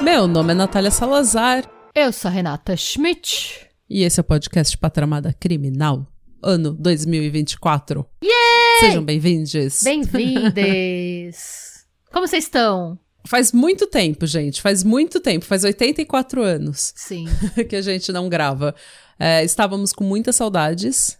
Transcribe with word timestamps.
Meu 0.00 0.26
nome 0.26 0.52
é 0.52 0.54
Natália 0.54 0.90
Salazar. 0.90 1.64
Eu 1.94 2.12
sou 2.12 2.28
a 2.28 2.32
Renata 2.32 2.76
Schmidt. 2.76 3.68
E 3.90 4.04
esse 4.04 4.18
é 4.18 4.22
o 4.22 4.24
podcast 4.24 4.76
Patramada 4.78 5.32
Criminal, 5.32 6.06
ano 6.42 6.72
2024. 6.72 8.06
Yay! 8.22 8.80
Sejam 8.80 9.04
bem-vindos. 9.04 9.82
Bem-vindes! 9.82 11.86
Como 12.12 12.26
vocês 12.26 12.44
estão? 12.44 12.98
Faz 13.26 13.52
muito 13.52 13.86
tempo, 13.86 14.26
gente. 14.26 14.60
Faz 14.60 14.82
muito 14.82 15.20
tempo. 15.20 15.44
Faz 15.44 15.64
84 15.64 16.42
anos 16.42 16.92
Sim. 16.96 17.26
que 17.68 17.76
a 17.76 17.82
gente 17.82 18.12
não 18.12 18.28
grava. 18.28 18.74
É, 19.18 19.44
estávamos 19.44 19.92
com 19.92 20.04
muitas 20.04 20.36
saudades. 20.36 21.18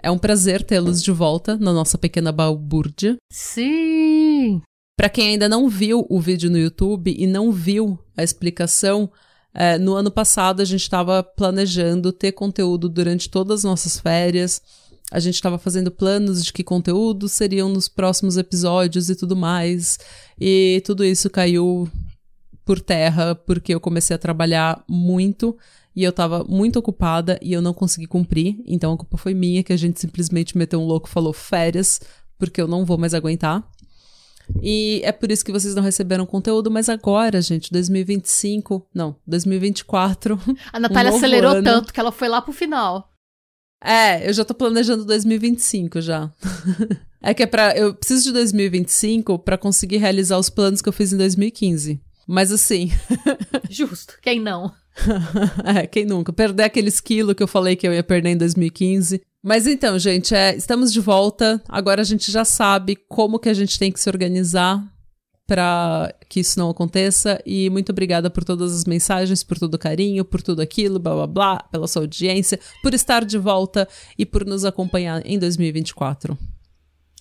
É 0.00 0.10
um 0.10 0.18
prazer 0.18 0.62
tê-los 0.62 1.02
de 1.02 1.10
volta 1.10 1.56
na 1.56 1.72
nossa 1.72 1.96
pequena 1.96 2.30
balbúrdia. 2.30 3.16
Sim! 3.32 4.60
Para 4.96 5.08
quem 5.08 5.30
ainda 5.30 5.48
não 5.48 5.68
viu 5.68 6.06
o 6.08 6.20
vídeo 6.20 6.50
no 6.50 6.58
YouTube 6.58 7.14
e 7.16 7.26
não 7.26 7.50
viu 7.50 7.98
a 8.16 8.22
explicação, 8.22 9.10
é, 9.52 9.78
no 9.78 9.94
ano 9.94 10.10
passado 10.10 10.60
a 10.60 10.64
gente 10.64 10.82
estava 10.82 11.22
planejando 11.22 12.12
ter 12.12 12.32
conteúdo 12.32 12.88
durante 12.88 13.28
todas 13.30 13.60
as 13.60 13.64
nossas 13.64 13.98
férias. 13.98 14.60
A 15.14 15.20
gente 15.20 15.36
estava 15.36 15.58
fazendo 15.58 15.92
planos 15.92 16.44
de 16.44 16.52
que 16.52 16.64
conteúdos 16.64 17.30
seriam 17.30 17.68
nos 17.68 17.86
próximos 17.86 18.36
episódios 18.36 19.08
e 19.08 19.14
tudo 19.14 19.36
mais. 19.36 19.96
E 20.40 20.82
tudo 20.84 21.04
isso 21.04 21.30
caiu 21.30 21.88
por 22.64 22.80
terra 22.80 23.32
porque 23.32 23.72
eu 23.72 23.78
comecei 23.78 24.16
a 24.16 24.18
trabalhar 24.18 24.82
muito 24.88 25.56
e 25.94 26.02
eu 26.02 26.12
tava 26.12 26.42
muito 26.42 26.80
ocupada 26.80 27.38
e 27.40 27.52
eu 27.52 27.62
não 27.62 27.72
consegui 27.72 28.08
cumprir. 28.08 28.60
Então 28.66 28.92
a 28.92 28.96
culpa 28.96 29.16
foi 29.16 29.34
minha 29.34 29.62
que 29.62 29.72
a 29.72 29.76
gente 29.76 30.00
simplesmente 30.00 30.58
meteu 30.58 30.80
um 30.80 30.84
louco, 30.84 31.08
falou 31.08 31.32
férias, 31.32 32.00
porque 32.36 32.60
eu 32.60 32.66
não 32.66 32.84
vou 32.84 32.98
mais 32.98 33.14
aguentar. 33.14 33.64
E 34.60 35.00
é 35.04 35.12
por 35.12 35.30
isso 35.30 35.44
que 35.44 35.52
vocês 35.52 35.76
não 35.76 35.82
receberam 35.84 36.26
conteúdo, 36.26 36.72
mas 36.72 36.88
agora, 36.88 37.40
gente, 37.40 37.70
2025, 37.70 38.84
não, 38.92 39.14
2024. 39.24 40.40
A 40.72 40.80
Natália 40.80 41.12
um 41.12 41.16
acelerou 41.16 41.52
ano. 41.52 41.62
tanto 41.62 41.92
que 41.92 42.00
ela 42.00 42.10
foi 42.10 42.28
lá 42.28 42.42
pro 42.42 42.52
final. 42.52 43.13
É, 43.84 44.26
eu 44.26 44.32
já 44.32 44.46
tô 44.46 44.54
planejando 44.54 45.04
2025 45.04 46.00
já. 46.00 46.32
é 47.22 47.34
que 47.34 47.42
é 47.42 47.46
pra. 47.46 47.76
Eu 47.76 47.94
preciso 47.94 48.24
de 48.24 48.32
2025 48.32 49.38
pra 49.38 49.58
conseguir 49.58 49.98
realizar 49.98 50.38
os 50.38 50.48
planos 50.48 50.80
que 50.80 50.88
eu 50.88 50.92
fiz 50.92 51.12
em 51.12 51.18
2015. 51.18 52.00
Mas 52.26 52.50
assim, 52.50 52.90
Justo. 53.68 54.14
Quem 54.22 54.40
não? 54.40 54.72
é, 55.64 55.86
quem 55.86 56.06
nunca? 56.06 56.32
Perder 56.32 56.64
aqueles 56.64 57.00
quilos 57.00 57.34
que 57.34 57.42
eu 57.42 57.48
falei 57.48 57.76
que 57.76 57.86
eu 57.86 57.92
ia 57.92 58.02
perder 58.02 58.30
em 58.30 58.36
2015. 58.38 59.20
Mas 59.42 59.66
então, 59.66 59.98
gente, 59.98 60.34
é, 60.34 60.56
estamos 60.56 60.90
de 60.90 61.00
volta. 61.00 61.62
Agora 61.68 62.00
a 62.00 62.04
gente 62.04 62.32
já 62.32 62.44
sabe 62.44 62.96
como 63.08 63.38
que 63.38 63.50
a 63.50 63.54
gente 63.54 63.78
tem 63.78 63.92
que 63.92 64.00
se 64.00 64.08
organizar 64.08 64.82
para 65.46 66.14
que 66.28 66.40
isso 66.40 66.58
não 66.58 66.70
aconteça. 66.70 67.40
E 67.44 67.68
muito 67.70 67.90
obrigada 67.92 68.30
por 68.30 68.44
todas 68.44 68.74
as 68.74 68.84
mensagens, 68.84 69.42
por 69.42 69.58
todo 69.58 69.74
o 69.74 69.78
carinho, 69.78 70.24
por 70.24 70.40
tudo 70.42 70.62
aquilo, 70.62 70.98
blá 70.98 71.14
blá 71.14 71.26
blá, 71.26 71.58
pela 71.70 71.86
sua 71.86 72.02
audiência, 72.02 72.58
por 72.82 72.94
estar 72.94 73.24
de 73.24 73.38
volta 73.38 73.86
e 74.18 74.24
por 74.24 74.44
nos 74.44 74.64
acompanhar 74.64 75.20
em 75.24 75.38
2024. 75.38 76.36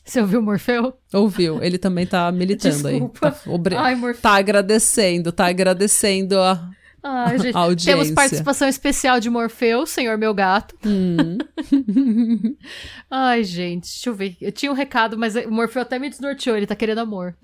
Você 0.05 0.19
ouviu 0.19 0.41
o 0.41 0.44
Morfeu? 0.44 0.94
Ouviu? 1.13 1.63
Ele 1.63 1.77
também 1.77 2.05
tá 2.05 2.29
militando 2.31 2.75
Desculpa. 2.89 3.27
aí. 3.27 3.31
Tá, 3.33 3.39
obri- 3.51 3.75
Ai, 3.75 3.95
Morfeu. 3.95 4.21
tá 4.21 4.35
agradecendo, 4.35 5.31
tá 5.31 5.45
agradecendo 5.47 6.38
a, 6.39 6.69
Ai, 7.01 7.39
gente. 7.39 7.55
audiência. 7.55 7.94
Temos 7.94 8.11
participação 8.11 8.67
especial 8.67 9.21
de 9.21 9.29
Morfeu, 9.29 9.85
senhor 9.85 10.17
meu 10.17 10.33
gato. 10.33 10.75
Hum. 10.85 11.38
Ai, 13.09 13.44
gente, 13.44 13.83
deixa 13.83 14.09
eu 14.09 14.13
ver. 14.13 14.35
Eu 14.41 14.51
tinha 14.51 14.72
um 14.72 14.75
recado, 14.75 15.17
mas 15.17 15.35
o 15.35 15.50
Morfeu 15.51 15.81
até 15.81 15.97
me 15.97 16.09
desnorteou, 16.09 16.57
ele 16.57 16.67
tá 16.67 16.75
querendo 16.75 17.00
amor. 17.00 17.35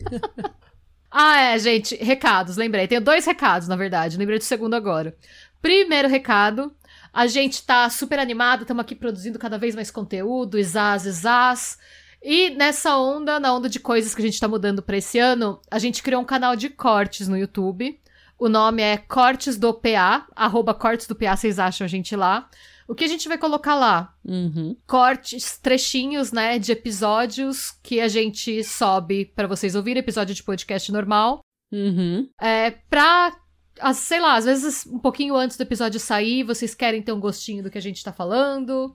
ah, 1.10 1.40
é, 1.40 1.58
gente, 1.58 1.94
recados, 1.96 2.56
lembrei. 2.56 2.86
Tenho 2.86 3.00
dois 3.00 3.24
recados, 3.24 3.68
na 3.68 3.76
verdade, 3.76 4.16
lembrei 4.16 4.38
do 4.38 4.44
segundo 4.44 4.74
agora. 4.74 5.16
Primeiro 5.60 6.08
recado, 6.08 6.74
a 7.12 7.26
gente 7.26 7.64
tá 7.64 7.88
super 7.88 8.18
animado, 8.18 8.62
estamos 8.62 8.82
aqui 8.82 8.94
produzindo 8.94 9.38
cada 9.38 9.58
vez 9.58 9.74
mais 9.74 9.90
conteúdo, 9.90 10.58
isás, 10.58 11.06
isás. 11.06 11.78
E 12.22 12.50
nessa 12.50 12.96
onda, 12.98 13.38
na 13.38 13.54
onda 13.54 13.68
de 13.68 13.80
coisas 13.80 14.14
que 14.14 14.20
a 14.20 14.24
gente 14.24 14.40
tá 14.40 14.48
mudando 14.48 14.82
pra 14.82 14.96
esse 14.96 15.18
ano, 15.18 15.60
a 15.70 15.78
gente 15.78 16.02
criou 16.02 16.20
um 16.20 16.24
canal 16.24 16.56
de 16.56 16.68
cortes 16.68 17.28
no 17.28 17.36
YouTube. 17.36 17.98
O 18.38 18.48
nome 18.48 18.82
é 18.82 18.98
Cortes 18.98 19.56
do 19.56 19.72
PA, 19.72 20.26
arroba 20.36 20.74
Cortes 20.74 21.06
do 21.06 21.14
PA, 21.14 21.36
vocês 21.36 21.58
acham 21.58 21.86
a 21.86 21.88
gente 21.88 22.14
lá. 22.14 22.48
O 22.88 22.94
que 22.94 23.04
a 23.04 23.08
gente 23.08 23.28
vai 23.28 23.36
colocar 23.38 23.74
lá? 23.74 24.14
Uhum. 24.24 24.76
cortes, 24.86 25.58
trechinhos, 25.58 26.30
né, 26.32 26.58
de 26.58 26.72
episódios 26.72 27.72
que 27.82 28.00
a 28.00 28.08
gente 28.08 28.62
sobe 28.64 29.26
pra 29.34 29.46
vocês 29.46 29.74
ouvirem, 29.74 30.00
episódio 30.00 30.34
de 30.34 30.42
podcast 30.42 30.90
normal. 30.92 31.40
Uhum. 31.72 32.28
É, 32.40 32.70
pra, 32.88 33.36
as- 33.80 33.96
sei 33.98 34.20
lá, 34.20 34.36
às 34.36 34.44
vezes 34.44 34.86
um 34.86 34.98
pouquinho 34.98 35.34
antes 35.36 35.56
do 35.56 35.62
episódio 35.62 35.98
sair, 35.98 36.44
vocês 36.44 36.74
querem 36.74 37.02
ter 37.02 37.12
um 37.12 37.20
gostinho 37.20 37.62
do 37.62 37.70
que 37.70 37.78
a 37.78 37.82
gente 37.82 38.02
tá 38.04 38.12
falando. 38.12 38.94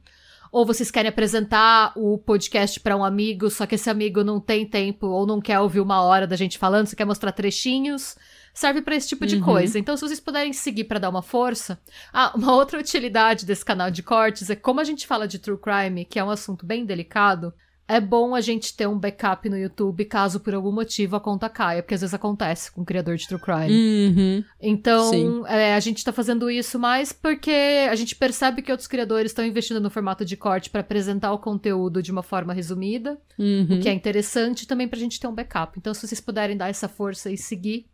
Ou 0.54 0.66
vocês 0.66 0.92
querem 0.92 1.08
apresentar 1.08 1.94
o 1.96 2.18
podcast 2.18 2.78
pra 2.82 2.98
um 2.98 3.06
amigo, 3.06 3.50
só 3.50 3.66
que 3.66 3.76
esse 3.76 3.90
amigo 3.90 4.22
não 4.22 4.38
tem 4.38 4.66
tempo 4.66 5.08
ou 5.08 5.26
não 5.26 5.40
quer 5.40 5.60
ouvir 5.62 5.80
uma 5.80 6.02
hora 6.02 6.28
da 6.28 6.36
gente 6.36 6.58
falando, 6.58 6.88
você 6.88 6.96
quer 6.96 7.06
mostrar 7.06 7.32
trechinhos. 7.32 8.18
Serve 8.54 8.82
pra 8.82 8.96
esse 8.96 9.08
tipo 9.08 9.26
de 9.26 9.36
Uhum. 9.38 9.42
coisa. 9.44 9.80
Então, 9.80 9.96
se 9.96 10.02
vocês 10.08 10.20
puderem 10.20 10.54
seguir 10.54 10.84
pra 10.86 11.00
dar 11.00 11.10
uma 11.10 11.22
força. 11.22 11.80
Ah, 12.14 12.32
uma 12.36 12.54
outra 12.56 12.80
utilidade 12.80 13.46
desse 13.46 13.64
canal 13.66 13.90
de 13.92 14.04
cortes 14.04 14.50
é 14.50 14.56
como 14.56 14.80
a 14.80 14.84
gente 14.84 15.08
fala 15.08 15.28
de 15.28 15.40
true 15.40 15.58
crime, 15.58 16.06
que 16.06 16.20
é 16.20 16.24
um 16.24 16.30
assunto 16.30 16.66
bem 16.66 16.86
delicado. 16.86 17.54
É 17.88 18.00
bom 18.00 18.34
a 18.34 18.40
gente 18.40 18.74
ter 18.78 18.88
um 18.88 18.98
backup 18.98 19.50
no 19.50 19.58
YouTube 19.58 20.06
caso 20.06 20.40
por 20.40 20.54
algum 20.54 20.72
motivo 20.72 21.18
a 21.18 21.20
conta 21.20 21.50
caia, 21.50 21.82
porque 21.84 21.94
às 21.96 22.00
vezes 22.00 22.14
acontece 22.14 22.72
com 22.72 22.82
o 22.84 22.86
criador 22.86 23.18
de 23.18 23.28
true 23.28 23.42
crime. 23.42 23.70
Uhum. 23.70 24.44
Então, 24.62 25.46
é, 25.46 25.76
a 25.76 25.80
gente 25.82 26.02
tá 26.02 26.14
fazendo 26.14 26.50
isso 26.50 26.80
mais 26.80 27.12
porque 27.12 27.52
a 27.90 27.96
gente 27.96 28.16
percebe 28.16 28.62
que 28.62 28.72
outros 28.72 28.88
criadores 28.88 29.32
estão 29.32 29.44
investindo 29.46 29.82
no 29.82 29.90
formato 29.90 30.24
de 30.24 30.38
corte 30.38 30.70
pra 30.70 30.80
apresentar 30.80 31.34
o 31.34 31.40
conteúdo 31.40 32.02
de 32.02 32.12
uma 32.14 32.24
forma 32.24 32.54
resumida, 32.54 33.20
Uhum. 33.38 33.68
o 33.72 33.80
que 33.82 33.90
é 33.90 33.94
interessante 33.94 34.66
também 34.66 34.88
pra 34.88 34.98
gente 35.00 35.20
ter 35.20 35.28
um 35.28 35.36
backup. 35.36 35.78
Então, 35.78 35.94
se 35.94 36.08
vocês 36.08 36.22
puderem 36.22 36.56
dar 36.56 36.70
essa 36.70 36.88
força 36.88 37.30
e 37.30 37.38
seguir, 37.38 37.88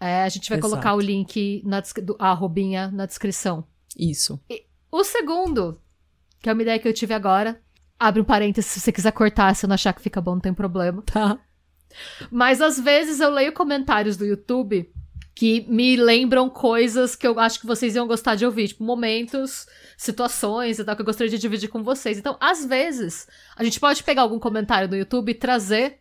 é, 0.00 0.22
a 0.22 0.28
gente 0.28 0.48
vai 0.48 0.58
Exato. 0.58 0.70
colocar 0.70 0.94
o 0.94 1.00
link 1.00 1.62
na 1.64 1.80
do, 1.80 2.16
a 2.18 2.30
arrobinha 2.30 2.90
na 2.90 3.06
descrição. 3.06 3.64
Isso. 3.96 4.40
O 4.90 5.02
segundo, 5.02 5.80
que 6.40 6.48
é 6.48 6.52
uma 6.52 6.62
ideia 6.62 6.78
que 6.78 6.86
eu 6.86 6.92
tive 6.92 7.14
agora, 7.14 7.60
abre 7.98 8.20
um 8.20 8.24
parênteses 8.24 8.70
se 8.70 8.80
você 8.80 8.92
quiser 8.92 9.12
cortar, 9.12 9.54
se 9.54 9.66
não 9.66 9.74
achar 9.74 9.92
que 9.92 10.02
fica 10.02 10.20
bom, 10.20 10.34
não 10.34 10.40
tem 10.40 10.54
problema. 10.54 11.02
Tá. 11.06 11.38
Mas 12.30 12.60
às 12.60 12.78
vezes 12.78 13.20
eu 13.20 13.30
leio 13.30 13.52
comentários 13.52 14.16
do 14.16 14.26
YouTube 14.26 14.90
que 15.34 15.66
me 15.68 15.96
lembram 15.96 16.48
coisas 16.48 17.14
que 17.14 17.26
eu 17.26 17.38
acho 17.38 17.60
que 17.60 17.66
vocês 17.66 17.94
iam 17.94 18.06
gostar 18.06 18.34
de 18.36 18.46
ouvir, 18.46 18.68
tipo 18.68 18.82
momentos, 18.82 19.66
situações 19.96 20.78
e 20.78 20.84
tal 20.84 20.96
que 20.96 21.02
eu 21.02 21.06
gostaria 21.06 21.30
de 21.30 21.38
dividir 21.38 21.68
com 21.68 21.82
vocês. 21.82 22.18
Então, 22.18 22.38
às 22.40 22.64
vezes, 22.64 23.28
a 23.54 23.62
gente 23.62 23.78
pode 23.78 24.02
pegar 24.02 24.22
algum 24.22 24.38
comentário 24.38 24.88
do 24.88 24.96
YouTube 24.96 25.30
e 25.30 25.34
trazer 25.34 26.00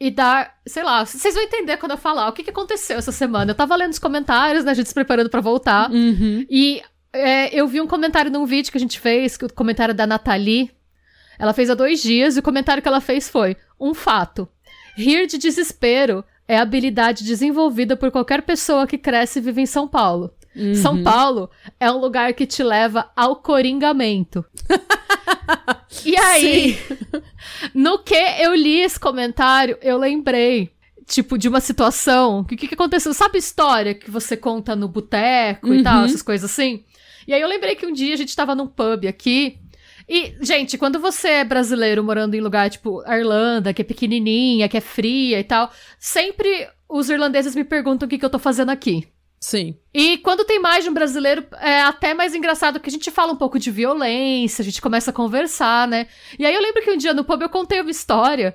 e 0.00 0.10
dar, 0.10 0.54
sei 0.66 0.82
lá, 0.82 1.04
vocês 1.04 1.34
vão 1.34 1.42
entender 1.42 1.76
quando 1.76 1.92
eu 1.92 1.98
falar 1.98 2.26
o 2.28 2.32
que, 2.32 2.42
que 2.42 2.48
aconteceu 2.48 2.96
essa 2.96 3.12
semana. 3.12 3.50
Eu 3.50 3.54
tava 3.54 3.76
lendo 3.76 3.92
os 3.92 3.98
comentários, 3.98 4.64
né, 4.64 4.70
a 4.70 4.74
gente 4.74 4.88
se 4.88 4.94
preparando 4.94 5.28
pra 5.28 5.42
voltar. 5.42 5.90
Uhum. 5.90 6.46
E 6.48 6.82
é, 7.12 7.54
eu 7.54 7.68
vi 7.68 7.82
um 7.82 7.86
comentário 7.86 8.30
num 8.30 8.46
vídeo 8.46 8.72
que 8.72 8.78
a 8.78 8.80
gente 8.80 8.98
fez, 8.98 9.36
que 9.36 9.44
o 9.44 9.52
comentário 9.52 9.94
da 9.94 10.06
Nathalie. 10.06 10.70
Ela 11.38 11.52
fez 11.52 11.68
há 11.68 11.74
dois 11.74 12.02
dias 12.02 12.36
e 12.36 12.40
o 12.40 12.42
comentário 12.42 12.82
que 12.82 12.88
ela 12.88 13.00
fez 13.00 13.28
foi: 13.28 13.56
um 13.78 13.92
fato. 13.92 14.48
Rir 14.96 15.26
de 15.26 15.36
desespero 15.36 16.24
é 16.48 16.58
habilidade 16.58 17.22
desenvolvida 17.22 17.96
por 17.96 18.10
qualquer 18.10 18.42
pessoa 18.42 18.86
que 18.86 18.98
cresce 18.98 19.38
e 19.38 19.42
vive 19.42 19.60
em 19.60 19.66
São 19.66 19.86
Paulo. 19.86 20.32
Uhum. 20.56 20.74
São 20.74 21.02
Paulo 21.02 21.50
é 21.78 21.90
um 21.90 21.98
lugar 21.98 22.32
que 22.32 22.46
te 22.46 22.62
leva 22.62 23.10
ao 23.14 23.36
coringamento. 23.36 24.44
e 26.04 26.16
aí, 26.16 26.78
no 27.74 27.98
que 27.98 28.14
eu 28.14 28.54
li 28.54 28.80
esse 28.80 28.98
comentário, 28.98 29.76
eu 29.82 29.98
lembrei, 29.98 30.70
tipo, 31.06 31.36
de 31.38 31.48
uma 31.48 31.60
situação. 31.60 32.40
O 32.40 32.44
que, 32.44 32.56
que 32.68 32.74
aconteceu? 32.74 33.12
Sabe 33.14 33.38
história 33.38 33.94
que 33.94 34.10
você 34.10 34.36
conta 34.36 34.74
no 34.76 34.88
boteco 34.88 35.72
e 35.74 35.82
tal, 35.82 35.98
Uhum. 36.00 36.04
essas 36.04 36.22
coisas 36.22 36.50
assim? 36.50 36.84
E 37.26 37.34
aí 37.34 37.40
eu 37.40 37.48
lembrei 37.48 37.74
que 37.76 37.86
um 37.86 37.92
dia 37.92 38.14
a 38.14 38.16
gente 38.16 38.34
tava 38.34 38.54
num 38.54 38.66
pub 38.66 39.06
aqui. 39.06 39.58
E, 40.08 40.34
gente, 40.40 40.76
quando 40.76 40.98
você 40.98 41.28
é 41.28 41.44
brasileiro 41.44 42.02
morando 42.02 42.34
em 42.34 42.40
lugar 42.40 42.68
tipo 42.68 43.00
a 43.06 43.16
Irlanda, 43.16 43.72
que 43.72 43.82
é 43.82 43.84
pequenininha, 43.84 44.68
que 44.68 44.76
é 44.76 44.80
fria 44.80 45.38
e 45.38 45.44
tal, 45.44 45.70
sempre 46.00 46.68
os 46.88 47.08
irlandeses 47.08 47.54
me 47.54 47.62
perguntam 47.62 48.06
o 48.06 48.08
que, 48.10 48.18
que 48.18 48.24
eu 48.24 48.30
tô 48.30 48.38
fazendo 48.38 48.70
aqui. 48.70 49.06
Sim. 49.40 49.74
E 49.92 50.18
quando 50.18 50.44
tem 50.44 50.60
mais 50.60 50.84
de 50.84 50.90
um 50.90 50.94
brasileiro, 50.94 51.44
é 51.60 51.80
até 51.80 52.12
mais 52.12 52.34
engraçado, 52.34 52.74
porque 52.74 52.90
a 52.90 52.92
gente 52.92 53.10
fala 53.10 53.32
um 53.32 53.36
pouco 53.36 53.58
de 53.58 53.70
violência, 53.70 54.62
a 54.62 54.64
gente 54.64 54.82
começa 54.82 55.10
a 55.10 55.14
conversar, 55.14 55.88
né? 55.88 56.06
E 56.38 56.44
aí 56.44 56.54
eu 56.54 56.60
lembro 56.60 56.82
que 56.82 56.90
um 56.90 56.96
dia 56.96 57.14
no 57.14 57.24
pub 57.24 57.40
eu 57.40 57.48
contei 57.48 57.80
uma 57.80 57.90
história 57.90 58.54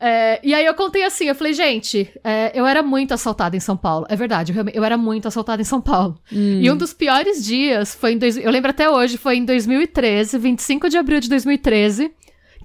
É, 0.00 0.40
e 0.42 0.52
aí 0.52 0.66
eu 0.66 0.74
contei 0.74 1.04
assim, 1.04 1.26
eu 1.26 1.34
falei, 1.34 1.52
gente, 1.54 2.10
é, 2.24 2.50
eu 2.54 2.66
era 2.66 2.82
muito 2.82 3.14
assaltada 3.14 3.56
em 3.56 3.60
São 3.60 3.76
Paulo. 3.76 4.06
É 4.08 4.16
verdade, 4.16 4.52
eu, 4.54 4.64
eu 4.74 4.84
era 4.84 4.96
muito 4.98 5.28
assaltada 5.28 5.62
em 5.62 5.64
São 5.64 5.80
Paulo. 5.80 6.20
Hum. 6.32 6.60
E 6.60 6.70
um 6.70 6.76
dos 6.76 6.92
piores 6.92 7.44
dias 7.44 7.94
foi 7.94 8.12
em... 8.12 8.18
Dois, 8.18 8.36
eu 8.36 8.50
lembro 8.50 8.70
até 8.70 8.90
hoje, 8.90 9.16
foi 9.16 9.36
em 9.36 9.44
2013, 9.44 10.36
25 10.38 10.88
de 10.90 10.98
abril 10.98 11.20
de 11.20 11.28
2013, 11.28 12.12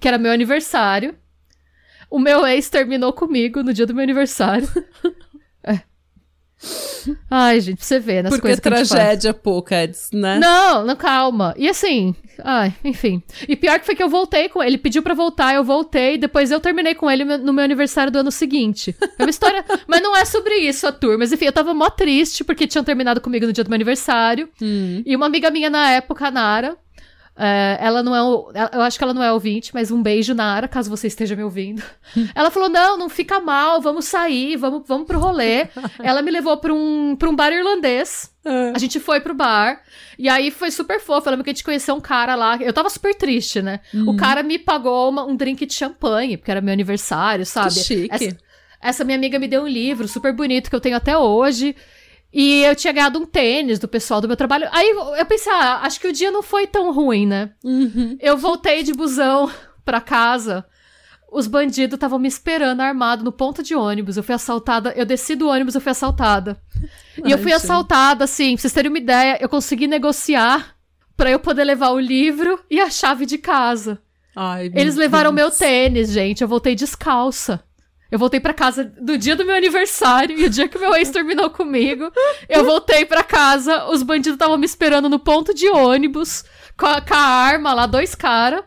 que 0.00 0.08
era 0.08 0.18
meu 0.18 0.32
aniversário. 0.32 1.14
O 2.10 2.18
meu 2.18 2.44
ex 2.46 2.68
terminou 2.68 3.12
comigo 3.12 3.62
no 3.62 3.72
dia 3.72 3.86
do 3.86 3.94
meu 3.94 4.02
aniversário. 4.02 4.68
é. 6.62 7.14
Ai, 7.30 7.60
gente, 7.60 7.78
pra 7.78 7.86
você 7.86 7.98
ver 7.98 8.22
nas 8.22 8.30
Porque 8.30 8.42
coisas 8.42 8.60
que 8.60 8.68
tragédia 8.68 9.32
pouca, 9.32 9.90
né? 10.12 10.38
Não, 10.38 10.84
não, 10.84 10.96
calma. 10.96 11.54
E 11.56 11.68
assim, 11.68 12.14
ai, 12.44 12.74
enfim. 12.84 13.22
E 13.48 13.56
pior 13.56 13.78
que 13.78 13.86
foi 13.86 13.94
que 13.94 14.02
eu 14.02 14.08
voltei 14.08 14.48
com 14.48 14.62
ele, 14.62 14.76
pediu 14.78 15.02
para 15.02 15.14
voltar, 15.14 15.54
eu 15.54 15.64
voltei, 15.64 16.18
depois 16.18 16.50
eu 16.50 16.60
terminei 16.60 16.94
com 16.94 17.10
ele 17.10 17.24
no 17.24 17.52
meu 17.52 17.64
aniversário 17.64 18.12
do 18.12 18.18
ano 18.18 18.30
seguinte. 18.30 18.94
É 19.18 19.22
uma 19.22 19.30
história, 19.30 19.64
mas 19.86 20.02
não 20.02 20.16
é 20.16 20.24
sobre 20.24 20.54
isso 20.56 20.86
a 20.86 20.92
tour, 20.92 21.18
mas 21.18 21.32
enfim, 21.32 21.46
eu 21.46 21.52
tava 21.52 21.72
mó 21.72 21.88
triste 21.88 22.44
porque 22.44 22.66
tinham 22.66 22.84
terminado 22.84 23.20
comigo 23.20 23.46
no 23.46 23.52
dia 23.52 23.64
do 23.64 23.70
meu 23.70 23.76
aniversário. 23.76 24.48
Hum. 24.60 25.02
E 25.04 25.16
uma 25.16 25.26
amiga 25.26 25.50
minha 25.50 25.70
na 25.70 25.90
época, 25.92 26.28
a 26.28 26.30
Nara, 26.30 26.76
é, 27.36 27.78
ela 27.80 28.02
não 28.02 28.14
é 28.14 28.22
o, 28.22 28.52
eu 28.72 28.82
acho 28.82 28.98
que 28.98 29.04
ela 29.04 29.14
não 29.14 29.22
é 29.22 29.32
ouvinte, 29.32 29.72
mas 29.72 29.90
um 29.90 30.02
beijo, 30.02 30.34
Nara, 30.34 30.68
caso 30.68 30.90
você 30.90 31.06
esteja 31.06 31.34
me 31.34 31.42
ouvindo. 31.42 31.82
ela 32.34 32.50
falou: 32.50 32.68
não, 32.68 32.98
não 32.98 33.08
fica 33.08 33.40
mal, 33.40 33.80
vamos 33.80 34.04
sair, 34.04 34.56
vamos, 34.56 34.82
vamos 34.86 35.06
pro 35.06 35.18
rolê. 35.18 35.68
ela 36.02 36.20
me 36.22 36.30
levou 36.30 36.56
pra 36.58 36.72
um, 36.74 37.16
pra 37.16 37.30
um 37.30 37.34
bar 37.34 37.52
irlandês. 37.52 38.30
É. 38.44 38.72
A 38.74 38.78
gente 38.78 39.00
foi 39.00 39.20
pro 39.20 39.34
bar. 39.34 39.80
E 40.18 40.28
aí 40.28 40.50
foi 40.50 40.70
super 40.70 41.00
fofo. 41.00 41.28
Eu 41.28 41.30
lembro 41.30 41.44
que 41.44 41.50
a 41.50 41.52
gente 41.52 41.64
conheceu 41.64 41.94
um 41.94 42.00
cara 42.00 42.34
lá. 42.34 42.56
Eu 42.56 42.72
tava 42.72 42.90
super 42.90 43.14
triste, 43.14 43.62
né? 43.62 43.80
Uhum. 43.94 44.10
O 44.10 44.16
cara 44.16 44.42
me 44.42 44.58
pagou 44.58 45.08
uma, 45.08 45.24
um 45.24 45.34
drink 45.36 45.64
de 45.64 45.74
champanhe, 45.74 46.36
porque 46.36 46.50
era 46.50 46.60
meu 46.60 46.72
aniversário, 46.72 47.46
sabe? 47.46 47.74
Que 47.74 47.80
chique. 47.80 48.08
Essa, 48.10 48.36
essa 48.82 49.04
minha 49.04 49.16
amiga 49.16 49.38
me 49.38 49.48
deu 49.48 49.62
um 49.62 49.68
livro 49.68 50.08
super 50.08 50.32
bonito 50.32 50.68
que 50.68 50.76
eu 50.76 50.80
tenho 50.80 50.96
até 50.96 51.16
hoje. 51.16 51.74
E 52.32 52.62
eu 52.62 52.76
tinha 52.76 52.92
ganhado 52.92 53.18
um 53.18 53.26
tênis 53.26 53.78
do 53.78 53.88
pessoal 53.88 54.20
do 54.20 54.28
meu 54.28 54.36
trabalho. 54.36 54.68
Aí 54.70 54.88
eu 55.18 55.26
pensei, 55.26 55.52
ah, 55.52 55.80
acho 55.82 56.00
que 56.00 56.06
o 56.06 56.12
dia 56.12 56.30
não 56.30 56.42
foi 56.42 56.66
tão 56.66 56.92
ruim, 56.92 57.26
né? 57.26 57.50
Uhum. 57.64 58.16
Eu 58.20 58.36
voltei 58.36 58.82
de 58.82 58.92
busão 58.92 59.50
pra 59.84 60.00
casa. 60.00 60.64
Os 61.32 61.46
bandidos 61.46 61.94
estavam 61.94 62.18
me 62.18 62.28
esperando 62.28 62.80
armado 62.80 63.24
no 63.24 63.32
ponto 63.32 63.62
de 63.62 63.74
ônibus. 63.74 64.16
Eu 64.16 64.22
fui 64.22 64.34
assaltada. 64.34 64.92
Eu 64.96 65.04
desci 65.06 65.34
do 65.34 65.48
ônibus, 65.48 65.74
eu 65.74 65.80
fui 65.80 65.90
assaltada. 65.92 66.60
Ai, 66.76 67.22
e 67.24 67.32
eu 67.32 67.38
fui 67.38 67.50
gente. 67.52 67.62
assaltada, 67.62 68.24
assim, 68.24 68.54
pra 68.54 68.62
vocês 68.62 68.72
terem 68.72 68.90
uma 68.90 68.98
ideia, 68.98 69.38
eu 69.40 69.48
consegui 69.48 69.86
negociar 69.86 70.76
para 71.16 71.30
eu 71.30 71.38
poder 71.38 71.64
levar 71.64 71.90
o 71.90 72.00
livro 72.00 72.58
e 72.70 72.80
a 72.80 72.90
chave 72.90 73.26
de 73.26 73.38
casa. 73.38 74.00
Ai, 74.34 74.70
Eles 74.74 74.96
levaram 74.96 75.34
Deus. 75.34 75.50
meu 75.50 75.58
tênis, 75.58 76.10
gente. 76.10 76.42
Eu 76.42 76.48
voltei 76.48 76.74
descalça. 76.74 77.62
Eu 78.10 78.18
voltei 78.18 78.40
para 78.40 78.52
casa 78.52 78.84
do 78.84 79.16
dia 79.16 79.36
do 79.36 79.44
meu 79.44 79.54
aniversário 79.54 80.38
e 80.38 80.44
o 80.44 80.50
dia 80.50 80.68
que 80.68 80.78
meu 80.78 80.94
ex 80.94 81.10
terminou 81.10 81.48
comigo, 81.50 82.10
eu 82.48 82.64
voltei 82.64 83.04
para 83.04 83.22
casa, 83.22 83.86
os 83.86 84.02
bandidos 84.02 84.34
estavam 84.34 84.58
me 84.58 84.66
esperando 84.66 85.08
no 85.08 85.18
ponto 85.18 85.54
de 85.54 85.68
ônibus 85.68 86.44
com 86.76 86.86
a, 86.86 87.00
com 87.00 87.14
a 87.14 87.18
arma 87.18 87.72
lá, 87.72 87.86
dois 87.86 88.14
caras. 88.14 88.64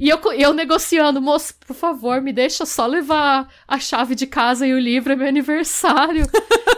E 0.00 0.08
eu, 0.08 0.18
eu 0.32 0.52
negociando, 0.52 1.20
moço, 1.20 1.54
por 1.66 1.74
favor, 1.74 2.20
me 2.20 2.32
deixa 2.32 2.64
só 2.64 2.86
levar 2.86 3.48
a 3.68 3.78
chave 3.78 4.14
de 4.14 4.26
casa 4.26 4.66
e 4.66 4.72
o 4.72 4.78
livro, 4.78 5.12
é 5.12 5.16
meu 5.16 5.28
aniversário. 5.28 6.26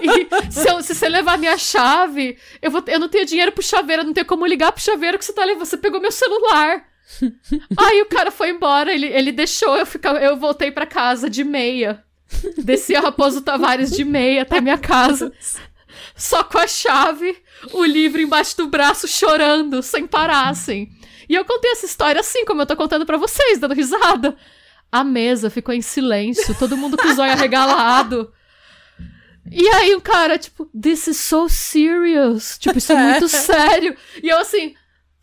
e 0.01 0.53
se, 0.53 0.69
eu, 0.69 0.83
se 0.83 0.95
você 0.95 1.09
levar 1.09 1.39
minha 1.39 1.57
chave, 1.57 2.37
eu, 2.61 2.71
vou, 2.71 2.83
eu 2.87 2.99
não 2.99 3.09
tenho 3.09 3.27
dinheiro 3.27 3.53
pro 3.53 3.63
chaveiro, 3.63 4.03
eu 4.03 4.07
não 4.07 4.13
tenho 4.13 4.27
como 4.27 4.47
ligar 4.47 4.73
pro 4.73 4.83
chaveiro 4.83 5.19
que 5.19 5.25
você 5.25 5.33
tá 5.33 5.45
levando. 5.45 5.65
Você 5.65 5.77
pegou 5.77 6.01
meu 6.01 6.13
celular. 6.13 6.85
Aí 7.79 8.03
o 8.03 8.07
cara 8.07 8.31
foi 8.31 8.51
embora, 8.51 8.93
ele, 8.93 9.07
ele 9.07 9.33
deixou 9.33 9.77
eu 9.77 9.87
ficar. 9.87 10.21
Eu 10.23 10.37
voltei 10.37 10.71
para 10.71 10.87
casa 10.87 11.31
de 11.31 11.45
meia. 11.45 12.04
Desci 12.59 12.95
a 12.95 13.01
Raposo 13.01 13.41
Tavares 13.41 13.91
de 13.91 14.05
meia 14.05 14.43
até 14.43 14.61
minha 14.61 14.79
casa. 14.79 15.33
Só 16.17 16.43
com 16.45 16.59
a 16.59 16.67
chave, 16.67 17.37
o 17.73 17.85
livro 17.85 18.21
embaixo 18.21 18.57
do 18.57 18.69
braço, 18.69 19.07
chorando, 19.09 19.83
sem 19.83 20.07
parar, 20.07 20.49
assim. 20.49 20.89
E 21.29 21.35
eu 21.35 21.45
contei 21.45 21.73
essa 21.73 21.87
história 21.87 22.21
assim, 22.21 22.45
como 22.45 22.63
eu 22.63 22.67
tô 22.67 22.77
contando 22.77 23.07
para 23.07 23.17
vocês, 23.17 23.59
dando 23.59 23.75
risada. 23.75 24.37
A 24.91 25.03
mesa 25.03 25.51
ficou 25.51 25.75
em 25.75 25.83
silêncio, 25.83 26.55
todo 26.59 26.77
mundo 26.77 26.97
com 26.97 27.09
o 27.09 27.15
zóio 27.15 27.33
arregalado. 27.33 28.33
E 29.51 29.69
aí 29.69 29.95
o 29.95 30.01
cara, 30.01 30.39
tipo, 30.39 30.67
this 30.81 31.07
is 31.07 31.19
so 31.19 31.49
serious. 31.49 32.59
Tipo, 32.59 32.79
isso 32.79 32.93
é 32.93 32.97
muito 32.97 33.27
sério. 33.29 33.97
E 34.23 34.29
eu 34.29 34.39
assim, 34.39 34.75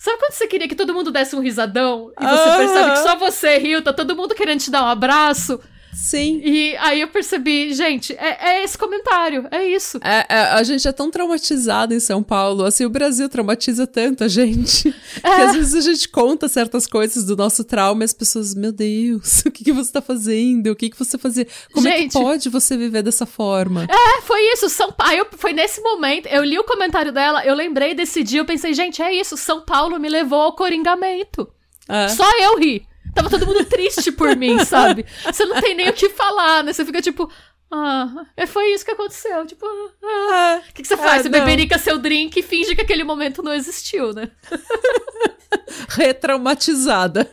Sabe 0.02 0.18
quando 0.18 0.34
você 0.34 0.48
queria 0.48 0.68
que 0.68 0.74
todo 0.74 0.96
mundo 0.96 1.12
desse 1.12 1.36
um 1.36 1.42
risadão 1.42 2.12
e 2.20 2.26
você 2.26 2.58
percebe 2.58 2.92
que 2.92 3.04
só 3.04 3.16
você 3.18 3.60
riu, 3.60 3.84
tá 3.84 3.94
todo 3.94 4.16
mundo 4.16 4.34
querendo 4.34 4.60
te 4.60 4.72
dar 4.72 4.84
um 4.84 4.88
abraço? 4.88 5.62
Sim. 5.94 6.42
E 6.44 6.76
aí 6.78 7.02
eu 7.02 7.08
percebi, 7.08 7.74
gente, 7.74 8.14
é, 8.14 8.38
é 8.50 8.64
esse 8.64 8.78
comentário, 8.78 9.48
é 9.52 9.66
isso. 9.68 10.00
É, 10.04 10.26
é, 10.30 10.42
a 10.54 10.64
gente 10.64 10.88
é 10.88 10.92
tão 10.92 11.12
traumatizado 11.12 11.94
em 11.94 12.00
São 12.00 12.24
Paulo, 12.24 12.64
assim, 12.64 12.86
o 12.86 12.90
Brasil 12.90 13.28
traumatiza 13.28 13.86
tanto 13.86 14.24
a 14.24 14.28
gente, 14.28 14.90
é. 15.22 15.36
que 15.36 15.42
às 15.42 15.56
vezes 15.56 15.76
a 15.76 15.82
gente 15.82 16.08
conta 16.10 16.48
certas 16.48 16.88
coisas 16.88 17.26
do 17.26 17.36
nosso 17.36 17.64
trauma 17.64 18.04
e 18.04 18.06
as 18.06 18.14
pessoas, 18.14 18.56
meu 18.56 18.72
Deus, 18.72 19.44
o 19.46 19.52
que, 19.52 19.64
que 19.64 19.74
você 19.74 19.92
tá 19.92 20.02
fazendo? 20.02 20.72
O 20.72 20.76
que, 20.76 20.90
que 20.90 20.98
você 20.98 21.18
fazia? 21.18 21.48
Como 21.74 21.88
gente, 21.88 22.18
é 22.18 22.20
que 22.20 22.26
pode 22.26 22.50
você 22.50 22.78
viver 22.78 23.04
dessa 23.04 23.26
forma? 23.26 23.86
É, 23.90 24.22
foi 24.22 24.42
isso, 24.54 24.70
São 24.70 24.92
Paulo, 24.92 25.28
foi 25.38 25.54
nesse 25.54 25.82
momento, 25.82 26.28
eu 26.28 26.44
li 26.44 26.58
o 26.58 26.64
comentário 26.64 27.12
dela, 27.12 27.46
eu 27.46 27.54
lembrei 27.54 27.94
desse 27.94 28.24
dia, 28.24 28.40
eu 28.40 28.46
pensei, 28.46 28.74
gente, 28.74 29.02
é 29.02 29.14
isso, 29.14 29.36
São 29.36 29.62
Paulo 29.62 30.00
me 30.00 30.10
levou 30.10 30.42
ao 30.42 30.56
coringamento. 30.56 31.48
É. 31.88 32.08
Só 32.10 32.26
eu 32.40 32.58
ri. 32.58 32.86
Tava 33.14 33.30
todo 33.30 33.46
mundo 33.46 33.66
triste 33.66 34.12
por 34.12 34.36
mim, 34.36 34.64
sabe? 34.66 35.06
Você 35.26 35.46
não 35.46 35.60
tem 35.62 35.76
nem 35.76 35.90
o 35.90 35.94
que 35.94 36.10
falar, 36.10 36.64
né? 36.64 36.74
Você 36.74 36.86
fica 36.86 37.02
tipo, 37.02 37.30
ah, 37.72 38.26
é, 38.36 38.46
foi 38.46 38.74
isso 38.74 38.84
que 38.84 38.92
aconteceu. 38.92 39.46
Tipo, 39.46 39.66
ah, 40.04 40.62
o 40.70 40.74
que, 40.74 40.82
que 40.82 40.88
você 40.88 40.98
faz? 40.98 41.22
Ah, 41.22 41.24
você 41.24 41.30
não. 41.30 41.40
beberica 41.40 41.78
seu 41.78 41.98
drink 41.98 42.38
e 42.38 42.44
finge 42.44 42.76
que 42.76 42.82
aquele 42.82 43.04
momento 43.04 43.42
não 43.42 43.54
existiu, 43.54 44.14
né? 44.14 44.30
Retraumatizada. 45.90 47.30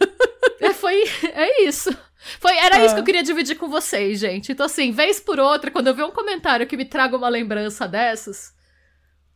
É, 0.61 0.73
foi, 0.73 1.05
é 1.35 1.65
isso. 1.65 1.97
Foi, 2.41 2.57
era 2.57 2.77
ah. 2.77 2.85
isso 2.85 2.95
que 2.95 3.01
eu 3.01 3.05
queria 3.05 3.23
dividir 3.23 3.57
com 3.57 3.69
vocês, 3.69 4.19
gente. 4.21 4.53
Então, 4.53 4.67
assim, 4.67 4.93
vez 4.93 5.19
por 5.19 5.41
outra, 5.41 5.71
quando 5.71 5.89
eu 5.89 5.95
ver 5.95 6.05
um 6.05 6.11
comentário 6.11 6.67
que 6.67 6.77
me 6.77 6.85
traga 6.85 7.17
uma 7.17 7.29
lembrança 7.29 7.89
dessas, 7.89 8.53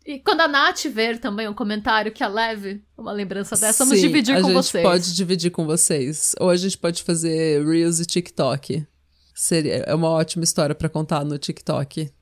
e 0.06 0.18
quando 0.18 0.40
a 0.40 0.48
Nath 0.48 0.84
ver 0.84 1.18
também 1.18 1.48
um 1.48 1.54
comentário 1.54 2.12
que 2.12 2.22
a 2.22 2.28
leve 2.28 2.82
uma 2.96 3.12
lembrança 3.12 3.56
dessa, 3.56 3.84
vamos 3.84 4.00
dividir 4.00 4.40
com 4.40 4.52
vocês. 4.52 4.74
A 4.74 4.78
gente 4.78 4.82
pode 4.82 5.14
dividir 5.14 5.50
com 5.50 5.66
vocês. 5.66 6.34
Ou 6.40 6.50
a 6.50 6.56
gente 6.56 6.78
pode 6.78 7.02
fazer 7.02 7.64
Reels 7.64 8.00
e 8.00 8.06
TikTok. 8.06 8.86
Seria, 9.34 9.84
é 9.86 9.94
uma 9.94 10.10
ótima 10.10 10.44
história 10.44 10.74
para 10.74 10.88
contar 10.88 11.24
no 11.24 11.38
TikTok. 11.38 12.12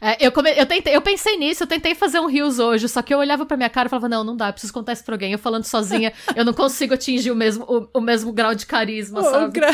É, 0.00 0.24
eu, 0.24 0.32
come, 0.32 0.50
eu, 0.56 0.66
tentei, 0.66 0.94
eu 0.94 1.02
pensei 1.02 1.36
nisso, 1.36 1.62
eu 1.62 1.66
tentei 1.66 1.94
fazer 1.94 2.20
um 2.20 2.26
Reels 2.26 2.58
hoje, 2.58 2.88
só 2.88 3.02
que 3.02 3.12
eu 3.12 3.18
olhava 3.18 3.44
pra 3.44 3.56
minha 3.56 3.68
cara 3.68 3.86
e 3.86 3.90
falava, 3.90 4.08
não, 4.08 4.24
não 4.24 4.36
dá, 4.36 4.48
eu 4.48 4.52
preciso 4.52 4.72
contar 4.72 4.92
isso 4.92 5.04
pra 5.04 5.14
alguém. 5.14 5.32
Eu 5.32 5.38
falando 5.38 5.64
sozinha, 5.64 6.12
eu 6.36 6.44
não 6.44 6.52
consigo 6.52 6.94
atingir 6.94 7.30
o 7.30 7.36
mesmo, 7.36 7.64
o, 7.64 7.98
o 7.98 8.00
mesmo 8.00 8.32
grau 8.32 8.54
de 8.54 8.66
carisma, 8.66 9.20
oh, 9.20 9.24
sabe? 9.24 9.52
Gra... 9.52 9.70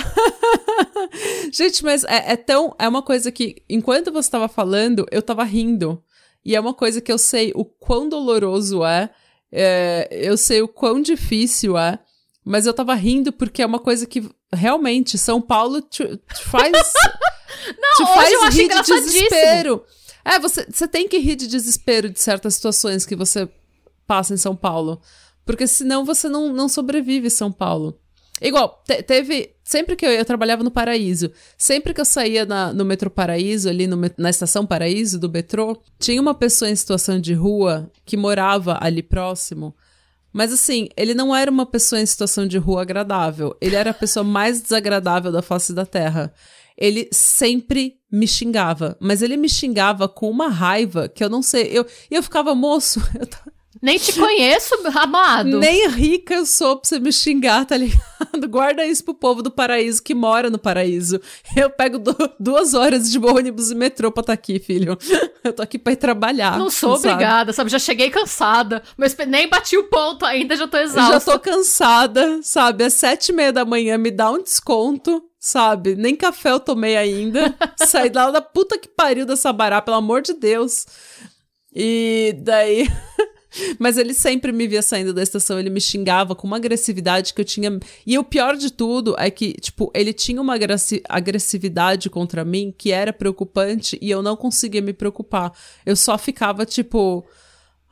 Gente, 1.53 1.83
mas 1.85 2.05
é, 2.05 2.33
é, 2.33 2.37
tão. 2.37 2.75
É 2.79 2.89
uma 2.89 3.03
coisa 3.03 3.31
que, 3.31 3.63
enquanto 3.69 4.13
você 4.13 4.31
tava 4.31 4.49
falando, 4.49 5.07
eu 5.11 5.23
tava 5.23 5.45
rindo. 5.45 6.03
E 6.45 6.57
é 6.57 6.61
uma 6.61 6.75
coisa 6.75 7.01
que 7.01 7.13
eu 7.13 7.19
sei 7.19 7.53
o 7.55 7.65
quão 7.65 8.09
doloroso 8.09 8.85
é, 8.85 9.11
é 9.53 10.09
eu 10.11 10.37
sei 10.37 10.63
o 10.63 10.69
quão 10.69 11.01
difícil 11.01 11.77
é, 11.77 11.99
mas 12.45 12.67
eu 12.67 12.73
tava 12.73 12.95
rindo 12.95 13.33
porque 13.33 13.63
é 13.63 13.67
uma 13.67 13.79
coisa 13.79 14.07
que 14.07 14.29
realmente 14.53 15.19
São 15.19 15.41
Paulo 15.41 15.81
te, 15.83 16.05
te 16.05 16.45
faz. 16.45 16.73
Não, 17.79 18.07
te 18.07 18.15
faz 18.15 18.33
eu 18.33 18.49
rir 18.49 18.69
de 18.69 18.83
desespero. 18.83 19.85
É, 20.25 20.39
você, 20.39 20.67
você 20.71 20.89
tem 20.89 21.07
que 21.07 21.19
rir 21.19 21.37
de 21.37 21.47
desespero 21.47 22.09
de 22.09 22.21
certas 22.21 22.55
situações 22.55 23.05
que 23.05 23.15
você 23.15 23.49
passa 24.07 24.33
em 24.33 24.39
São 24.39 24.57
Paulo. 24.57 25.01
Porque 25.45 25.67
senão 25.67 26.05
você 26.05 26.29
não, 26.29 26.53
não 26.53 26.69
sobrevive 26.69 27.27
em 27.27 27.31
São 27.31 27.51
Paulo. 27.53 28.00
Igual, 28.41 28.83
te, 28.87 29.03
teve. 29.03 29.55
Sempre 29.63 29.95
que 29.95 30.05
eu, 30.05 30.11
eu, 30.11 30.25
trabalhava 30.25 30.65
no 30.65 30.71
Paraíso, 30.71 31.31
sempre 31.57 31.95
que 31.95 32.01
eu 32.01 32.05
saía 32.05 32.45
na, 32.45 32.73
no 32.73 32.85
metrô 32.85 33.09
Paraíso, 33.09 33.69
ali 33.69 33.87
no, 33.87 33.97
na 34.19 34.31
estação 34.31 34.67
Paraíso 34.67 35.19
do 35.19 35.31
metrô, 35.31 35.81
tinha 35.99 36.21
uma 36.21 36.35
pessoa 36.35 36.69
em 36.69 36.75
situação 36.75 37.21
de 37.21 37.35
rua 37.35 37.91
que 38.05 38.17
morava 38.17 38.79
ali 38.81 39.03
próximo. 39.03 39.75
Mas 40.33 40.53
assim, 40.53 40.89
ele 40.97 41.15
não 41.15 41.35
era 41.35 41.51
uma 41.51 41.67
pessoa 41.67 42.01
em 42.01 42.07
situação 42.07 42.47
de 42.47 42.59
rua 42.59 42.83
agradável. 42.83 43.57
Ele 43.61 43.77
era 43.77 43.91
a 43.91 43.95
pessoa 43.95 44.25
mais 44.25 44.61
desagradável 44.61 45.31
da 45.31 45.43
face 45.43 45.73
da 45.73 45.85
Terra. 45.85 46.33
Ele 46.77 47.09
sempre 47.13 47.97
me 48.11 48.27
xingava, 48.27 48.97
mas 49.01 49.23
ele 49.23 49.37
me 49.37 49.49
xingava 49.49 50.09
com 50.09 50.31
uma 50.31 50.49
raiva 50.49 51.09
que 51.09 51.23
eu 51.23 51.29
não 51.29 51.43
sei. 51.43 51.69
Eu, 51.73 51.87
eu 52.11 52.23
ficava, 52.23 52.55
moço, 52.55 53.01
eu 53.19 53.27
tô 53.27 53.39
Nem 53.83 53.99
te 53.99 54.13
conheço, 54.13 54.75
amado. 54.95 55.59
Nem 55.59 55.89
rica 55.89 56.35
eu 56.35 56.45
sou 56.45 56.77
pra 56.77 56.89
você 56.89 57.01
me 57.01 57.11
xingar, 57.11 57.65
tá 57.65 57.77
ligado? 57.77 58.01
Guarda 58.49 58.85
isso 58.85 59.03
pro 59.03 59.15
povo 59.15 59.43
do 59.43 59.51
paraíso 59.51 60.03
que 60.03 60.15
mora 60.15 60.51
no 60.51 60.59
paraíso. 60.59 61.19
Eu 61.57 61.71
pego 61.71 61.99
duas 62.39 62.75
horas 62.75 63.11
de 63.11 63.19
ônibus 63.19 63.71
e 63.71 63.75
metrô 63.75 64.13
pra 64.13 64.21
estar 64.21 64.33
tá 64.33 64.35
aqui, 64.35 64.59
filho. 64.59 64.99
Eu 65.43 65.55
tô 65.55 65.63
aqui 65.63 65.79
pra 65.79 65.95
ir 65.95 65.97
trabalhar. 65.97 66.59
Não 66.59 66.69
sou 66.69 66.99
sabe? 66.99 67.15
obrigada, 67.15 67.53
sabe? 67.55 67.71
Já 67.71 67.79
cheguei 67.79 68.11
cansada. 68.11 68.83
Mas 68.97 69.17
nem 69.27 69.49
bati 69.49 69.79
o 69.79 69.85
ponto 69.85 70.27
ainda, 70.27 70.55
já 70.55 70.69
tô 70.69 70.77
exausta. 70.77 71.13
Já 71.13 71.21
tô 71.21 71.41
cansada, 71.41 72.41
sabe? 72.43 72.85
Às 72.85 72.93
sete 72.93 73.31
e 73.31 73.33
meia 73.33 73.53
da 73.53 73.65
manhã 73.65 73.97
me 73.97 74.11
dá 74.11 74.31
um 74.31 74.43
desconto 74.43 75.25
sabe? 75.43 75.97
Nem 75.97 76.15
café 76.15 76.51
eu 76.51 76.61
tomei 76.61 76.99
ainda. 76.99 77.57
Saí 77.89 78.13
lá 78.15 78.31
da 78.31 78.43
puta 78.43 78.77
que 78.77 78.87
pariu 78.87 79.25
da 79.25 79.37
Sabará, 79.37 79.81
pelo 79.81 79.97
amor 79.97 80.21
de 80.21 80.35
Deus. 80.35 80.85
E 81.75 82.35
daí. 82.43 82.87
Mas 83.79 83.97
ele 83.97 84.15
sempre 84.15 84.53
me 84.53 84.67
via 84.67 84.83
saindo 84.83 85.13
da 85.13 85.23
estação, 85.23 85.59
ele 85.59 85.71
me 85.71 85.81
xingava 85.81 86.35
com 86.35 86.47
uma 86.47 86.57
agressividade 86.57 87.35
que 87.35 87.41
eu 87.41 87.45
tinha. 87.45 87.79
E 88.07 88.19
o 88.19 88.25
pior 88.25 88.57
de 88.57 88.73
tudo 88.73 89.15
é 89.19 89.31
que, 89.31 89.55
tipo, 89.55 89.91
ele 89.95 90.13
tinha 90.13 90.41
uma 90.41 90.57
agressividade 91.09 92.09
contra 92.09 92.45
mim 92.45 92.75
que 92.77 92.93
era 92.93 93.13
preocupante 93.13 93.99
e 94.01 94.11
eu 94.11 94.23
não 94.23 94.37
conseguia 94.37 94.81
me 94.83 94.93
preocupar. 94.93 95.53
Eu 95.85 95.97
só 95.97 96.17
ficava, 96.17 96.65
tipo. 96.65 97.27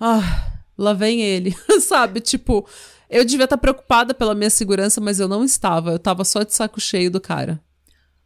Ah, 0.00 0.60
lá 0.76 0.92
vem 0.92 1.22
ele, 1.22 1.56
sabe? 1.80 2.20
Tipo, 2.20 2.66
eu 3.10 3.24
devia 3.24 3.44
estar 3.44 3.58
preocupada 3.58 4.14
pela 4.14 4.34
minha 4.34 4.50
segurança, 4.50 5.00
mas 5.00 5.18
eu 5.18 5.26
não 5.26 5.44
estava. 5.44 5.90
Eu 5.90 5.98
tava 5.98 6.24
só 6.24 6.42
de 6.42 6.54
saco 6.54 6.80
cheio 6.80 7.10
do 7.10 7.20
cara. 7.20 7.60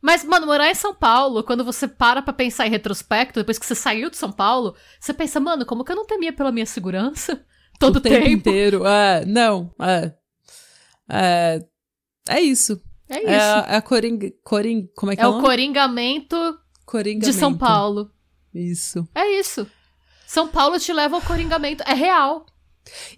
Mas, 0.02 0.24
mano, 0.24 0.46
morar 0.46 0.68
em 0.68 0.74
São 0.74 0.92
Paulo, 0.92 1.44
quando 1.44 1.64
você 1.64 1.86
para 1.86 2.20
pra 2.20 2.32
pensar 2.32 2.66
em 2.66 2.70
retrospecto, 2.70 3.38
depois 3.38 3.56
que 3.56 3.64
você 3.64 3.74
saiu 3.74 4.10
de 4.10 4.16
São 4.16 4.32
Paulo, 4.32 4.74
você 4.98 5.14
pensa, 5.14 5.38
mano, 5.38 5.64
como 5.64 5.84
que 5.84 5.92
eu 5.92 5.96
não 5.96 6.04
temia 6.04 6.32
pela 6.32 6.50
minha 6.50 6.66
segurança? 6.66 7.46
Todo 7.78 7.96
o 7.96 8.00
tempo. 8.00 8.16
tempo 8.16 8.28
inteiro. 8.28 8.84
É, 8.84 9.24
não, 9.24 9.72
é. 9.80 10.12
É, 11.08 11.64
é 12.28 12.40
isso. 12.40 12.82
É 13.08 13.20
isso. 13.20 13.28
É, 13.28 13.74
é 13.74 13.76
a 13.76 13.82
coring, 13.82 14.32
coring, 14.42 14.88
como 14.96 15.12
é 15.12 15.16
que 15.16 15.22
é, 15.22 15.24
é 15.24 15.28
o 15.28 15.40
coringamento, 15.40 16.36
coringamento 16.84 17.32
de 17.32 17.38
São 17.38 17.56
Paulo. 17.56 18.10
Isso. 18.52 19.06
É 19.14 19.38
isso. 19.38 19.66
São 20.26 20.48
Paulo 20.48 20.80
te 20.80 20.92
leva 20.92 21.16
ao 21.16 21.22
coringamento. 21.22 21.84
É 21.86 21.94
real. 21.94 22.46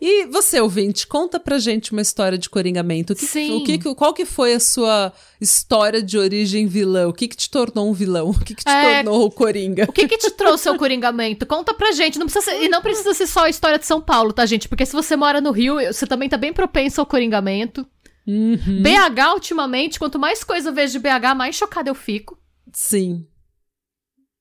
E 0.00 0.26
você, 0.26 0.60
ouvinte, 0.60 1.06
conta 1.06 1.40
pra 1.40 1.58
gente 1.58 1.92
uma 1.92 2.02
história 2.02 2.36
de 2.36 2.50
coringamento. 2.50 3.12
O 3.12 3.16
que, 3.16 3.26
Sim. 3.26 3.56
O 3.56 3.64
que, 3.64 3.78
qual 3.94 4.12
que 4.12 4.24
foi 4.24 4.54
a 4.54 4.60
sua 4.60 5.12
história 5.40 6.02
de 6.02 6.18
origem 6.18 6.66
vilã? 6.66 7.08
O 7.08 7.12
que 7.12 7.26
que 7.26 7.36
te 7.36 7.50
tornou 7.50 7.88
um 7.88 7.92
vilão? 7.92 8.30
O 8.30 8.38
que 8.38 8.54
que 8.54 8.64
te 8.64 8.70
é... 8.70 9.02
tornou 9.02 9.24
o 9.24 9.30
coringa? 9.30 9.86
O 9.88 9.92
que 9.92 10.06
que 10.06 10.18
te 10.18 10.30
trouxe 10.30 10.68
ao 10.68 10.76
coringamento? 10.76 11.46
Conta 11.46 11.72
pra 11.72 11.92
gente. 11.92 12.18
Não 12.18 12.26
precisa 12.26 12.44
ser... 12.44 12.62
e 12.62 12.68
não 12.68 12.82
precisa 12.82 13.14
ser 13.14 13.26
só 13.26 13.44
a 13.44 13.50
história 13.50 13.78
de 13.78 13.86
São 13.86 14.00
Paulo, 14.00 14.32
tá, 14.32 14.44
gente? 14.46 14.68
Porque 14.68 14.86
se 14.86 14.92
você 14.92 15.16
mora 15.16 15.40
no 15.40 15.50
Rio, 15.50 15.76
você 15.76 16.06
também 16.06 16.28
tá 16.28 16.36
bem 16.36 16.52
propenso 16.52 17.00
ao 17.00 17.06
coringamento. 17.06 17.86
Uhum. 18.26 18.82
BH, 18.82 19.34
ultimamente, 19.34 19.98
quanto 19.98 20.18
mais 20.18 20.42
coisa 20.42 20.70
eu 20.70 20.74
vejo 20.74 20.94
de 20.94 20.98
BH, 20.98 21.34
mais 21.36 21.56
chocada 21.56 21.90
eu 21.90 21.94
fico. 21.94 22.38
Sim. 22.72 23.26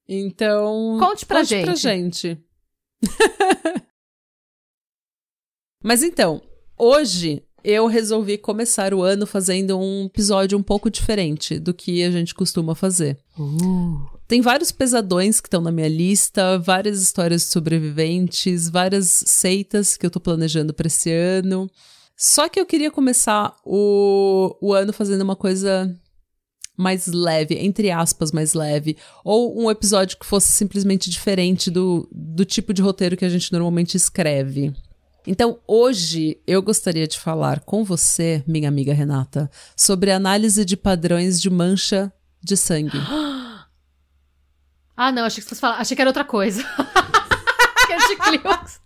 Então. 0.08 0.98
Conte 1.00 1.26
pra 1.26 1.40
conte 1.40 1.50
gente. 1.50 1.66
Pra 1.66 1.76
gente. 1.76 2.38
Mas 5.84 6.02
então, 6.02 6.42
hoje 6.78 7.44
eu 7.64 7.88
resolvi 7.88 8.38
começar 8.38 8.94
o 8.94 9.04
ano 9.04 9.28
fazendo 9.28 9.78
um 9.78 10.06
episódio 10.06 10.58
um 10.58 10.64
pouco 10.64 10.90
diferente 10.90 11.60
do 11.60 11.74
que 11.74 12.04
a 12.04 12.10
gente 12.10 12.34
costuma 12.34 12.74
fazer. 12.74 13.18
Uh. 13.38 14.14
Tem 14.28 14.42
vários 14.42 14.72
pesadões 14.72 15.42
que 15.42 15.48
estão 15.48 15.62
na 15.62 15.72
minha 15.72 15.88
lista, 15.88 16.58
várias 16.58 17.02
histórias 17.02 17.42
de 17.42 17.50
sobreviventes, 17.50 18.70
várias 18.70 19.24
seitas 19.28 19.98
que 19.98 20.06
eu 20.06 20.10
tô 20.10 20.20
planejando 20.20 20.74
para 20.74 20.88
esse 20.88 21.12
ano. 21.12 21.70
Só 22.18 22.48
que 22.48 22.60
eu 22.60 22.66
queria 22.66 22.90
começar 22.90 23.54
o, 23.66 24.56
o 24.62 24.74
ano 24.74 24.94
fazendo 24.94 25.22
uma 25.22 25.36
coisa 25.36 25.94
mais 26.76 27.08
leve, 27.08 27.56
entre 27.56 27.92
aspas, 27.92 28.32
mais 28.32 28.54
leve, 28.54 28.98
ou 29.24 29.62
um 29.62 29.70
episódio 29.70 30.18
que 30.18 30.26
fosse 30.26 30.52
simplesmente 30.52 31.10
diferente 31.10 31.70
do, 31.70 32.08
do 32.12 32.46
tipo 32.46 32.74
de 32.74 32.82
roteiro 32.82 33.18
que 33.18 33.26
a 33.26 33.30
gente 33.30 33.52
normalmente 33.52 33.96
escreve. 33.96 34.74
Então, 35.26 35.60
hoje 35.66 36.38
eu 36.46 36.62
gostaria 36.62 37.08
de 37.08 37.20
falar 37.20 37.62
com 37.62 37.84
você, 37.84 38.44
minha 38.46 38.68
amiga 38.68 38.94
Renata, 38.94 39.50
sobre 39.76 40.12
análise 40.12 40.66
de 40.66 40.76
padrões 40.76 41.42
de 41.42 41.50
mancha 41.50 42.12
de 42.42 42.58
sangue. 42.58 42.98
Ah, 44.96 45.12
não, 45.12 45.26
achei 45.26 45.42
que 45.44 45.50
você 45.50 45.56
falar, 45.56 45.78
achei 45.78 45.96
que 45.96 46.02
era 46.04 46.10
outra 46.12 46.24
coisa. 46.24 46.62
que 47.88 47.92
era 47.92 48.08
de 48.08 48.16
Climax. 48.16 48.80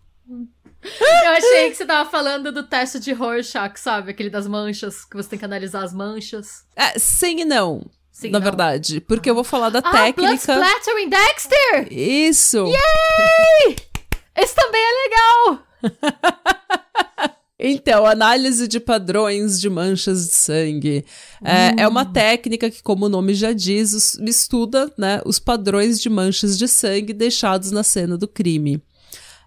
Eu 0.82 1.32
achei 1.32 1.70
que 1.70 1.76
você 1.76 1.86
tava 1.86 2.10
falando 2.10 2.50
do 2.50 2.64
teste 2.64 2.98
de 2.98 3.12
Rorschach, 3.12 3.78
sabe? 3.78 4.12
Aquele 4.12 4.30
das 4.30 4.48
manchas, 4.48 5.04
que 5.04 5.18
você 5.18 5.28
tem 5.28 5.40
que 5.40 5.44
analisar 5.44 5.84
as 5.84 5.94
manchas. 5.94 6.66
É, 6.78 6.98
sim 6.98 7.42
e 7.42 7.46
não. 7.46 7.92
Sim, 8.10 8.30
na 8.30 8.40
não. 8.40 8.44
verdade. 8.46 9.02
Porque 9.02 9.30
eu 9.30 9.36
vou 9.36 9.44
falar 9.44 9.70
da 9.70 9.80
ah, 9.80 9.92
técnica. 9.92 10.24
Blood 10.24 10.40
Splattering 10.40 11.10
Dexter! 11.10 11.88
Isso! 11.92 12.66
Yay! 12.66 13.76
Esse 14.34 14.56
também 14.56 14.82
é 14.82 15.10
legal! 15.10 15.67
Então, 17.60 18.06
análise 18.06 18.68
de 18.68 18.80
padrões 18.80 19.60
de 19.60 19.68
manchas 19.68 20.28
de 20.28 20.36
sangue. 20.36 21.04
É, 21.44 21.82
é, 21.82 21.88
uma 21.88 22.06
técnica 22.06 22.70
que, 22.70 22.84
como 22.84 23.08
o 23.08 23.10
nome 23.10 23.34
já 23.34 23.52
diz, 23.52 24.14
estuda 24.20 24.94
né, 24.96 25.22
os 25.26 25.40
padrões 25.40 26.00
de 26.00 26.08
manchas 26.08 26.56
de 26.56 26.68
sangue 26.68 27.14
deixados 27.14 27.72
na 27.72 27.82
cena 27.82 28.16
do 28.16 28.28
crime. 28.28 28.80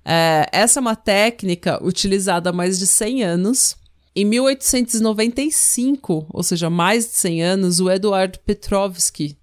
É, 0.04 0.48
essa 0.50 0.80
é 0.80 0.82
uma 0.82 0.96
técnica 0.96 1.78
utilizada 1.84 2.50
há 2.50 2.52
mais 2.52 2.80
de 2.80 2.86
100 2.86 3.22
anos. 3.22 3.76
Em 4.16 4.24
1895, 4.24 6.26
ou 6.30 6.42
seja, 6.42 6.68
mais 6.68 7.06
de 7.06 7.12
100 7.12 7.44
anos, 7.44 7.78
o 7.78 7.88
Eduard 7.88 8.40
Petrovsky, 8.44 9.38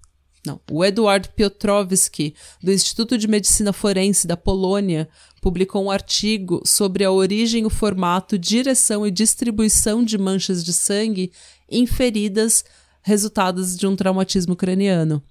não, 0.47 0.61
o 0.71 0.83
Eduard 0.83 1.29
Piotrowski, 1.35 2.33
do 2.63 2.71
Instituto 2.71 3.17
de 3.17 3.27
Medicina 3.27 3.73
Forense 3.73 4.25
da 4.25 4.37
Polônia, 4.37 5.09
publicou 5.47 5.85
um 5.85 5.89
artigo 5.89 6.61
sobre 6.65 7.05
a 7.05 7.11
origem, 7.11 7.65
o 7.65 7.69
formato, 7.69 8.37
direção 8.37 9.07
e 9.07 9.11
distribuição 9.11 10.03
de 10.03 10.17
manchas 10.17 10.61
de 10.61 10.73
sangue 10.73 11.31
em 11.69 11.87
feridas 11.87 12.65
resultadas 13.01 13.77
de 13.77 13.87
um 13.87 13.95
traumatismo 13.95 14.57
craniano. 14.57 15.23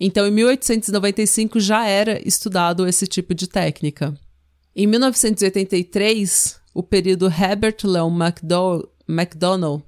Então, 0.00 0.26
em 0.26 0.32
1895 0.32 1.60
já 1.60 1.86
era 1.86 2.20
estudado 2.26 2.84
esse 2.84 3.06
tipo 3.06 3.32
de 3.32 3.46
técnica. 3.46 4.12
Em 4.74 4.88
1983, 4.88 6.56
o 6.74 6.82
período 6.82 7.28
Herbert 7.28 7.76
Leon 7.84 8.10
MacDonald 9.06 9.84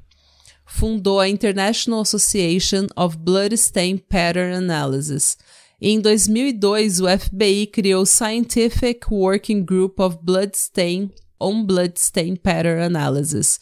fundou 0.64 1.18
a 1.18 1.28
International 1.28 2.02
Association 2.02 2.86
of 2.94 3.18
Bloodstain 3.18 3.96
Pattern 3.96 4.54
Analysis. 4.54 5.36
Em 5.84 6.00
2002, 6.00 7.00
o 7.00 7.06
FBI 7.08 7.66
criou 7.66 8.02
o 8.02 8.06
Scientific 8.06 9.00
Working 9.10 9.64
Group 9.64 9.98
of 9.98 10.16
Bloodstain 10.22 11.10
on 11.40 11.64
Bloodstain 11.64 12.36
Pattern 12.36 12.82
Analysis, 12.82 13.58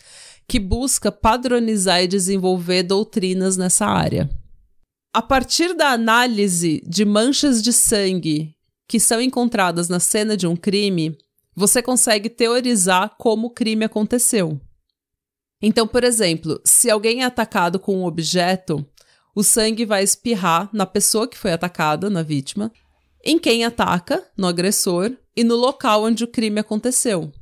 que 0.46 0.60
busca 0.60 1.10
padronizar 1.10 2.02
e 2.02 2.06
desenvolver 2.06 2.82
doutrinas 2.82 3.56
nessa 3.56 3.86
área. 3.86 4.28
A 5.14 5.22
partir 5.22 5.72
da 5.72 5.92
análise 5.92 6.82
de 6.86 7.06
manchas 7.06 7.62
de 7.62 7.72
sangue 7.72 8.54
que 8.86 9.00
são 9.00 9.18
encontradas 9.18 9.88
na 9.88 9.98
cena 9.98 10.36
de 10.36 10.46
um 10.46 10.54
crime, 10.54 11.16
você 11.56 11.80
consegue 11.80 12.28
teorizar 12.28 13.14
como 13.18 13.46
o 13.46 13.50
crime 13.50 13.86
aconteceu. 13.86 14.60
Então, 15.62 15.88
por 15.88 16.04
exemplo, 16.04 16.60
se 16.66 16.90
alguém 16.90 17.22
é 17.22 17.24
atacado 17.24 17.78
com 17.78 17.96
um 17.96 18.04
objeto, 18.04 18.86
o 19.34 19.42
sangue 19.42 19.84
vai 19.84 20.02
espirrar 20.02 20.68
na 20.72 20.86
pessoa 20.86 21.28
que 21.28 21.38
foi 21.38 21.52
atacada, 21.52 22.10
na 22.10 22.22
vítima, 22.22 22.72
em 23.24 23.38
quem 23.38 23.64
ataca, 23.64 24.24
no 24.36 24.46
agressor, 24.46 25.12
e 25.36 25.44
no 25.44 25.56
local 25.56 26.04
onde 26.04 26.24
o 26.24 26.28
crime 26.28 26.60
aconteceu. 26.60 27.32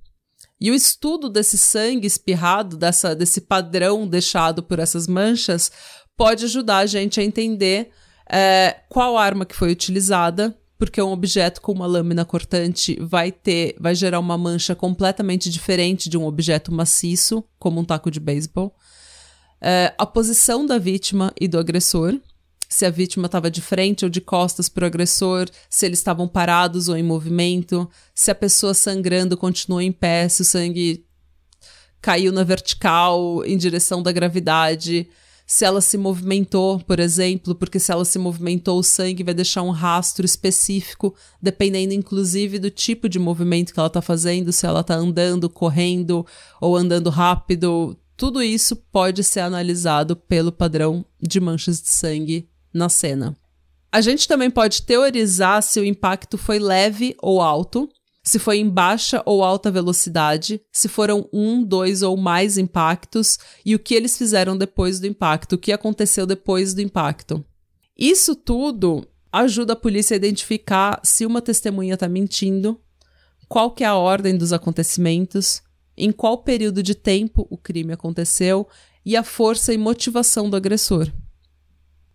E 0.60 0.70
o 0.70 0.74
estudo 0.74 1.28
desse 1.28 1.56
sangue 1.56 2.06
espirrado, 2.06 2.76
dessa, 2.76 3.14
desse 3.14 3.40
padrão 3.40 4.06
deixado 4.06 4.62
por 4.62 4.78
essas 4.78 5.06
manchas, 5.06 5.70
pode 6.16 6.44
ajudar 6.44 6.78
a 6.78 6.86
gente 6.86 7.20
a 7.20 7.24
entender 7.24 7.90
é, 8.28 8.76
qual 8.88 9.16
arma 9.16 9.46
que 9.46 9.54
foi 9.54 9.70
utilizada, 9.70 10.56
porque 10.76 11.00
um 11.00 11.12
objeto 11.12 11.60
com 11.60 11.72
uma 11.72 11.86
lâmina 11.86 12.24
cortante 12.24 12.96
vai 13.00 13.32
ter, 13.32 13.76
vai 13.80 13.94
gerar 13.94 14.18
uma 14.18 14.36
mancha 14.36 14.74
completamente 14.74 15.48
diferente 15.48 16.08
de 16.08 16.18
um 16.18 16.24
objeto 16.24 16.72
maciço, 16.72 17.42
como 17.58 17.80
um 17.80 17.84
taco 17.84 18.10
de 18.10 18.20
beisebol. 18.20 18.74
É, 19.60 19.94
a 19.98 20.06
posição 20.06 20.64
da 20.64 20.78
vítima 20.78 21.32
e 21.40 21.48
do 21.48 21.58
agressor, 21.58 22.18
se 22.68 22.84
a 22.84 22.90
vítima 22.90 23.26
estava 23.26 23.50
de 23.50 23.62
frente 23.62 24.04
ou 24.04 24.10
de 24.10 24.20
costas 24.20 24.68
para 24.68 24.84
o 24.84 24.86
agressor, 24.86 25.48
se 25.70 25.86
eles 25.86 25.98
estavam 25.98 26.28
parados 26.28 26.88
ou 26.88 26.96
em 26.96 27.02
movimento, 27.02 27.88
se 28.14 28.30
a 28.30 28.34
pessoa 28.34 28.74
sangrando 28.74 29.36
continuou 29.36 29.80
em 29.80 29.90
pé, 29.90 30.28
se 30.28 30.42
o 30.42 30.44
sangue 30.44 31.04
caiu 32.00 32.30
na 32.30 32.44
vertical 32.44 33.44
em 33.44 33.56
direção 33.56 34.02
da 34.02 34.12
gravidade, 34.12 35.08
se 35.46 35.64
ela 35.64 35.80
se 35.80 35.96
movimentou, 35.96 36.78
por 36.80 37.00
exemplo, 37.00 37.54
porque 37.54 37.80
se 37.80 37.90
ela 37.90 38.04
se 38.04 38.18
movimentou, 38.18 38.78
o 38.78 38.84
sangue 38.84 39.24
vai 39.24 39.32
deixar 39.32 39.62
um 39.62 39.70
rastro 39.70 40.26
específico, 40.26 41.14
dependendo 41.40 41.94
inclusive 41.94 42.58
do 42.58 42.70
tipo 42.70 43.08
de 43.08 43.18
movimento 43.18 43.72
que 43.72 43.80
ela 43.80 43.86
está 43.86 44.02
fazendo, 44.02 44.52
se 44.52 44.66
ela 44.66 44.80
está 44.80 44.94
andando, 44.94 45.48
correndo 45.48 46.26
ou 46.60 46.76
andando 46.76 47.08
rápido. 47.08 47.96
Tudo 48.18 48.42
isso 48.42 48.74
pode 48.74 49.22
ser 49.22 49.38
analisado 49.38 50.16
pelo 50.16 50.50
padrão 50.50 51.06
de 51.22 51.38
manchas 51.38 51.80
de 51.80 51.88
sangue 51.88 52.50
na 52.74 52.88
cena. 52.88 53.36
A 53.92 54.00
gente 54.00 54.26
também 54.26 54.50
pode 54.50 54.82
teorizar 54.82 55.62
se 55.62 55.78
o 55.78 55.84
impacto 55.84 56.36
foi 56.36 56.58
leve 56.58 57.14
ou 57.22 57.40
alto, 57.40 57.88
se 58.24 58.40
foi 58.40 58.58
em 58.58 58.68
baixa 58.68 59.22
ou 59.24 59.44
alta 59.44 59.70
velocidade, 59.70 60.60
se 60.72 60.88
foram 60.88 61.28
um, 61.32 61.62
dois 61.62 62.02
ou 62.02 62.16
mais 62.16 62.58
impactos 62.58 63.38
e 63.64 63.76
o 63.76 63.78
que 63.78 63.94
eles 63.94 64.18
fizeram 64.18 64.58
depois 64.58 64.98
do 64.98 65.06
impacto, 65.06 65.52
o 65.52 65.58
que 65.58 65.70
aconteceu 65.70 66.26
depois 66.26 66.74
do 66.74 66.82
impacto. 66.82 67.44
Isso 67.96 68.34
tudo 68.34 69.06
ajuda 69.30 69.74
a 69.74 69.76
polícia 69.76 70.16
a 70.16 70.18
identificar 70.18 71.00
se 71.04 71.24
uma 71.24 71.40
testemunha 71.40 71.94
está 71.94 72.08
mentindo, 72.08 72.80
qual 73.48 73.70
que 73.70 73.84
é 73.84 73.86
a 73.86 73.94
ordem 73.94 74.36
dos 74.36 74.52
acontecimentos, 74.52 75.62
em 75.98 76.12
qual 76.12 76.38
período 76.38 76.82
de 76.82 76.94
tempo 76.94 77.46
o 77.50 77.58
crime 77.58 77.92
aconteceu 77.92 78.66
e 79.04 79.16
a 79.16 79.24
força 79.24 79.72
e 79.72 79.78
motivação 79.78 80.48
do 80.48 80.56
agressor. 80.56 81.10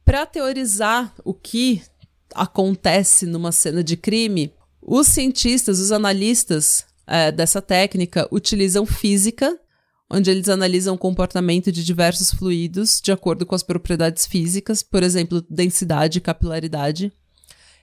Para 0.05 0.25
teorizar 0.25 1.13
o 1.23 1.33
que 1.33 1.81
acontece 2.33 3.25
numa 3.25 3.51
cena 3.51 3.83
de 3.83 3.95
crime, 3.97 4.53
os 4.81 5.07
cientistas, 5.07 5.79
os 5.79 5.91
analistas 5.91 6.85
é, 7.05 7.31
dessa 7.31 7.61
técnica 7.61 8.27
utilizam 8.31 8.85
física, 8.85 9.57
onde 10.09 10.29
eles 10.29 10.49
analisam 10.49 10.95
o 10.95 10.97
comportamento 10.97 11.71
de 11.71 11.83
diversos 11.83 12.31
fluidos 12.31 13.01
de 13.01 13.11
acordo 13.11 13.45
com 13.45 13.55
as 13.55 13.63
propriedades 13.63 14.25
físicas, 14.25 14.83
por 14.83 15.03
exemplo, 15.03 15.43
densidade 15.49 16.17
e 16.17 16.21
capilaridade. 16.21 17.11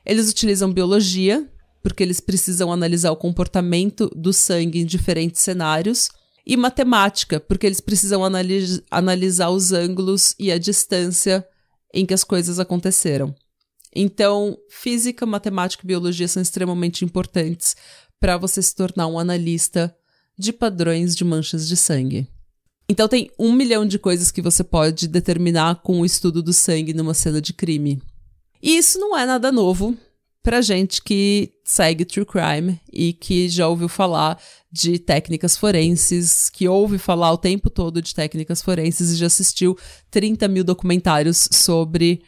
Eles 0.04 0.30
utilizam 0.30 0.72
biologia, 0.72 1.48
porque 1.82 2.02
eles 2.02 2.20
precisam 2.20 2.72
analisar 2.72 3.10
o 3.10 3.16
comportamento 3.16 4.10
do 4.14 4.32
sangue 4.32 4.80
em 4.80 4.84
diferentes 4.84 5.40
cenários, 5.40 6.10
e 6.46 6.56
matemática, 6.56 7.38
porque 7.38 7.66
eles 7.66 7.80
precisam 7.80 8.24
analis 8.24 8.82
analisar 8.90 9.50
os 9.50 9.72
ângulos 9.72 10.34
e 10.38 10.50
a 10.50 10.58
distância 10.58 11.46
em 11.92 12.06
que 12.06 12.14
as 12.14 12.24
coisas 12.24 12.58
aconteceram. 12.58 13.34
Então, 13.94 14.56
física, 14.68 15.26
matemática 15.26 15.84
e 15.84 15.86
biologia 15.86 16.28
são 16.28 16.42
extremamente 16.42 17.04
importantes 17.04 17.76
para 18.18 18.36
você 18.36 18.62
se 18.62 18.74
tornar 18.74 19.06
um 19.06 19.18
analista 19.18 19.94
de 20.38 20.52
padrões 20.52 21.14
de 21.14 21.24
manchas 21.24 21.68
de 21.68 21.76
sangue. 21.76 22.28
Então, 22.88 23.06
tem 23.06 23.30
um 23.38 23.52
milhão 23.52 23.86
de 23.86 23.98
coisas 23.98 24.30
que 24.30 24.42
você 24.42 24.64
pode 24.64 25.06
determinar 25.06 25.76
com 25.82 26.00
o 26.00 26.06
estudo 26.06 26.42
do 26.42 26.52
sangue 26.52 26.94
numa 26.94 27.14
cena 27.14 27.40
de 27.40 27.52
crime. 27.52 28.00
E 28.62 28.76
isso 28.76 28.98
não 28.98 29.16
é 29.16 29.24
nada 29.24 29.52
novo 29.52 29.96
para 30.42 30.62
gente 30.62 31.02
que 31.02 31.52
segue 31.64 32.04
True 32.04 32.24
Crime 32.24 32.80
e 32.92 33.12
que 33.12 33.48
já 33.48 33.68
ouviu 33.68 33.88
falar 33.88 34.40
de 34.72 34.98
técnicas 34.98 35.56
forenses, 35.56 36.48
que 36.48 36.68
ouve 36.68 36.98
falar 36.98 37.32
o 37.32 37.38
tempo 37.38 37.68
todo 37.68 38.00
de 38.00 38.14
técnicas 38.14 38.62
forenses 38.62 39.10
e 39.10 39.16
já 39.16 39.26
assistiu 39.26 39.76
30 40.10 40.48
mil 40.48 40.64
documentários 40.64 41.48
sobre 41.52 42.22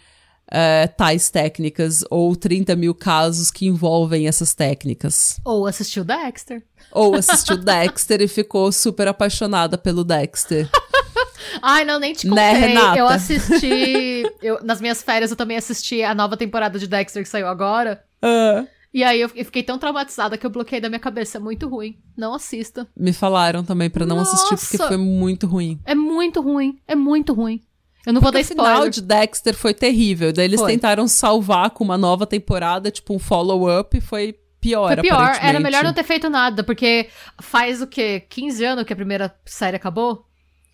uh, 0.49 0.95
tais 0.97 1.31
técnicas 1.31 2.04
ou 2.11 2.37
30 2.37 2.76
mil 2.76 2.95
casos 2.95 3.50
que 3.50 3.66
envolvem 3.66 4.28
essas 4.28 4.54
técnicas. 4.54 5.40
Ou 5.45 5.66
assistiu 5.66 6.04
Dexter. 6.04 6.62
Ou 6.92 7.14
assistiu 7.14 7.57
Dexter 7.57 8.21
e 8.21 8.28
ficou 8.28 8.71
super 8.71 9.09
apaixonada 9.09 9.78
pelo 9.78 10.04
Dexter. 10.04 10.69
Ai, 11.62 11.85
não, 11.85 11.99
nem 11.99 12.12
te 12.12 12.26
né, 12.26 12.52
contei. 12.55 12.61
Né, 12.61 12.81
Renata? 12.81 12.99
Eu 12.99 13.09
assisti. 13.09 14.23
Eu, 14.43 14.62
nas 14.62 14.81
minhas 14.81 15.02
férias, 15.02 15.31
eu 15.31 15.37
também 15.37 15.57
assisti 15.57 16.02
a 16.02 16.14
nova 16.14 16.37
temporada 16.37 16.79
de 16.79 16.87
Dexter 16.87 17.23
que 17.23 17.29
saiu 17.29 17.47
agora. 17.47 18.02
Uh. 18.23 18.67
E 18.95 19.02
aí 19.02 19.21
eu 19.21 19.29
fiquei 19.29 19.62
tão 19.62 19.79
traumatizada 19.79 20.37
que 20.37 20.45
eu 20.45 20.50
bloqueei 20.50 20.81
da 20.81 20.88
minha 20.88 20.99
cabeça. 20.99 21.38
É 21.38 21.41
muito 21.41 21.67
ruim. 21.67 21.99
Não 22.17 22.35
assista. 22.35 22.87
Me 22.95 23.12
falaram 23.12 23.64
também 23.64 23.88
para 23.88 24.05
não 24.05 24.17
Nossa, 24.17 24.35
assistir 24.35 24.57
porque 24.57 24.76
foi 24.76 24.99
muito 24.99 25.47
ruim. 25.47 25.81
É 25.85 25.95
muito 25.95 26.43
ruim. 26.43 26.79
É 26.87 26.95
muito 26.95 27.33
ruim. 27.33 27.62
Eu 28.05 28.12
não 28.12 28.21
vou 28.21 28.31
dar 28.31 28.41
spoiler. 28.41 28.73
O 28.73 28.76
final 28.76 28.88
de 28.91 29.00
Dexter 29.00 29.55
foi 29.55 29.73
terrível. 29.73 30.33
Daí 30.33 30.45
eles 30.45 30.61
foi. 30.61 30.73
tentaram 30.73 31.09
salvar 31.09 31.71
com 31.71 31.85
uma 31.85 31.97
nova 31.97 32.26
temporada, 32.26 32.91
tipo 32.91 33.14
um 33.14 33.19
follow-up, 33.19 33.97
e 33.97 34.00
foi 34.00 34.37
pior, 34.61 34.95
Foi 34.95 35.02
pior. 35.02 35.38
Era 35.41 35.59
melhor 35.59 35.83
não 35.83 35.93
ter 35.93 36.05
feito 36.05 36.31
nada, 36.31 36.62
porque 36.62 37.09
faz 37.41 37.83
o 37.83 37.87
quê? 37.87 38.25
15 38.29 38.64
anos 38.64 38.85
que 38.85 38.93
a 38.93 38.97
primeira 38.97 39.35
série 39.45 39.76
acabou? 39.76 40.26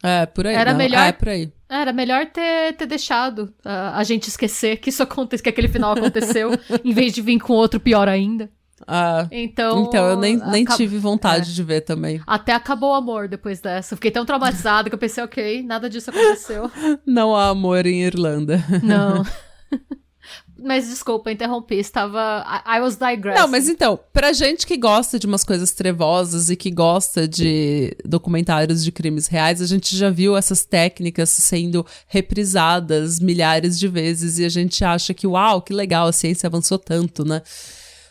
É, 0.02 0.26
por 0.26 0.46
aí. 0.46 0.54
Era 0.54 0.72
não, 0.72 0.78
melhor. 0.78 1.06
É, 1.06 1.12
por 1.12 1.28
aí. 1.28 1.52
Era 1.68 1.92
melhor 1.92 2.26
ter, 2.26 2.74
ter 2.74 2.86
deixado 2.86 3.52
uh, 3.64 3.94
a 3.94 4.02
gente 4.04 4.28
esquecer 4.28 4.78
que 4.78 4.90
isso 4.90 5.02
aconteceu, 5.02 5.42
que 5.42 5.50
aquele 5.50 5.68
final 5.68 5.92
aconteceu, 5.92 6.52
em 6.84 6.92
vez 6.92 7.12
de 7.12 7.20
vir 7.20 7.38
com 7.40 7.52
outro 7.52 7.78
pior 7.78 8.08
ainda. 8.08 8.50
Ah, 8.86 9.26
então, 9.32 9.82
então 9.82 10.06
eu 10.06 10.16
nem, 10.16 10.36
nem 10.36 10.64
tive 10.64 10.98
vontade 10.98 11.50
é. 11.50 11.54
de 11.54 11.62
ver 11.62 11.80
também. 11.80 12.20
Até 12.26 12.52
acabou 12.52 12.90
o 12.90 12.94
amor 12.94 13.28
depois 13.28 13.60
dessa. 13.60 13.96
fiquei 13.96 14.10
tão 14.10 14.24
traumatizada 14.24 14.88
que 14.88 14.94
eu 14.94 14.98
pensei, 14.98 15.22
ok, 15.22 15.62
nada 15.62 15.90
disso 15.90 16.10
aconteceu. 16.10 16.70
Não 17.04 17.34
há 17.34 17.48
amor 17.48 17.86
em 17.86 18.02
Irlanda. 18.02 18.64
Não. 18.82 19.24
Mas 20.60 20.88
desculpa, 20.88 21.30
interrompi, 21.30 21.76
estava. 21.76 22.44
I, 22.66 22.80
was 22.80 22.96
digressing. 22.96 23.40
Não, 23.40 23.48
mas 23.48 23.68
então, 23.68 23.98
pra 24.12 24.32
gente 24.32 24.66
que 24.66 24.76
gosta 24.76 25.18
de 25.18 25.26
umas 25.26 25.44
coisas 25.44 25.70
trevosas 25.70 26.50
e 26.50 26.56
que 26.56 26.70
gosta 26.70 27.28
de 27.28 27.96
documentários 28.04 28.82
de 28.82 28.90
crimes 28.90 29.28
reais, 29.28 29.62
a 29.62 29.66
gente 29.66 29.96
já 29.96 30.10
viu 30.10 30.36
essas 30.36 30.64
técnicas 30.64 31.30
sendo 31.30 31.86
reprisadas 32.08 33.20
milhares 33.20 33.78
de 33.78 33.86
vezes 33.86 34.38
e 34.38 34.44
a 34.44 34.48
gente 34.48 34.84
acha 34.84 35.14
que, 35.14 35.26
uau, 35.26 35.62
que 35.62 35.72
legal, 35.72 36.08
a 36.08 36.12
ciência 36.12 36.48
avançou 36.48 36.78
tanto, 36.78 37.24
né? 37.24 37.40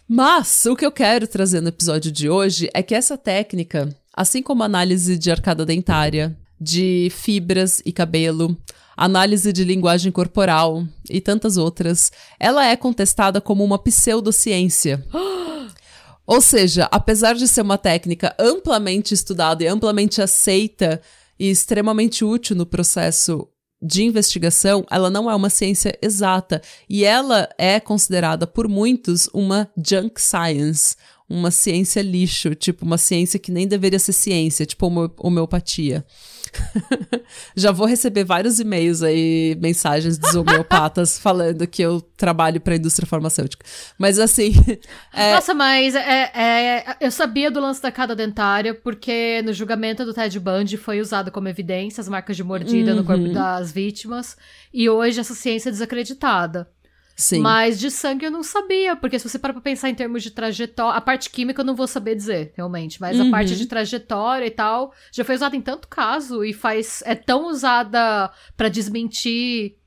Mas 0.07 0.65
o 0.65 0.75
que 0.75 0.86
eu 0.86 0.91
quero 0.91 1.27
trazer 1.27 1.60
no 1.60 1.67
episódio 1.67 2.10
de 2.10 2.29
hoje 2.29 2.69
é 2.73 2.81
que 2.81 2.95
essa 2.95 3.17
técnica, 3.17 3.93
assim 4.15 4.41
como 4.41 4.63
a 4.63 4.65
análise 4.65 5.17
de 5.17 5.29
arcada 5.29 5.65
dentária, 5.65 6.38
de 6.60 7.10
fibras 7.12 7.82
e 7.86 7.91
cabelo, 7.91 8.58
análise 8.96 9.54
de 9.54 9.63
linguagem 9.63 10.12
corporal 10.12 10.86
e 11.10 11.22
tantas 11.22 11.58
outras, 11.58 12.12
ela 12.39 12.65
é 12.65 12.76
contestada 12.76 13.39
como 13.39 13.63
uma 13.63 13.78
pseudociência. 13.78 15.06
Ou 16.26 16.41
seja, 16.41 16.89
apesar 16.91 17.36
de 17.36 17.48
ser 17.48 17.62
uma 17.62 17.78
técnica 17.78 18.36
amplamente 18.38 19.13
estudada 19.13 19.63
e 19.63 19.67
amplamente 19.67 20.22
aceita 20.22 21.02
e 21.39 21.50
extremamente 21.50 22.26
útil 22.26 22.56
no 22.56 22.65
processo 22.65 23.48
de 23.82 24.04
investigação, 24.04 24.86
ela 24.89 25.10
não 25.10 25.30
é 25.30 25.36
uma 25.36 25.50
ciência 25.50 25.98
exata 26.02 26.62
e 26.89 27.06
ela 27.06 27.48
é 27.58 27.80
considerada 27.80 28.48
por 28.48 28.67
muitos 28.67 29.30
uma 29.34 29.70
junk 29.78 30.20
science, 30.20 30.96
uma 31.29 31.51
ciência 31.51 32.01
lixo, 32.01 32.55
tipo 32.55 32.85
uma 32.85 32.97
ciência 32.97 33.37
que 33.37 33.51
nem 33.51 33.67
deveria 33.67 33.99
ser 33.99 34.13
ciência, 34.13 34.65
tipo 34.65 34.87
homeopatia. 35.17 36.05
Já 37.55 37.71
vou 37.71 37.85
receber 37.85 38.23
vários 38.23 38.59
e-mails 38.59 39.03
aí, 39.03 39.57
mensagens 39.59 40.17
dos 40.17 40.35
homeopatas 40.35 41.17
falando 41.19 41.67
que 41.67 41.81
eu 41.81 42.01
trabalho 42.15 42.61
para 42.61 42.73
a 42.73 42.77
indústria 42.77 43.07
farmacêutica. 43.07 43.65
Mas 43.97 44.19
assim. 44.19 44.53
É... 45.13 45.33
Nossa, 45.33 45.53
mas 45.53 45.95
é, 45.95 46.31
é, 46.33 46.97
eu 47.01 47.09
sabia 47.09 47.49
do 47.49 47.59
lance 47.59 47.81
da 47.81 47.91
cada 47.91 48.15
dentária 48.15 48.73
porque 48.73 49.41
no 49.43 49.51
julgamento 49.51 50.05
do 50.05 50.13
Ted 50.13 50.39
Bundy 50.39 50.77
foi 50.77 50.99
usado 50.99 51.31
como 51.31 51.47
evidência 51.47 52.01
as 52.01 52.07
marcas 52.07 52.35
de 52.35 52.43
mordida 52.43 52.91
uhum. 52.91 52.97
no 52.97 53.03
corpo 53.03 53.23
uhum. 53.23 53.33
das 53.33 53.71
vítimas. 53.71 54.37
E 54.71 54.89
hoje 54.89 55.19
essa 55.19 55.33
ciência 55.33 55.69
é 55.69 55.71
desacreditada. 55.71 56.69
Sim. 57.17 57.39
Mas 57.39 57.80
de 57.80 57.89
sangue 57.89 58.25
eu 58.25 58.32
não 58.32 58.43
sabia, 58.43 58.95
porque 58.95 59.17
se 59.17 59.27
você 59.27 59.39
para 59.39 59.51
pra 59.51 59.62
pensar 59.62 59.89
em 59.89 59.95
termos 59.95 60.21
de 60.21 60.30
trajetória, 60.30 60.95
a 60.95 61.01
parte 61.01 61.32
química 61.32 61.62
eu 61.62 61.65
não 61.65 61.75
vou 61.75 61.88
saber 61.88 62.13
dizer, 62.13 62.53
realmente, 62.56 63.01
mas 63.01 63.19
uhum. 63.19 63.30
a 63.30 63.32
parte 63.32 63.56
de 63.56 63.65
trajetória 63.65 64.45
e 64.45 64.51
tal 64.51 64.93
já 65.12 65.25
foi 65.25 65.34
usada 65.34 65.56
em 65.56 65.62
tanto 65.62 65.88
caso 65.88 66.45
e 66.45 66.53
faz 66.53 67.01
é 67.08 67.15
tão 67.15 67.47
usada 67.47 68.32
para 68.56 68.69
desmentir 68.69 69.77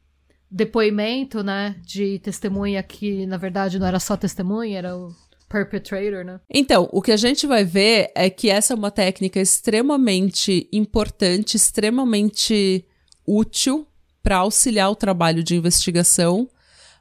depoimento, 0.50 1.44
né, 1.44 1.76
de 1.86 2.18
testemunha 2.18 2.82
que 2.82 3.24
na 3.26 3.36
verdade 3.36 3.78
não 3.78 3.86
era 3.86 4.00
só 4.00 4.16
testemunha, 4.16 4.78
era 4.78 4.96
o 4.96 5.14
perpetrator, 5.48 6.24
né? 6.24 6.40
Então, 6.52 6.88
o 6.90 7.00
que 7.00 7.12
a 7.12 7.16
gente 7.16 7.46
vai 7.46 7.64
ver 7.64 8.10
é 8.16 8.28
que 8.28 8.50
essa 8.50 8.72
é 8.72 8.76
uma 8.76 8.90
técnica 8.90 9.40
extremamente 9.40 10.68
importante, 10.72 11.56
extremamente 11.56 12.84
útil 13.24 13.86
para 14.20 14.38
auxiliar 14.38 14.90
o 14.90 14.96
trabalho 14.96 15.44
de 15.44 15.54
investigação 15.54 16.48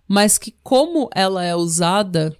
mas 0.10 0.40
que 0.40 0.56
como 0.64 1.08
ela 1.14 1.46
é 1.46 1.56
usada 1.56 2.36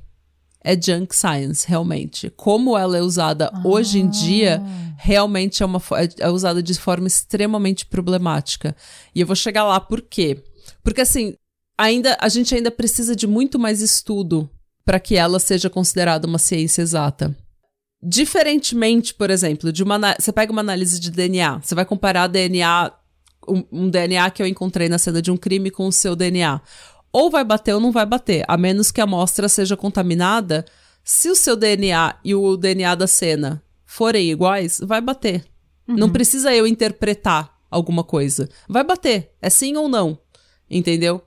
é 0.62 0.74
junk 0.74 1.16
science, 1.16 1.66
realmente. 1.68 2.30
Como 2.36 2.78
ela 2.78 2.98
é 2.98 3.02
usada 3.02 3.50
ah. 3.54 3.62
hoje 3.64 4.00
em 4.00 4.10
dia, 4.10 4.62
realmente 4.98 5.64
é, 5.64 5.66
uma, 5.66 5.82
é, 5.94 6.26
é 6.26 6.30
usada 6.30 6.62
de 6.62 6.74
forma 6.74 7.08
extremamente 7.08 7.86
problemática. 7.86 8.76
E 9.16 9.22
eu 9.22 9.28
vou 9.28 9.36
chegar 9.36 9.64
lá 9.64 9.80
por 9.80 10.02
quê? 10.02 10.44
Porque 10.84 11.02
assim, 11.02 11.36
ainda 11.78 12.18
a 12.20 12.28
gente 12.28 12.54
ainda 12.54 12.72
precisa 12.72 13.16
de 13.16 13.26
muito 13.28 13.58
mais 13.58 13.82
estudo 13.82 14.50
para 14.84 15.00
que 15.00 15.16
ela 15.16 15.40
seja 15.40 15.70
considerada 15.70 16.28
uma 16.28 16.40
ciência 16.40 16.82
exata. 16.82 17.38
Diferentemente, 18.02 19.14
por 19.14 19.30
exemplo, 19.30 19.72
de 19.72 19.84
uma 19.84 20.16
você 20.20 20.32
pega 20.32 20.52
uma 20.52 20.62
análise 20.62 21.00
de 21.00 21.12
DNA, 21.12 21.60
você 21.60 21.76
vai 21.76 21.86
comparar 21.86 22.28
DNA 22.28 22.92
um, 23.48 23.64
um 23.72 23.90
DNA 23.90 24.30
que 24.32 24.42
eu 24.42 24.48
encontrei 24.48 24.90
na 24.90 24.98
cena 24.98 25.22
de 25.22 25.32
um 25.32 25.38
crime 25.38 25.72
com 25.72 25.88
o 25.88 25.92
seu 25.92 26.16
DNA. 26.16 26.62
Ou 27.12 27.30
vai 27.30 27.44
bater 27.44 27.74
ou 27.74 27.80
não 27.80 27.92
vai 27.92 28.06
bater, 28.06 28.44
a 28.48 28.58
menos 28.58 28.92
que 28.92 29.02
a 29.02 29.04
amostra 29.04 29.50
seja 29.50 29.76
contaminada. 29.76 30.66
Se 31.04 31.30
o 31.30 31.36
seu 31.36 31.56
DNA 31.56 32.16
e 32.24 32.36
o 32.36 32.56
DNA 32.56 32.94
da 32.96 33.08
cena 33.08 33.64
forem 33.86 34.30
iguais, 34.30 34.80
vai 34.84 35.02
bater. 35.02 35.46
Uhum. 35.88 35.96
Não 35.98 36.10
precisa 36.10 36.54
eu 36.54 36.68
interpretar 36.68 37.52
alguma 37.70 38.04
coisa. 38.04 38.48
Vai 38.68 38.84
bater, 38.84 39.32
é 39.42 39.50
sim 39.50 39.76
ou 39.76 39.90
não. 39.90 40.20
Entendeu? 40.70 41.22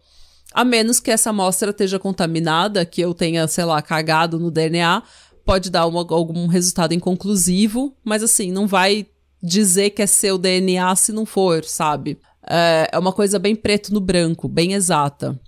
A 0.55 0.65
menos 0.65 1.01
que 1.01 1.11
essa 1.11 1.31
amostra 1.31 1.71
esteja 1.71 1.99
contaminada, 1.99 2.85
que 2.85 3.01
eu 3.01 3.15
tenha, 3.15 3.49
sei 3.49 3.65
lá, 3.65 3.81
cagado 3.83 4.39
no 4.39 4.51
DNA, 4.51 5.03
pode 5.45 5.71
dar 5.71 5.87
uma, 5.87 6.01
algum 6.01 6.47
resultado 6.47 6.95
inconclusivo, 6.95 7.97
mas 8.05 8.23
assim, 8.23 8.53
não 8.53 8.67
vai 8.67 9.07
dizer 9.43 9.91
que 9.91 10.03
é 10.03 10.07
seu 10.07 10.39
DNA 10.39 10.95
se 10.95 11.11
não 11.11 11.27
for, 11.27 11.65
sabe? 11.65 12.19
É, 12.47 12.91
é 12.93 12.99
uma 12.99 13.13
coisa 13.13 13.39
bem 13.39 13.57
preto 13.57 13.93
no 13.93 14.01
branco, 14.01 14.47
bem 14.47 14.75
exata. 14.75 15.41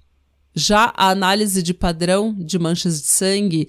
Já 0.54 0.92
a 0.96 1.10
análise 1.10 1.62
de 1.62 1.74
padrão 1.74 2.34
de 2.38 2.58
manchas 2.58 3.00
de 3.00 3.08
sangue, 3.08 3.68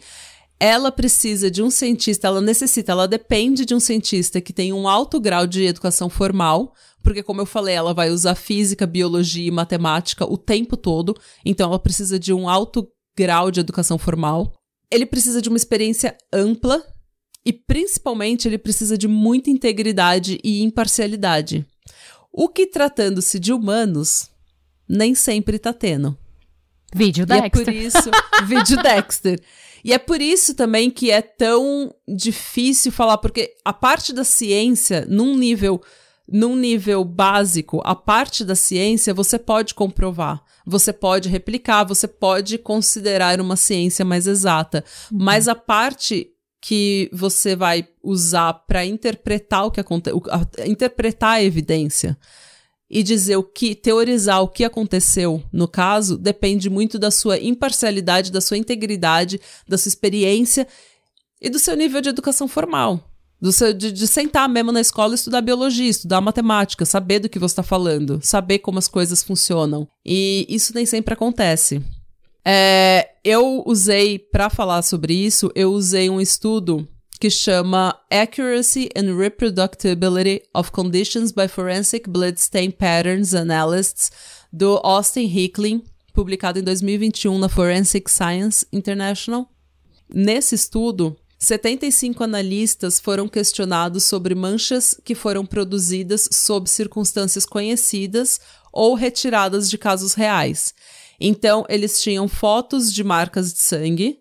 ela 0.59 0.91
precisa 0.91 1.51
de 1.51 1.61
um 1.61 1.69
cientista, 1.69 2.27
ela 2.27 2.39
necessita, 2.39 2.91
ela 2.91 3.07
depende 3.07 3.65
de 3.65 3.75
um 3.75 3.79
cientista 3.79 4.39
que 4.39 4.53
tem 4.53 4.71
um 4.71 4.87
alto 4.87 5.19
grau 5.19 5.45
de 5.45 5.65
educação 5.65 6.09
formal, 6.09 6.73
porque, 7.03 7.21
como 7.21 7.41
eu 7.41 7.45
falei, 7.45 7.75
ela 7.75 7.93
vai 7.93 8.09
usar 8.09 8.35
física, 8.35 8.87
biologia 8.87 9.47
e 9.47 9.51
matemática 9.51 10.25
o 10.25 10.37
tempo 10.37 10.77
todo, 10.77 11.15
então 11.43 11.69
ela 11.69 11.79
precisa 11.79 12.17
de 12.17 12.33
um 12.33 12.47
alto 12.47 12.87
grau 13.17 13.51
de 13.51 13.59
educação 13.59 13.97
formal. 13.97 14.53
Ele 14.91 15.05
precisa 15.05 15.41
de 15.41 15.49
uma 15.49 15.57
experiência 15.57 16.15
ampla 16.31 16.83
e, 17.45 17.51
principalmente, 17.51 18.47
ele 18.47 18.57
precisa 18.57 18.97
de 18.97 19.07
muita 19.07 19.49
integridade 19.49 20.39
e 20.43 20.61
imparcialidade. 20.63 21.65
O 22.31 22.49
que, 22.49 22.65
tratando-se 22.65 23.39
de 23.39 23.53
humanos, 23.53 24.29
nem 24.87 25.13
sempre 25.13 25.59
tá 25.59 25.73
tendo. 25.73 26.17
Vídeo 26.95 27.25
Dexter. 27.25 27.43
E 27.43 27.61
é 27.61 27.65
por 27.65 27.73
isso, 27.73 28.11
vídeo 28.45 28.81
Dexter. 28.81 29.41
E 29.83 29.93
é 29.93 29.97
por 29.97 30.21
isso 30.21 30.55
também 30.55 30.89
que 30.89 31.11
é 31.11 31.21
tão 31.21 31.93
difícil 32.07 32.91
falar, 32.91 33.17
porque 33.17 33.53
a 33.63 33.73
parte 33.73 34.13
da 34.13 34.23
ciência, 34.23 35.05
num 35.07 35.35
nível 35.37 35.81
num 36.27 36.55
nível 36.55 37.03
básico, 37.03 37.81
a 37.85 37.93
parte 37.93 38.43
da 38.43 38.55
ciência 38.55 39.13
você 39.13 39.37
pode 39.37 39.75
comprovar, 39.75 40.41
você 40.65 40.91
pode 40.91 41.29
replicar, 41.29 41.83
você 41.83 42.07
pode 42.07 42.57
considerar 42.57 43.39
uma 43.39 43.55
ciência 43.55 44.03
mais 44.03 44.25
exata. 44.25 44.83
Uhum. 45.11 45.19
Mas 45.21 45.47
a 45.47 45.53
parte 45.53 46.31
que 46.59 47.11
você 47.13 47.55
vai 47.55 47.87
usar 48.03 48.53
para 48.53 48.83
interpretar 48.83 49.67
o 49.67 49.71
que 49.71 49.79
aconteceu, 49.79 50.19
interpretar 50.65 51.33
a 51.33 51.43
evidência 51.43 52.17
e 52.95 53.03
dizer 53.03 53.35
o 53.35 53.43
que, 53.43 53.75
teorizar 53.75 54.41
o 54.41 54.47
que 54.47 54.63
aconteceu 54.63 55.43
no 55.51 55.67
caso, 55.67 56.17
depende 56.17 56.69
muito 56.69 56.97
da 56.97 57.11
sua 57.11 57.37
imparcialidade, 57.37 58.31
da 58.31 58.39
sua 58.39 58.57
integridade, 58.57 59.41
da 59.67 59.77
sua 59.77 59.89
experiência 59.89 60.65
e 61.41 61.49
do 61.49 61.59
seu 61.59 61.75
nível 61.75 61.99
de 61.99 62.07
educação 62.07 62.47
formal. 62.47 63.11
Seu, 63.51 63.73
de, 63.73 63.91
de, 63.91 64.07
sentar 64.07 64.47
mesmo 64.47 64.71
na 64.71 64.79
escola 64.79 65.13
e 65.13 65.15
estudar 65.15 65.41
biologia, 65.41 65.89
estudar 65.89 66.21
matemática, 66.21 66.85
saber 66.85 67.19
do 67.19 67.27
que 67.27 67.37
você 67.37 67.51
está 67.51 67.63
falando, 67.63 68.21
saber 68.23 68.59
como 68.59 68.79
as 68.79 68.87
coisas 68.87 69.21
funcionam. 69.21 69.85
E 70.05 70.45
isso 70.47 70.73
nem 70.73 70.85
sempre 70.85 71.15
acontece. 71.15 71.83
É, 72.45 73.09
eu 73.25 73.61
usei, 73.67 74.17
para 74.17 74.49
falar 74.49 74.81
sobre 74.83 75.13
isso, 75.13 75.51
eu 75.53 75.73
usei 75.73 76.09
um 76.09 76.21
estudo 76.21 76.87
que 77.19 77.29
chama 77.29 77.97
Accuracy 78.11 78.89
and 78.95 79.15
Reproducibility 79.17 80.41
of 80.53 80.71
Conditions 80.71 81.31
by 81.31 81.47
Forensic 81.47 82.09
Bloodstain 82.09 82.71
Patterns 82.71 83.33
Analysts, 83.33 84.11
do 84.51 84.79
Austin 84.83 85.25
Hickling, 85.25 85.83
publicado 86.13 86.59
em 86.59 86.63
2021 86.63 87.37
na 87.37 87.49
Forensic 87.49 88.09
Science 88.09 88.65
International. 88.71 89.49
Nesse 90.13 90.55
estudo, 90.55 91.15
75 91.39 92.23
analistas 92.23 92.99
foram 92.99 93.27
questionados 93.27 94.03
sobre 94.05 94.33
manchas 94.33 94.99
que 95.03 95.13
foram 95.13 95.45
produzidas 95.45 96.29
sob 96.31 96.69
circunstâncias 96.69 97.45
conhecidas 97.45 98.39
ou 98.71 98.93
retiradas 98.93 99.69
de 99.69 99.77
casos 99.77 100.13
reais. 100.13 100.73
Então, 101.19 101.65
eles 101.69 102.01
tinham 102.01 102.27
fotos 102.27 102.93
de 102.93 103.03
marcas 103.03 103.53
de 103.53 103.61
sangue 103.61 104.19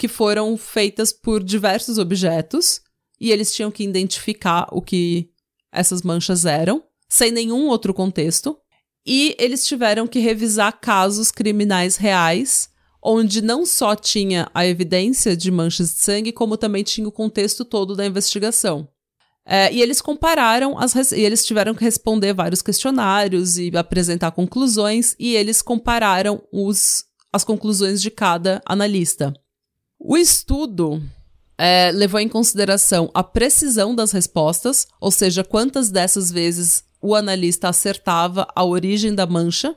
que 0.00 0.08
foram 0.08 0.56
feitas 0.56 1.12
por 1.12 1.44
diversos 1.44 1.98
objetos 1.98 2.80
e 3.20 3.30
eles 3.30 3.54
tinham 3.54 3.70
que 3.70 3.84
identificar 3.84 4.66
o 4.72 4.80
que 4.80 5.28
essas 5.70 6.00
manchas 6.00 6.46
eram, 6.46 6.82
sem 7.06 7.30
nenhum 7.30 7.66
outro 7.66 7.92
contexto. 7.92 8.56
E 9.04 9.36
eles 9.38 9.66
tiveram 9.66 10.06
que 10.06 10.18
revisar 10.18 10.80
casos 10.80 11.30
criminais 11.30 11.96
reais 11.96 12.70
onde 13.02 13.42
não 13.42 13.66
só 13.66 13.94
tinha 13.94 14.50
a 14.54 14.66
evidência 14.66 15.36
de 15.36 15.50
manchas 15.50 15.92
de 15.92 16.00
sangue, 16.00 16.32
como 16.32 16.56
também 16.56 16.82
tinha 16.82 17.06
o 17.06 17.12
contexto 17.12 17.62
todo 17.62 17.94
da 17.94 18.06
investigação. 18.06 18.88
É, 19.46 19.70
e 19.70 19.82
eles 19.82 20.00
compararam, 20.00 20.78
as 20.78 21.12
e 21.12 21.20
eles 21.20 21.44
tiveram 21.44 21.74
que 21.74 21.84
responder 21.84 22.32
vários 22.32 22.62
questionários 22.62 23.58
e 23.58 23.70
apresentar 23.76 24.30
conclusões, 24.30 25.14
e 25.18 25.34
eles 25.34 25.60
compararam 25.60 26.42
os, 26.50 27.04
as 27.30 27.44
conclusões 27.44 28.00
de 28.00 28.10
cada 28.10 28.62
analista. 28.64 29.34
O 30.02 30.16
estudo 30.16 31.02
é, 31.58 31.92
levou 31.92 32.18
em 32.18 32.28
consideração 32.28 33.10
a 33.12 33.22
precisão 33.22 33.94
das 33.94 34.12
respostas, 34.12 34.88
ou 34.98 35.10
seja, 35.10 35.44
quantas 35.44 35.90
dessas 35.90 36.32
vezes 36.32 36.82
o 37.02 37.14
analista 37.14 37.68
acertava 37.68 38.48
a 38.56 38.64
origem 38.64 39.14
da 39.14 39.26
mancha, 39.26 39.76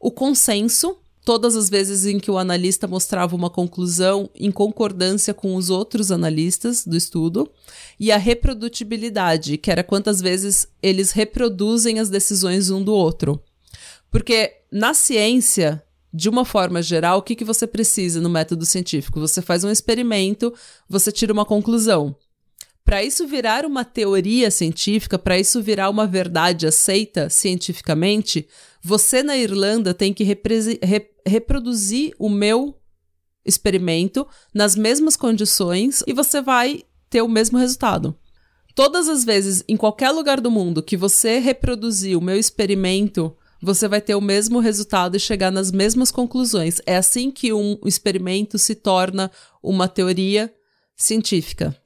o 0.00 0.10
consenso, 0.10 0.96
todas 1.26 1.56
as 1.56 1.68
vezes 1.68 2.06
em 2.06 2.18
que 2.18 2.30
o 2.30 2.38
analista 2.38 2.86
mostrava 2.86 3.36
uma 3.36 3.50
conclusão 3.50 4.30
em 4.34 4.50
concordância 4.50 5.34
com 5.34 5.56
os 5.56 5.68
outros 5.68 6.10
analistas 6.10 6.86
do 6.86 6.96
estudo, 6.96 7.50
e 8.00 8.10
a 8.10 8.16
reprodutibilidade, 8.16 9.58
que 9.58 9.70
era 9.70 9.84
quantas 9.84 10.22
vezes 10.22 10.66
eles 10.82 11.10
reproduzem 11.10 12.00
as 12.00 12.08
decisões 12.08 12.70
um 12.70 12.82
do 12.82 12.94
outro. 12.94 13.38
Porque 14.10 14.62
na 14.72 14.94
ciência, 14.94 15.84
de 16.12 16.28
uma 16.28 16.44
forma 16.44 16.80
geral, 16.82 17.18
o 17.18 17.22
que, 17.22 17.36
que 17.36 17.44
você 17.44 17.66
precisa 17.66 18.20
no 18.20 18.30
método 18.30 18.64
científico? 18.64 19.20
Você 19.20 19.42
faz 19.42 19.64
um 19.64 19.70
experimento, 19.70 20.52
você 20.88 21.12
tira 21.12 21.32
uma 21.32 21.44
conclusão. 21.44 22.16
Para 22.84 23.04
isso 23.04 23.26
virar 23.26 23.66
uma 23.66 23.84
teoria 23.84 24.50
científica, 24.50 25.18
para 25.18 25.38
isso 25.38 25.62
virar 25.62 25.90
uma 25.90 26.06
verdade 26.06 26.66
aceita 26.66 27.28
cientificamente, 27.28 28.48
você 28.82 29.22
na 29.22 29.36
Irlanda 29.36 29.92
tem 29.92 30.14
que 30.14 30.24
rep 30.24 30.42
reproduzir 31.26 32.14
o 32.18 32.30
meu 32.30 32.78
experimento 33.44 34.26
nas 34.54 34.74
mesmas 34.74 35.16
condições 35.16 36.02
e 36.06 36.14
você 36.14 36.40
vai 36.40 36.82
ter 37.10 37.20
o 37.20 37.28
mesmo 37.28 37.58
resultado. 37.58 38.16
Todas 38.74 39.08
as 39.08 39.24
vezes, 39.24 39.62
em 39.68 39.76
qualquer 39.76 40.10
lugar 40.10 40.40
do 40.40 40.50
mundo, 40.50 40.82
que 40.82 40.96
você 40.96 41.38
reproduzir 41.38 42.16
o 42.16 42.22
meu 42.22 42.38
experimento, 42.38 43.36
você 43.60 43.88
vai 43.88 44.00
ter 44.00 44.14
o 44.14 44.20
mesmo 44.20 44.60
resultado 44.60 45.16
e 45.16 45.20
chegar 45.20 45.50
nas 45.50 45.70
mesmas 45.70 46.10
conclusões. 46.10 46.80
É 46.86 46.96
assim 46.96 47.30
que 47.30 47.52
um 47.52 47.78
experimento 47.84 48.58
se 48.58 48.74
torna 48.74 49.30
uma 49.62 49.88
teoria 49.88 50.52
científica. 50.96 51.76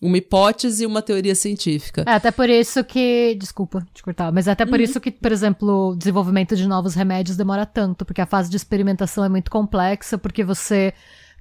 Uma 0.00 0.18
hipótese 0.18 0.84
e 0.84 0.86
uma 0.86 1.00
teoria 1.00 1.34
científica. 1.34 2.04
É 2.06 2.12
até 2.12 2.30
por 2.30 2.50
isso 2.50 2.84
que. 2.84 3.34
Desculpa 3.40 3.86
te 3.94 4.02
cortar, 4.02 4.30
mas 4.30 4.46
é 4.46 4.50
até 4.50 4.66
por 4.66 4.78
uhum. 4.78 4.84
isso 4.84 5.00
que, 5.00 5.10
por 5.10 5.32
exemplo, 5.32 5.92
o 5.92 5.96
desenvolvimento 5.96 6.54
de 6.54 6.68
novos 6.68 6.94
remédios 6.94 7.36
demora 7.36 7.64
tanto, 7.64 8.04
porque 8.04 8.20
a 8.20 8.26
fase 8.26 8.50
de 8.50 8.56
experimentação 8.56 9.24
é 9.24 9.28
muito 9.28 9.50
complexa, 9.50 10.18
porque 10.18 10.44
você 10.44 10.92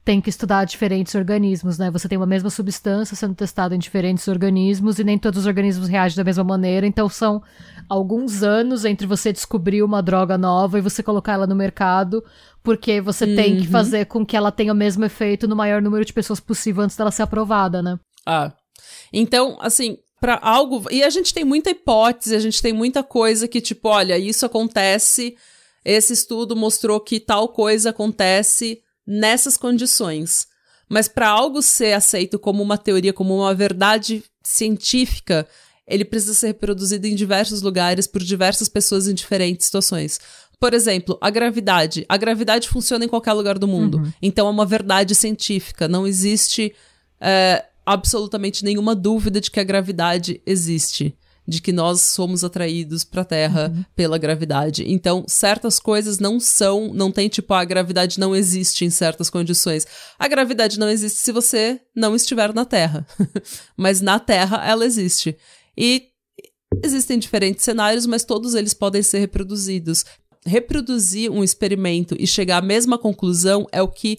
tem 0.05 0.21
que 0.21 0.29
estudar 0.29 0.65
diferentes 0.65 1.15
organismos, 1.15 1.79
né? 1.79 1.89
Você 1.89 2.07
tem 2.07 2.15
uma 2.15 2.27
mesma 2.27 2.51
substância 2.51 3.15
sendo 3.15 3.33
testada 3.33 3.75
em 3.75 3.79
diferentes 3.79 4.27
organismos 4.27 4.99
e 4.99 5.03
nem 5.03 5.17
todos 5.17 5.39
os 5.39 5.45
organismos 5.47 5.89
reagem 5.89 6.15
da 6.15 6.23
mesma 6.23 6.43
maneira, 6.43 6.85
então 6.85 7.09
são 7.09 7.41
alguns 7.89 8.43
anos 8.43 8.85
entre 8.85 9.07
você 9.07 9.33
descobrir 9.33 9.81
uma 9.81 10.03
droga 10.03 10.37
nova 10.37 10.77
e 10.77 10.81
você 10.81 11.01
colocar 11.01 11.33
ela 11.33 11.47
no 11.47 11.55
mercado, 11.55 12.23
porque 12.61 13.01
você 13.01 13.25
uhum. 13.25 13.35
tem 13.35 13.57
que 13.57 13.65
uhum. 13.65 13.71
fazer 13.71 14.05
com 14.05 14.23
que 14.23 14.37
ela 14.37 14.51
tenha 14.51 14.73
o 14.73 14.75
mesmo 14.75 15.03
efeito 15.03 15.47
no 15.47 15.55
maior 15.55 15.81
número 15.81 16.05
de 16.05 16.13
pessoas 16.13 16.39
possível 16.39 16.83
antes 16.83 16.95
dela 16.95 17.09
ser 17.09 17.23
aprovada, 17.23 17.81
né? 17.81 17.99
Ah. 18.27 18.53
Então, 19.11 19.57
assim, 19.59 19.97
para 20.21 20.39
algo. 20.39 20.83
E 20.91 21.03
a 21.03 21.09
gente 21.09 21.33
tem 21.33 21.43
muita 21.43 21.71
hipótese, 21.71 22.35
a 22.35 22.39
gente 22.39 22.61
tem 22.61 22.73
muita 22.73 23.03
coisa 23.03 23.47
que, 23.47 23.59
tipo, 23.59 23.89
olha, 23.89 24.19
isso 24.19 24.45
acontece. 24.45 25.35
Esse 25.83 26.13
estudo 26.13 26.55
mostrou 26.55 26.99
que 26.99 27.19
tal 27.19 27.49
coisa 27.49 27.89
acontece 27.89 28.81
nessas 29.05 29.57
condições. 29.57 30.47
Mas 30.87 31.07
para 31.07 31.29
algo 31.29 31.61
ser 31.61 31.93
aceito 31.93 32.37
como 32.37 32.61
uma 32.61 32.77
teoria, 32.77 33.13
como 33.13 33.35
uma 33.35 33.53
verdade 33.53 34.23
científica, 34.43 35.47
ele 35.87 36.05
precisa 36.05 36.33
ser 36.33 36.47
reproduzido 36.47 37.07
em 37.07 37.15
diversos 37.15 37.61
lugares 37.61 38.07
por 38.07 38.23
diversas 38.23 38.69
pessoas 38.69 39.07
em 39.07 39.13
diferentes 39.13 39.65
situações. 39.65 40.19
Por 40.59 40.73
exemplo, 40.73 41.17
a 41.21 41.29
gravidade. 41.29 42.05
A 42.07 42.17
gravidade 42.17 42.69
funciona 42.69 43.05
em 43.05 43.09
qualquer 43.09 43.33
lugar 43.33 43.57
do 43.57 43.67
mundo. 43.67 43.97
Uhum. 43.97 44.13
Então 44.21 44.47
é 44.47 44.49
uma 44.49 44.65
verdade 44.65 45.13
científica. 45.13 45.87
Não 45.87 46.07
existe. 46.07 46.73
É, 47.19 47.65
absolutamente 47.85 48.65
nenhuma 48.65 48.95
dúvida 48.95 49.39
de 49.39 49.51
que 49.51 49.59
a 49.59 49.63
gravidade 49.63 50.41
existe. 50.45 51.15
De 51.47 51.61
que 51.61 51.71
nós 51.71 52.01
somos 52.01 52.43
atraídos 52.43 53.03
para 53.03 53.21
a 53.21 53.25
Terra 53.25 53.71
uhum. 53.73 53.83
pela 53.95 54.17
gravidade. 54.17 54.83
Então, 54.87 55.23
certas 55.27 55.79
coisas 55.79 56.17
não 56.17 56.39
são, 56.39 56.93
não 56.93 57.11
tem 57.11 57.29
tipo 57.29 57.53
a 57.53 57.63
gravidade 57.63 58.19
não 58.19 58.35
existe 58.35 58.83
em 58.83 58.89
certas 58.89 59.29
condições. 59.29 59.85
A 60.17 60.27
gravidade 60.27 60.79
não 60.79 60.89
existe 60.89 61.19
se 61.19 61.31
você 61.31 61.79
não 61.95 62.15
estiver 62.15 62.53
na 62.53 62.65
Terra. 62.65 63.05
mas 63.77 64.01
na 64.01 64.19
Terra 64.19 64.65
ela 64.67 64.85
existe. 64.85 65.37
E 65.77 66.09
existem 66.83 67.19
diferentes 67.19 67.63
cenários, 67.63 68.05
mas 68.05 68.23
todos 68.23 68.55
eles 68.55 68.73
podem 68.73 69.03
ser 69.03 69.19
reproduzidos. 69.19 70.03
Reproduzir 70.45 71.31
um 71.31 71.43
experimento 71.43 72.15
e 72.19 72.25
chegar 72.25 72.57
à 72.57 72.65
mesma 72.65 72.97
conclusão 72.97 73.67
é 73.71 73.81
o 73.81 73.87
que 73.87 74.17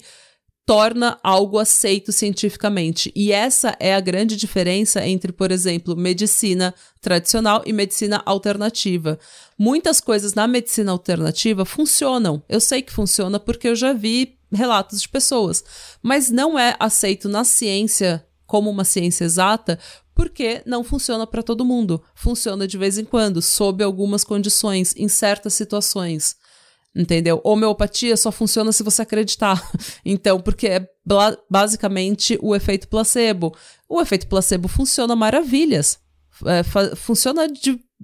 torna 0.67 1.17
algo 1.23 1.57
aceito 1.57 2.11
cientificamente. 2.11 3.09
E 3.15 3.31
essa 3.31 3.73
é 3.79 3.95
a 3.95 4.01
grande 4.01 4.35
diferença 4.35 5.03
entre, 5.07 5.31
por 5.31 5.49
exemplo, 5.49 5.95
medicina 5.95 6.75
tradicional 6.99 7.63
e 7.65 7.71
medicina 7.71 8.21
alternativa. 8.25 9.17
Muitas 9.57 10.01
coisas 10.01 10.33
na 10.33 10.45
medicina 10.45 10.91
alternativa 10.91 11.63
funcionam. 11.63 12.43
Eu 12.49 12.59
sei 12.59 12.81
que 12.81 12.91
funciona 12.91 13.39
porque 13.39 13.69
eu 13.69 13.77
já 13.77 13.93
vi 13.93 14.37
relatos 14.51 15.01
de 15.01 15.07
pessoas, 15.07 15.63
mas 16.03 16.29
não 16.29 16.59
é 16.59 16.75
aceito 16.81 17.29
na 17.29 17.45
ciência 17.45 18.25
como 18.45 18.69
uma 18.69 18.83
ciência 18.83 19.23
exata 19.23 19.79
porque 20.13 20.63
não 20.65 20.83
funciona 20.83 21.25
para 21.25 21.43
todo 21.43 21.63
mundo. 21.63 22.03
Funciona 22.13 22.67
de 22.67 22.77
vez 22.77 22.97
em 22.97 23.05
quando, 23.05 23.41
sob 23.41 23.81
algumas 23.81 24.25
condições, 24.25 24.93
em 24.97 25.07
certas 25.07 25.53
situações. 25.53 26.35
Entendeu? 26.95 27.39
Homeopatia 27.43 28.17
só 28.17 28.31
funciona 28.31 28.71
se 28.71 28.83
você 28.83 29.01
acreditar. 29.01 29.61
Então, 30.03 30.39
porque 30.39 30.67
é 30.67 30.89
basicamente 31.49 32.39
o 32.41 32.55
efeito 32.55 32.87
placebo. 32.87 33.55
O 33.87 34.01
efeito 34.01 34.27
placebo 34.27 34.67
funciona 34.67 35.15
maravilhas. 35.15 35.99
É, 36.45 36.63
funciona 36.95 37.47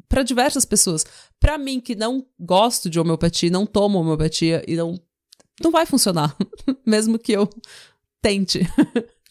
para 0.09 0.23
diversas 0.23 0.65
pessoas. 0.65 1.05
Para 1.39 1.57
mim, 1.57 1.79
que 1.79 1.95
não 1.95 2.25
gosto 2.39 2.89
de 2.89 2.99
homeopatia, 2.99 3.49
não 3.49 3.65
tomo 3.65 3.99
homeopatia 3.99 4.63
e 4.67 4.75
não, 4.75 4.99
não 5.61 5.71
vai 5.71 5.85
funcionar. 5.85 6.35
Mesmo 6.85 7.17
que 7.17 7.31
eu 7.31 7.49
tente. 8.21 8.59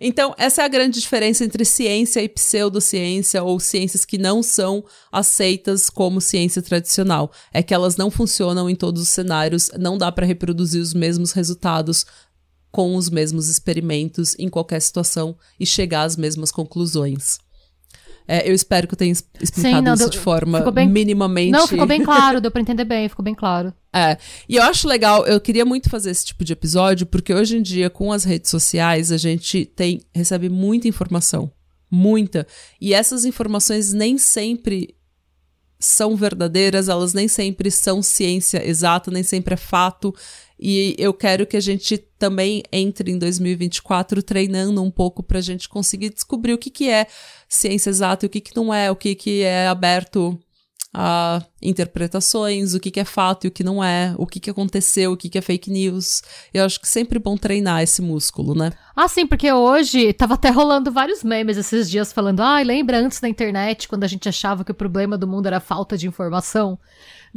Então, 0.00 0.34
essa 0.36 0.62
é 0.62 0.64
a 0.64 0.68
grande 0.68 1.00
diferença 1.00 1.44
entre 1.44 1.64
ciência 1.64 2.20
e 2.22 2.28
pseudociência 2.28 3.42
ou 3.42 3.58
ciências 3.58 4.04
que 4.04 4.18
não 4.18 4.42
são 4.42 4.84
aceitas 5.10 5.88
como 5.88 6.20
ciência 6.20 6.60
tradicional. 6.60 7.32
É 7.52 7.62
que 7.62 7.72
elas 7.72 7.96
não 7.96 8.10
funcionam 8.10 8.68
em 8.68 8.74
todos 8.74 9.02
os 9.02 9.08
cenários, 9.08 9.70
não 9.78 9.96
dá 9.96 10.12
para 10.12 10.26
reproduzir 10.26 10.80
os 10.80 10.92
mesmos 10.92 11.32
resultados 11.32 12.04
com 12.70 12.94
os 12.94 13.08
mesmos 13.08 13.48
experimentos 13.48 14.36
em 14.38 14.50
qualquer 14.50 14.80
situação 14.80 15.36
e 15.58 15.64
chegar 15.64 16.02
às 16.02 16.16
mesmas 16.16 16.52
conclusões. 16.52 17.38
É, 18.28 18.48
eu 18.48 18.54
espero 18.54 18.88
que 18.88 18.94
eu 18.94 18.98
tenha 18.98 19.12
explicado 19.12 19.76
Sim, 19.76 19.82
não, 19.82 19.94
isso 19.94 20.02
deu, 20.02 20.10
de 20.10 20.18
forma 20.18 20.70
bem, 20.72 20.88
minimamente. 20.88 21.52
Não, 21.52 21.66
ficou 21.66 21.86
bem 21.86 22.02
claro, 22.02 22.40
deu 22.40 22.50
pra 22.50 22.60
entender 22.60 22.84
bem, 22.84 23.08
ficou 23.08 23.24
bem 23.24 23.34
claro. 23.34 23.72
É. 23.94 24.18
E 24.48 24.56
eu 24.56 24.62
acho 24.64 24.88
legal, 24.88 25.26
eu 25.26 25.40
queria 25.40 25.64
muito 25.64 25.88
fazer 25.88 26.10
esse 26.10 26.26
tipo 26.26 26.44
de 26.44 26.52
episódio, 26.52 27.06
porque 27.06 27.32
hoje 27.32 27.56
em 27.56 27.62
dia, 27.62 27.88
com 27.88 28.12
as 28.12 28.24
redes 28.24 28.50
sociais, 28.50 29.12
a 29.12 29.16
gente 29.16 29.64
tem, 29.64 30.00
recebe 30.14 30.48
muita 30.48 30.88
informação. 30.88 31.50
Muita. 31.90 32.46
E 32.80 32.92
essas 32.92 33.24
informações 33.24 33.92
nem 33.92 34.18
sempre 34.18 34.96
são 35.78 36.16
verdadeiras, 36.16 36.88
elas 36.88 37.12
nem 37.12 37.28
sempre 37.28 37.70
são 37.70 38.02
ciência 38.02 38.66
exata, 38.66 39.10
nem 39.10 39.22
sempre 39.22 39.54
é 39.54 39.58
fato. 39.58 40.14
E 40.58 40.94
eu 40.98 41.12
quero 41.12 41.46
que 41.46 41.56
a 41.56 41.60
gente 41.60 41.98
também 42.18 42.62
entre 42.72 43.10
em 43.10 43.18
2024 43.18 44.22
treinando 44.22 44.82
um 44.82 44.90
pouco 44.90 45.22
para 45.22 45.38
a 45.38 45.42
gente 45.42 45.68
conseguir 45.68 46.10
descobrir 46.10 46.54
o 46.54 46.58
que, 46.58 46.70
que 46.70 46.88
é 46.88 47.06
ciência 47.48 47.90
exata 47.90 48.24
e 48.24 48.28
o 48.28 48.30
que, 48.30 48.40
que 48.40 48.56
não 48.56 48.72
é, 48.72 48.90
o 48.90 48.96
que, 48.96 49.14
que 49.14 49.42
é 49.42 49.68
aberto 49.68 50.38
a 50.98 51.42
interpretações, 51.60 52.72
o 52.72 52.80
que, 52.80 52.90
que 52.90 52.98
é 52.98 53.04
fato 53.04 53.44
e 53.44 53.48
o 53.48 53.50
que 53.50 53.62
não 53.62 53.84
é, 53.84 54.14
o 54.16 54.26
que, 54.26 54.40
que 54.40 54.48
aconteceu, 54.48 55.12
o 55.12 55.16
que, 55.16 55.28
que 55.28 55.36
é 55.36 55.42
fake 55.42 55.70
news. 55.70 56.22
Eu 56.54 56.64
acho 56.64 56.80
que 56.80 56.86
é 56.86 56.88
sempre 56.88 57.18
bom 57.18 57.36
treinar 57.36 57.82
esse 57.82 58.00
músculo, 58.00 58.54
né? 58.54 58.72
Ah, 58.94 59.06
sim, 59.06 59.26
porque 59.26 59.52
hoje 59.52 60.14
tava 60.14 60.34
até 60.34 60.48
rolando 60.48 60.90
vários 60.90 61.22
memes 61.22 61.58
esses 61.58 61.90
dias 61.90 62.14
falando: 62.14 62.40
ah, 62.40 62.62
lembra 62.62 62.98
antes 62.98 63.20
da 63.20 63.28
internet, 63.28 63.88
quando 63.88 64.04
a 64.04 64.08
gente 64.08 64.26
achava 64.26 64.64
que 64.64 64.70
o 64.70 64.74
problema 64.74 65.18
do 65.18 65.26
mundo 65.26 65.46
era 65.46 65.60
falta 65.60 65.98
de 65.98 66.06
informação? 66.06 66.78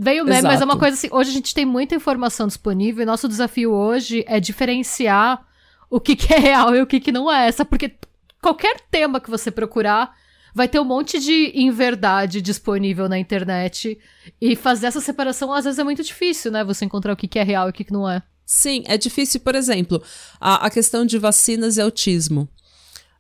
Veio 0.02 0.28
Exato. 0.28 0.48
mas 0.48 0.62
é 0.62 0.66
uma 0.66 0.78
coisa 0.78 0.96
assim, 0.96 1.10
hoje 1.12 1.30
a 1.30 1.34
gente 1.34 1.54
tem 1.54 1.66
muita 1.66 1.94
informação 1.94 2.48
disponível 2.48 3.04
e 3.04 3.06
nosso 3.06 3.28
desafio 3.28 3.72
hoje 3.72 4.24
é 4.28 4.40
diferenciar 4.40 5.46
o 5.90 6.00
que, 6.00 6.16
que 6.16 6.34
é 6.34 6.40
real 6.40 6.74
e 6.74 6.82
o 6.82 6.88
que, 6.88 7.02
que 7.02 7.12
não 7.12 7.30
é. 7.30 7.48
Essa, 7.48 7.66
porque 7.66 7.96
qualquer 8.42 8.80
tema 8.90 9.20
que 9.20 9.30
você 9.30 9.52
procurar 9.52 10.16
vai 10.54 10.68
ter 10.68 10.80
um 10.80 10.86
monte 10.86 11.20
de 11.20 11.52
inverdade 11.54 12.42
disponível 12.42 13.10
na 13.10 13.20
internet. 13.20 14.00
E 14.40 14.56
fazer 14.56 14.88
essa 14.88 15.02
separação 15.02 15.52
às 15.54 15.66
vezes 15.66 15.80
é 15.80 15.84
muito 15.84 16.04
difícil, 16.04 16.52
né? 16.52 16.64
Você 16.64 16.86
encontrar 16.86 17.14
o 17.14 17.18
que, 17.18 17.28
que 17.28 17.40
é 17.40 17.44
real 17.44 17.68
e 17.68 17.70
o 17.72 17.74
que, 17.74 17.84
que 17.84 17.94
não 17.94 18.10
é. 18.10 18.24
Sim, 18.46 18.84
é 18.88 18.98
difícil, 18.98 19.42
por 19.42 19.54
exemplo, 19.54 20.02
a, 20.40 20.66
a 20.66 20.70
questão 20.70 21.06
de 21.06 21.18
vacinas 21.18 21.78
e 21.78 21.82
autismo. 21.82 22.48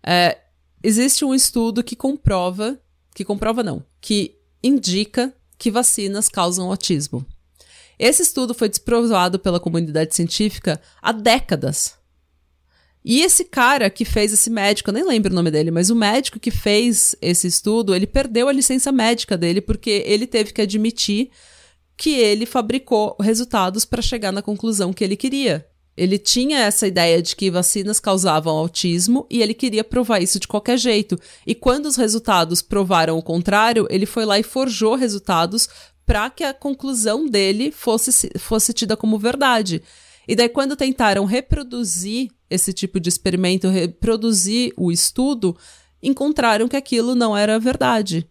É, 0.01 0.37
existe 0.81 1.23
um 1.23 1.35
estudo 1.35 1.83
que 1.83 1.95
comprova, 1.95 2.79
que 3.13 3.23
comprova 3.23 3.61
não, 3.61 3.83
que 4.01 4.35
indica 4.63 5.33
que 5.59 5.69
vacinas 5.69 6.29
causam 6.29 6.69
autismo. 6.69 7.23
Esse 7.99 8.23
estudo 8.23 8.53
foi 8.53 8.69
desprovado 8.69 9.37
pela 9.37 9.59
comunidade 9.59 10.15
científica 10.15 10.81
há 11.01 11.11
décadas. 11.11 11.99
E 13.03 13.21
esse 13.21 13.45
cara 13.45 13.89
que 13.89 14.05
fez 14.05 14.31
esse 14.33 14.49
médico, 14.49 14.89
eu 14.89 14.93
nem 14.93 15.05
lembro 15.05 15.31
o 15.31 15.35
nome 15.35 15.51
dele, 15.51 15.69
mas 15.69 15.89
o 15.89 15.95
médico 15.95 16.39
que 16.39 16.51
fez 16.51 17.15
esse 17.21 17.47
estudo, 17.47 17.93
ele 17.93 18.07
perdeu 18.07 18.47
a 18.47 18.53
licença 18.53 18.91
médica 18.91 19.37
dele 19.37 19.61
porque 19.61 20.03
ele 20.05 20.25
teve 20.25 20.53
que 20.53 20.61
admitir 20.61 21.29
que 21.97 22.11
ele 22.11 22.45
fabricou 22.45 23.15
resultados 23.19 23.83
para 23.83 24.01
chegar 24.01 24.31
na 24.31 24.41
conclusão 24.41 24.93
que 24.93 25.03
ele 25.03 25.17
queria. 25.17 25.68
Ele 25.99 26.17
tinha 26.17 26.59
essa 26.59 26.87
ideia 26.87 27.21
de 27.21 27.35
que 27.35 27.51
vacinas 27.51 27.99
causavam 27.99 28.55
autismo 28.55 29.27
e 29.29 29.41
ele 29.41 29.53
queria 29.53 29.83
provar 29.83 30.21
isso 30.21 30.39
de 30.39 30.47
qualquer 30.47 30.77
jeito. 30.77 31.19
E 31.45 31.53
quando 31.53 31.87
os 31.87 31.97
resultados 31.97 32.61
provaram 32.61 33.17
o 33.17 33.21
contrário, 33.21 33.85
ele 33.89 34.05
foi 34.05 34.23
lá 34.23 34.39
e 34.39 34.43
forjou 34.43 34.95
resultados 34.95 35.67
para 36.05 36.29
que 36.29 36.45
a 36.45 36.53
conclusão 36.53 37.27
dele 37.27 37.69
fosse, 37.69 38.31
fosse 38.39 38.71
tida 38.71 38.95
como 38.95 39.19
verdade. 39.19 39.83
E 40.25 40.37
daí, 40.37 40.47
quando 40.47 40.77
tentaram 40.77 41.25
reproduzir 41.25 42.29
esse 42.49 42.71
tipo 42.71 42.97
de 42.97 43.09
experimento, 43.09 43.67
reproduzir 43.67 44.71
o 44.77 44.93
estudo, 44.93 45.57
encontraram 46.01 46.69
que 46.69 46.77
aquilo 46.77 47.13
não 47.13 47.35
era 47.35 47.59
verdade. 47.59 48.25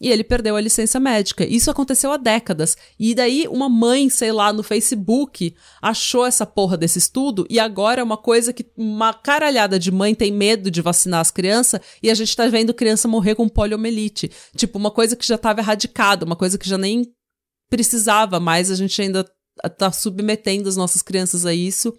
E 0.00 0.10
ele 0.10 0.22
perdeu 0.22 0.54
a 0.54 0.60
licença 0.60 1.00
médica. 1.00 1.44
Isso 1.44 1.70
aconteceu 1.70 2.12
há 2.12 2.16
décadas. 2.16 2.76
E 2.98 3.14
daí, 3.14 3.48
uma 3.48 3.68
mãe, 3.68 4.08
sei 4.08 4.30
lá, 4.30 4.52
no 4.52 4.62
Facebook, 4.62 5.54
achou 5.82 6.24
essa 6.24 6.46
porra 6.46 6.76
desse 6.76 6.98
estudo, 6.98 7.46
e 7.50 7.58
agora 7.58 8.00
é 8.00 8.04
uma 8.04 8.16
coisa 8.16 8.52
que 8.52 8.66
uma 8.76 9.12
caralhada 9.12 9.78
de 9.78 9.90
mãe 9.90 10.14
tem 10.14 10.30
medo 10.30 10.70
de 10.70 10.80
vacinar 10.80 11.20
as 11.20 11.30
crianças, 11.30 11.80
e 12.02 12.10
a 12.10 12.14
gente 12.14 12.34
tá 12.36 12.46
vendo 12.46 12.72
criança 12.72 13.08
morrer 13.08 13.34
com 13.34 13.48
poliomielite. 13.48 14.30
Tipo, 14.56 14.78
uma 14.78 14.90
coisa 14.90 15.16
que 15.16 15.26
já 15.26 15.34
estava 15.34 15.60
erradicada, 15.60 16.24
uma 16.24 16.36
coisa 16.36 16.56
que 16.56 16.68
já 16.68 16.78
nem 16.78 17.06
precisava 17.68 18.38
mais, 18.38 18.70
a 18.70 18.74
gente 18.74 19.00
ainda 19.02 19.24
tá 19.76 19.90
submetendo 19.90 20.68
as 20.68 20.76
nossas 20.76 21.02
crianças 21.02 21.44
a 21.44 21.52
isso. 21.52 21.92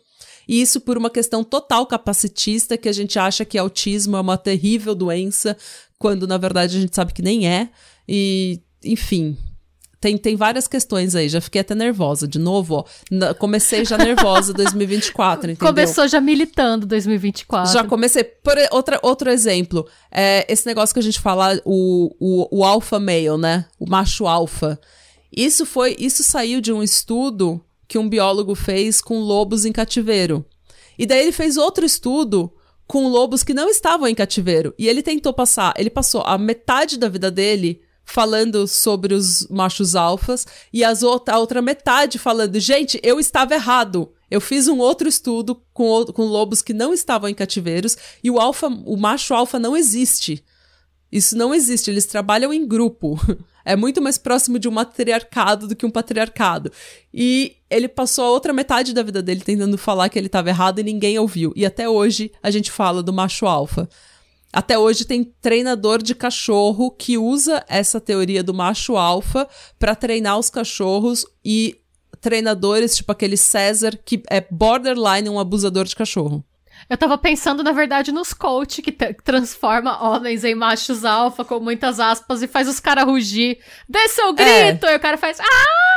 E 0.50 0.60
isso 0.60 0.82
por 0.82 0.98
uma 0.98 1.12
questão 1.12 1.44
total 1.44 1.86
capacitista, 1.86 2.76
que 2.76 2.90
a 2.90 2.92
gente 2.92 3.20
acha 3.20 3.46
que 3.46 3.56
autismo 3.56 4.18
é 4.18 4.20
uma 4.20 4.36
terrível 4.36 4.96
doença, 4.96 5.56
quando 6.00 6.26
na 6.26 6.40
verdade 6.40 6.76
a 6.76 6.82
gente 6.82 6.96
sabe 6.96 7.14
que 7.14 7.22
nem 7.22 7.48
é. 7.48 7.70
E, 8.08 8.60
enfim, 8.84 9.38
tem, 10.02 10.18
tem 10.18 10.36
várias 10.36 10.68
questões 10.68 11.14
aí, 11.14 11.30
já 11.30 11.40
fiquei 11.40 11.62
até 11.62 11.76
nervosa. 11.76 12.28
De 12.28 12.40
novo, 12.40 12.78
ó, 12.78 13.34
comecei 13.36 13.86
já 13.86 13.96
nervosa 13.96 14.52
2024, 14.52 15.52
entendeu? 15.54 15.72
Começou 15.72 16.08
já 16.08 16.20
militando 16.20 16.88
2024. 16.88 17.72
Já 17.72 17.84
comecei. 17.84 18.24
Por 18.24 18.56
outra, 18.72 19.00
outro 19.04 19.30
exemplo, 19.30 19.88
é 20.12 20.52
esse 20.52 20.66
negócio 20.66 20.96
que 20.96 21.00
a 21.00 21.04
gente 21.04 21.20
fala, 21.20 21.62
o, 21.64 22.16
o, 22.20 22.62
o 22.62 22.66
alpha 22.66 23.00
male, 23.00 23.38
né? 23.38 23.68
O 23.80 23.88
macho 23.88 24.26
alfa. 24.26 24.80
Isso 25.32 25.64
foi, 25.64 25.96
isso 26.00 26.24
saiu 26.24 26.60
de 26.60 26.74
um 26.74 26.82
estudo 26.82 27.64
que 27.90 27.98
um 27.98 28.08
biólogo 28.08 28.54
fez 28.54 29.02
com 29.02 29.20
lobos 29.20 29.66
em 29.66 29.72
cativeiro. 29.72 30.46
E 30.98 31.08
daí 31.08 31.24
ele 31.24 31.32
fez 31.32 31.58
outro 31.58 31.84
estudo 31.84 32.54
com 32.88 33.08
lobos 33.08 33.44
que 33.44 33.54
não 33.54 33.68
estavam 33.68 34.08
em 34.08 34.14
cativeiro. 34.14 34.76
E 34.78 34.88
ele 34.88 35.02
tentou 35.02 35.34
passar, 35.34 35.74
ele 35.76 35.90
passou 35.90 36.22
a 36.22 36.38
metade 36.38 37.00
da 37.00 37.10
vida 37.10 37.32
dele 37.32 37.82
falando 38.06 38.68
sobre 38.68 39.14
os 39.14 39.48
machos 39.50 39.96
alfas 39.96 40.46
e 40.72 40.84
as 40.84 41.04
outra, 41.04 41.36
a 41.36 41.40
outra 41.40 41.62
metade 41.62 42.20
falando, 42.20 42.60
gente, 42.60 43.00
eu 43.04 43.20
estava 43.20 43.56
errado. 43.56 44.12
Eu 44.30 44.40
fiz 44.40 44.68
um 44.68 44.78
outro 44.78 45.10
estudo 45.10 45.60
com, 45.74 46.06
com 46.06 46.24
lobos 46.26 46.62
que 46.62 46.74
não 46.74 46.94
estavam 46.94 47.28
em 47.28 47.34
cativeiros 47.34 47.98
e 48.24 48.30
o 48.30 48.40
alfa, 48.40 48.68
o 48.68 48.98
macho 48.98 49.34
alfa 49.34 49.58
não 49.58 49.76
existe. 49.76 50.44
Isso 51.12 51.38
não 51.38 51.54
existe, 51.54 51.90
eles 51.90 52.06
trabalham 52.06 52.54
em 52.54 52.68
grupo. 52.68 53.20
É 53.66 53.76
muito 53.76 54.02
mais 54.02 54.18
próximo 54.18 54.58
de 54.58 54.68
um 54.68 54.72
matriarcado 54.72 55.68
do 55.68 55.76
que 55.76 55.86
um 55.86 55.92
patriarcado. 55.92 56.72
E 57.14 57.58
ele 57.70 57.88
passou 57.88 58.24
a 58.24 58.30
outra 58.32 58.52
metade 58.52 58.96
da 58.96 59.04
vida 59.04 59.22
dele 59.22 59.42
tentando 59.42 59.78
falar 59.78 60.10
que 60.10 60.18
ele 60.18 60.26
estava 60.26 60.50
errado 60.50 60.80
e 60.80 60.84
ninguém 60.84 61.20
ouviu. 61.20 61.54
E 61.56 61.64
até 61.64 61.88
hoje 61.88 62.32
a 62.42 62.50
gente 62.50 62.72
fala 62.72 63.04
do 63.04 63.14
macho 63.14 63.46
alfa. 63.46 63.88
Até 64.52 64.80
hoje 64.80 65.06
tem 65.06 65.24
treinador 65.24 66.02
de 66.02 66.16
cachorro 66.16 66.90
que 66.90 67.16
usa 67.18 67.64
essa 67.68 68.02
teoria 68.02 68.42
do 68.42 68.56
macho 68.56 68.98
alfa 68.98 69.48
para 69.78 69.94
treinar 69.94 70.40
os 70.40 70.50
cachorros 70.50 71.24
e 71.46 71.80
treinadores, 72.20 72.96
tipo 72.96 73.12
aquele 73.12 73.38
César, 73.38 73.96
que 74.04 74.24
é 74.30 74.42
borderline 74.50 75.30
um 75.30 75.40
abusador 75.40 75.86
de 75.86 75.96
cachorro. 75.96 76.44
Eu 76.88 76.98
tava 76.98 77.18
pensando, 77.18 77.64
na 77.64 77.72
verdade, 77.72 78.12
nos 78.12 78.34
coach 78.34 78.82
que 78.82 78.92
transforma 78.92 80.04
homens 80.04 80.44
em 80.44 80.56
machos 80.56 81.04
alfa 81.04 81.44
com 81.44 81.60
muitas 81.60 82.00
aspas 82.00 82.42
e 82.42 82.48
faz 82.48 82.68
os 82.68 82.80
caras 82.80 83.06
rugir. 83.06 83.60
Dê 83.88 84.08
seu 84.10 84.34
grito! 84.34 84.86
É. 84.86 84.94
E 84.94 84.96
o 84.96 85.00
cara 85.00 85.18
faz. 85.18 85.40
Ah! 85.40 85.90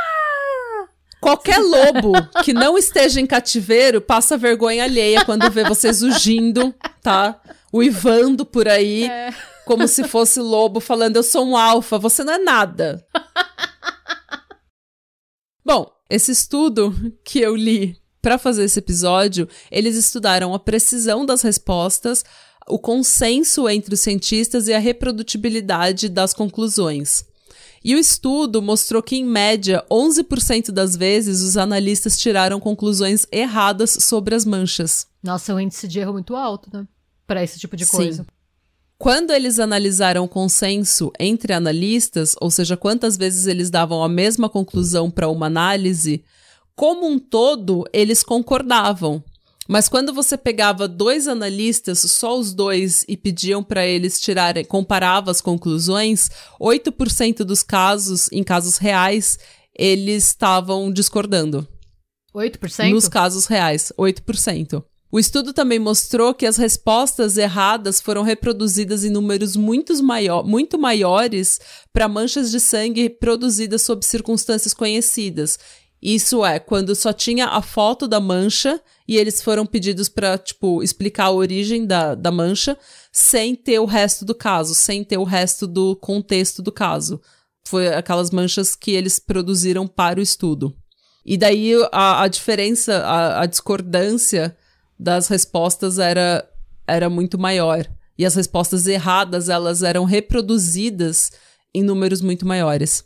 Qualquer 1.23 1.57
lobo 1.57 2.11
que 2.43 2.53
não 2.53 2.77
esteja 2.77 3.21
em 3.21 3.25
cativeiro 3.25 4.01
passa 4.01 4.37
vergonha 4.37 4.83
alheia 4.83 5.23
quando 5.23 5.49
vê 5.49 5.63
vocês 5.63 6.01
rugindo, 6.01 6.75
tá? 7.01 7.39
Uivando 7.73 8.45
por 8.45 8.67
aí, 8.67 9.05
é. 9.05 9.33
como 9.65 9.87
se 9.87 10.03
fosse 10.03 10.41
lobo 10.41 10.81
falando: 10.81 11.15
Eu 11.15 11.23
sou 11.23 11.45
um 11.45 11.55
alfa, 11.55 11.97
você 11.97 12.25
não 12.25 12.33
é 12.33 12.39
nada. 12.39 13.07
Bom, 15.65 15.89
esse 16.09 16.33
estudo 16.33 16.93
que 17.23 17.39
eu 17.39 17.55
li 17.55 17.97
para 18.23 18.37
fazer 18.37 18.63
esse 18.63 18.79
episódio, 18.79 19.49
eles 19.69 19.97
estudaram 19.97 20.53
a 20.53 20.59
precisão 20.59 21.25
das 21.25 21.41
respostas, 21.41 22.23
o 22.65 22.79
consenso 22.79 23.67
entre 23.67 23.93
os 23.93 23.99
cientistas 23.99 24.69
e 24.69 24.73
a 24.73 24.79
reprodutibilidade 24.79 26.07
das 26.07 26.33
conclusões. 26.33 27.25
E 27.83 27.93
o 27.93 27.99
estudo 27.99 28.61
mostrou 28.61 29.03
que, 29.03 29.17
em 29.17 29.25
média, 29.25 29.85
11% 29.91 30.71
das 30.71 30.95
vezes 30.95 31.41
os 31.41 31.57
analistas 31.57 32.17
tiraram 32.17 32.61
conclusões 32.61 33.27
erradas 33.29 33.91
sobre 33.99 34.33
as 34.33 34.45
manchas. 34.45 35.05
Nossa, 35.21 35.53
o 35.53 35.59
índice 35.59 35.85
de 35.85 35.99
erro 35.99 36.11
é 36.11 36.13
muito 36.13 36.33
alto, 36.33 36.69
né? 36.71 36.87
Para 37.27 37.43
esse 37.43 37.59
tipo 37.59 37.75
de 37.75 37.85
coisa. 37.85 38.23
Sim. 38.23 38.29
Quando 38.97 39.31
eles 39.31 39.59
analisaram 39.59 40.23
o 40.23 40.29
consenso 40.29 41.11
entre 41.19 41.51
analistas, 41.51 42.37
ou 42.39 42.49
seja, 42.49 42.77
quantas 42.77 43.17
vezes 43.17 43.47
eles 43.47 43.69
davam 43.69 44.01
a 44.01 44.07
mesma 44.07 44.47
conclusão 44.47 45.11
para 45.11 45.27
uma 45.27 45.47
análise, 45.47 46.23
como 46.75 47.07
um 47.07 47.19
todo, 47.19 47.83
eles 47.93 48.23
concordavam. 48.23 49.23
Mas 49.67 49.87
quando 49.87 50.13
você 50.13 50.37
pegava 50.37 50.87
dois 50.87 51.27
analistas, 51.27 51.99
só 51.99 52.37
os 52.37 52.53
dois, 52.53 53.05
e 53.07 53.15
pediam 53.15 53.63
para 53.63 53.85
eles 53.85 54.19
tirarem, 54.19 54.65
comparava 54.65 55.31
as 55.31 55.39
conclusões, 55.39 56.29
8% 56.59 57.43
dos 57.45 57.63
casos, 57.63 58.29
em 58.31 58.43
casos 58.43 58.77
reais, 58.77 59.39
eles 59.73 60.27
estavam 60.27 60.91
discordando. 60.91 61.67
8%? 62.35 62.89
Nos 62.91 63.07
casos 63.07 63.45
reais, 63.45 63.93
8%. 63.97 64.83
O 65.13 65.19
estudo 65.19 65.53
também 65.53 65.77
mostrou 65.77 66.33
que 66.33 66.43
as 66.43 66.57
respostas 66.57 67.37
erradas 67.37 68.01
foram 68.01 68.23
reproduzidas 68.23 69.03
em 69.03 69.11
números 69.11 69.55
muito, 69.55 70.03
maior, 70.03 70.43
muito 70.43 70.75
maiores 70.75 71.59
para 71.93 72.09
manchas 72.09 72.49
de 72.49 72.59
sangue 72.59 73.11
produzidas 73.11 73.83
sob 73.83 74.03
circunstâncias 74.03 74.73
conhecidas, 74.73 75.59
isso 76.05 76.43
é, 76.45 76.59
quando 76.59 76.93
só 76.95 77.13
tinha 77.13 77.47
a 77.47 77.61
foto 77.61 78.09
da 78.09 78.19
mancha 78.19 78.81
e 79.07 79.15
eles 79.15 79.41
foram 79.41 79.65
pedidos 79.65 80.09
para, 80.09 80.37
tipo, 80.37 80.83
explicar 80.83 81.25
a 81.25 81.31
origem 81.31 81.85
da, 81.85 82.13
da 82.13 82.29
mancha 82.29 82.77
sem 83.09 83.55
ter 83.55 83.79
o 83.79 83.85
resto 83.85 84.25
do 84.25 84.35
caso, 84.35 84.75
sem 84.75 85.01
ter 85.01 85.17
o 85.17 85.23
resto 85.23 85.65
do 85.65 85.95
contexto 85.95 86.61
do 86.61 86.73
caso. 86.73 87.21
Foi 87.65 87.87
aquelas 87.87 88.31
manchas 88.31 88.75
que 88.75 88.91
eles 88.91 89.17
produziram 89.17 89.87
para 89.87 90.19
o 90.19 90.23
estudo. 90.23 90.75
E 91.25 91.37
daí 91.37 91.73
a, 91.93 92.23
a 92.23 92.27
diferença, 92.27 92.97
a, 92.97 93.43
a 93.43 93.45
discordância 93.45 94.57
das 94.99 95.29
respostas 95.29 95.99
era, 95.99 96.45
era 96.85 97.09
muito 97.09 97.39
maior. 97.39 97.87
E 98.17 98.25
as 98.25 98.35
respostas 98.35 98.87
erradas, 98.87 99.47
elas 99.47 99.81
eram 99.81 100.03
reproduzidas 100.03 101.31
em 101.73 101.81
números 101.81 102.19
muito 102.19 102.45
maiores. 102.45 103.05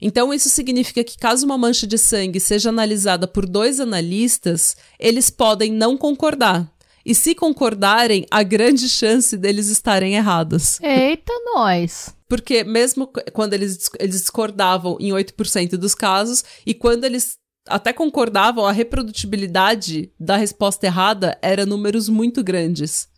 Então, 0.00 0.32
isso 0.32 0.48
significa 0.48 1.02
que, 1.02 1.18
caso 1.18 1.44
uma 1.44 1.58
mancha 1.58 1.86
de 1.86 1.98
sangue 1.98 2.38
seja 2.38 2.68
analisada 2.68 3.26
por 3.26 3.46
dois 3.46 3.80
analistas, 3.80 4.76
eles 4.98 5.28
podem 5.28 5.72
não 5.72 5.96
concordar. 5.96 6.70
E 7.04 7.14
se 7.14 7.34
concordarem, 7.34 8.26
há 8.30 8.42
grande 8.42 8.88
chance 8.88 9.36
deles 9.36 9.68
estarem 9.68 10.14
errados. 10.14 10.78
Eita, 10.80 11.32
nós! 11.54 12.14
Porque 12.28 12.62
mesmo 12.62 13.10
quando 13.32 13.54
eles, 13.54 13.90
eles 13.98 14.20
discordavam 14.20 14.96
em 15.00 15.10
8% 15.10 15.70
dos 15.70 15.94
casos, 15.94 16.44
e 16.66 16.74
quando 16.74 17.04
eles 17.04 17.38
até 17.66 17.92
concordavam, 17.92 18.66
a 18.66 18.72
reprodutibilidade 18.72 20.12
da 20.18 20.36
resposta 20.36 20.86
errada 20.86 21.38
era 21.42 21.66
números 21.66 22.08
muito 22.08 22.42
grandes. 22.42 23.08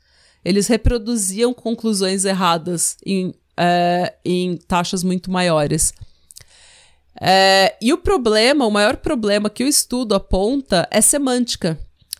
Eles 0.44 0.66
reproduziam 0.68 1.52
conclusões 1.52 2.24
erradas 2.24 2.96
em, 3.04 3.34
é, 3.56 4.14
em 4.24 4.56
taxas 4.56 5.02
muito 5.02 5.30
maiores. 5.30 5.92
É, 7.18 7.76
e 7.80 7.92
o 7.92 7.98
problema, 7.98 8.66
o 8.66 8.70
maior 8.70 8.96
problema 8.96 9.48
que 9.48 9.64
o 9.64 9.68
estudo 9.68 10.14
aponta 10.14 10.86
é 10.90 11.00
semântica. 11.00 11.78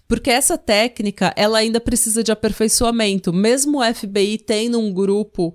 Porque 0.09 0.31
essa 0.31 0.59
técnica, 0.59 1.33
ela 1.37 1.59
ainda 1.59 1.81
precisa 1.81 2.25
de 2.25 2.33
aperfeiçoamento. 2.33 3.33
Mesmo 3.33 3.81
o 3.81 3.95
FBI 3.95 4.39
tendo 4.39 4.81
um 4.81 4.93
grupo 4.93 5.55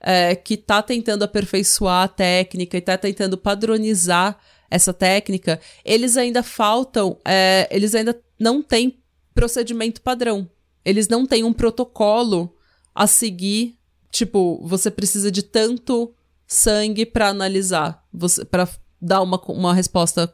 é, 0.00 0.34
que 0.34 0.54
está 0.54 0.82
tentando 0.82 1.22
aperfeiçoar 1.22 2.04
a 2.04 2.08
técnica 2.08 2.76
e 2.76 2.80
está 2.80 2.98
tentando 2.98 3.38
padronizar 3.38 4.36
essa 4.68 4.92
técnica, 4.92 5.60
eles 5.84 6.16
ainda 6.16 6.42
faltam, 6.42 7.18
é, 7.24 7.68
eles 7.70 7.94
ainda 7.94 8.18
não 8.38 8.62
têm 8.62 8.98
procedimento 9.34 10.00
padrão. 10.00 10.48
Eles 10.84 11.06
não 11.08 11.24
têm 11.24 11.44
um 11.44 11.52
protocolo 11.52 12.56
a 12.94 13.06
seguir. 13.06 13.78
Tipo, 14.10 14.60
você 14.66 14.90
precisa 14.90 15.30
de 15.30 15.42
tanto 15.42 16.12
sangue 16.46 17.06
para 17.06 17.28
analisar, 17.28 18.01
para 18.50 18.68
dar 19.00 19.22
uma, 19.22 19.40
uma 19.48 19.74
resposta, 19.74 20.32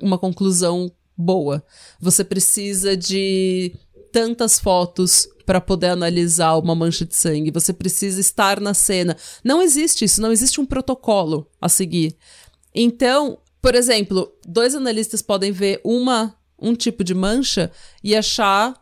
uma 0.00 0.18
conclusão 0.18 0.90
boa. 1.16 1.64
Você 2.00 2.22
precisa 2.22 2.96
de 2.96 3.74
tantas 4.12 4.58
fotos 4.58 5.28
para 5.44 5.60
poder 5.60 5.88
analisar 5.88 6.56
uma 6.56 6.74
mancha 6.74 7.04
de 7.04 7.14
sangue. 7.16 7.50
Você 7.50 7.72
precisa 7.72 8.20
estar 8.20 8.60
na 8.60 8.74
cena. 8.74 9.16
Não 9.42 9.62
existe 9.62 10.04
isso, 10.04 10.20
não 10.20 10.30
existe 10.30 10.60
um 10.60 10.66
protocolo 10.66 11.50
a 11.60 11.68
seguir. 11.68 12.16
Então, 12.74 13.38
por 13.60 13.74
exemplo, 13.74 14.32
dois 14.46 14.74
analistas 14.74 15.22
podem 15.22 15.50
ver 15.50 15.80
uma 15.82 16.36
um 16.60 16.74
tipo 16.74 17.04
de 17.04 17.14
mancha 17.14 17.70
e 18.02 18.16
achar 18.16 18.74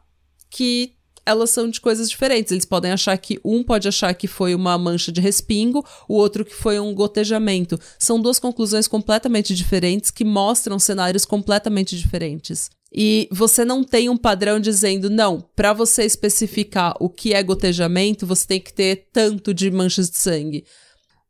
que 0.50 0.95
elas 1.26 1.50
são 1.50 1.68
de 1.68 1.80
coisas 1.80 2.08
diferentes. 2.08 2.52
Eles 2.52 2.64
podem 2.64 2.92
achar 2.92 3.18
que 3.18 3.40
um 3.44 3.62
pode 3.62 3.88
achar 3.88 4.14
que 4.14 4.28
foi 4.28 4.54
uma 4.54 4.78
mancha 4.78 5.10
de 5.10 5.20
respingo, 5.20 5.84
o 6.08 6.14
outro 6.14 6.44
que 6.44 6.54
foi 6.54 6.78
um 6.78 6.94
gotejamento. 6.94 7.78
São 7.98 8.20
duas 8.20 8.38
conclusões 8.38 8.86
completamente 8.86 9.54
diferentes 9.54 10.10
que 10.10 10.24
mostram 10.24 10.78
cenários 10.78 11.24
completamente 11.24 11.98
diferentes. 11.98 12.70
E 12.92 13.28
você 13.30 13.64
não 13.64 13.82
tem 13.82 14.08
um 14.08 14.16
padrão 14.16 14.60
dizendo, 14.60 15.10
não, 15.10 15.40
para 15.54 15.72
você 15.72 16.04
especificar 16.04 16.94
o 17.00 17.10
que 17.10 17.34
é 17.34 17.42
gotejamento, 17.42 18.26
você 18.26 18.46
tem 18.46 18.60
que 18.60 18.72
ter 18.72 19.08
tanto 19.12 19.52
de 19.52 19.70
manchas 19.70 20.08
de 20.08 20.16
sangue. 20.16 20.64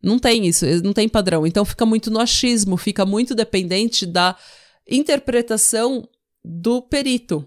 Não 0.03 0.19
tem 0.19 0.47
isso, 0.47 0.65
não 0.85 0.93
tem 0.93 1.09
padrão. 1.09 1.47
Então 1.47 1.65
fica 1.65 1.87
muito 1.87 2.11
no 2.11 2.21
achismo, 2.21 2.77
fica 2.77 3.07
muito 3.07 3.35
dependente 3.35 4.05
da 4.05 4.37
interpretação 4.89 6.07
do 6.45 6.83
perito. 6.83 7.45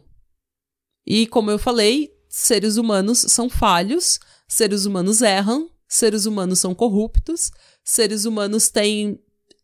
E 1.05 1.25
como 1.27 1.49
eu 1.49 1.57
falei, 1.57 2.11
seres 2.29 2.77
humanos 2.77 3.25
são 3.27 3.49
falhos, 3.49 4.19
seres 4.47 4.85
humanos 4.85 5.21
erram, 5.21 5.69
seres 5.87 6.25
humanos 6.25 6.59
são 6.59 6.75
corruptos, 6.75 7.51
seres 7.83 8.25
humanos 8.25 8.69
têm. 8.69 9.19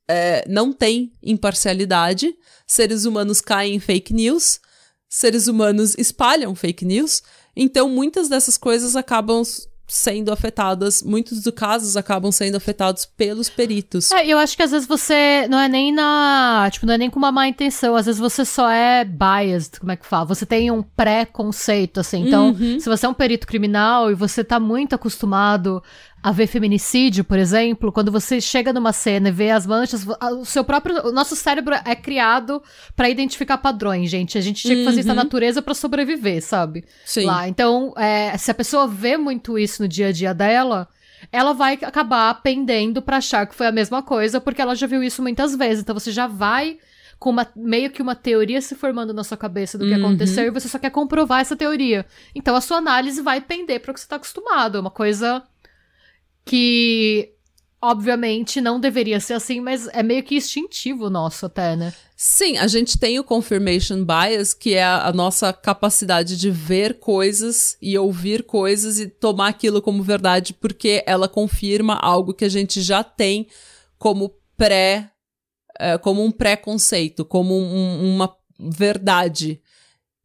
É, 0.07 0.47
não 0.47 0.71
têm 0.71 1.11
imparcialidade, 1.23 2.35
seres 2.67 3.05
humanos 3.05 3.41
caem 3.41 3.73
em 3.73 3.79
fake 3.79 4.13
news, 4.13 4.59
seres 5.09 5.47
humanos 5.47 5.95
espalham 5.97 6.53
fake 6.53 6.85
news, 6.85 7.23
então 7.55 7.89
muitas 7.89 8.29
dessas 8.29 8.55
coisas 8.55 8.95
acabam 8.95 9.41
sendo 9.87 10.31
afetadas, 10.31 11.03
muitos 11.03 11.41
dos 11.41 11.53
casos 11.53 11.95
acabam 11.95 12.31
sendo 12.31 12.55
afetados 12.55 13.05
pelos 13.05 13.49
peritos. 13.49 14.11
É, 14.11 14.25
eu 14.25 14.37
acho 14.37 14.55
que 14.55 14.63
às 14.63 14.71
vezes 14.71 14.87
você 14.87 15.47
não 15.49 15.59
é 15.59 15.67
nem 15.67 15.93
na, 15.93 16.67
tipo, 16.71 16.85
não 16.85 16.93
é 16.93 16.97
nem 16.97 17.09
com 17.09 17.19
uma 17.19 17.31
má 17.31 17.47
intenção, 17.47 17.95
às 17.95 18.05
vezes 18.05 18.19
você 18.19 18.43
só 18.43 18.69
é 18.69 19.05
biased, 19.05 19.79
como 19.79 19.91
é 19.91 19.95
que 19.95 20.05
fala? 20.05 20.25
Você 20.25 20.45
tem 20.45 20.71
um 20.71 20.81
pré-conceito, 20.81 21.99
assim. 21.99 22.27
Então, 22.27 22.49
uhum. 22.49 22.79
se 22.79 22.89
você 22.89 23.05
é 23.05 23.09
um 23.09 23.13
perito 23.13 23.45
criminal 23.45 24.11
e 24.11 24.15
você 24.15 24.43
tá 24.43 24.59
muito 24.59 24.95
acostumado 24.95 25.83
a 26.25 26.31
ver 26.31 26.47
feminicídio, 26.47 27.23
por 27.23 27.37
exemplo, 27.37 27.91
quando 27.91 28.11
você 28.11 28.41
chega 28.41 28.73
numa 28.73 28.91
cena 28.91 29.29
e 29.29 29.31
vê 29.31 29.51
as 29.51 29.67
manchas, 29.67 30.03
o 30.39 30.43
seu 30.43 30.63
próprio, 30.63 31.05
o 31.05 31.11
nosso 31.11 31.35
cérebro 31.35 31.75
é 31.85 31.95
criado 31.95 32.63
para 32.95 33.07
identificar 33.07 33.59
padrões, 33.59 34.09
gente. 34.09 34.35
A 34.35 34.41
gente 34.41 34.63
tinha 34.63 34.75
que 34.75 34.85
fazer 34.85 35.01
isso 35.01 35.07
na 35.07 35.13
uhum. 35.13 35.19
natureza 35.19 35.61
para 35.61 35.75
sobreviver, 35.75 36.41
sabe? 36.41 36.83
Sim. 37.05 37.25
Lá. 37.25 37.47
Então, 37.47 37.93
é, 37.95 38.35
se 38.39 38.49
a 38.49 38.55
pessoa 38.55 38.87
vê 38.87 39.17
muito 39.17 39.55
isso 39.59 39.83
no 39.83 39.87
dia 39.87 40.07
a 40.07 40.11
dia 40.11 40.33
dela, 40.33 40.87
ela 41.31 41.53
vai 41.53 41.75
acabar 41.75 42.33
pendendo 42.41 43.03
para 43.03 43.17
achar 43.17 43.45
que 43.45 43.53
foi 43.53 43.67
a 43.67 43.71
mesma 43.71 44.01
coisa, 44.01 44.41
porque 44.41 44.63
ela 44.63 44.73
já 44.73 44.87
viu 44.87 45.03
isso 45.03 45.21
muitas 45.21 45.55
vezes. 45.55 45.83
Então 45.83 45.93
você 45.93 46.11
já 46.11 46.25
vai 46.25 46.79
com 47.19 47.29
uma, 47.29 47.47
meio 47.55 47.91
que 47.91 48.01
uma 48.01 48.15
teoria 48.15 48.61
se 48.61 48.73
formando 48.73 49.13
na 49.13 49.23
sua 49.23 49.37
cabeça 49.37 49.77
do 49.77 49.85
que 49.85 49.93
uhum. 49.93 50.07
aconteceu 50.07 50.45
e 50.45 50.49
você 50.49 50.67
só 50.67 50.79
quer 50.79 50.89
comprovar 50.89 51.41
essa 51.41 51.55
teoria. 51.55 52.03
Então 52.33 52.55
a 52.55 52.61
sua 52.61 52.77
análise 52.77 53.21
vai 53.21 53.39
pender 53.41 53.79
para 53.79 53.91
o 53.91 53.93
que 53.93 53.99
você 53.99 54.07
está 54.07 54.15
acostumado. 54.15 54.79
É 54.79 54.81
uma 54.81 54.89
coisa 54.89 55.43
que 56.45 57.35
obviamente 57.81 58.61
não 58.61 58.79
deveria 58.79 59.19
ser 59.19 59.33
assim, 59.33 59.59
mas 59.59 59.87
é 59.87 60.01
meio 60.01 60.23
que 60.23 60.35
instintivo 60.35 61.09
nosso 61.09 61.45
até, 61.45 61.75
né? 61.75 61.93
Sim, 62.15 62.57
a 62.57 62.67
gente 62.67 62.97
tem 62.97 63.19
o 63.19 63.23
confirmation 63.23 64.03
bias, 64.05 64.53
que 64.53 64.73
é 64.73 64.83
a, 64.83 65.11
nossa 65.13 65.51
capacidade 65.51 66.37
de 66.37 66.49
ver 66.49 66.99
coisas 66.99 67.77
e 67.81 67.97
ouvir 67.97 68.43
coisas 68.43 68.99
e 68.99 69.07
tomar 69.07 69.49
aquilo 69.49 69.81
como 69.81 70.01
verdade, 70.01 70.53
porque 70.53 71.03
ela 71.05 71.27
confirma 71.27 71.95
algo 71.95 72.33
que 72.33 72.45
a 72.45 72.49
gente 72.49 72.81
já 72.81 73.03
tem 73.03 73.47
como 73.99 74.33
pré, 74.57 75.11
é, 75.77 75.97
como 75.97 76.23
um 76.23 76.31
preconceito, 76.31 77.25
como 77.25 77.53
um, 77.53 78.15
uma 78.15 78.33
verdade. 78.57 79.61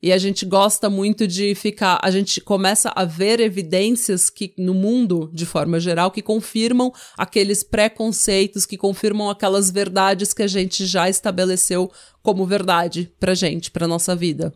E 0.03 0.12
a 0.12 0.18
gente 0.18 0.46
gosta 0.46 0.88
muito 0.88 1.26
de 1.26 1.55
ficar. 1.55 1.98
A 2.03 2.11
gente 2.11 2.40
começa 2.40 2.90
a 2.96 3.05
ver 3.05 3.38
evidências 3.38 4.30
que 4.30 4.55
no 4.57 4.72
mundo, 4.72 5.30
de 5.32 5.44
forma 5.44 5.78
geral, 5.78 6.11
que 6.11 6.22
confirmam 6.22 6.90
aqueles 7.18 7.62
preconceitos, 7.62 8.64
que 8.64 8.78
confirmam 8.78 9.28
aquelas 9.28 9.70
verdades 9.70 10.32
que 10.32 10.42
a 10.42 10.46
gente 10.46 10.86
já 10.86 11.09
estabeleceu 11.09 11.90
como 12.22 12.46
verdade 12.46 13.12
pra 13.20 13.34
gente, 13.34 13.70
pra 13.70 13.86
nossa 13.86 14.16
vida. 14.16 14.55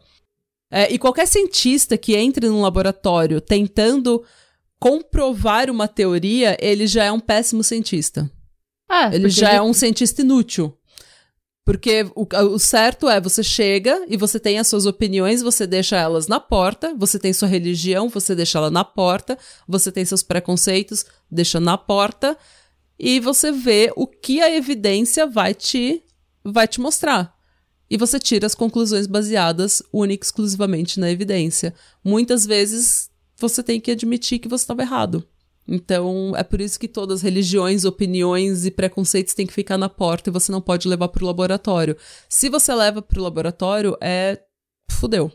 É, 0.73 0.93
e 0.93 0.99
qualquer 0.99 1.27
cientista 1.27 1.99
que 1.99 2.17
entre 2.17 2.49
num 2.49 2.63
laboratório 2.63 3.41
tentando 3.41 4.25
comprovar 4.81 5.71
uma 5.71 5.87
teoria, 5.87 6.57
ele 6.61 6.87
já 6.87 7.05
é 7.05 7.13
um 7.13 7.21
péssimo 7.21 7.63
cientista. 7.63 8.31
É, 8.91 9.15
ele 9.15 9.29
já 9.29 9.51
ele... 9.51 9.57
é 9.59 9.63
um 9.63 9.73
cientista 9.73 10.23
inútil. 10.23 10.77
Porque 11.65 12.07
o, 12.15 12.27
o, 12.53 12.59
certo 12.59 13.09
é 13.09 13.19
você 13.19 13.43
chega 13.43 14.05
e 14.07 14.19
você 14.19 14.39
tem 14.39 14.59
as 14.59 14.69
suas 14.69 14.85
opiniões, 14.85 15.41
você 15.41 15.67
deixa 15.67 15.97
elas 15.97 16.27
na 16.27 16.39
porta, 16.39 16.95
você 16.95 17.19
tem 17.19 17.33
sua 17.33 17.49
religião, 17.49 18.11
você 18.11 18.35
deixa 18.35 18.59
ela 18.59 18.71
na 18.71 18.85
porta, 18.85 19.39
você 19.67 19.91
tem 19.91 20.05
seus 20.05 20.23
preconceitos, 20.23 21.07
deixa 21.31 21.59
na 21.59 21.79
porta, 21.79 22.37
e 22.99 23.19
você 23.19 23.51
vê 23.51 23.91
o 23.97 24.07
que 24.07 24.43
a 24.43 24.55
evidência 24.55 25.27
vai 25.27 25.55
te, 25.55 26.03
vai 26.45 26.69
te 26.69 26.81
mostrar. 26.83 27.35
E 27.89 27.97
você 27.97 28.19
tira 28.19 28.47
as 28.47 28.55
conclusões 28.55 29.07
baseadas 29.07 29.83
única 29.91 30.25
e 30.25 30.27
exclusivamente 30.27 31.01
na 31.01 31.11
evidência. 31.11 31.75
Muitas 32.05 32.45
vezes 32.45 33.11
você 33.39 33.63
tem 33.63 33.81
que 33.81 33.91
admitir 33.91 34.39
que 34.39 34.49
você 34.49 34.65
estava 34.65 34.83
errado. 34.83 35.27
Então, 35.67 36.35
é 36.37 36.43
por 36.43 36.61
isso 36.61 36.79
que 36.79 36.87
todas 36.87 37.21
as 37.21 37.23
religiões, 37.23 37.85
opiniões 37.85 38.67
e 38.67 38.71
preconceitos 38.71 39.35
têm 39.35 39.47
que 39.47 39.53
ficar 39.53 39.79
na 39.79 39.89
porta 39.89 40.29
e 40.29 40.33
você 40.33 40.53
não 40.53 40.61
pode 40.61 40.87
levar 40.87 41.09
para 41.09 41.25
o 41.25 41.27
laboratório. 41.27 41.97
Se 42.29 42.51
você 42.51 42.75
leva 42.75 43.01
para 43.01 43.19
o 43.19 43.23
laboratório, 43.23 43.97
é. 44.01 44.41
fudeu. 44.91 45.33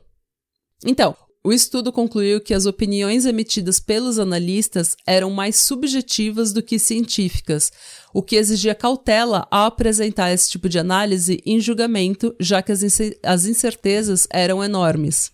Então, 0.86 1.16
o 1.44 1.54
estudo 1.54 1.92
concluiu 1.92 2.42
que 2.42 2.54
as 2.54 2.66
opiniões 2.66 3.26
emitidas 3.26 3.80
pelos 3.80 4.20
analistas 4.20 4.96
eram 5.08 5.32
mais 5.32 5.56
subjetivas 5.56 6.52
do 6.52 6.62
que 6.62 6.78
científicas, 6.78 7.72
o 8.14 8.22
que 8.22 8.36
exigia 8.36 8.76
cautela 8.76 9.48
ao 9.50 9.66
apresentar 9.66 10.32
esse 10.32 10.50
tipo 10.52 10.68
de 10.68 10.78
análise 10.78 11.42
em 11.46 11.60
julgamento, 11.60 12.36
já 12.40 12.62
que 12.62 12.72
as 12.72 13.46
incertezas 13.46 14.28
eram 14.32 14.64
enormes. 14.64 15.32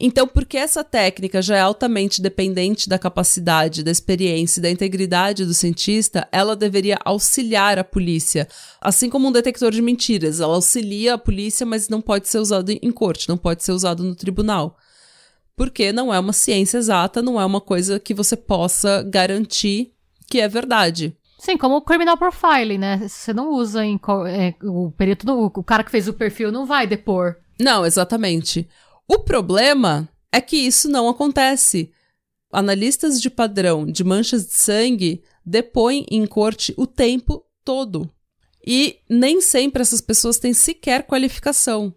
Então, 0.00 0.28
porque 0.28 0.56
essa 0.56 0.84
técnica 0.84 1.42
já 1.42 1.56
é 1.56 1.60
altamente 1.60 2.22
dependente 2.22 2.88
da 2.88 2.98
capacidade, 2.98 3.82
da 3.82 3.90
experiência 3.90 4.60
e 4.60 4.62
da 4.62 4.70
integridade 4.70 5.44
do 5.44 5.52
cientista, 5.52 6.28
ela 6.30 6.54
deveria 6.54 6.96
auxiliar 7.04 7.80
a 7.80 7.84
polícia. 7.84 8.46
Assim 8.80 9.10
como 9.10 9.26
um 9.26 9.32
detector 9.32 9.72
de 9.72 9.82
mentiras, 9.82 10.38
ela 10.38 10.54
auxilia 10.54 11.14
a 11.14 11.18
polícia, 11.18 11.66
mas 11.66 11.88
não 11.88 12.00
pode 12.00 12.28
ser 12.28 12.38
usado 12.38 12.70
em 12.70 12.92
corte, 12.92 13.28
não 13.28 13.36
pode 13.36 13.64
ser 13.64 13.72
usado 13.72 14.04
no 14.04 14.14
tribunal. 14.14 14.76
Porque 15.56 15.90
não 15.90 16.14
é 16.14 16.20
uma 16.20 16.32
ciência 16.32 16.78
exata, 16.78 17.20
não 17.20 17.40
é 17.40 17.44
uma 17.44 17.60
coisa 17.60 17.98
que 17.98 18.14
você 18.14 18.36
possa 18.36 19.02
garantir 19.02 19.92
que 20.30 20.40
é 20.40 20.46
verdade. 20.46 21.16
Sim, 21.38 21.56
como 21.56 21.76
o 21.76 21.82
criminal 21.82 22.16
profiling, 22.16 22.78
né? 22.78 23.00
Você 23.08 23.32
não 23.32 23.50
usa 23.50 23.84
em. 23.84 23.98
É, 24.28 24.54
o 24.62 24.92
perito, 24.92 25.26
o 25.28 25.62
cara 25.64 25.82
que 25.82 25.90
fez 25.90 26.06
o 26.06 26.12
perfil 26.12 26.52
não 26.52 26.66
vai 26.66 26.86
depor. 26.86 27.36
Não, 27.60 27.84
exatamente. 27.84 28.68
O 29.08 29.20
problema 29.20 30.06
é 30.30 30.38
que 30.38 30.56
isso 30.56 30.86
não 30.88 31.08
acontece. 31.08 31.90
Analistas 32.52 33.20
de 33.20 33.30
padrão 33.30 33.86
de 33.86 34.04
manchas 34.04 34.46
de 34.46 34.52
sangue 34.52 35.22
depõem 35.44 36.04
em 36.10 36.26
corte 36.26 36.74
o 36.76 36.86
tempo 36.86 37.42
todo. 37.64 38.10
E 38.66 38.98
nem 39.08 39.40
sempre 39.40 39.80
essas 39.80 40.02
pessoas 40.02 40.38
têm 40.38 40.52
sequer 40.52 41.06
qualificação. 41.06 41.94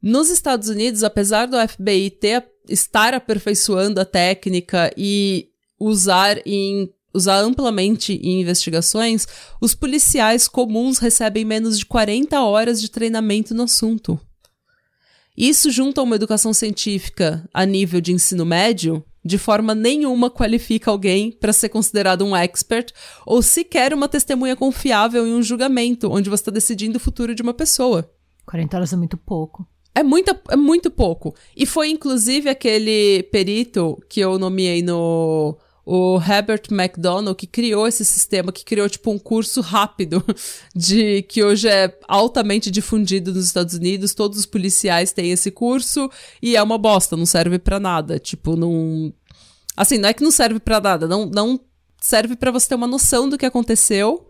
Nos 0.00 0.28
Estados 0.28 0.68
Unidos, 0.68 1.02
apesar 1.02 1.46
do 1.46 1.56
FBI 1.68 2.10
ter, 2.10 2.46
estar 2.68 3.14
aperfeiçoando 3.14 3.98
a 4.00 4.04
técnica 4.04 4.92
e 4.96 5.48
usar 5.80 6.38
em 6.46 6.92
usar 7.14 7.40
amplamente 7.40 8.14
em 8.14 8.40
investigações, 8.40 9.26
os 9.60 9.74
policiais 9.74 10.48
comuns 10.48 10.98
recebem 10.98 11.44
menos 11.44 11.78
de 11.78 11.84
40 11.84 12.42
horas 12.42 12.80
de 12.80 12.90
treinamento 12.90 13.54
no 13.54 13.64
assunto. 13.64 14.18
Isso, 15.36 15.70
junto 15.70 16.00
a 16.00 16.04
uma 16.04 16.16
educação 16.16 16.52
científica 16.52 17.48
a 17.52 17.64
nível 17.64 18.00
de 18.00 18.12
ensino 18.12 18.44
médio, 18.44 19.02
de 19.24 19.38
forma 19.38 19.74
nenhuma 19.74 20.30
qualifica 20.30 20.90
alguém 20.90 21.30
para 21.30 21.52
ser 21.52 21.68
considerado 21.68 22.24
um 22.24 22.36
expert 22.36 22.92
ou 23.24 23.40
sequer 23.40 23.94
uma 23.94 24.08
testemunha 24.08 24.56
confiável 24.56 25.26
em 25.26 25.34
um 25.34 25.42
julgamento 25.42 26.10
onde 26.10 26.28
você 26.28 26.42
está 26.42 26.50
decidindo 26.50 26.96
o 26.96 27.00
futuro 27.00 27.34
de 27.34 27.42
uma 27.42 27.54
pessoa. 27.54 28.10
40 28.46 28.76
horas 28.76 28.92
é 28.92 28.96
muito 28.96 29.16
pouco. 29.16 29.66
É, 29.94 30.02
muita, 30.02 30.40
é 30.50 30.56
muito 30.56 30.90
pouco. 30.90 31.34
E 31.56 31.66
foi 31.66 31.90
inclusive 31.90 32.48
aquele 32.48 33.22
perito 33.24 34.02
que 34.08 34.20
eu 34.20 34.38
nomeei 34.38 34.82
no 34.82 35.56
o 35.84 36.18
Herbert 36.20 36.62
McDonald, 36.70 37.36
que 37.36 37.46
criou 37.46 37.86
esse 37.86 38.04
sistema, 38.04 38.52
que 38.52 38.64
criou, 38.64 38.88
tipo, 38.88 39.10
um 39.10 39.18
curso 39.18 39.60
rápido, 39.60 40.24
de 40.74 41.22
que 41.22 41.42
hoje 41.42 41.68
é 41.68 41.98
altamente 42.06 42.70
difundido 42.70 43.32
nos 43.32 43.46
Estados 43.46 43.74
Unidos, 43.74 44.14
todos 44.14 44.38
os 44.38 44.46
policiais 44.46 45.12
têm 45.12 45.32
esse 45.32 45.50
curso, 45.50 46.10
e 46.40 46.56
é 46.56 46.62
uma 46.62 46.78
bosta, 46.78 47.16
não 47.16 47.26
serve 47.26 47.58
para 47.58 47.80
nada. 47.80 48.18
Tipo, 48.18 48.56
não. 48.56 49.12
Assim, 49.76 49.98
não 49.98 50.08
é 50.08 50.12
que 50.12 50.22
não 50.22 50.30
serve 50.30 50.60
para 50.60 50.80
nada, 50.80 51.08
não, 51.08 51.26
não 51.26 51.58
serve 52.00 52.36
para 52.36 52.50
você 52.50 52.68
ter 52.68 52.74
uma 52.74 52.86
noção 52.86 53.28
do 53.28 53.38
que 53.38 53.46
aconteceu 53.46 54.28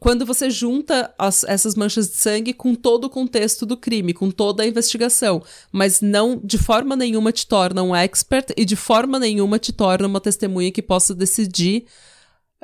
quando 0.00 0.26
você 0.26 0.50
junta 0.50 1.14
as, 1.16 1.44
essas 1.44 1.76
manchas 1.76 2.08
de 2.08 2.16
sangue 2.16 2.52
com 2.52 2.74
todo 2.74 3.04
o 3.04 3.10
contexto 3.10 3.64
do 3.64 3.76
crime, 3.76 4.12
com 4.12 4.30
toda 4.30 4.62
a 4.62 4.66
investigação, 4.66 5.42
mas 5.70 6.00
não 6.00 6.40
de 6.42 6.58
forma 6.58 6.96
nenhuma 6.96 7.30
te 7.30 7.46
torna 7.46 7.82
um 7.82 7.94
expert 7.94 8.52
e 8.56 8.64
de 8.64 8.74
forma 8.74 9.18
nenhuma 9.18 9.58
te 9.58 9.72
torna 9.72 10.08
uma 10.08 10.20
testemunha 10.20 10.72
que 10.72 10.82
possa 10.82 11.14
decidir 11.14 11.86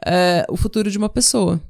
é, 0.05 0.45
o 0.49 0.57
futuro 0.57 0.91
de 0.91 0.99
uma 0.99 1.09
pessoa. 1.09 1.61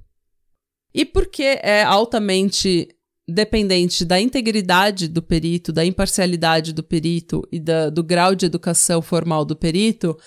E 0.94 1.04
porque 1.04 1.60
é 1.62 1.82
altamente 1.82 2.88
dependente 3.28 4.04
da 4.04 4.20
integridade 4.20 5.06
do 5.06 5.22
perito, 5.22 5.72
da 5.72 5.84
imparcialidade 5.84 6.72
do 6.72 6.82
perito 6.82 7.46
e 7.52 7.60
da, 7.60 7.88
do 7.88 8.02
grau 8.02 8.34
de 8.34 8.46
educação 8.46 9.00
formal 9.00 9.44
do 9.44 9.54
perito, 9.54 10.18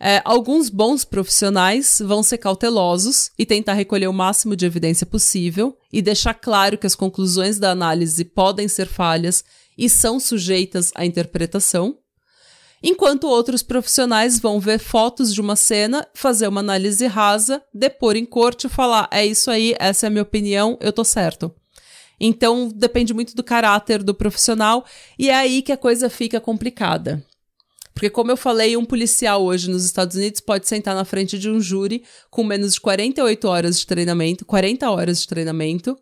é, 0.00 0.22
alguns 0.24 0.68
bons 0.68 1.04
profissionais 1.04 2.00
vão 2.04 2.22
ser 2.22 2.38
cautelosos 2.38 3.30
e 3.36 3.44
tentar 3.44 3.72
recolher 3.72 4.06
o 4.06 4.12
máximo 4.12 4.54
de 4.54 4.64
evidência 4.64 5.04
possível 5.04 5.76
e 5.92 6.00
deixar 6.00 6.34
claro 6.34 6.78
que 6.78 6.86
as 6.86 6.94
conclusões 6.94 7.58
da 7.58 7.70
análise 7.72 8.24
podem 8.24 8.68
ser 8.68 8.86
falhas 8.86 9.44
e 9.76 9.88
são 9.88 10.20
sujeitas 10.20 10.92
à 10.94 11.04
interpretação, 11.04 11.98
enquanto 12.82 13.28
outros 13.28 13.62
profissionais 13.62 14.38
vão 14.38 14.60
ver 14.60 14.78
fotos 14.78 15.34
de 15.34 15.40
uma 15.40 15.56
cena, 15.56 16.06
fazer 16.14 16.46
uma 16.46 16.60
análise 16.60 17.06
rasa, 17.06 17.62
depor 17.74 18.16
em 18.16 18.24
corte 18.24 18.66
e 18.66 18.70
falar: 18.70 19.08
é 19.10 19.26
isso 19.26 19.50
aí, 19.50 19.74
essa 19.78 20.06
é 20.06 20.08
a 20.08 20.10
minha 20.10 20.22
opinião, 20.22 20.78
eu 20.80 20.92
tô 20.92 21.04
certo. 21.04 21.52
Então 22.20 22.68
depende 22.68 23.14
muito 23.14 23.34
do 23.34 23.44
caráter 23.44 24.02
do 24.02 24.14
profissional 24.14 24.84
e 25.16 25.30
é 25.30 25.34
aí 25.34 25.62
que 25.62 25.72
a 25.72 25.76
coisa 25.76 26.10
fica 26.10 26.40
complicada. 26.40 27.24
Porque, 27.98 28.10
como 28.10 28.30
eu 28.30 28.36
falei, 28.36 28.76
um 28.76 28.84
policial 28.84 29.42
hoje 29.42 29.68
nos 29.68 29.84
Estados 29.84 30.16
Unidos 30.16 30.40
pode 30.40 30.68
sentar 30.68 30.94
na 30.94 31.04
frente 31.04 31.36
de 31.36 31.50
um 31.50 31.60
júri 31.60 32.04
com 32.30 32.44
menos 32.44 32.74
de 32.74 32.80
48 32.80 33.48
horas 33.48 33.80
de 33.80 33.84
treinamento, 33.88 34.44
40 34.44 34.88
horas 34.88 35.20
de 35.20 35.26
treinamento, 35.26 35.98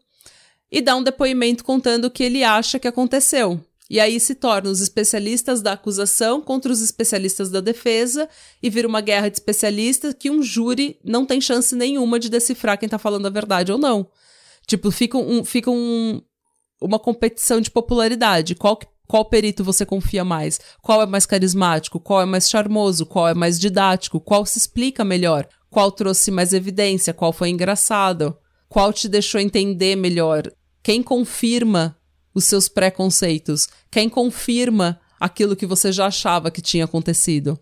e 0.70 0.82
dar 0.82 0.94
um 0.96 1.02
depoimento 1.02 1.64
contando 1.64 2.04
o 2.04 2.10
que 2.10 2.22
ele 2.22 2.44
acha 2.44 2.78
que 2.78 2.86
aconteceu. 2.86 3.58
E 3.88 3.98
aí 3.98 4.20
se 4.20 4.34
torna 4.34 4.68
os 4.68 4.82
especialistas 4.82 5.62
da 5.62 5.72
acusação 5.72 6.42
contra 6.42 6.70
os 6.70 6.82
especialistas 6.82 7.48
da 7.48 7.62
defesa 7.62 8.28
e 8.62 8.68
vira 8.68 8.86
uma 8.86 9.00
guerra 9.00 9.30
de 9.30 9.38
especialistas 9.38 10.12
que 10.12 10.30
um 10.30 10.42
júri 10.42 11.00
não 11.02 11.24
tem 11.24 11.40
chance 11.40 11.74
nenhuma 11.74 12.20
de 12.20 12.28
decifrar 12.28 12.76
quem 12.78 12.90
tá 12.90 12.98
falando 12.98 13.24
a 13.24 13.30
verdade 13.30 13.72
ou 13.72 13.78
não. 13.78 14.06
Tipo, 14.66 14.90
fica, 14.90 15.16
um, 15.16 15.42
fica 15.42 15.70
um, 15.70 16.20
uma 16.78 16.98
competição 16.98 17.58
de 17.58 17.70
popularidade. 17.70 18.54
Qual 18.54 18.76
que 18.76 18.86
qual 19.06 19.24
perito 19.24 19.62
você 19.62 19.86
confia 19.86 20.24
mais? 20.24 20.60
Qual 20.82 21.00
é 21.00 21.06
mais 21.06 21.26
carismático? 21.26 22.00
Qual 22.00 22.20
é 22.20 22.24
mais 22.24 22.48
charmoso? 22.48 23.06
Qual 23.06 23.28
é 23.28 23.34
mais 23.34 23.58
didático? 23.58 24.20
Qual 24.20 24.44
se 24.44 24.58
explica 24.58 25.04
melhor? 25.04 25.48
Qual 25.70 25.92
trouxe 25.92 26.30
mais 26.30 26.52
evidência? 26.52 27.14
Qual 27.14 27.32
foi 27.32 27.50
engraçado? 27.50 28.36
Qual 28.68 28.92
te 28.92 29.08
deixou 29.08 29.40
entender 29.40 29.96
melhor 29.96 30.50
Quem 30.82 31.02
confirma 31.02 31.96
os 32.34 32.44
seus 32.44 32.68
preconceitos? 32.68 33.68
Quem 33.90 34.08
confirma 34.08 35.00
aquilo 35.18 35.56
que 35.56 35.66
você 35.66 35.90
já 35.90 36.06
achava 36.06 36.50
que 36.50 36.60
tinha 36.60 36.84
acontecido? 36.84 37.58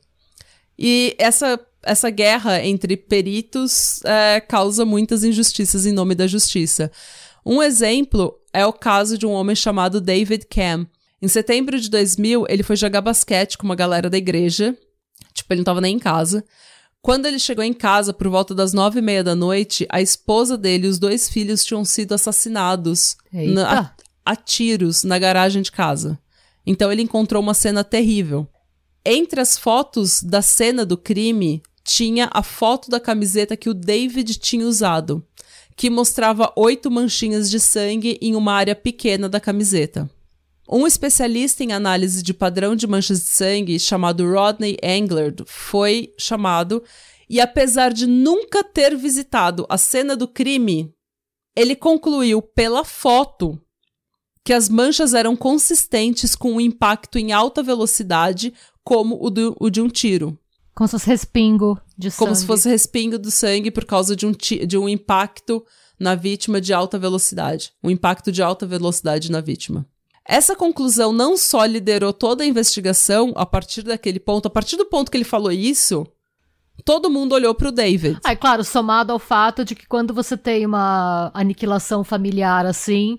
E 0.78 1.14
essa, 1.18 1.59
essa 1.82 2.11
guerra 2.11 2.64
entre 2.64 2.97
peritos 2.97 4.03
é, 4.05 4.40
causa 4.40 4.84
muitas 4.84 5.24
injustiças 5.24 5.86
em 5.86 5.92
nome 5.92 6.14
da 6.14 6.26
justiça. 6.26 6.90
Um 7.47 7.62
exemplo 7.62 8.34
é 8.53 8.64
o 8.66 8.72
caso 8.72 9.18
de 9.18 9.26
um 9.26 9.32
homem 9.32 9.55
chamado 9.55 10.01
David 10.01 10.47
Cam. 10.47 10.86
Em 11.25 11.29
setembro 11.29 11.81
de 11.81 11.89
2000, 11.89 12.45
ele 12.51 12.62
foi 12.62 12.77
jogar 12.77 13.01
basquete 13.01 13.57
com 13.57 13.64
uma 13.64 13.75
galera 13.75 14.11
da 14.11 14.18
igreja. 14.18 14.77
Tipo, 15.33 15.55
ele 15.55 15.61
não 15.61 15.62
estava 15.62 15.81
nem 15.81 15.97
em 15.97 15.99
casa. 15.99 16.45
Quando 17.01 17.25
ele 17.25 17.39
chegou 17.39 17.64
em 17.64 17.72
casa, 17.72 18.12
por 18.12 18.29
volta 18.29 18.55
das 18.55 18.75
nove 18.75 18.99
e 18.99 19.03
meia 19.03 19.25
da 19.25 19.35
noite, 19.35 19.87
a 19.89 20.03
esposa 20.03 20.59
dele 20.59 20.87
e 20.87 20.91
os 20.91 20.99
dois 20.99 21.31
filhos 21.31 21.64
tinham 21.64 21.83
sido 21.83 22.12
assassinados 22.12 23.16
na, 23.33 23.81
a, 23.81 23.95
a 24.22 24.37
tiros 24.37 25.03
na 25.03 25.18
garagem 25.18 25.62
de 25.62 25.72
casa. 25.72 26.18
Então 26.66 26.93
ele 26.93 27.01
encontrou 27.01 27.43
uma 27.43 27.55
cena 27.55 27.83
terrível. 27.83 28.47
Entre 29.03 29.41
as 29.41 29.57
fotos 29.57 30.22
da 30.22 30.43
cena 30.43 30.85
do 30.85 30.99
crime, 30.99 31.62
tinha 31.83 32.29
a 32.35 32.43
foto 32.43 32.91
da 32.91 33.01
camiseta 33.01 33.57
que 33.57 33.70
o 33.70 33.75
David 33.75 34.39
tinha 34.39 34.66
usado, 34.66 35.27
que 35.75 35.89
mostrava 35.89 36.53
oito 36.55 36.91
manchinhas 36.91 37.49
de 37.49 37.59
sangue 37.59 38.18
em 38.20 38.37
uma 38.37 38.53
área 38.53 38.75
pequena 38.75 39.27
da 39.27 39.41
camiseta. 39.41 40.11
Um 40.69 40.87
especialista 40.87 41.62
em 41.62 41.73
análise 41.73 42.23
de 42.23 42.33
padrão 42.33 42.75
de 42.75 42.87
manchas 42.87 43.21
de 43.21 43.27
sangue, 43.27 43.79
chamado 43.79 44.29
Rodney 44.31 44.77
Englert, 44.83 45.43
foi 45.47 46.15
chamado 46.19 46.83
e, 47.29 47.41
apesar 47.41 47.93
de 47.93 48.07
nunca 48.07 48.65
ter 48.65 48.97
visitado 48.97 49.67
a 49.69 49.77
cena 49.77 50.17
do 50.17 50.27
crime, 50.27 50.93
ele 51.55 51.77
concluiu 51.77 52.41
pela 52.41 52.85
foto 52.85 53.61
que 54.45 54.53
as 54.53 54.69
manchas 54.69 55.15
eram 55.15 55.35
consistentes 55.35 56.35
com 56.35 56.53
o 56.53 56.57
um 56.57 56.61
impacto 56.61 57.19
em 57.19 57.33
alta 57.33 57.62
velocidade, 57.62 58.53
como 58.83 59.19
o, 59.23 59.31
do, 59.31 59.57
o 59.59 59.71
de 59.71 59.81
um 59.81 59.89
tiro. 59.89 60.39
Como 60.75 60.89
se 60.89 60.93
fosse 60.93 61.07
respingo 61.07 61.81
de 61.97 62.11
sangue. 62.11 62.19
Como 62.19 62.35
se 62.35 62.45
fosse 62.45 62.69
respingo 62.69 63.19
do 63.19 63.31
sangue 63.31 63.71
por 63.71 63.85
causa 63.85 64.15
de 64.15 64.27
um, 64.27 64.33
de 64.33 64.77
um 64.77 64.89
impacto 64.89 65.65
na 65.99 66.15
vítima 66.15 66.61
de 66.61 66.75
alta 66.75 66.99
velocidade. 66.99 67.73
Um 67.83 67.89
impacto 67.91 68.31
de 68.31 68.43
alta 68.43 68.67
velocidade 68.67 69.31
na 69.31 69.41
vítima. 69.41 69.87
Essa 70.27 70.57
conclusão 70.57 71.12
não 71.12 71.37
só 71.37 71.64
liderou 71.64 72.12
toda 72.12 72.43
a 72.45 72.47
investigação 72.47 73.33
a 73.37 73.45
partir 73.45 73.83
daquele 73.83 74.18
ponto, 74.18 74.47
a 74.47 74.51
partir 74.51 74.77
do 74.77 74.87
ponto 74.87 75.11
que 75.11 75.16
ele 75.18 75.25
falou 75.25 75.53
isso, 75.53 76.07
todo 76.85 77.11
mundo 77.11 77.35
olhou 77.35 77.55
pro 77.55 77.70
David. 77.70 78.18
Ah, 78.25 78.35
claro, 78.35 78.64
somado 78.64 79.12
ao 79.12 79.18
fato 79.18 79.64
de 79.64 79.75
que 79.75 79.87
quando 79.87 80.14
você 80.14 80.37
tem 80.37 80.64
uma 80.64 81.31
aniquilação 81.35 82.03
familiar 82.03 82.64
assim, 82.64 83.18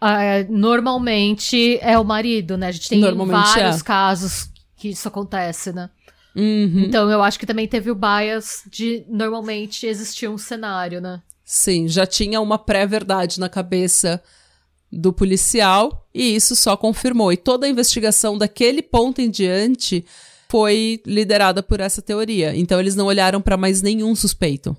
uh, 0.00 0.50
normalmente 0.50 1.78
é 1.82 1.98
o 1.98 2.04
marido, 2.04 2.56
né? 2.56 2.68
A 2.68 2.72
gente 2.72 2.88
tem 2.88 3.00
vários 3.00 3.80
é. 3.80 3.84
casos 3.84 4.50
que 4.76 4.88
isso 4.88 5.06
acontece, 5.06 5.72
né? 5.72 5.90
Uhum. 6.34 6.84
Então 6.86 7.10
eu 7.10 7.22
acho 7.22 7.38
que 7.38 7.46
também 7.46 7.68
teve 7.68 7.90
o 7.90 7.94
bias 7.94 8.62
de 8.70 9.04
normalmente 9.08 9.86
existir 9.86 10.28
um 10.28 10.36
cenário, 10.36 11.00
né? 11.00 11.22
Sim, 11.44 11.86
já 11.86 12.06
tinha 12.06 12.40
uma 12.40 12.58
pré-verdade 12.58 13.38
na 13.38 13.48
cabeça 13.48 14.22
do 14.90 15.12
policial 15.12 16.08
e 16.14 16.34
isso 16.34 16.56
só 16.56 16.76
confirmou. 16.76 17.32
E 17.32 17.36
toda 17.36 17.66
a 17.66 17.70
investigação 17.70 18.38
daquele 18.38 18.82
ponto 18.82 19.20
em 19.20 19.30
diante 19.30 20.04
foi 20.48 21.00
liderada 21.06 21.62
por 21.62 21.80
essa 21.80 22.00
teoria. 22.00 22.56
Então 22.56 22.78
eles 22.78 22.94
não 22.94 23.06
olharam 23.06 23.40
para 23.40 23.56
mais 23.56 23.82
nenhum 23.82 24.14
suspeito. 24.14 24.76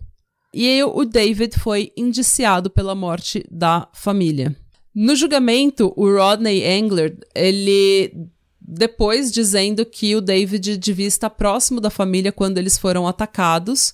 E 0.53 0.81
o 0.83 1.05
David 1.05 1.59
foi 1.59 1.91
indiciado 1.95 2.69
pela 2.69 2.95
morte 2.95 3.45
da 3.51 3.87
família. 3.93 4.55
No 4.95 5.15
julgamento, 5.15 5.93
o 5.95 6.11
Rodney 6.11 6.63
Engler, 6.63 7.17
ele 7.35 8.11
depois 8.59 9.31
dizendo 9.31 9.85
que 9.85 10.15
o 10.15 10.21
David 10.21 10.77
devia 10.77 11.07
estar 11.07 11.29
próximo 11.29 11.79
da 11.79 11.89
família 11.89 12.31
quando 12.31 12.57
eles 12.57 12.77
foram 12.77 13.07
atacados 13.07 13.93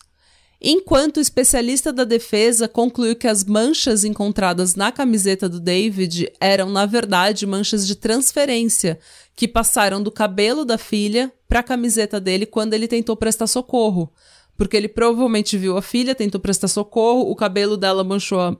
enquanto 0.64 1.18
o 1.18 1.20
especialista 1.20 1.92
da 1.92 2.06
defesa 2.06 2.68
concluiu 2.68 3.16
que 3.16 3.28
as 3.28 3.44
manchas 3.44 4.04
encontradas 4.04 4.76
na 4.76 4.92
camiseta 4.92 5.50
do 5.50 5.60
David 5.60 6.32
eram, 6.40 6.70
na 6.70 6.86
verdade, 6.86 7.46
manchas 7.46 7.86
de 7.86 7.96
transferência 7.96 8.98
que 9.36 9.48
passaram 9.48 10.02
do 10.02 10.12
cabelo 10.12 10.64
da 10.64 10.78
filha 10.78 11.32
para 11.48 11.60
a 11.60 11.64
camiseta 11.64 12.20
dele 12.20 12.46
quando 12.46 12.74
ele 12.74 12.88
tentou 12.88 13.18
prestar 13.18 13.48
socorro. 13.48 14.12
Porque 14.56 14.78
ele 14.78 14.88
provavelmente 14.88 15.58
viu 15.58 15.76
a 15.78 15.82
filha, 15.82 16.16
tentou 16.16 16.40
prestar 16.40 16.68
socorro, 16.68 17.30
o 17.30 17.36
cabelo 17.36 17.76
dela 17.76 18.04
manchou 18.04 18.40
a, 18.40 18.56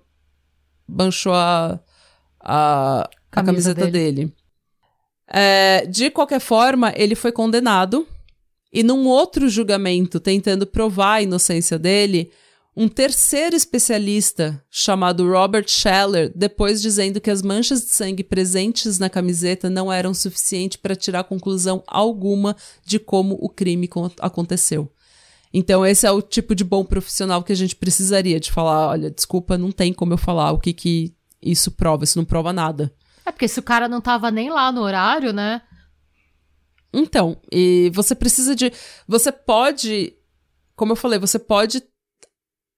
manchou 0.88 1.34
a, 1.34 1.80
a, 2.40 3.10
a 3.32 3.44
camiseta 3.44 3.88
dele. 3.88 4.12
dele. 4.12 4.34
É, 5.28 5.86
de 5.86 6.10
qualquer 6.10 6.42
forma, 6.42 6.92
ele 6.96 7.16
foi 7.16 7.32
condenado 7.32 8.06
e 8.74 8.82
num 8.82 9.06
outro 9.06 9.48
julgamento, 9.48 10.20
tentando 10.20 10.66
provar 10.66 11.14
a 11.14 11.22
inocência 11.22 11.78
dele, 11.78 12.32
um 12.76 12.88
terceiro 12.88 13.56
especialista, 13.56 14.60
chamado 14.72 15.30
Robert 15.30 15.66
Scheller, 15.68 16.32
depois 16.36 16.82
dizendo 16.82 17.22
que 17.22 17.30
as 17.30 17.44
manchas 17.44 17.82
de 17.82 17.90
sangue 17.92 18.24
presentes 18.24 18.98
na 18.98 19.12
camiseta 19.12 19.70
não 19.70 19.94
eram 19.94 20.12
suficientes 20.12 20.78
para 20.78 20.96
tirar 20.96 21.26
conclusão 21.26 21.84
alguma 21.86 22.56
de 22.84 22.98
como 22.98 23.38
o 23.40 23.48
crime 23.48 23.88
aconteceu. 24.20 24.92
Então, 25.54 25.86
esse 25.86 26.08
é 26.08 26.12
o 26.12 26.20
tipo 26.20 26.56
de 26.56 26.64
bom 26.64 26.84
profissional 26.84 27.44
que 27.44 27.54
a 27.54 27.56
gente 27.56 27.76
precisaria 27.76 28.40
de 28.40 28.52
falar: 28.52 28.88
olha, 28.90 29.12
desculpa, 29.12 29.56
não 29.56 29.72
tem 29.72 29.94
como 29.94 30.14
eu 30.14 30.18
falar 30.18 30.52
o 30.52 30.58
que, 30.58 30.74
que 30.74 31.14
isso 31.40 31.70
prova, 31.70 32.06
isso 32.06 32.18
não 32.18 32.26
prova 32.26 32.52
nada. 32.52 32.92
É 33.24 33.32
porque 33.32 33.48
se 33.48 33.60
o 33.60 33.64
cara 33.64 33.88
não 33.88 34.02
tava 34.02 34.32
nem 34.32 34.50
lá 34.50 34.72
no 34.72 34.82
horário, 34.82 35.32
né? 35.32 35.62
Então, 36.94 37.42
e 37.52 37.92
você 37.94 38.14
precisa 38.14 38.56
de. 38.56 38.72
Você 39.08 39.32
pode. 39.32 40.16
Como 40.76 40.92
eu 40.92 40.96
falei, 40.96 41.18
você 41.18 41.40
pode 41.40 41.82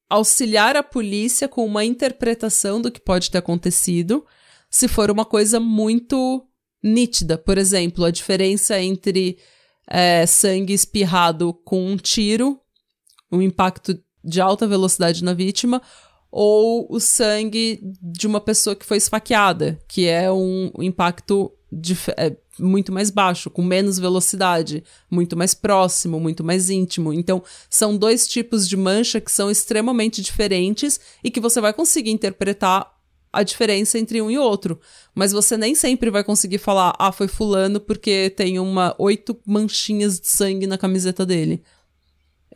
auxiliar 0.09 0.75
a 0.77 0.83
polícia 0.83 1.47
com 1.47 1.65
uma 1.65 1.83
interpretação 1.83 2.81
do 2.81 2.91
que 2.91 2.99
pode 2.99 3.29
ter 3.31 3.39
acontecido, 3.39 4.25
se 4.69 4.87
for 4.87 5.09
uma 5.11 5.25
coisa 5.25 5.59
muito 5.59 6.47
nítida. 6.83 7.37
Por 7.37 7.57
exemplo, 7.57 8.05
a 8.05 8.11
diferença 8.11 8.79
entre 8.79 9.37
é, 9.87 10.25
sangue 10.25 10.73
espirrado 10.73 11.53
com 11.65 11.85
um 11.85 11.97
tiro, 11.97 12.59
um 13.31 13.41
impacto 13.41 13.99
de 14.23 14.39
alta 14.39 14.67
velocidade 14.67 15.23
na 15.23 15.33
vítima, 15.33 15.81
ou 16.31 16.87
o 16.89 16.99
sangue 16.99 17.79
de 18.01 18.27
uma 18.27 18.41
pessoa 18.41 18.75
que 18.75 18.85
foi 18.85 18.97
esfaqueada, 18.97 19.79
que 19.87 20.07
é 20.07 20.31
um 20.31 20.71
impacto 20.79 21.51
é, 22.17 22.35
muito 22.59 22.91
mais 22.91 23.09
baixo, 23.09 23.49
com 23.49 23.61
menos 23.63 23.99
velocidade, 23.99 24.83
muito 25.09 25.35
mais 25.35 25.53
próximo, 25.53 26.19
muito 26.19 26.43
mais 26.43 26.69
íntimo. 26.69 27.13
Então, 27.13 27.43
são 27.69 27.97
dois 27.97 28.27
tipos 28.27 28.67
de 28.67 28.77
mancha 28.77 29.19
que 29.19 29.31
são 29.31 29.49
extremamente 29.49 30.21
diferentes 30.21 30.99
e 31.23 31.29
que 31.29 31.39
você 31.39 31.59
vai 31.59 31.73
conseguir 31.73 32.11
interpretar 32.11 32.93
a 33.31 33.43
diferença 33.43 33.99
entre 33.99 34.21
um 34.21 34.31
e 34.31 34.37
outro. 34.37 34.79
Mas 35.13 35.31
você 35.31 35.57
nem 35.57 35.75
sempre 35.75 36.09
vai 36.09 36.23
conseguir 36.23 36.57
falar, 36.57 36.95
ah, 36.97 37.11
foi 37.11 37.27
fulano 37.27 37.79
porque 37.79 38.29
tem 38.29 38.59
uma 38.59 38.95
oito 38.97 39.37
manchinhas 39.45 40.19
de 40.19 40.27
sangue 40.27 40.65
na 40.65 40.77
camiseta 40.77 41.25
dele. 41.25 41.61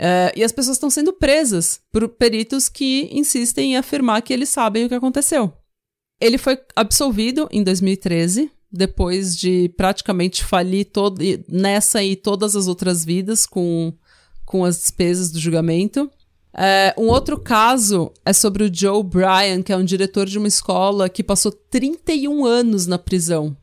É, 0.01 0.31
e 0.33 0.43
as 0.45 0.53
pessoas 0.53 0.77
estão 0.77 0.89
sendo 0.89 1.11
presas 1.11 1.81
por 1.91 2.07
peritos 2.07 2.69
que 2.69 3.09
insistem 3.11 3.73
em 3.73 3.77
afirmar 3.77 4.21
que 4.21 4.31
eles 4.31 4.47
sabem 4.47 4.85
o 4.85 4.89
que 4.89 4.95
aconteceu. 4.95 5.51
Ele 6.21 6.37
foi 6.37 6.57
absolvido 6.73 7.49
em 7.51 7.61
2013 7.61 8.49
depois 8.71 9.35
de 9.35 9.69
praticamente 9.75 10.43
falir 10.43 10.85
todo, 10.85 11.19
nessa 11.47 12.03
e 12.03 12.15
todas 12.15 12.55
as 12.55 12.67
outras 12.67 13.03
vidas 13.03 13.45
com, 13.45 13.93
com 14.45 14.63
as 14.63 14.77
despesas 14.77 15.31
do 15.31 15.39
julgamento. 15.39 16.09
É, 16.53 16.93
um 16.97 17.07
outro 17.07 17.39
caso 17.39 18.11
é 18.25 18.33
sobre 18.33 18.63
o 18.63 18.73
Joe 18.73 19.03
Bryan, 19.03 19.61
que 19.61 19.71
é 19.71 19.77
um 19.77 19.83
diretor 19.83 20.25
de 20.25 20.37
uma 20.37 20.47
escola 20.47 21.09
que 21.09 21.23
passou 21.23 21.51
31 21.51 22.45
anos 22.45 22.87
na 22.87 22.97
prisão. 22.97 23.55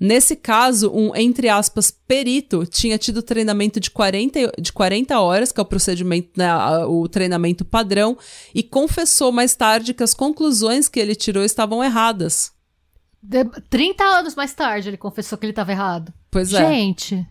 Nesse 0.00 0.34
caso, 0.34 0.90
um, 0.90 1.14
entre 1.14 1.48
aspas, 1.48 1.90
perito 1.90 2.66
tinha 2.66 2.98
tido 2.98 3.22
treinamento 3.22 3.78
de 3.78 3.90
40, 3.90 4.52
de 4.60 4.72
40 4.72 5.18
horas, 5.20 5.52
que 5.52 5.60
é 5.60 5.62
o 5.62 5.66
procedimento, 5.66 6.30
né, 6.36 6.52
o 6.86 7.08
treinamento 7.08 7.64
padrão, 7.64 8.18
e 8.54 8.62
confessou 8.62 9.30
mais 9.30 9.54
tarde 9.54 9.94
que 9.94 10.02
as 10.02 10.12
conclusões 10.12 10.88
que 10.88 10.98
ele 10.98 11.14
tirou 11.14 11.44
estavam 11.44 11.82
erradas. 11.82 12.53
De 13.26 13.42
30 13.70 14.04
anos 14.04 14.34
mais 14.34 14.52
tarde 14.52 14.90
ele 14.90 14.98
confessou 14.98 15.38
que 15.38 15.46
ele 15.46 15.52
estava 15.52 15.72
errado. 15.72 16.12
Pois 16.30 16.52
é. 16.52 16.68
Gente. 16.68 17.26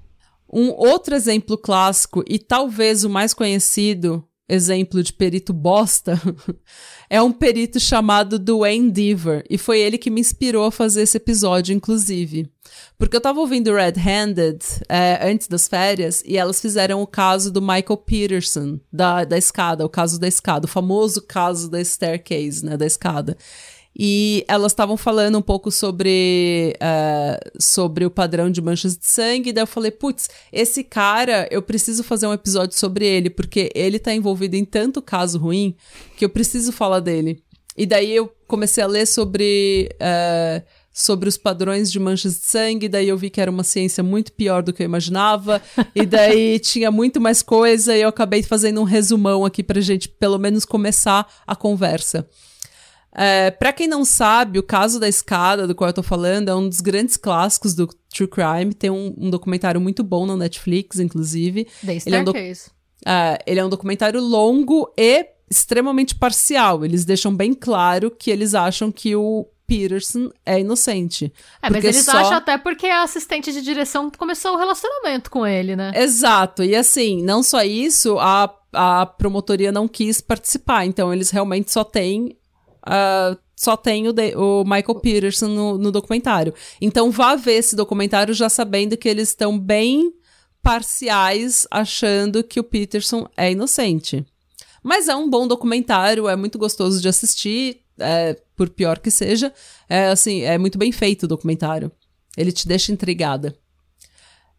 Um 0.52 0.70
outro 0.72 1.14
exemplo 1.14 1.56
clássico, 1.56 2.24
e 2.28 2.40
talvez 2.40 3.04
o 3.04 3.10
mais 3.10 3.34
conhecido 3.34 4.28
exemplo 4.50 5.02
de 5.02 5.14
perito 5.14 5.54
bosta, 5.54 6.20
é 7.10 7.22
um 7.22 7.32
perito 7.32 7.80
chamado 7.80 8.38
Dwayne 8.38 8.92
Deaver, 8.92 9.44
e 9.50 9.58
foi 9.58 9.80
ele 9.80 9.98
que 9.98 10.10
me 10.10 10.20
inspirou 10.20 10.66
a 10.66 10.72
fazer 10.72 11.04
esse 11.04 11.18
episódio, 11.18 11.76
inclusive. 11.76 12.52
Porque 12.98 13.16
eu 13.16 13.22
tava 13.22 13.40
ouvindo 13.40 13.74
Red 13.74 13.94
Handed 13.98 14.60
é, 14.90 15.20
antes 15.30 15.48
das 15.48 15.68
férias, 15.68 16.24
e 16.26 16.38
elas 16.38 16.60
fizeram 16.60 17.02
o 17.02 17.08
caso 17.08 17.52
do 17.52 17.62
Michael 17.62 17.98
Peterson, 17.98 18.80
da, 18.92 19.24
da 19.24 19.38
escada, 19.38 19.86
o 19.86 19.90
caso 19.90 20.20
da 20.20 20.28
escada, 20.28 20.66
o 20.66 20.70
famoso 20.70 21.22
caso 21.22 21.70
da 21.70 21.80
staircase, 21.84 22.66
né, 22.66 22.76
da 22.78 22.86
escada. 22.86 23.38
E 23.98 24.44
elas 24.48 24.72
estavam 24.72 24.98
falando 24.98 25.38
um 25.38 25.42
pouco 25.42 25.72
sobre, 25.72 26.76
uh, 26.78 27.52
sobre 27.60 28.06
o 28.06 28.12
padrão 28.12 28.50
de 28.50 28.62
manchas 28.62 28.98
de 28.98 29.06
sangue. 29.06 29.54
Daí 29.54 29.64
eu 29.64 29.68
falei, 29.68 29.92
putz, 29.92 30.30
esse 30.52 30.84
cara, 30.84 31.48
eu 31.52 31.62
preciso 31.62 32.04
fazer 32.04 32.26
um 32.26 32.34
episódio 32.34 32.78
sobre 32.78 33.06
ele, 33.06 33.30
porque 33.30 33.72
ele 33.76 34.00
tá 34.00 34.14
envolvido 34.14 34.56
em 34.56 34.66
tanto 34.66 35.02
caso 35.02 35.38
ruim 35.38 35.76
que 36.18 36.26
eu 36.26 36.30
preciso 36.30 36.72
falar 36.72 37.00
dele. 37.00 37.44
E 37.78 37.86
daí 37.86 38.16
eu 38.16 38.32
comecei 38.48 38.84
a 38.84 38.88
ler 38.88 39.06
sobre. 39.06 39.90
Uh, 39.96 40.84
sobre 40.96 41.28
os 41.28 41.38
padrões 41.38 41.92
de 41.92 42.00
manchas 42.00 42.36
de 42.36 42.46
sangue, 42.46 42.88
daí 42.88 43.10
eu 43.10 43.18
vi 43.18 43.32
que 43.32 43.42
era 43.42 43.50
uma 43.50 43.64
ciência 43.64 44.04
muito 44.04 44.32
pior 44.32 44.62
do 44.62 44.72
que 44.72 44.84
eu 44.84 44.86
imaginava, 44.86 45.60
e 45.96 46.06
daí 46.06 46.60
tinha 46.62 46.92
muito 46.92 47.20
mais 47.20 47.42
coisa, 47.42 47.98
e 47.98 48.02
eu 48.02 48.10
acabei 48.10 48.44
fazendo 48.44 48.80
um 48.80 48.84
resumão 48.84 49.44
aqui 49.44 49.64
pra 49.64 49.82
gente 49.82 50.08
pelo 50.08 50.38
menos 50.38 50.66
começar 50.66 51.28
a 51.48 51.56
conversa. 51.56 52.30
É, 53.16 53.52
para 53.52 53.72
quem 53.72 53.88
não 53.88 54.04
sabe, 54.04 54.58
o 54.58 54.64
caso 54.64 55.00
da 55.00 55.08
escada 55.08 55.68
do 55.68 55.76
qual 55.76 55.90
eu 55.90 55.94
tô 55.94 56.04
falando 56.04 56.50
é 56.50 56.56
um 56.56 56.68
dos 56.68 56.82
grandes 56.82 57.16
clássicos 57.16 57.76
do 57.76 57.88
True 58.10 58.28
Crime. 58.28 58.74
Tem 58.74 58.90
um, 58.90 59.14
um 59.18 59.30
documentário 59.30 59.80
muito 59.80 60.04
bom 60.04 60.26
na 60.26 60.36
Netflix, 60.36 61.00
inclusive. 61.00 61.66
The 61.86 62.00
Staircase. 62.00 62.06
Ele 62.06 62.16
é, 63.06 63.12
um 63.12 63.38
ele 63.46 63.60
é 63.60 63.66
um 63.66 63.70
documentário 63.70 64.22
longo 64.22 64.92
e 64.98 65.28
extremamente 65.50 66.16
parcial. 66.16 66.84
Eles 66.84 67.06
deixam 67.06 67.36
bem 67.36 67.54
claro 67.54 68.10
que 68.10 68.32
eles 68.32 68.56
acham 68.56 68.92
que 68.92 69.16
o 69.16 69.48
Peterson 69.68 70.32
é 70.46 70.60
inocente. 70.60 71.32
É, 71.62 71.70
mas 71.70 71.84
eles 71.84 72.06
só... 72.06 72.18
acham 72.18 72.34
até 72.34 72.58
porque 72.58 72.88
a 72.88 73.04
assistente 73.04 73.52
de 73.52 73.62
direção 73.62 74.10
começou 74.12 74.54
o 74.54 74.58
relacionamento 74.58 75.30
com 75.30 75.46
ele, 75.46 75.76
né? 75.76 75.92
Exato. 75.96 76.64
E 76.64 76.76
assim, 76.76 77.24
não 77.24 77.44
só 77.44 77.64
isso, 77.64 78.18
a, 78.20 78.54
a 78.74 79.06
promotoria 79.06 79.72
não 79.72 79.88
quis 79.88 80.20
participar. 80.20 80.86
Então 80.86 81.14
eles 81.14 81.30
realmente 81.30 81.72
só 81.72 81.84
têm 81.84 82.36
uh, 82.88 83.38
só 83.56 83.78
tem 83.78 84.08
o, 84.08 84.14
de, 84.14 84.36
o 84.36 84.64
Michael 84.64 85.00
Peterson 85.00 85.48
no, 85.48 85.78
no, 85.78 85.92
documentário. 85.92 86.54
Então 86.82 87.12
vá 87.12 87.36
ver 87.36 87.54
esse 87.54 87.76
documentário 87.76 88.34
já 88.34 88.50
sabendo 88.50 88.98
que 88.98 89.08
eles 89.08 89.30
estão 89.30 89.58
bem 89.58 90.14
parciais, 90.62 91.68
achando 91.70 92.44
que 92.44 92.60
o 92.60 92.64
Peterson 92.64 93.28
é 93.36 93.52
inocente. 93.52 94.26
Mas 94.82 95.08
é 95.08 95.16
um 95.16 95.30
bom 95.30 95.48
documentário, 95.48 96.28
é 96.28 96.36
muito 96.36 96.58
gostoso 96.58 97.02
de 97.02 97.08
assistir, 97.08 97.82
é, 97.98 98.38
por 98.56 98.70
pior 98.70 99.00
que 99.00 99.12
seja. 99.12 99.54
É 99.88 100.08
assim, 100.08 100.42
é 100.42 100.58
muito 100.58 100.78
bem 100.78 100.92
feito 100.92 101.24
o 101.24 101.28
documentário. 101.28 101.92
Ele 102.36 102.52
te 102.52 102.68
deixa 102.68 102.92
intrigada. 102.92 103.56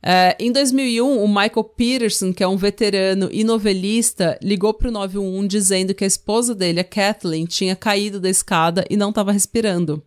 Uh, 0.05 0.36
em 0.38 0.52
2001, 0.52 1.24
o 1.24 1.26
Michael 1.26 1.64
Peterson, 1.64 2.30
que 2.30 2.42
é 2.44 2.46
um 2.46 2.59
veterano 2.59 3.30
e 3.32 3.42
novelista, 3.42 4.38
ligou 4.42 4.74
para 4.74 4.88
o 4.88 4.92
911 4.92 5.48
dizendo 5.48 5.94
que 5.94 6.05
a 6.05 6.07
esposa 6.07 6.55
dele, 6.55 6.80
a 6.80 6.84
Kathleen, 6.84 7.46
tinha 7.46 7.74
caído 7.74 8.20
da 8.20 8.28
escada 8.28 8.84
e 8.90 8.98
não 8.98 9.09
estava 9.09 9.32
respirando. 9.32 10.05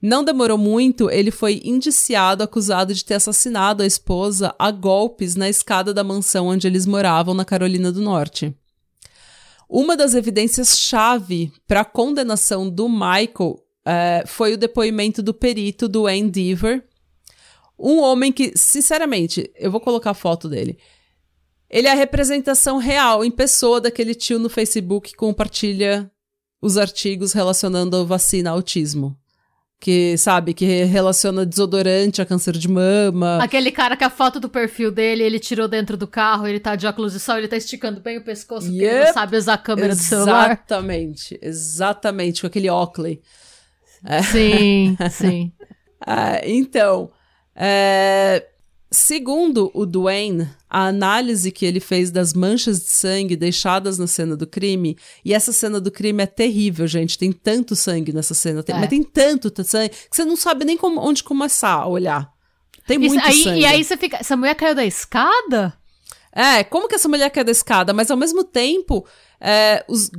Não 0.00 0.22
demorou 0.22 0.56
muito, 0.56 1.10
ele 1.10 1.32
foi 1.32 1.60
indiciado, 1.64 2.44
acusado 2.44 2.94
de 2.94 3.04
ter 3.04 3.14
assassinado 3.14 3.82
a 3.82 3.86
esposa 3.86 4.54
a 4.56 4.70
golpes 4.70 5.34
na 5.34 5.48
escada 5.48 5.92
da 5.92 6.04
mansão 6.04 6.46
onde 6.46 6.68
eles 6.68 6.86
moravam, 6.86 7.34
na 7.34 7.44
Carolina 7.44 7.90
do 7.90 8.00
Norte. 8.00 8.54
Uma 9.68 9.96
das 9.96 10.14
evidências-chave 10.14 11.52
para 11.66 11.80
a 11.80 11.84
condenação 11.84 12.70
do 12.70 12.88
Michael 12.88 13.60
uh, 13.84 14.26
foi 14.26 14.54
o 14.54 14.56
depoimento 14.56 15.20
do 15.20 15.34
perito 15.34 15.88
do 15.88 16.08
Endeavor, 16.08 16.80
um 17.78 18.00
homem 18.00 18.32
que, 18.32 18.52
sinceramente, 18.56 19.50
eu 19.54 19.70
vou 19.70 19.80
colocar 19.80 20.10
a 20.10 20.14
foto 20.14 20.48
dele. 20.48 20.78
Ele 21.70 21.86
é 21.86 21.92
a 21.92 21.94
representação 21.94 22.78
real, 22.78 23.24
em 23.24 23.30
pessoa, 23.30 23.80
daquele 23.80 24.14
tio 24.14 24.38
no 24.38 24.48
Facebook 24.48 25.10
que 25.10 25.16
compartilha 25.16 26.10
os 26.60 26.76
artigos 26.76 27.32
relacionando 27.32 27.96
a 27.96 28.04
vacina 28.04 28.50
autismo. 28.50 29.16
Que, 29.80 30.16
sabe, 30.18 30.54
que 30.54 30.64
relaciona 30.84 31.46
desodorante 31.46 32.20
a 32.20 32.26
câncer 32.26 32.58
de 32.58 32.66
mama. 32.66 33.38
Aquele 33.40 33.70
cara 33.70 33.96
que 33.96 34.02
a 34.02 34.10
foto 34.10 34.40
do 34.40 34.48
perfil 34.48 34.90
dele, 34.90 35.22
ele 35.22 35.38
tirou 35.38 35.68
dentro 35.68 35.96
do 35.96 36.08
carro, 36.08 36.48
ele 36.48 36.58
tá 36.58 36.74
de 36.74 36.84
óculos 36.84 37.12
de 37.12 37.20
sol, 37.20 37.38
ele 37.38 37.46
tá 37.46 37.56
esticando 37.56 38.00
bem 38.00 38.18
o 38.18 38.24
pescoço, 38.24 38.66
yep. 38.66 38.78
porque 38.78 38.84
ele 38.86 39.04
não 39.04 39.12
sabe 39.12 39.36
usar 39.36 39.54
a 39.54 39.58
câmera 39.58 39.92
exatamente, 39.92 40.04
do 40.04 40.24
celular. 40.24 40.50
Exatamente, 40.50 41.38
exatamente, 41.40 42.40
com 42.40 42.46
aquele 42.48 42.68
óculos. 42.68 43.18
Sim, 44.32 44.96
sim. 45.10 45.52
Ah, 46.00 46.40
então, 46.44 47.10
é, 47.58 48.46
segundo 48.88 49.70
o 49.74 49.84
Duane, 49.84 50.48
a 50.70 50.86
análise 50.86 51.50
que 51.50 51.66
ele 51.66 51.80
fez 51.80 52.10
das 52.10 52.32
manchas 52.32 52.78
de 52.78 52.90
sangue 52.90 53.34
deixadas 53.34 53.98
na 53.98 54.06
cena 54.06 54.36
do 54.36 54.46
crime, 54.46 54.96
e 55.24 55.34
essa 55.34 55.52
cena 55.52 55.80
do 55.80 55.90
crime 55.90 56.22
é 56.22 56.26
terrível, 56.26 56.86
gente. 56.86 57.18
Tem 57.18 57.32
tanto 57.32 57.74
sangue 57.74 58.12
nessa 58.12 58.32
cena, 58.32 58.62
tem, 58.62 58.76
é. 58.76 58.78
mas 58.78 58.88
tem 58.88 59.02
tanto 59.02 59.52
sangue 59.64 59.88
que 59.88 60.16
você 60.16 60.24
não 60.24 60.36
sabe 60.36 60.64
nem 60.64 60.76
como, 60.76 61.00
onde 61.00 61.24
começar 61.24 61.72
a 61.72 61.86
olhar. 61.86 62.32
Tem 62.86 62.96
muito 62.96 63.26
aí, 63.26 63.42
sangue. 63.42 63.60
E 63.60 63.66
aí 63.66 63.84
você 63.84 63.96
fica. 63.96 64.18
Essa 64.18 64.36
mulher 64.36 64.54
caiu 64.54 64.74
da 64.74 64.84
escada? 64.84 65.74
É, 66.32 66.62
como 66.62 66.86
que 66.86 66.94
essa 66.94 67.08
mulher 67.08 67.30
caiu 67.30 67.44
da 67.44 67.50
escada? 67.50 67.92
Mas 67.92 68.10
ao 68.10 68.16
mesmo 68.16 68.44
tempo, 68.44 69.04
é, 69.40 69.84
os 69.88 70.10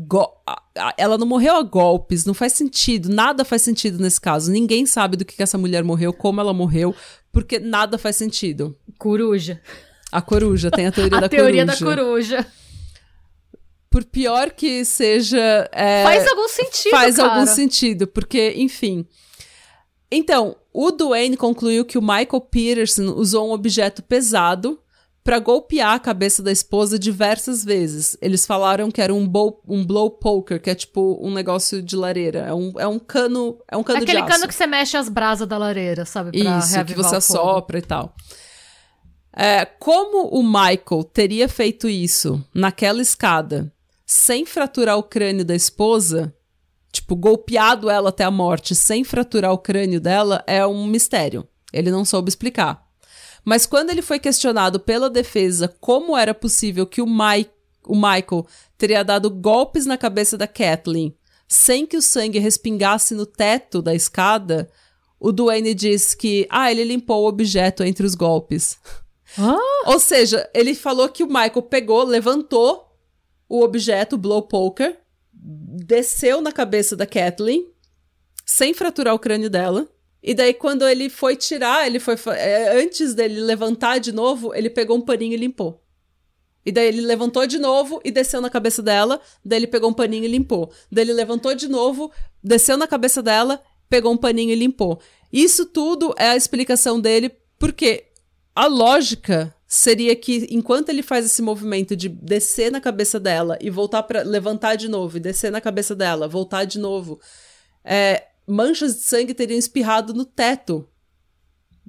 ela 0.98 1.18
não 1.18 1.28
morreu 1.28 1.56
a 1.56 1.62
golpes, 1.62 2.26
não 2.26 2.34
faz 2.34 2.54
sentido, 2.54 3.10
nada 3.10 3.44
faz 3.44 3.62
sentido 3.62 4.02
nesse 4.02 4.20
caso. 4.20 4.52
Ninguém 4.52 4.86
sabe 4.86 5.18
do 5.18 5.26
que, 5.26 5.36
que 5.36 5.44
essa 5.44 5.58
mulher 5.58 5.84
morreu, 5.84 6.14
como 6.14 6.40
ela 6.40 6.54
morreu, 6.54 6.96
porque 7.32 7.60
nada 7.60 7.98
faz 7.98 8.16
sentido. 8.16 8.76
Coruja. 8.98 9.62
A 10.12 10.22
coruja, 10.22 10.72
tem 10.72 10.88
a 10.88 10.92
teoria 10.92 11.18
a 11.20 11.22
da 11.22 11.30
teoria 11.30 11.66
coruja. 11.66 11.86
da 11.86 11.96
coruja. 11.96 12.48
Por 13.90 14.06
pior 14.06 14.52
que 14.52 14.86
seja. 14.86 15.70
É, 15.72 16.04
faz 16.04 16.28
algum 16.28 16.48
sentido. 16.48 16.92
Faz 16.92 17.16
cara. 17.16 17.34
algum 17.34 17.46
sentido, 17.46 18.08
porque, 18.08 18.54
enfim. 18.56 19.06
Então, 20.12 20.56
o 20.74 20.92
Duane 20.92 21.38
concluiu 21.38 21.86
que 21.86 21.98
o 21.98 22.02
Michael 22.02 22.42
Peterson 22.42 23.14
usou 23.16 23.50
um 23.50 23.52
objeto 23.52 24.02
pesado 24.04 24.80
para 25.30 25.38
golpear 25.38 25.94
a 25.94 26.00
cabeça 26.00 26.42
da 26.42 26.52
esposa 26.52 26.98
diversas 26.98 27.64
vezes. 27.64 28.18
Eles 28.20 28.48
falaram 28.48 28.90
que 28.90 29.00
era 29.00 29.14
um, 29.14 29.28
bow, 29.28 29.62
um 29.68 29.86
blow 29.86 30.10
poker, 30.10 30.60
que 30.60 30.72
é 30.72 30.74
tipo 30.74 31.20
um 31.22 31.32
negócio 31.32 31.84
de 31.84 31.96
lareira. 31.96 32.40
É 32.48 32.54
um, 32.54 32.74
é 32.80 32.88
um 32.88 32.98
cano, 32.98 33.60
é 33.72 33.78
um 33.78 33.84
cano 33.84 34.02
Aquele 34.02 34.24
cano 34.24 34.48
que 34.48 34.56
você 34.56 34.66
mexe 34.66 34.98
as 34.98 35.08
brasas 35.08 35.48
da 35.48 35.56
lareira, 35.56 36.04
sabe? 36.04 36.32
Pra 36.32 36.58
Isso, 36.58 36.84
que 36.84 36.96
você 36.96 37.18
assopra 37.18 37.78
e 37.78 37.82
tal. 37.84 38.16
É, 39.32 39.66
como 39.66 40.30
o 40.30 40.42
Michael 40.42 41.04
teria 41.14 41.48
feito 41.48 41.88
isso 41.88 42.44
naquela 42.52 43.00
escada 43.00 43.72
sem 44.08 44.48
fraturar 44.48 44.98
o 44.98 45.04
crânio 45.04 45.46
da 45.46 45.54
esposa, 45.54 46.34
tipo, 46.92 47.16
golpeado 47.16 47.88
ela 47.88 48.10
até 48.10 48.24
a 48.24 48.32
morte 48.32 48.74
sem 48.74 49.04
fraturar 49.04 49.52
o 49.52 49.60
crânio 49.60 50.02
dela, 50.02 50.44
é 50.48 50.66
um 50.66 50.88
mistério. 50.88 51.48
Ele 51.72 51.92
não 51.92 52.04
soube 52.04 52.30
explicar. 52.30 52.89
Mas 53.44 53.66
quando 53.66 53.90
ele 53.90 54.02
foi 54.02 54.20
questionado 54.20 54.80
pela 54.80 55.10
defesa 55.10 55.74
como 55.80 56.18
era 56.18 56.34
possível 56.34 56.86
que 56.86 57.02
o, 57.02 57.08
Mike, 57.08 57.52
o 57.86 57.96
Michael 57.96 58.46
teria 58.78 59.04
dado 59.04 59.30
golpes 59.30 59.86
na 59.86 59.98
cabeça 59.98 60.38
da 60.38 60.48
Kathleen 60.48 61.16
sem 61.50 61.84
que 61.84 61.98
o 61.98 62.02
sangue 62.02 62.38
respingasse 62.38 63.16
no 63.16 63.26
teto 63.26 63.82
da 63.82 63.96
escada, 63.96 64.70
o 65.20 65.32
Duane 65.32 65.74
disse 65.74 66.16
que, 66.16 66.48
ah, 66.48 66.72
ele 66.72 66.84
limpou 66.84 67.24
o 67.24 67.28
objeto 67.28 67.84
entre 67.84 68.06
os 68.06 68.14
golpes. 68.14 68.78
Ah? 69.36 69.58
Ou 69.88 70.00
seja, 70.00 70.48
ele 70.54 70.76
falou 70.76 71.10
que 71.10 71.24
o 71.24 71.28
Michael 71.28 71.64
pegou, 71.64 72.04
levantou 72.04 72.88
o 73.50 73.64
objeto, 73.64 74.14
o 74.14 74.18
blow 74.18 74.44
poker, 74.44 75.00
desceu 75.34 76.40
na 76.40 76.52
cabeça 76.52 76.96
da 76.96 77.08
Kathleen, 77.08 77.68
sem 78.46 78.74
fraturar 78.74 79.16
o 79.16 79.20
crânio 79.20 79.50
dela, 79.50 79.88
e 80.22 80.34
daí, 80.34 80.54
quando 80.54 80.88
ele 80.88 81.10
foi 81.10 81.36
tirar, 81.36 81.88
ele 81.88 82.00
foi. 82.00 82.16
É, 82.36 82.82
antes 82.82 83.14
dele 83.14 83.40
levantar 83.40 84.00
de 84.00 84.12
novo, 84.12 84.54
ele 84.54 84.70
pegou 84.70 84.98
um 84.98 85.02
paninho 85.02 85.34
e 85.34 85.38
limpou. 85.38 85.82
E 86.66 86.72
daí 86.72 86.88
ele 86.88 87.02
levantou 87.02 87.48
de 87.48 87.58
novo 87.58 88.02
e 88.04 88.12
desceu 88.12 88.42
na 88.42 88.50
cabeça 88.50 88.84
dela. 88.84 89.22
Daí 89.44 89.60
ele 89.60 89.68
pegou 89.68 89.90
um 89.90 89.94
paninho 89.94 90.26
e 90.26 90.28
limpou. 90.28 90.72
Daí 90.92 91.06
ele 91.06 91.14
levantou 91.14 91.56
de 91.56 91.70
novo, 91.70 92.12
desceu 92.44 92.76
na 92.76 92.86
cabeça 92.86 93.24
dela, 93.24 93.64
pegou 93.90 94.12
um 94.12 94.18
paninho 94.18 94.52
e 94.52 94.56
limpou. 94.56 95.00
Isso 95.32 95.66
tudo 95.66 96.14
é 96.18 96.30
a 96.30 96.36
explicação 96.36 97.00
dele, 97.00 97.32
porque 97.58 98.06
a 98.54 98.68
lógica 98.68 99.56
seria 99.66 100.16
que 100.16 100.48
enquanto 100.52 100.90
ele 100.90 101.02
faz 101.02 101.26
esse 101.26 101.42
movimento 101.42 101.96
de 101.96 102.10
descer 102.10 102.72
na 102.72 102.82
cabeça 102.82 103.20
dela 103.20 103.58
e 103.62 103.70
voltar 103.70 104.04
para 104.04 104.24
levantar 104.24 104.76
de 104.76 104.90
novo, 104.90 105.18
e 105.18 105.20
descer 105.20 105.52
na 105.52 105.62
cabeça 105.62 105.96
dela, 105.96 106.28
voltar 106.28 106.66
de 106.66 106.78
novo, 106.78 107.20
é, 107.86 108.29
manchas 108.50 108.96
de 108.96 109.02
sangue 109.02 109.34
teriam 109.34 109.58
espirrado 109.58 110.14
no 110.14 110.26
teto. 110.26 110.88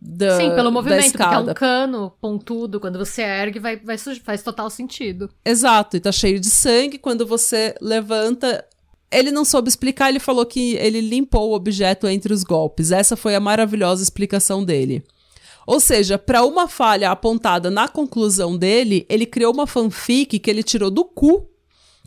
Da, 0.03 0.39
Sim, 0.39 0.51
pelo 0.55 0.73
movimento, 0.73 1.13
porque 1.13 1.35
é 1.35 1.39
um 1.39 1.53
cano 1.53 2.11
pontudo, 2.23 2.81
quando 2.81 2.99
você 2.99 3.21
ergue, 3.21 3.59
vai, 3.59 3.77
vai, 3.77 3.99
faz 3.99 4.43
total 4.43 4.71
sentido. 4.71 5.29
Exato, 5.45 5.97
e 5.97 6.01
tá 6.01 6.11
cheio 6.11 6.41
de 6.41 6.49
sangue, 6.49 6.99
quando 6.99 7.27
você 7.27 7.75
levanta. 7.83 8.65
Ele 9.13 9.31
não 9.31 9.45
soube 9.45 9.69
explicar, 9.69 10.09
ele 10.09 10.21
falou 10.21 10.47
que 10.47 10.77
ele 10.77 11.01
limpou 11.01 11.51
o 11.51 11.55
objeto 11.55 12.07
entre 12.07 12.33
os 12.33 12.45
golpes. 12.45 12.93
Essa 12.93 13.17
foi 13.17 13.35
a 13.35 13.41
maravilhosa 13.41 14.03
explicação 14.03 14.65
dele. 14.65 15.05
Ou 15.67 15.81
seja, 15.81 16.17
para 16.17 16.45
uma 16.45 16.67
falha 16.67 17.11
apontada 17.11 17.71
na 17.71 17.87
conclusão 17.87 18.57
dele, 18.57 19.05
ele 19.09 19.27
criou 19.27 19.53
uma 19.53 19.67
fanfic 19.67 20.39
que 20.39 20.51
ele 20.51 20.63
tirou 20.63 20.91
do 20.91 21.05
cu, 21.05 21.49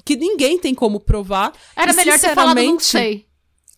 que 0.04 0.16
ninguém 0.16 0.58
tem 0.58 0.74
como 0.74 1.00
provar. 1.00 1.54
Era 1.76 1.92
e, 1.92 1.96
melhor 1.96 2.20
ter 2.20 2.34
falado 2.34 2.56
não 2.56 2.80
sei. 2.80 3.28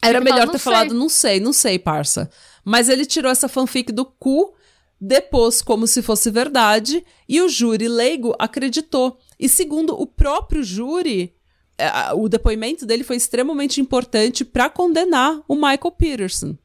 Era 0.01 0.19
fala, 0.19 0.23
melhor 0.23 0.45
"Não 0.45 0.53
ter 0.53 0.59
sei." 0.59 0.71
falado, 0.73 0.93
não 0.93 1.09
sei, 1.09 1.39
não 1.39 1.53
sei, 1.53 1.79
parça. 1.79 2.29
Mas 2.63 2.89
ele 2.89 3.05
tirou 3.05 3.31
essa 3.31 3.47
fanfic 3.47 3.91
do 3.91 4.05
cu, 4.05 4.53
depôs 4.99 5.61
como 5.61 5.87
se 5.87 6.01
fosse 6.01 6.29
verdade, 6.31 7.03
e 7.27 7.41
o 7.41 7.49
júri 7.49 7.87
leigo 7.87 8.35
acreditou. 8.39 9.17
E 9.39 9.47
segundo 9.49 9.93
o 9.99 10.05
próprio 10.07 10.63
júri, 10.63 11.33
a- 11.77 12.13
o 12.15 12.29
depoimento 12.29 12.85
dele 12.85 13.03
foi 13.03 13.15
extremamente 13.17 13.81
importante 13.81 14.45
pra 14.45 14.69
condenar 14.69 15.41
o 15.47 15.55
Michael 15.55 15.91
Peterson. 15.97 16.57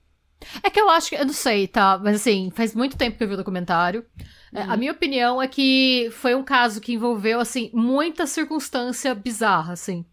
É 0.63 0.71
que 0.71 0.81
eu 0.81 0.89
acho 0.89 1.11
que. 1.11 1.17
Eu 1.17 1.27
não 1.27 1.35
sei, 1.35 1.69
tá? 1.69 2.01
Mas 2.03 2.17
assim, 2.17 2.51
faz 2.55 2.75
muito 2.75 2.97
tempo 2.97 3.19
que 3.19 3.25
eu 3.25 3.29
vi 3.29 3.35
o 3.35 3.37
documentário. 3.37 4.07
É, 4.55 4.63
Uhum. 4.65 4.73
A 4.73 4.77
minha 4.77 4.93
opinião 4.93 5.43
é 5.43 5.47
que 5.47 6.09
foi 6.13 6.35
um 6.35 6.43
caso 6.43 6.81
que 6.81 6.95
envolveu, 6.95 7.39
assim, 7.41 7.71
muita 7.75 8.27
circunstância 8.27 9.15
bizarra, 9.15 9.75
assim. 9.75 10.05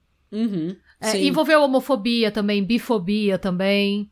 É, 1.02 1.18
envolveu 1.24 1.62
homofobia 1.62 2.32
também, 2.32 2.64
bifobia 2.64 3.38
também. 3.38 4.10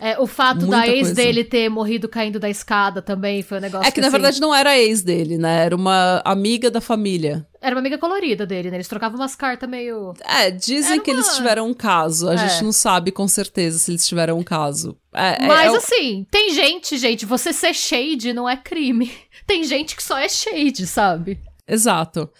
É, 0.00 0.16
o 0.20 0.26
fato 0.28 0.60
da 0.66 0.76
Muita 0.78 0.86
ex 0.92 1.00
coisa. 1.08 1.14
dele 1.14 1.42
ter 1.42 1.68
morrido 1.68 2.08
caindo 2.08 2.38
da 2.38 2.48
escada 2.48 3.02
também 3.02 3.42
foi 3.42 3.58
um 3.58 3.60
negócio 3.62 3.88
É 3.88 3.90
que, 3.90 4.00
na 4.00 4.06
assim, 4.06 4.12
verdade, 4.12 4.40
não 4.40 4.54
era 4.54 4.78
ex 4.78 5.02
dele, 5.02 5.36
né? 5.38 5.64
Era 5.64 5.74
uma 5.74 6.22
amiga 6.24 6.70
da 6.70 6.80
família. 6.80 7.44
Era 7.60 7.74
uma 7.74 7.80
amiga 7.80 7.98
colorida 7.98 8.46
dele, 8.46 8.70
né? 8.70 8.76
Eles 8.76 8.86
trocavam 8.86 9.18
umas 9.18 9.34
cartas 9.34 9.68
meio. 9.68 10.14
É, 10.24 10.52
dizem 10.52 10.92
Era 10.92 11.02
que 11.02 11.10
eles 11.10 11.34
tiveram 11.34 11.66
um 11.66 11.74
caso. 11.74 12.28
A 12.28 12.34
É. 12.34 12.36
gente 12.36 12.62
não 12.62 12.70
sabe 12.70 13.10
com 13.10 13.26
certeza 13.26 13.78
se 13.78 13.90
eles 13.90 14.06
tiveram 14.06 14.38
um 14.38 14.44
caso. 14.44 14.96
É, 15.12 15.42
é- 15.44 15.48
Mas 15.48 15.66
é 15.66 15.70
o- 15.72 15.76
assim, 15.76 16.26
tem 16.30 16.54
gente, 16.54 16.96
gente, 16.96 17.26
você 17.26 17.52
ser 17.52 17.74
shade 17.74 18.32
não 18.32 18.48
é 18.48 18.56
crime. 18.56 19.10
Tem 19.48 19.64
gente 19.64 19.96
que 19.96 20.02
só 20.02 20.16
é 20.18 20.28
shade, 20.28 20.86
sabe? 20.86 21.40
Exato. 21.66 22.30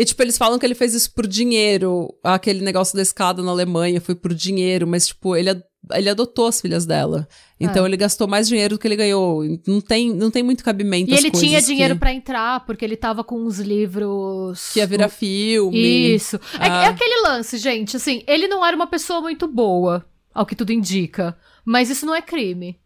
E, 0.00 0.04
tipo, 0.04 0.22
eles 0.22 0.38
falam 0.38 0.60
que 0.60 0.64
ele 0.64 0.76
fez 0.76 0.94
isso 0.94 1.12
por 1.12 1.26
dinheiro. 1.26 2.14
Aquele 2.22 2.60
negócio 2.62 2.94
da 2.94 3.02
escada 3.02 3.42
na 3.42 3.50
Alemanha 3.50 4.00
foi 4.00 4.14
por 4.14 4.32
dinheiro, 4.32 4.86
mas, 4.86 5.08
tipo, 5.08 5.34
ele, 5.34 5.50
ele 5.92 6.08
adotou 6.08 6.46
as 6.46 6.60
filhas 6.60 6.86
dela. 6.86 7.26
Então 7.58 7.84
É. 7.84 7.88
ele 7.88 7.96
gastou 7.96 8.28
mais 8.28 8.46
dinheiro 8.46 8.76
do 8.76 8.78
que 8.78 8.86
ele 8.86 8.94
ganhou. 8.94 9.42
Não 9.66 9.80
tem, 9.80 10.14
não 10.14 10.30
tem 10.30 10.44
muito 10.44 10.62
cabimento 10.62 11.10
E 11.10 11.14
ele 11.16 11.32
tinha 11.32 11.60
dinheiro 11.60 11.94
que, 11.94 11.98
pra 12.00 12.12
entrar, 12.14 12.64
porque 12.64 12.84
ele 12.84 12.96
tava 12.96 13.24
com 13.24 13.40
uns 13.40 13.58
livros. 13.58 14.70
que 14.72 14.78
ia 14.78 14.86
virar 14.86 15.08
filme. 15.08 16.14
Isso. 16.14 16.36
É, 16.60 16.68
Ah. 16.68 16.84
é 16.84 16.86
aquele 16.86 17.22
lance, 17.22 17.58
gente. 17.58 17.96
Assim, 17.96 18.22
ele 18.28 18.46
não 18.46 18.64
era 18.64 18.76
uma 18.76 18.86
pessoa 18.86 19.20
muito 19.20 19.48
boa, 19.48 20.04
ao 20.32 20.46
que 20.46 20.54
tudo 20.54 20.72
indica. 20.72 21.36
Mas 21.64 21.90
isso 21.90 22.06
não 22.06 22.14
é 22.14 22.22
crime. 22.22 22.78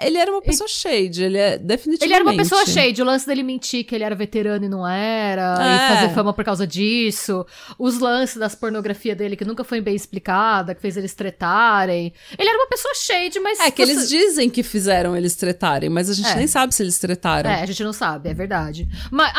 Ele 0.00 0.18
era 0.18 0.30
uma 0.30 0.42
pessoa 0.42 0.68
shade, 0.68 1.24
ele 1.24 1.38
é 1.38 1.56
definitivamente. 1.58 2.04
Ele 2.04 2.14
era 2.14 2.22
uma 2.22 2.36
pessoa 2.36 2.64
shade. 2.66 3.00
O 3.00 3.04
lance 3.04 3.26
dele 3.26 3.42
mentir 3.42 3.84
que 3.84 3.94
ele 3.94 4.04
era 4.04 4.14
veterano 4.14 4.64
e 4.64 4.68
não 4.68 4.86
era. 4.86 5.56
É. 5.60 5.74
E 5.74 5.94
fazer 5.96 6.14
fama 6.14 6.32
por 6.32 6.44
causa 6.44 6.66
disso. 6.66 7.46
Os 7.78 7.98
lances 7.98 8.36
das 8.36 8.54
pornografia 8.54 9.14
dele, 9.16 9.34
que 9.34 9.44
nunca 9.44 9.64
foi 9.64 9.80
bem 9.80 9.94
explicada, 9.94 10.74
que 10.74 10.80
fez 10.80 10.96
eles 10.96 11.14
tretarem. 11.14 12.12
Ele 12.38 12.48
era 12.48 12.58
uma 12.58 12.66
pessoa 12.68 12.94
shade, 12.94 13.40
mas. 13.40 13.58
É 13.60 13.70
que 13.70 13.84
você- 13.84 13.92
eles 13.92 14.08
dizem 14.08 14.50
que 14.50 14.62
fizeram 14.62 15.16
eles 15.16 15.34
tretarem, 15.36 15.88
mas 15.88 16.10
a 16.10 16.14
gente 16.14 16.28
É. 16.30 16.34
nem 16.36 16.46
sabe 16.46 16.74
se 16.74 16.82
eles 16.82 16.98
tretaram. 16.98 17.50
É, 17.50 17.62
a 17.62 17.66
gente 17.66 17.82
não 17.82 17.92
sabe, 17.94 18.28
é 18.28 18.34
verdade. 18.34 18.86
Mas, 19.10 19.32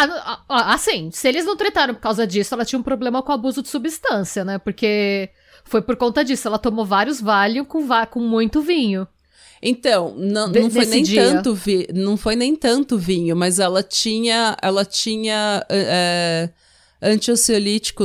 assim, 0.49 1.09
se 1.11 1.27
eles 1.27 1.45
não 1.45 1.55
trataram 1.55 1.93
por 1.93 2.01
causa 2.01 2.25
disso, 2.25 2.53
ela 2.53 2.65
tinha 2.65 2.79
um 2.79 2.83
problema 2.83 3.21
com 3.21 3.31
abuso 3.31 3.61
de 3.61 3.69
substância, 3.69 4.43
né? 4.43 4.57
Porque 4.57 5.29
foi 5.63 5.81
por 5.81 5.95
conta 5.95 6.23
disso. 6.23 6.47
Ela 6.47 6.57
tomou 6.59 6.85
vários 6.85 7.21
Valium 7.21 7.65
com, 7.65 7.85
va- 7.85 8.05
com 8.05 8.19
muito 8.19 8.61
vinho. 8.61 9.07
Então, 9.65 10.13
não, 10.17 10.49
não 10.49 10.69
foi 10.69 10.85
nem 10.85 11.03
dia. 11.03 11.23
tanto 11.23 11.55
vi, 11.55 11.87
não 11.93 12.17
foi 12.17 12.35
nem 12.35 12.53
tanto 12.53 12.97
vinho, 12.97 13.33
mas 13.35 13.59
ela 13.59 13.81
tinha, 13.81 14.57
ela 14.61 14.83
tinha 14.83 15.65
é, 15.69 16.49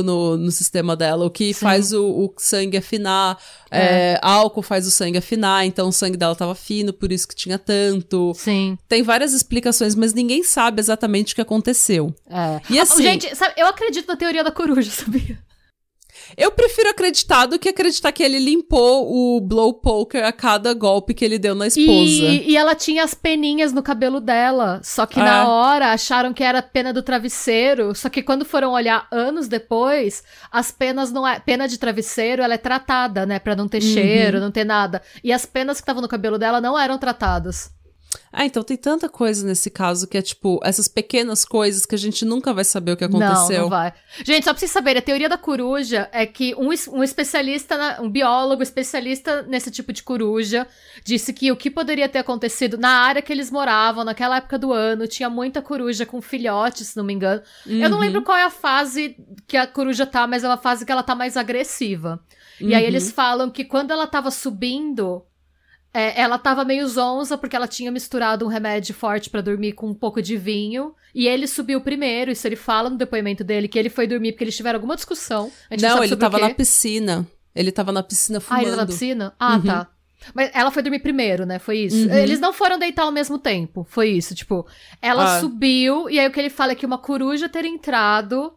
no, 0.01 0.37
no 0.37 0.51
sistema 0.51 0.95
dela, 0.95 1.25
o 1.25 1.29
que 1.29 1.53
Sim. 1.53 1.59
faz 1.59 1.91
o, 1.93 2.05
o 2.05 2.33
sangue 2.37 2.77
afinar. 2.77 3.37
é, 3.71 4.17
álcool 4.21 4.61
faz 4.61 4.87
o 4.87 4.91
sangue 4.91 5.17
afinar, 5.17 5.65
então 5.65 5.89
o 5.89 5.91
sangue 5.91 6.17
dela 6.17 6.35
tava 6.35 6.55
fino, 6.55 6.91
por 6.93 7.11
isso 7.11 7.27
que 7.27 7.35
tinha 7.35 7.59
tanto. 7.59 8.33
Sim. 8.35 8.77
Tem 8.87 9.03
várias 9.03 9.33
explicações, 9.33 9.95
mas 9.95 10.13
ninguém 10.13 10.43
sabe 10.43 10.79
exatamente 10.79 11.33
o 11.33 11.35
que 11.35 11.41
aconteceu. 11.41 12.13
É. 12.29 12.61
E 12.73 12.79
Ah, 12.79 12.83
assim- 12.83 13.03
Gente, 13.03 13.35
sabe, 13.35 13.53
eu 13.57 13.67
acredito 13.67 14.07
na 14.07 14.15
teoria 14.15 14.43
da 14.43 14.51
coruja, 14.51 14.89
sabia? 14.91 15.37
Eu 16.37 16.51
prefiro 16.51 16.89
acreditar 16.89 17.45
do 17.45 17.57
que 17.59 17.69
acreditar 17.69 18.11
que 18.11 18.23
ele 18.23 18.39
limpou 18.39 19.35
o 19.37 19.41
blow 19.41 19.73
poker 19.73 20.23
a 20.25 20.31
cada 20.31 20.73
golpe 20.73 21.13
que 21.13 21.23
ele 21.25 21.37
deu 21.39 21.55
na 21.55 21.67
esposa. 21.67 21.87
E, 21.89 22.51
e 22.51 22.57
ela 22.57 22.75
tinha 22.75 23.03
as 23.03 23.13
peninhas 23.13 23.73
no 23.73 23.81
cabelo 23.83 24.19
dela. 24.19 24.79
Só 24.83 25.05
que 25.05 25.19
É. 25.19 25.23
na 25.23 25.47
hora 25.47 25.91
acharam 25.91 26.33
que 26.33 26.43
era 26.43 26.61
pena 26.61 26.93
do 26.93 27.01
travesseiro. 27.03 27.93
Só 27.95 28.09
que 28.09 28.21
quando 28.23 28.45
foram 28.45 28.71
olhar 28.71 29.07
anos 29.11 29.47
depois, 29.47 30.23
as 30.51 30.71
penas 30.71 31.11
não 31.11 31.27
é. 31.27 31.39
Pena 31.39 31.67
de 31.67 31.77
travesseiro, 31.77 32.41
ela 32.41 32.53
é 32.53 32.57
tratada, 32.57 33.25
né? 33.25 33.39
Pra 33.39 33.55
não 33.55 33.67
ter 33.67 33.81
Uhum. 33.81 33.93
cheiro, 33.93 34.39
não 34.39 34.51
ter 34.51 34.63
nada. 34.65 35.01
E 35.23 35.31
as 35.33 35.45
penas 35.45 35.77
que 35.77 35.81
estavam 35.83 36.01
no 36.01 36.07
cabelo 36.07 36.37
dela 36.37 36.59
não 36.61 36.77
eram 36.77 36.97
tratadas. 36.97 37.71
Ah, 38.31 38.45
então 38.45 38.63
tem 38.63 38.77
tanta 38.77 39.07
coisa 39.09 39.45
nesse 39.45 39.69
caso 39.69 40.07
que 40.07 40.17
é 40.17 40.21
tipo, 40.21 40.59
essas 40.63 40.87
pequenas 40.87 41.45
coisas 41.45 41.85
que 41.85 41.93
a 41.93 41.97
gente 41.97 42.25
nunca 42.25 42.53
vai 42.53 42.63
saber 42.63 42.91
o 42.93 42.97
que 42.97 43.07
Não, 43.07 43.21
aconteceu. 43.21 43.61
não 43.63 43.69
vai. 43.69 43.93
Gente, 44.23 44.43
só 44.45 44.51
pra 44.51 44.59
vocês 44.59 44.71
saberem, 44.71 44.99
a 44.99 45.03
teoria 45.03 45.29
da 45.29 45.37
coruja 45.37 46.09
é 46.11 46.25
que 46.25 46.55
um, 46.55 46.69
um 46.91 47.03
especialista, 47.03 47.99
um 48.01 48.09
biólogo 48.09 48.63
especialista 48.63 49.43
nesse 49.43 49.69
tipo 49.71 49.93
de 49.93 50.01
coruja, 50.03 50.67
disse 51.03 51.31
que 51.33 51.51
o 51.51 51.55
que 51.55 51.69
poderia 51.69 52.09
ter 52.09 52.19
acontecido 52.19 52.77
na 52.77 52.89
área 52.89 53.21
que 53.21 53.31
eles 53.31 53.51
moravam, 53.51 54.03
naquela 54.03 54.37
época 54.37 54.57
do 54.57 54.73
ano, 54.73 55.07
tinha 55.07 55.29
muita 55.29 55.61
coruja 55.61 56.05
com 56.05 56.21
filhotes, 56.21 56.87
se 56.87 56.97
não 56.97 57.03
me 57.03 57.13
engano. 57.13 57.41
Eu 57.67 57.89
não 57.89 57.97
Uhum. 57.97 58.03
lembro 58.03 58.21
qual 58.23 58.37
é 58.37 58.43
a 58.43 58.49
fase 58.49 59.15
que 59.47 59.57
a 59.57 59.67
coruja 59.67 60.05
tá, 60.05 60.25
mas 60.25 60.43
é 60.43 60.47
uma 60.47 60.57
fase 60.57 60.85
que 60.85 60.91
ela 60.91 61.03
tá 61.03 61.13
mais 61.15 61.37
agressiva. 61.37 62.19
E 62.59 62.73
aí 62.75 62.81
Uhum. 62.83 62.87
eles 62.89 63.11
falam 63.11 63.49
que 63.49 63.63
quando 63.63 63.91
ela 63.91 64.05
tava 64.07 64.29
subindo, 64.31 65.23
é, 65.93 66.21
ela 66.21 66.37
tava 66.37 66.63
meio 66.63 66.87
zonza 66.87 67.37
porque 67.37 67.55
ela 67.55 67.67
tinha 67.67 67.91
misturado 67.91 68.45
um 68.45 68.47
remédio 68.49 68.93
forte 68.93 69.29
pra 69.29 69.41
dormir 69.41 69.73
com 69.73 69.87
um 69.87 69.93
pouco 69.93 70.21
de 70.21 70.37
vinho. 70.37 70.93
E 71.15 71.27
ele 71.27 71.47
subiu 71.47 71.81
primeiro, 71.81 72.29
isso 72.31 72.47
ele 72.47 72.55
fala 72.55 72.89
no 72.89 72.97
depoimento 72.97 73.43
dele, 73.43 73.67
que 73.67 73.79
ele 73.79 73.89
foi 73.89 74.05
dormir 74.05 74.31
porque 74.33 74.43
eles 74.43 74.55
tiveram 74.55 74.77
alguma 74.77 74.95
discussão. 74.95 75.51
Não, 75.71 75.77
sabe 75.89 76.05
ele 76.05 76.15
tava 76.15 76.37
na 76.39 76.53
piscina. 76.53 77.27
Ele 77.55 77.71
tava 77.71 77.91
na 77.91 78.03
piscina 78.03 78.37
Ah, 78.37 78.41
fumando. 78.41 78.61
ele 78.61 78.69
tava 78.71 78.81
na 78.81 78.87
piscina? 78.87 79.33
Ah, 79.39 79.55
Uhum. 79.55 79.61
tá. 79.63 79.87
Mas 80.33 80.51
ela 80.53 80.69
foi 80.69 80.83
dormir 80.83 80.99
primeiro, 80.99 81.45
né? 81.45 81.57
Foi 81.59 81.77
isso. 81.79 82.07
Uhum. 82.07 82.13
Eles 82.13 82.39
não 82.39 82.53
foram 82.53 82.77
deitar 82.77 83.03
ao 83.03 83.11
mesmo 83.11 83.39
tempo. 83.39 83.87
Foi 83.89 84.09
isso. 84.09 84.35
Tipo, 84.35 84.67
ela 85.01 85.37
Ah. 85.37 85.39
subiu, 85.39 86.09
e 86.09 86.19
aí 86.19 86.27
o 86.27 86.31
que 86.31 86.39
ele 86.39 86.49
fala 86.49 86.73
é 86.73 86.75
que 86.75 86.85
uma 86.85 86.97
coruja 86.97 87.49
ter 87.49 87.65
entrado. 87.65 88.53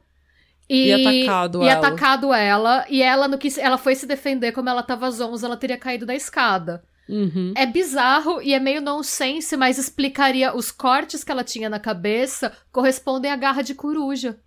E, 0.68 0.88
E 0.88 0.92
atacado 1.26 1.62
e 1.62 1.68
ela. 1.68 1.86
atacado 1.86 2.32
ela. 2.34 2.84
E 2.88 3.02
ela, 3.02 3.28
no 3.28 3.38
que 3.38 3.48
ela 3.60 3.78
foi 3.78 3.94
se 3.94 4.06
defender, 4.06 4.52
como 4.52 4.68
ela 4.68 4.82
tava 4.82 5.10
zonza, 5.10 5.46
ela 5.46 5.56
teria 5.56 5.76
caído 5.78 6.04
da 6.04 6.14
escada. 6.14 6.82
Uhum. 7.08 7.52
É 7.56 7.66
bizarro 7.66 8.40
e 8.40 8.54
é 8.54 8.60
meio 8.60 8.80
nonsense, 8.80 9.56
mas 9.56 9.78
explicaria 9.78 10.54
os 10.54 10.70
cortes 10.70 11.22
que 11.24 11.30
ela 11.32 11.44
tinha 11.44 11.68
na 11.68 11.78
cabeça 11.80 12.52
correspondem 12.70 13.30
à 13.30 13.36
garra 13.36 13.62
de 13.62 13.74
coruja. 13.74 14.38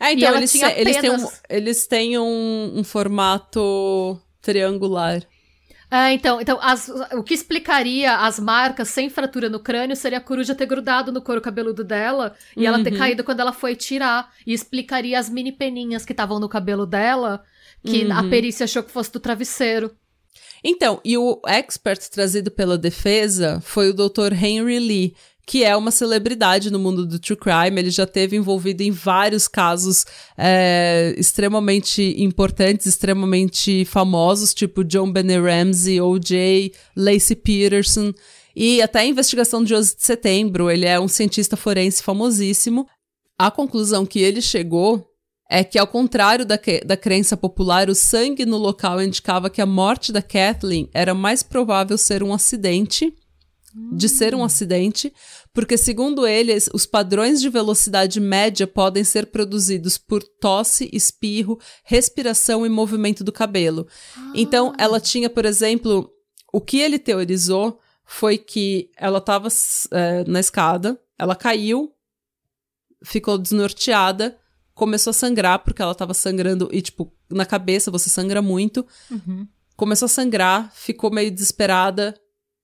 É, 0.00 0.12
então 0.12 0.34
eles, 0.36 0.52
tinha 0.52 0.70
eles 0.78 0.96
têm, 0.96 1.10
um, 1.10 1.28
eles 1.48 1.86
têm 1.86 2.18
um, 2.18 2.72
um 2.76 2.84
formato 2.84 4.20
triangular. 4.40 5.22
É, 5.90 6.12
então, 6.12 6.38
então 6.40 6.58
as- 6.60 6.88
o 7.14 7.22
que 7.22 7.32
explicaria 7.34 8.14
as 8.18 8.38
marcas 8.38 8.88
sem 8.88 9.08
fratura 9.08 9.48
no 9.48 9.58
crânio 9.58 9.96
seria 9.96 10.18
a 10.18 10.20
coruja 10.20 10.54
ter 10.54 10.66
grudado 10.66 11.10
no 11.10 11.22
couro 11.22 11.40
cabeludo 11.40 11.82
dela 11.82 12.34
e 12.56 12.66
ela 12.66 12.82
ter 12.84 12.92
Uhum. 12.92 12.98
caído 12.98 13.24
quando 13.24 13.40
ela 13.40 13.52
foi 13.54 13.74
tirar. 13.74 14.30
E 14.46 14.52
explicaria 14.52 15.18
as 15.18 15.30
mini 15.30 15.50
peninhas 15.50 16.04
que 16.04 16.12
estavam 16.12 16.38
no 16.38 16.48
cabelo 16.48 16.84
dela, 16.86 17.42
que 17.82 18.04
Uhum. 18.04 18.12
a 18.12 18.22
perícia 18.24 18.64
achou 18.64 18.82
que 18.82 18.90
fosse 18.92 19.10
do 19.12 19.18
travesseiro. 19.18 19.90
Então, 20.62 21.00
e 21.04 21.16
o 21.16 21.40
expert 21.46 22.08
trazido 22.10 22.50
pela 22.50 22.76
defesa 22.76 23.60
foi 23.60 23.90
o 23.90 23.94
Dr. 23.94 24.32
Henry 24.32 24.78
Lee, 24.78 25.14
que 25.48 25.64
é 25.64 25.74
uma 25.74 25.90
celebridade 25.90 26.70
no 26.70 26.78
mundo 26.78 27.06
do 27.06 27.18
true 27.18 27.36
crime. 27.36 27.80
Ele 27.80 27.90
já 27.90 28.06
teve 28.06 28.36
envolvido 28.36 28.82
em 28.82 28.90
vários 28.90 29.48
casos 29.48 30.04
é, 30.36 31.14
extremamente 31.16 32.14
importantes, 32.18 32.84
extremamente 32.84 33.84
famosos, 33.86 34.52
tipo 34.52 34.84
John 34.84 35.10
Benet 35.10 35.40
Ramsey, 35.40 36.02
O.J., 36.02 36.72
Lacey 36.94 37.34
Peterson. 37.34 38.12
E 38.54 38.82
até 38.82 38.98
a 38.98 39.06
investigação 39.06 39.64
de 39.64 39.74
11 39.74 39.96
de 39.96 40.04
setembro, 40.04 40.70
ele 40.70 40.84
é 40.84 41.00
um 41.00 41.08
cientista 41.08 41.56
forense 41.56 42.02
famosíssimo. 42.02 42.86
A 43.38 43.50
conclusão 43.50 44.04
que 44.04 44.18
ele 44.18 44.42
chegou 44.42 45.08
é 45.48 45.64
que, 45.64 45.78
ao 45.78 45.86
contrário 45.86 46.44
da, 46.44 46.58
da 46.84 46.96
crença 46.96 47.36
popular, 47.36 47.88
o 47.88 47.94
sangue 47.94 48.44
no 48.44 48.58
local 48.58 49.02
indicava 49.02 49.48
que 49.48 49.62
a 49.62 49.66
morte 49.66 50.12
da 50.12 50.20
Kathleen 50.20 50.90
era 50.92 51.14
mais 51.14 51.42
provável 51.42 51.96
ser 51.96 52.22
um 52.22 52.34
acidente, 52.34 53.14
de 53.92 54.08
ser 54.08 54.34
um 54.34 54.44
acidente, 54.44 55.12
porque, 55.54 55.78
segundo 55.78 56.26
eles, 56.26 56.68
os 56.74 56.84
padrões 56.84 57.40
de 57.40 57.48
velocidade 57.48 58.20
média 58.20 58.66
podem 58.66 59.04
ser 59.04 59.26
produzidos 59.26 59.96
por 59.96 60.22
tosse, 60.22 60.90
espirro, 60.92 61.58
respiração 61.84 62.66
e 62.66 62.68
movimento 62.68 63.24
do 63.24 63.32
cabelo. 63.32 63.86
Então, 64.34 64.74
ela 64.78 65.00
tinha, 65.00 65.30
por 65.30 65.44
exemplo, 65.44 66.10
o 66.52 66.60
que 66.60 66.78
ele 66.78 66.98
teorizou 66.98 67.78
foi 68.04 68.36
que 68.36 68.90
ela 68.96 69.18
estava 69.18 69.48
na 70.26 70.40
escada, 70.40 71.00
ela 71.18 71.36
caiu, 71.36 71.92
ficou 73.02 73.38
desnorteada, 73.38 74.38
começou 74.78 75.10
a 75.10 75.14
sangrar 75.14 75.58
porque 75.58 75.82
ela 75.82 75.90
estava 75.90 76.14
sangrando 76.14 76.68
e 76.70 76.80
tipo 76.80 77.12
na 77.28 77.44
cabeça 77.44 77.90
você 77.90 78.08
sangra 78.08 78.40
muito. 78.40 78.86
Uhum. 79.10 79.46
começou 79.76 80.06
a 80.06 80.08
sangrar, 80.08 80.72
ficou 80.72 81.10
meio 81.10 81.32
desesperada, 81.32 82.14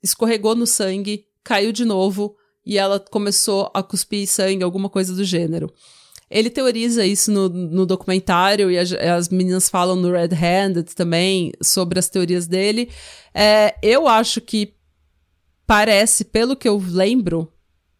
escorregou 0.01 0.55
no 0.55 0.67
sangue, 0.67 1.27
caiu 1.43 1.73
de 1.73 1.85
novo 1.85 2.37
e 2.65 2.79
ela 2.79 3.01
começou 3.01 3.69
a 3.75 3.83
cuspir 3.83 4.29
sangue, 4.29 4.63
alguma 4.63 4.89
coisa 4.89 5.13
do 5.13 5.25
gênero. 5.25 5.73
Ele 6.31 6.49
teoriza 6.51 7.05
isso 7.05 7.33
no, 7.33 7.49
no 7.49 7.85
documentário 7.85 8.71
e 8.71 8.79
as, 8.79 8.93
as, 8.93 9.29
meninas 9.29 9.69
falam 9.69 9.97
no 9.97 10.11
Red 10.11 10.35
Handed 10.35 10.95
também 10.95 11.53
sobre 11.61 11.99
as 11.99 12.09
teorias 12.09 12.47
dele. 12.47 12.91
É, 13.35 13.77
eu 13.83 14.07
acho 14.09 14.41
que 14.41 14.75
parece, 15.67 16.25
pelo 16.25 16.57
que 16.57 16.69
eu 16.69 16.83
lembro 16.87 17.53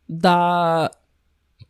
da, 0.09 0.91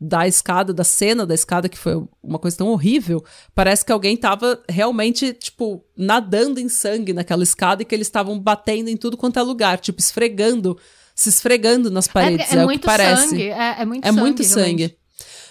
da 0.00 0.26
escada, 0.26 0.72
da 0.72 0.84
cena 0.84 1.26
da 1.26 1.34
escada, 1.34 1.68
que 1.68 1.78
foi 1.78 2.02
uma 2.22 2.38
coisa 2.38 2.56
tão 2.56 2.68
horrível, 2.68 3.24
parece 3.54 3.84
que 3.84 3.92
alguém 3.92 4.16
tava 4.16 4.62
realmente, 4.68 5.32
tipo, 5.32 5.84
nadando 5.96 6.60
em 6.60 6.68
sangue 6.68 7.12
naquela 7.12 7.42
escada 7.42 7.82
e 7.82 7.84
que 7.84 7.94
eles 7.94 8.06
estavam 8.06 8.38
batendo 8.38 8.88
em 8.88 8.96
tudo 8.96 9.16
quanto 9.16 9.38
é 9.38 9.42
lugar, 9.42 9.78
tipo, 9.78 10.00
esfregando, 10.00 10.78
se 11.14 11.28
esfregando 11.28 11.90
nas 11.90 12.08
paredes. 12.08 12.52
É, 12.52 12.56
é, 12.56 12.58
é 12.60 12.64
muito 12.64 12.78
o 12.78 12.80
que 12.80 12.86
parece. 12.86 13.28
sangue. 13.28 13.48
É, 13.48 13.76
é 13.80 13.84
muito 13.84 14.04
é 14.04 14.08
sangue. 14.08 14.20
Muito 14.20 14.44
sangue. 14.44 14.96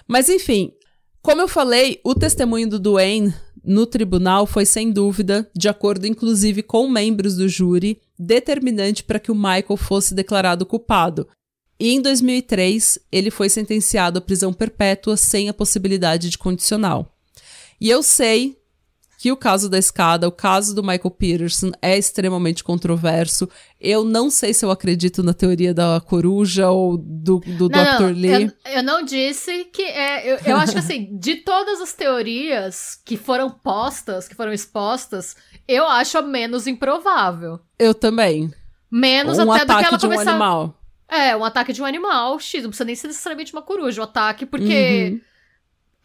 Mas 0.08 0.30
enfim, 0.30 0.74
como 1.22 1.42
eu 1.42 1.48
falei, 1.48 2.00
o 2.04 2.14
testemunho 2.14 2.70
do 2.70 2.80
Duane 2.80 3.34
no 3.64 3.86
tribunal 3.86 4.46
foi 4.46 4.66
sem 4.66 4.92
dúvida, 4.92 5.50
de 5.56 5.70
acordo 5.70 6.06
inclusive 6.06 6.62
com 6.62 6.88
membros 6.90 7.38
do 7.38 7.48
júri, 7.48 8.02
determinante 8.20 9.04
para 9.04 9.20
que 9.20 9.32
o 9.32 9.36
Michael 9.36 9.78
fosse 9.78 10.14
declarado 10.14 10.66
culpado. 10.66 11.28
E 11.80 11.92
em 11.92 12.02
2003, 12.02 13.00
ele 13.12 13.32
foi 13.32 13.50
sentenciado 13.50 14.20
à 14.20 14.22
prisão 14.22 14.54
perpétua 14.54 15.18
sem 15.18 15.50
a 15.50 15.54
possibilidade 15.54 16.30
de 16.30 16.38
condicional. 16.38 17.16
E 17.80 17.90
eu 17.90 18.02
sei 18.02 18.58
que 19.24 19.32
o 19.32 19.38
caso 19.38 19.70
da 19.70 19.78
escada, 19.78 20.28
o 20.28 20.32
caso 20.34 20.76
do 20.76 20.84
Michael 20.84 21.12
Peterson 21.12 21.72
é 21.82 21.98
extremamente 21.98 22.62
controverso. 22.62 23.50
Eu 23.80 24.04
não 24.04 24.30
sei 24.30 24.54
se 24.54 24.66
eu 24.66 24.70
acredito 24.70 25.24
na 25.24 25.34
teoria 25.34 25.74
da 25.74 26.02
coruja 26.06 26.70
ou 26.70 26.98
do, 26.98 27.40
do 27.40 27.70
não, 27.70 27.98
Dr. 27.98 28.02
Não, 28.02 28.10
Lee. 28.10 28.54
Eu, 28.66 28.72
eu, 28.74 28.84
não 28.84 29.02
disse 29.02 29.64
que. 29.72 29.82
É, 29.82 30.30
eu, 30.30 30.40
eu 30.46 30.58
acho 30.58 30.74
que 30.74 30.80
assim, 30.80 31.18
de 31.18 31.38
todas 31.38 31.80
as 31.80 31.94
teorias 31.94 33.00
que 33.06 33.16
foram 33.16 33.50
postas, 33.50 34.28
que 34.28 34.36
foram 34.36 34.52
expostas, 34.52 35.38
eu 35.70 35.88
acho 35.88 36.18
a 36.18 36.22
menos 36.22 36.68
improvável. 36.68 37.62
Eu 37.80 37.94
também. 37.94 38.54
Menos 38.92 39.40
um 39.40 39.50
até 39.50 39.64
do 39.64 39.78
que 39.78 39.86
ela 39.86 39.98
de 39.98 40.06
um 40.06 40.10
começar... 40.10 40.32
animal. 40.32 40.83
É, 41.14 41.36
um 41.36 41.46
ataque 41.46 41.72
de 41.72 41.82
um 41.82 41.86
animal, 41.86 42.40
X, 42.40 42.64
não 42.64 42.70
precisa 42.70 42.86
nem 42.86 42.96
ser 42.96 43.08
necessariamente 43.08 43.54
uma 43.54 43.62
coruja, 43.62 44.02
o 44.02 44.04
um 44.04 44.08
ataque, 44.08 44.46
porque. 44.46 45.12
Uhum. 45.12 45.22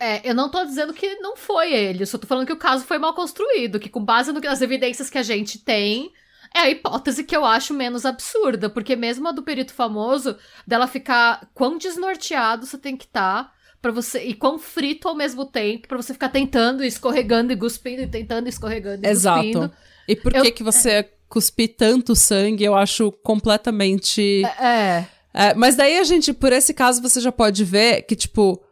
É, 0.00 0.30
eu 0.30 0.32
não 0.32 0.48
tô 0.48 0.64
dizendo 0.64 0.94
que 0.94 1.16
não 1.16 1.36
foi 1.36 1.72
ele, 1.72 2.04
eu 2.04 2.06
só 2.06 2.16
tô 2.16 2.24
falando 2.24 2.46
que 2.46 2.52
o 2.52 2.56
caso 2.56 2.84
foi 2.84 2.98
mal 2.98 3.14
construído, 3.14 3.80
que 3.80 3.88
com 3.88 4.04
base 4.04 4.32
nas 4.32 4.62
evidências 4.62 5.10
que 5.10 5.18
a 5.18 5.24
gente 5.24 5.58
tem, 5.58 6.12
é 6.54 6.60
a 6.60 6.70
hipótese 6.70 7.24
que 7.24 7.36
eu 7.36 7.44
acho 7.44 7.74
menos 7.74 8.06
absurda, 8.06 8.70
porque 8.70 8.94
mesmo 8.94 9.26
a 9.26 9.32
do 9.32 9.42
perito 9.42 9.74
famoso, 9.74 10.36
dela 10.64 10.86
ficar 10.86 11.48
quão 11.52 11.76
desnorteado 11.76 12.64
você 12.64 12.78
tem 12.78 12.96
que 12.96 13.06
estar 13.06 13.44
tá 13.44 13.52
para 13.80 13.92
você 13.92 14.22
e 14.24 14.34
quão 14.34 14.58
frito 14.58 15.08
ao 15.08 15.14
mesmo 15.14 15.44
tempo 15.44 15.88
para 15.88 15.96
você 15.96 16.12
ficar 16.12 16.28
tentando, 16.28 16.84
escorregando 16.84 17.52
e 17.52 17.56
cuspindo 17.56 18.02
e 18.02 18.06
tentando, 18.06 18.48
escorregando 18.48 19.04
e 19.04 19.08
Exato. 19.08 19.42
cuspindo. 19.42 19.72
E 20.06 20.16
por 20.16 20.32
que 20.32 20.38
eu, 20.38 20.52
que 20.52 20.62
você 20.62 20.90
é... 20.90 21.12
cuspir 21.28 21.74
tanto 21.76 22.14
sangue? 22.14 22.64
Eu 22.64 22.74
acho 22.74 23.12
completamente 23.22 24.44
é, 24.44 24.66
é. 24.66 25.08
é. 25.34 25.54
Mas 25.54 25.76
daí 25.76 25.98
a 25.98 26.04
gente, 26.04 26.32
por 26.32 26.52
esse 26.52 26.72
caso, 26.72 27.02
você 27.02 27.20
já 27.20 27.32
pode 27.32 27.64
ver 27.64 28.02
que 28.02 28.16
tipo 28.16 28.62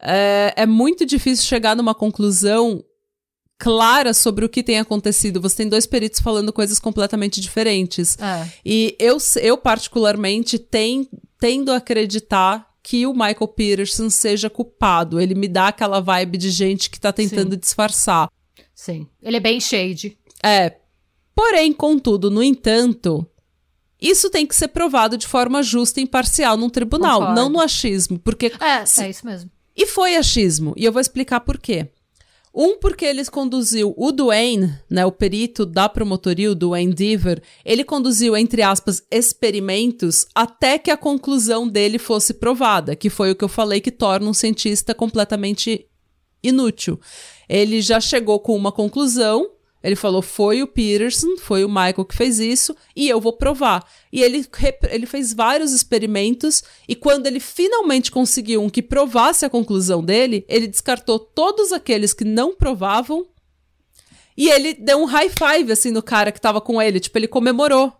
é, 0.00 0.54
é 0.56 0.66
muito 0.66 1.04
difícil 1.04 1.44
chegar 1.44 1.76
numa 1.76 1.94
conclusão 1.94 2.82
clara 3.58 4.14
sobre 4.14 4.44
o 4.44 4.48
que 4.48 4.62
tem 4.62 4.78
acontecido. 4.78 5.40
Você 5.40 5.58
tem 5.58 5.68
dois 5.68 5.86
peritos 5.86 6.20
falando 6.20 6.52
coisas 6.52 6.78
completamente 6.78 7.40
diferentes. 7.40 8.16
É. 8.18 8.48
E 8.64 8.96
eu, 8.98 9.18
eu 9.42 9.58
particularmente, 9.58 10.58
tem, 10.58 11.06
tendo 11.38 11.70
a 11.70 11.76
acreditar 11.76 12.70
que 12.82 13.06
o 13.06 13.12
Michael 13.12 13.48
Peterson 13.48 14.08
seja 14.08 14.48
culpado. 14.48 15.20
Ele 15.20 15.34
me 15.34 15.46
dá 15.46 15.68
aquela 15.68 16.00
vibe 16.00 16.38
de 16.38 16.50
gente 16.50 16.88
que 16.88 16.98
tá 16.98 17.12
tentando 17.12 17.52
Sim. 17.52 17.58
disfarçar. 17.58 18.30
Sim. 18.74 19.06
Ele 19.22 19.36
é 19.36 19.40
bem 19.40 19.60
shade. 19.60 20.16
É. 20.42 20.76
Porém, 21.40 21.72
contudo, 21.72 22.30
no 22.30 22.42
entanto, 22.42 23.26
isso 23.98 24.28
tem 24.28 24.46
que 24.46 24.54
ser 24.54 24.68
provado 24.68 25.16
de 25.16 25.26
forma 25.26 25.62
justa 25.62 25.98
e 25.98 26.02
imparcial 26.02 26.54
num 26.54 26.68
tribunal, 26.68 27.20
Concordo. 27.20 27.40
não 27.40 27.48
no 27.48 27.60
achismo. 27.60 28.18
Porque. 28.18 28.52
É, 28.60 28.84
se... 28.84 29.04
é 29.04 29.08
isso 29.08 29.24
mesmo. 29.24 29.50
E 29.74 29.86
foi 29.86 30.16
achismo, 30.16 30.74
e 30.76 30.84
eu 30.84 30.92
vou 30.92 31.00
explicar 31.00 31.40
por 31.40 31.56
quê. 31.56 31.88
Um, 32.54 32.76
porque 32.76 33.06
eles 33.06 33.30
conduziu 33.30 33.94
o 33.96 34.12
Duane, 34.12 34.78
né, 34.90 35.06
o 35.06 35.12
perito 35.12 35.64
da 35.64 35.88
promotoria, 35.88 36.52
o 36.52 36.54
Duane 36.54 36.92
Deaver, 36.92 37.42
ele 37.64 37.84
conduziu, 37.84 38.36
entre 38.36 38.60
aspas, 38.60 39.02
experimentos 39.10 40.26
até 40.34 40.76
que 40.76 40.90
a 40.90 40.96
conclusão 40.96 41.66
dele 41.66 41.98
fosse 41.98 42.34
provada, 42.34 42.94
que 42.94 43.08
foi 43.08 43.30
o 43.30 43.34
que 43.34 43.44
eu 43.44 43.48
falei 43.48 43.80
que 43.80 43.90
torna 43.90 44.28
um 44.28 44.34
cientista 44.34 44.94
completamente 44.94 45.86
inútil. 46.42 47.00
Ele 47.48 47.80
já 47.80 47.98
chegou 47.98 48.38
com 48.40 48.54
uma 48.54 48.70
conclusão, 48.70 49.48
ele 49.82 49.96
falou: 49.96 50.20
foi 50.20 50.62
o 50.62 50.66
Peterson, 50.66 51.36
foi 51.38 51.64
o 51.64 51.68
Michael 51.68 52.04
que 52.04 52.14
fez 52.14 52.38
isso, 52.38 52.76
e 52.94 53.08
eu 53.08 53.20
vou 53.20 53.32
provar. 53.32 53.86
E 54.12 54.22
ele, 54.22 54.46
ele 54.90 55.06
fez 55.06 55.32
vários 55.32 55.72
experimentos, 55.72 56.62
e 56.88 56.94
quando 56.94 57.26
ele 57.26 57.40
finalmente 57.40 58.10
conseguiu 58.10 58.62
um 58.62 58.68
que 58.68 58.82
provasse 58.82 59.44
a 59.44 59.50
conclusão 59.50 60.04
dele, 60.04 60.44
ele 60.48 60.66
descartou 60.66 61.18
todos 61.18 61.72
aqueles 61.72 62.12
que 62.12 62.24
não 62.24 62.54
provavam. 62.54 63.26
E 64.36 64.48
ele 64.48 64.74
deu 64.74 64.98
um 64.98 65.04
high 65.04 65.28
five, 65.28 65.70
assim, 65.70 65.90
no 65.90 66.02
cara 66.02 66.32
que 66.32 66.40
tava 66.40 66.60
com 66.60 66.80
ele. 66.80 67.00
Tipo, 67.00 67.18
ele 67.18 67.28
comemorou. 67.28 67.92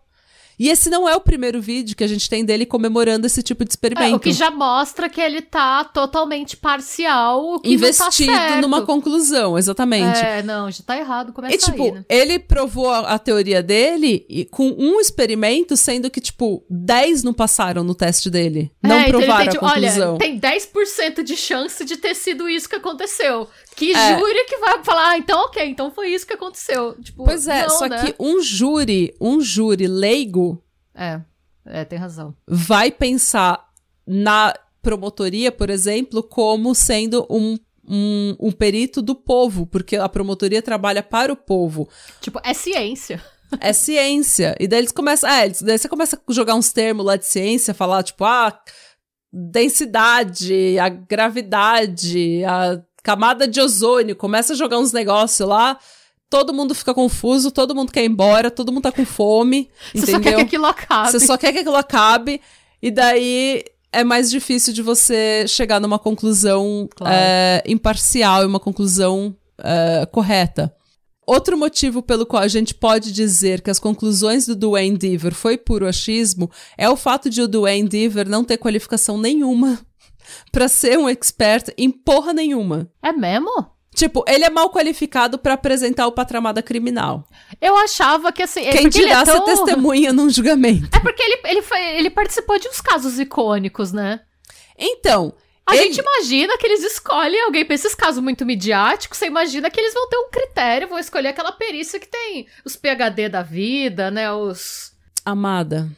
E 0.60 0.68
esse 0.68 0.90
não 0.90 1.08
é 1.08 1.16
o 1.16 1.20
primeiro 1.22 1.58
vídeo 1.58 1.96
que 1.96 2.04
a 2.04 2.06
gente 2.06 2.28
tem 2.28 2.44
dele 2.44 2.66
comemorando 2.66 3.26
esse 3.26 3.42
tipo 3.42 3.64
de 3.64 3.70
experimento. 3.70 4.12
É, 4.12 4.16
o 4.16 4.20
que 4.20 4.30
já 4.30 4.50
mostra 4.50 5.08
que 5.08 5.18
ele 5.18 5.40
tá 5.40 5.82
totalmente 5.84 6.54
parcial, 6.54 7.54
o 7.54 7.60
que 7.60 7.72
Investido 7.72 8.30
tá 8.30 8.60
numa 8.60 8.84
conclusão, 8.84 9.56
exatamente. 9.56 10.20
É, 10.20 10.42
não, 10.42 10.70
já 10.70 10.82
tá 10.84 10.98
errado, 10.98 11.32
começa 11.32 11.54
E, 11.54 11.58
tipo, 11.58 11.84
aí, 11.84 11.92
né? 11.92 12.04
ele 12.10 12.38
provou 12.38 12.90
a, 12.90 13.14
a, 13.14 13.18
teoria 13.18 13.62
dele 13.62 14.46
com 14.50 14.68
um 14.78 15.00
experimento, 15.00 15.78
sendo 15.78 16.10
que, 16.10 16.20
tipo, 16.20 16.62
10 16.68 17.22
não 17.22 17.32
passaram 17.32 17.82
no 17.82 17.94
teste 17.94 18.28
dele. 18.28 18.70
Não 18.82 18.96
é, 18.96 19.08
provaram 19.08 19.44
então 19.44 19.60
tem, 19.60 19.68
a 19.68 19.72
conclusão. 19.72 20.10
Olha, 20.10 20.18
tem 20.18 20.38
10% 20.38 21.22
de 21.22 21.36
chance 21.38 21.82
de 21.86 21.96
ter 21.96 22.14
sido 22.14 22.46
isso 22.46 22.68
que 22.68 22.76
aconteceu. 22.76 23.48
Que 23.76 23.92
é. 23.92 24.18
júri 24.18 24.44
que 24.44 24.58
vai 24.58 24.82
falar, 24.84 25.10
ah, 25.10 25.18
então 25.18 25.44
ok, 25.44 25.64
então 25.66 25.90
foi 25.90 26.08
isso 26.08 26.26
que 26.26 26.34
aconteceu. 26.34 26.94
Tipo, 27.00 27.24
pois 27.24 27.46
é, 27.48 27.62
não, 27.62 27.78
só 27.78 27.86
né? 27.86 28.04
que 28.04 28.14
um 28.18 28.42
júri, 28.42 29.14
um 29.20 29.40
júri 29.40 29.86
leigo. 29.86 30.62
É, 30.94 31.20
é, 31.64 31.84
tem 31.84 31.98
razão. 31.98 32.34
Vai 32.46 32.90
pensar 32.90 33.68
na 34.06 34.54
promotoria, 34.82 35.52
por 35.52 35.70
exemplo, 35.70 36.22
como 36.22 36.74
sendo 36.74 37.26
um 37.30 37.58
um, 37.92 38.36
um, 38.38 38.52
perito 38.52 39.02
do 39.02 39.16
povo, 39.16 39.66
porque 39.66 39.96
a 39.96 40.08
promotoria 40.08 40.62
trabalha 40.62 41.02
para 41.02 41.32
o 41.32 41.36
povo. 41.36 41.88
Tipo, 42.20 42.40
é 42.44 42.54
ciência. 42.54 43.20
É 43.58 43.72
ciência. 43.72 44.54
E 44.60 44.68
daí 44.68 44.78
eles 44.78 44.92
começam. 44.92 45.28
É, 45.28 45.48
daí 45.48 45.76
você 45.76 45.88
começa 45.88 46.16
a 46.16 46.32
jogar 46.32 46.54
uns 46.54 46.72
termos 46.72 47.04
lá 47.04 47.16
de 47.16 47.26
ciência, 47.26 47.74
falar, 47.74 48.04
tipo, 48.04 48.24
ah, 48.24 48.56
densidade, 49.32 50.78
a 50.78 50.88
gravidade, 50.88 52.44
a 52.44 52.80
camada 53.02 53.46
de 53.46 53.60
ozônio, 53.60 54.16
começa 54.16 54.52
a 54.52 54.56
jogar 54.56 54.78
uns 54.78 54.92
negócios 54.92 55.48
lá, 55.48 55.78
todo 56.28 56.54
mundo 56.54 56.74
fica 56.74 56.94
confuso, 56.94 57.50
todo 57.50 57.74
mundo 57.74 57.92
quer 57.92 58.04
ir 58.04 58.10
embora, 58.10 58.50
todo 58.50 58.72
mundo 58.72 58.84
tá 58.84 58.92
com 58.92 59.04
fome, 59.04 59.68
Você 59.92 60.12
entendeu? 60.12 60.14
só 60.14 60.20
quer 60.22 60.36
que 60.36 60.42
aquilo 60.42 60.66
acabe. 60.66 61.10
Você 61.10 61.20
só 61.20 61.36
quer 61.36 61.52
que 61.52 61.58
aquilo 61.58 61.76
acabe, 61.76 62.40
e 62.80 62.90
daí 62.90 63.64
é 63.92 64.04
mais 64.04 64.30
difícil 64.30 64.72
de 64.72 64.82
você 64.82 65.44
chegar 65.48 65.80
numa 65.80 65.98
conclusão 65.98 66.88
claro. 66.94 67.14
é, 67.14 67.62
imparcial 67.66 68.42
e 68.42 68.46
uma 68.46 68.60
conclusão 68.60 69.34
é, 69.58 70.06
correta. 70.06 70.74
Outro 71.26 71.56
motivo 71.56 72.02
pelo 72.02 72.26
qual 72.26 72.42
a 72.42 72.48
gente 72.48 72.74
pode 72.74 73.12
dizer 73.12 73.60
que 73.60 73.70
as 73.70 73.78
conclusões 73.78 74.46
do 74.46 74.56
Duane 74.56 74.96
Deaver 74.96 75.32
foi 75.32 75.56
puro 75.56 75.86
achismo 75.86 76.50
é 76.76 76.88
o 76.88 76.96
fato 76.96 77.30
de 77.30 77.40
o 77.40 77.46
Duane 77.46 77.88
Deaver 77.88 78.28
não 78.28 78.42
ter 78.42 78.56
qualificação 78.56 79.16
nenhuma 79.16 79.78
para 80.50 80.68
ser 80.68 80.98
um 80.98 81.08
expert 81.08 81.72
em 81.76 81.90
porra 81.90 82.32
nenhuma. 82.32 82.90
É 83.02 83.12
mesmo? 83.12 83.50
Tipo, 83.94 84.24
ele 84.28 84.44
é 84.44 84.50
mal 84.50 84.70
qualificado 84.70 85.36
para 85.36 85.54
apresentar 85.54 86.06
o 86.06 86.12
patramada 86.12 86.62
criminal. 86.62 87.26
Eu 87.60 87.76
achava 87.76 88.32
que 88.32 88.42
assim. 88.42 88.62
Quem 88.70 88.88
dirá 88.88 89.20
é 89.20 89.24
tão... 89.24 89.44
ser 89.44 89.56
testemunha 89.56 90.12
num 90.12 90.30
julgamento? 90.30 90.96
É 90.96 91.00
porque 91.00 91.22
ele, 91.22 91.40
ele, 91.44 91.62
foi, 91.62 91.80
ele 91.96 92.10
participou 92.10 92.58
de 92.58 92.68
uns 92.68 92.80
casos 92.80 93.18
icônicos, 93.18 93.92
né? 93.92 94.20
Então. 94.78 95.34
A 95.66 95.76
ele... 95.76 95.92
gente 95.92 96.00
imagina 96.00 96.56
que 96.56 96.66
eles 96.66 96.82
escolhem 96.82 97.42
alguém 97.42 97.64
pra 97.64 97.74
esses 97.74 97.94
casos 97.94 98.22
muito 98.22 98.46
midiáticos. 98.46 99.18
Você 99.18 99.26
imagina 99.26 99.70
que 99.70 99.78
eles 99.78 99.94
vão 99.94 100.08
ter 100.08 100.16
um 100.16 100.30
critério, 100.30 100.88
vão 100.88 100.98
escolher 100.98 101.28
aquela 101.28 101.52
perícia 101.52 102.00
que 102.00 102.08
tem 102.08 102.46
os 102.64 102.76
PHD 102.76 103.28
da 103.28 103.42
vida, 103.42 104.10
né? 104.10 104.32
Os. 104.32 104.92
Amada. 105.24 105.90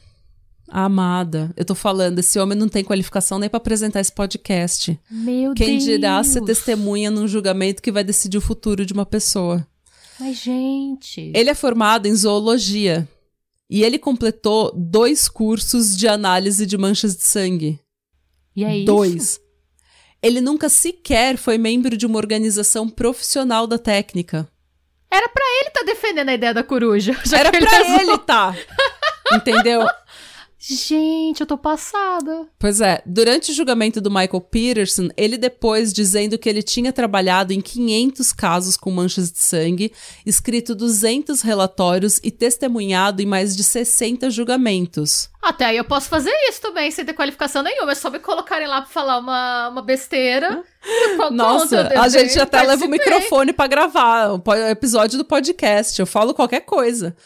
Amada. 0.75 1.53
Eu 1.55 1.67
tô 1.67 1.75
falando, 1.75 2.19
esse 2.19 2.39
homem 2.39 2.57
não 2.57 2.67
tem 2.67 2.83
qualificação 2.83 3.39
nem 3.39 3.51
para 3.51 3.59
apresentar 3.59 4.01
esse 4.01 4.11
podcast. 4.11 4.99
Meu 5.11 5.53
Quem 5.53 5.73
Deus. 5.73 5.85
dirá 5.85 6.25
ser 6.25 6.43
testemunha 6.45 7.11
num 7.11 7.29
julgamento 7.29 7.83
que 7.83 7.93
vai 7.93 8.03
decidir 8.03 8.39
o 8.39 8.41
futuro 8.41 8.87
de 8.87 8.95
uma 8.95 9.05
pessoa. 9.05 9.67
Mas, 10.19 10.39
gente. 10.39 11.31
Ele 11.35 11.51
é 11.51 11.55
formado 11.55 12.09
em 12.09 12.15
zoologia. 12.15 13.07
E 13.69 13.85
ele 13.85 13.99
completou 13.99 14.73
dois 14.75 15.29
cursos 15.29 15.95
de 15.95 16.09
análise 16.09 16.65
de 16.65 16.79
manchas 16.79 17.15
de 17.15 17.23
sangue. 17.25 17.79
E 18.57 18.65
é 18.65 18.83
dois. 18.83 19.15
isso? 19.15 19.41
Ele 20.23 20.41
nunca 20.41 20.71
sequer 20.71 21.37
foi 21.37 21.59
membro 21.59 21.99
de 21.99 22.07
uma 22.07 22.17
organização 22.17 22.89
profissional 22.89 23.67
da 23.67 23.77
técnica. 23.77 24.49
Era 25.11 25.29
pra 25.29 25.45
ele 25.61 25.69
estar 25.69 25.81
tá 25.81 25.87
defendendo 25.87 26.31
a 26.31 26.35
ideia 26.35 26.55
da 26.55 26.65
coruja. 26.65 27.13
Era 27.31 27.51
pra 27.51 28.01
ele 28.01 28.17
tá. 28.19 28.57
Entendeu? 29.35 29.87
Gente, 30.65 31.41
eu 31.41 31.47
tô 31.47 31.59
passada. 31.59 32.47
Pois 32.57 32.81
é, 32.81 33.03
durante 33.05 33.51
o 33.51 33.55
julgamento 33.55 34.01
do 34.01 34.09
Michael 34.09 34.41
Peterson, 34.43 35.09
ele 35.17 35.37
depois 35.37 35.93
dizendo 35.93 36.39
que 36.39 36.49
ele 36.49 36.63
tinha 36.63 36.93
trabalhado 36.93 37.53
em 37.53 37.61
500 37.61 38.33
casos 38.33 38.77
com 38.77 38.93
manchas 38.93 39.33
de 39.33 39.41
sangue, 39.41 39.93
escrito 40.25 40.73
200 40.73 41.41
relatórios 41.41 42.21
e 42.23 42.31
testemunhado 42.31 43.21
em 43.21 43.27
mais 43.27 43.57
de 43.57 43.65
60 43.65 44.31
julgamentos. 44.31 45.29
Até 45.43 45.65
aí 45.65 45.77
eu 45.77 45.85
posso 45.85 46.09
fazer 46.09 46.33
isso 46.49 46.61
também, 46.61 46.93
sem 46.93 47.05
ter 47.05 47.15
qualificação 47.15 47.65
nenhuma. 47.65 47.91
É 47.91 47.97
só 47.97 48.09
me 48.09 48.21
colocarem 48.21 48.69
lá 48.69 48.83
pra 48.83 48.91
falar 48.91 49.19
uma, 49.19 49.69
uma 49.69 49.83
besteira. 49.83 50.63
Nossa, 51.33 51.89
a 52.01 52.09
gente 52.09 52.39
até 52.39 52.63
leva 52.63 52.85
o 52.85 52.89
microfone 52.89 53.53
para 53.53 53.67
gravar 53.67 54.29
o 54.35 54.43
episódio 54.71 55.19
do 55.19 55.25
podcast. 55.25 55.99
Eu 55.99 56.07
falo 56.07 56.33
qualquer 56.33 56.61
coisa. 56.61 57.17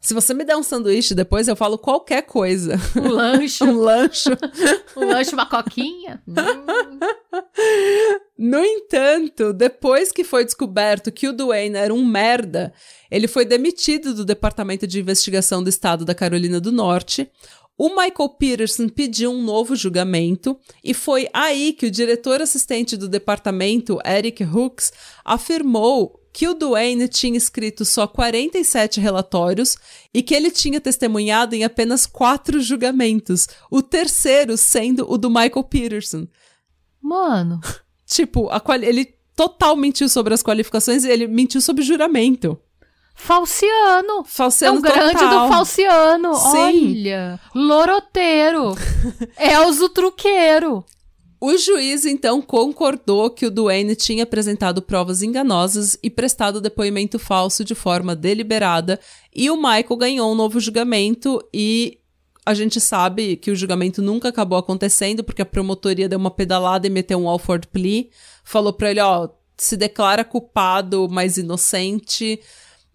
Se 0.00 0.14
você 0.14 0.32
me 0.32 0.44
der 0.44 0.56
um 0.56 0.62
sanduíche 0.62 1.14
depois, 1.14 1.48
eu 1.48 1.56
falo 1.56 1.78
qualquer 1.78 2.22
coisa. 2.22 2.76
Um 2.96 3.08
lanche. 3.08 3.64
um 3.64 3.76
lanche. 3.76 4.30
um 4.96 5.04
lanche, 5.04 5.32
uma 5.32 5.46
coquinha. 5.46 6.22
Hum. 6.28 6.34
No 8.38 8.62
entanto, 8.62 9.52
depois 9.52 10.12
que 10.12 10.22
foi 10.22 10.44
descoberto 10.44 11.10
que 11.10 11.26
o 11.26 11.32
Duane 11.32 11.76
era 11.76 11.92
um 11.92 12.04
merda, 12.04 12.72
ele 13.10 13.26
foi 13.26 13.44
demitido 13.44 14.14
do 14.14 14.24
Departamento 14.24 14.86
de 14.86 15.00
Investigação 15.00 15.62
do 15.62 15.70
Estado 15.70 16.04
da 16.04 16.14
Carolina 16.14 16.60
do 16.60 16.70
Norte. 16.70 17.30
O 17.78 17.90
Michael 17.90 18.30
Peterson 18.38 18.88
pediu 18.88 19.30
um 19.30 19.42
novo 19.42 19.76
julgamento 19.76 20.58
e 20.82 20.94
foi 20.94 21.28
aí 21.32 21.72
que 21.72 21.86
o 21.86 21.90
diretor 21.90 22.40
assistente 22.40 22.96
do 22.96 23.08
departamento, 23.08 23.98
Eric 24.06 24.44
Hooks, 24.44 24.92
afirmou 25.24 26.20
que 26.36 26.46
o 26.46 26.52
Duane 26.52 27.08
tinha 27.08 27.38
escrito 27.38 27.82
só 27.82 28.06
47 28.06 29.00
relatórios 29.00 29.74
e 30.12 30.22
que 30.22 30.34
ele 30.34 30.50
tinha 30.50 30.78
testemunhado 30.78 31.54
em 31.54 31.64
apenas 31.64 32.04
quatro 32.04 32.60
julgamentos, 32.60 33.48
o 33.70 33.80
terceiro 33.80 34.54
sendo 34.58 35.10
o 35.10 35.16
do 35.16 35.30
Michael 35.30 35.64
Peterson. 35.64 36.28
Mano. 37.00 37.58
tipo, 38.04 38.50
ele 38.82 39.14
total 39.34 39.76
mentiu 39.76 40.10
sobre 40.10 40.34
as 40.34 40.42
qualificações 40.42 41.06
e 41.06 41.10
ele 41.10 41.26
mentiu 41.26 41.62
sobre 41.62 41.82
juramento. 41.82 42.60
Falciano. 43.14 44.22
Falciano 44.26 44.76
é 44.76 44.78
o 44.78 44.82
grande 44.82 45.18
total. 45.18 45.48
do 45.48 45.54
Falciano. 45.54 46.34
Sim. 46.34 46.98
Olha. 46.98 47.40
Loroteiro. 47.54 48.74
Elzo 49.40 49.88
Truqueiro. 49.88 50.84
O 51.38 51.56
juiz 51.58 52.06
então 52.06 52.40
concordou 52.40 53.28
que 53.28 53.44
o 53.44 53.50
Duane 53.50 53.94
tinha 53.94 54.22
apresentado 54.22 54.80
provas 54.80 55.22
enganosas 55.22 55.98
e 56.02 56.08
prestado 56.08 56.60
depoimento 56.60 57.18
falso 57.18 57.62
de 57.62 57.74
forma 57.74 58.16
deliberada, 58.16 58.98
e 59.34 59.50
o 59.50 59.56
Michael 59.56 59.96
ganhou 59.96 60.32
um 60.32 60.34
novo 60.34 60.58
julgamento 60.58 61.46
e 61.52 61.98
a 62.44 62.54
gente 62.54 62.80
sabe 62.80 63.36
que 63.36 63.50
o 63.50 63.56
julgamento 63.56 64.00
nunca 64.00 64.28
acabou 64.28 64.56
acontecendo 64.56 65.24
porque 65.24 65.42
a 65.42 65.46
promotoria 65.46 66.08
deu 66.08 66.18
uma 66.18 66.30
pedalada 66.30 66.86
e 66.86 66.90
meteu 66.90 67.18
um 67.18 67.28
Alford 67.28 67.66
plea, 67.66 68.06
falou 68.44 68.72
para 68.72 68.90
ele, 68.90 69.00
ó, 69.00 69.28
se 69.58 69.76
declara 69.76 70.24
culpado, 70.24 71.08
mas 71.10 71.38
inocente. 71.38 72.40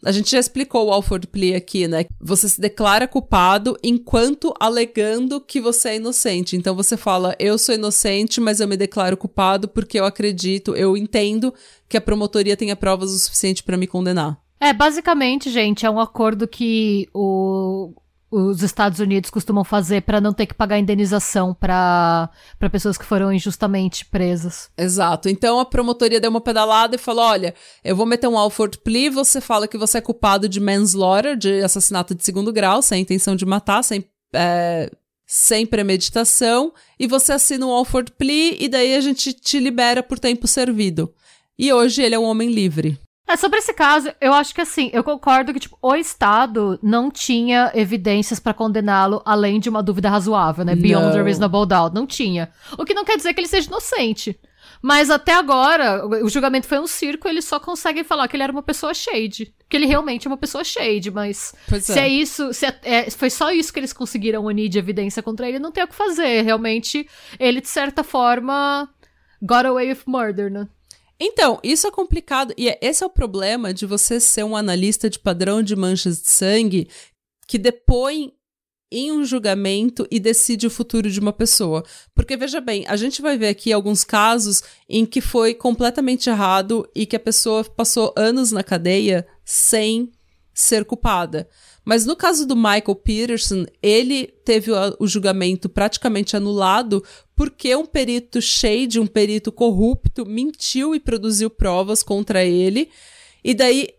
A 0.03 0.11
gente 0.11 0.31
já 0.31 0.39
explicou 0.39 0.87
o 0.87 0.91
Alford 0.91 1.27
Plea 1.27 1.57
aqui, 1.57 1.87
né? 1.87 2.05
Você 2.19 2.49
se 2.49 2.59
declara 2.59 3.07
culpado 3.07 3.77
enquanto 3.83 4.53
alegando 4.59 5.39
que 5.39 5.61
você 5.61 5.89
é 5.89 5.95
inocente. 5.97 6.55
Então 6.55 6.75
você 6.75 6.97
fala, 6.97 7.35
eu 7.39 7.57
sou 7.57 7.75
inocente, 7.75 8.41
mas 8.41 8.59
eu 8.59 8.67
me 8.67 8.75
declaro 8.75 9.15
culpado 9.15 9.67
porque 9.67 9.99
eu 9.99 10.05
acredito, 10.05 10.75
eu 10.75 10.97
entendo 10.97 11.53
que 11.87 11.97
a 11.97 12.01
promotoria 12.01 12.57
tenha 12.57 12.75
provas 12.75 13.11
o 13.11 13.19
suficiente 13.19 13.61
para 13.61 13.77
me 13.77 13.85
condenar. 13.85 14.39
É, 14.59 14.73
basicamente, 14.73 15.49
gente, 15.49 15.85
é 15.85 15.89
um 15.89 15.99
acordo 15.99 16.47
que 16.47 17.07
o, 17.13 17.93
os 18.31 18.63
Estados 18.63 18.99
Unidos 18.99 19.29
costumam 19.29 19.63
fazer 19.65 20.03
para 20.03 20.21
não 20.21 20.31
ter 20.31 20.45
que 20.45 20.53
pagar 20.53 20.79
indenização 20.79 21.53
para 21.53 22.29
pessoas 22.71 22.97
que 22.97 23.03
foram 23.03 23.31
injustamente 23.33 24.05
presas. 24.05 24.69
Exato. 24.77 25.27
Então 25.27 25.59
a 25.59 25.65
promotoria 25.65 26.21
deu 26.21 26.31
uma 26.31 26.39
pedalada 26.39 26.95
e 26.95 26.99
falou: 26.99 27.25
olha, 27.25 27.53
eu 27.83 27.95
vou 27.95 28.05
meter 28.05 28.27
um 28.27 28.37
Alford 28.37 28.77
plea, 28.77 29.11
você 29.11 29.41
fala 29.41 29.67
que 29.67 29.77
você 29.77 29.97
é 29.97 30.01
culpado 30.01 30.47
de 30.47 30.61
manslaughter, 30.61 31.35
de 31.35 31.61
assassinato 31.61 32.15
de 32.15 32.23
segundo 32.23 32.53
grau, 32.53 32.81
sem 32.81 33.01
intenção 33.01 33.35
de 33.35 33.45
matar, 33.45 33.83
sem. 33.83 34.05
É, 34.33 34.89
sem 35.33 35.65
premeditação, 35.65 36.73
e 36.99 37.07
você 37.07 37.31
assina 37.31 37.65
um 37.65 37.69
Alford 37.69 38.11
plea, 38.17 38.57
e 38.59 38.67
daí 38.67 38.95
a 38.95 38.99
gente 38.99 39.31
te 39.31 39.61
libera 39.61 40.03
por 40.03 40.19
tempo 40.19 40.45
servido. 40.45 41.13
E 41.57 41.71
hoje 41.71 42.01
ele 42.03 42.15
é 42.15 42.19
um 42.19 42.25
homem 42.25 42.51
livre. 42.51 42.99
É, 43.31 43.37
sobre 43.37 43.59
esse 43.59 43.73
caso, 43.73 44.11
eu 44.19 44.33
acho 44.33 44.53
que 44.53 44.59
assim, 44.59 44.89
eu 44.91 45.05
concordo 45.05 45.53
que 45.53 45.59
tipo, 45.59 45.77
o 45.81 45.95
Estado 45.95 46.77
não 46.83 47.09
tinha 47.09 47.71
evidências 47.73 48.41
para 48.41 48.53
condená-lo 48.53 49.21
além 49.23 49.57
de 49.57 49.69
uma 49.69 49.81
dúvida 49.81 50.09
razoável, 50.09 50.65
né? 50.65 50.75
Beyond 50.75 51.17
a 51.17 51.23
reasonable 51.23 51.65
doubt. 51.65 51.95
Não 51.95 52.05
tinha. 52.05 52.51
O 52.77 52.83
que 52.83 52.93
não 52.93 53.05
quer 53.05 53.15
dizer 53.15 53.33
que 53.33 53.39
ele 53.39 53.47
seja 53.47 53.67
inocente. 53.67 54.37
Mas 54.81 55.09
até 55.09 55.33
agora, 55.33 56.05
o 56.05 56.27
julgamento 56.27 56.67
foi 56.67 56.79
um 56.79 56.87
circo, 56.87 57.27
eles 57.27 57.45
só 57.45 57.59
conseguem 57.59 58.03
falar 58.03 58.27
que 58.27 58.35
ele 58.35 58.43
era 58.43 58.51
uma 58.51 58.63
pessoa 58.63 58.93
shade. 58.93 59.53
Que 59.69 59.77
ele 59.77 59.85
realmente 59.85 60.27
é 60.27 60.29
uma 60.29 60.37
pessoa 60.37 60.63
shade, 60.63 61.09
mas 61.09 61.53
pois 61.69 61.85
se 61.85 61.99
é, 61.99 62.03
é 62.03 62.09
isso, 62.09 62.53
se 62.53 62.65
é, 62.65 62.79
é, 62.83 63.09
foi 63.11 63.29
só 63.29 63.51
isso 63.51 63.71
que 63.71 63.79
eles 63.79 63.93
conseguiram 63.93 64.43
unir 64.43 64.67
de 64.67 64.79
evidência 64.79 65.23
contra 65.23 65.47
ele, 65.47 65.59
não 65.59 65.71
tem 65.71 65.83
o 65.83 65.87
que 65.87 65.95
fazer. 65.95 66.41
Realmente, 66.41 67.07
ele, 67.39 67.61
de 67.61 67.69
certa 67.69 68.03
forma, 68.03 68.89
got 69.41 69.65
away 69.65 69.89
with 69.89 70.01
murder, 70.05 70.51
né? 70.51 70.67
Então, 71.23 71.59
isso 71.63 71.85
é 71.85 71.91
complicado. 71.91 72.51
E 72.57 72.67
é, 72.67 72.79
esse 72.81 73.03
é 73.03 73.05
o 73.05 73.09
problema 73.09 73.71
de 73.71 73.85
você 73.85 74.19
ser 74.19 74.43
um 74.43 74.55
analista 74.55 75.07
de 75.07 75.19
padrão 75.19 75.61
de 75.61 75.75
manchas 75.75 76.19
de 76.19 76.27
sangue 76.27 76.89
que 77.47 77.59
depõe 77.59 78.33
em 78.91 79.11
um 79.11 79.23
julgamento 79.23 80.07
e 80.09 80.19
decide 80.19 80.65
o 80.65 80.71
futuro 80.71 81.11
de 81.11 81.19
uma 81.19 81.31
pessoa. 81.31 81.83
Porque, 82.15 82.35
veja 82.35 82.59
bem, 82.59 82.85
a 82.87 82.95
gente 82.95 83.21
vai 83.21 83.37
ver 83.37 83.49
aqui 83.49 83.71
alguns 83.71 84.03
casos 84.03 84.63
em 84.89 85.05
que 85.05 85.21
foi 85.21 85.53
completamente 85.53 86.27
errado 86.27 86.89
e 86.95 87.05
que 87.05 87.15
a 87.15 87.19
pessoa 87.19 87.63
passou 87.63 88.11
anos 88.17 88.51
na 88.51 88.63
cadeia 88.63 89.27
sem 89.45 90.11
ser 90.55 90.85
culpada. 90.85 91.47
Mas 91.83 92.05
no 92.05 92.15
caso 92.15 92.45
do 92.45 92.55
Michael 92.55 92.95
Peterson, 92.95 93.65
ele 93.81 94.27
teve 94.45 94.71
o, 94.71 95.07
julgamento 95.07 95.67
praticamente 95.67 96.37
anulado 96.37 97.03
porque 97.35 97.75
um 97.75 97.85
perito 97.85 98.39
shade, 98.39 98.99
um 98.99 99.07
perito 99.07 99.51
corrupto, 99.51 100.25
mentiu 100.25 100.93
e 100.93 100.99
produziu 100.99 101.49
provas 101.49 102.03
contra 102.03 102.45
ele. 102.45 102.89
E 103.43 103.53
daí, 103.55 103.89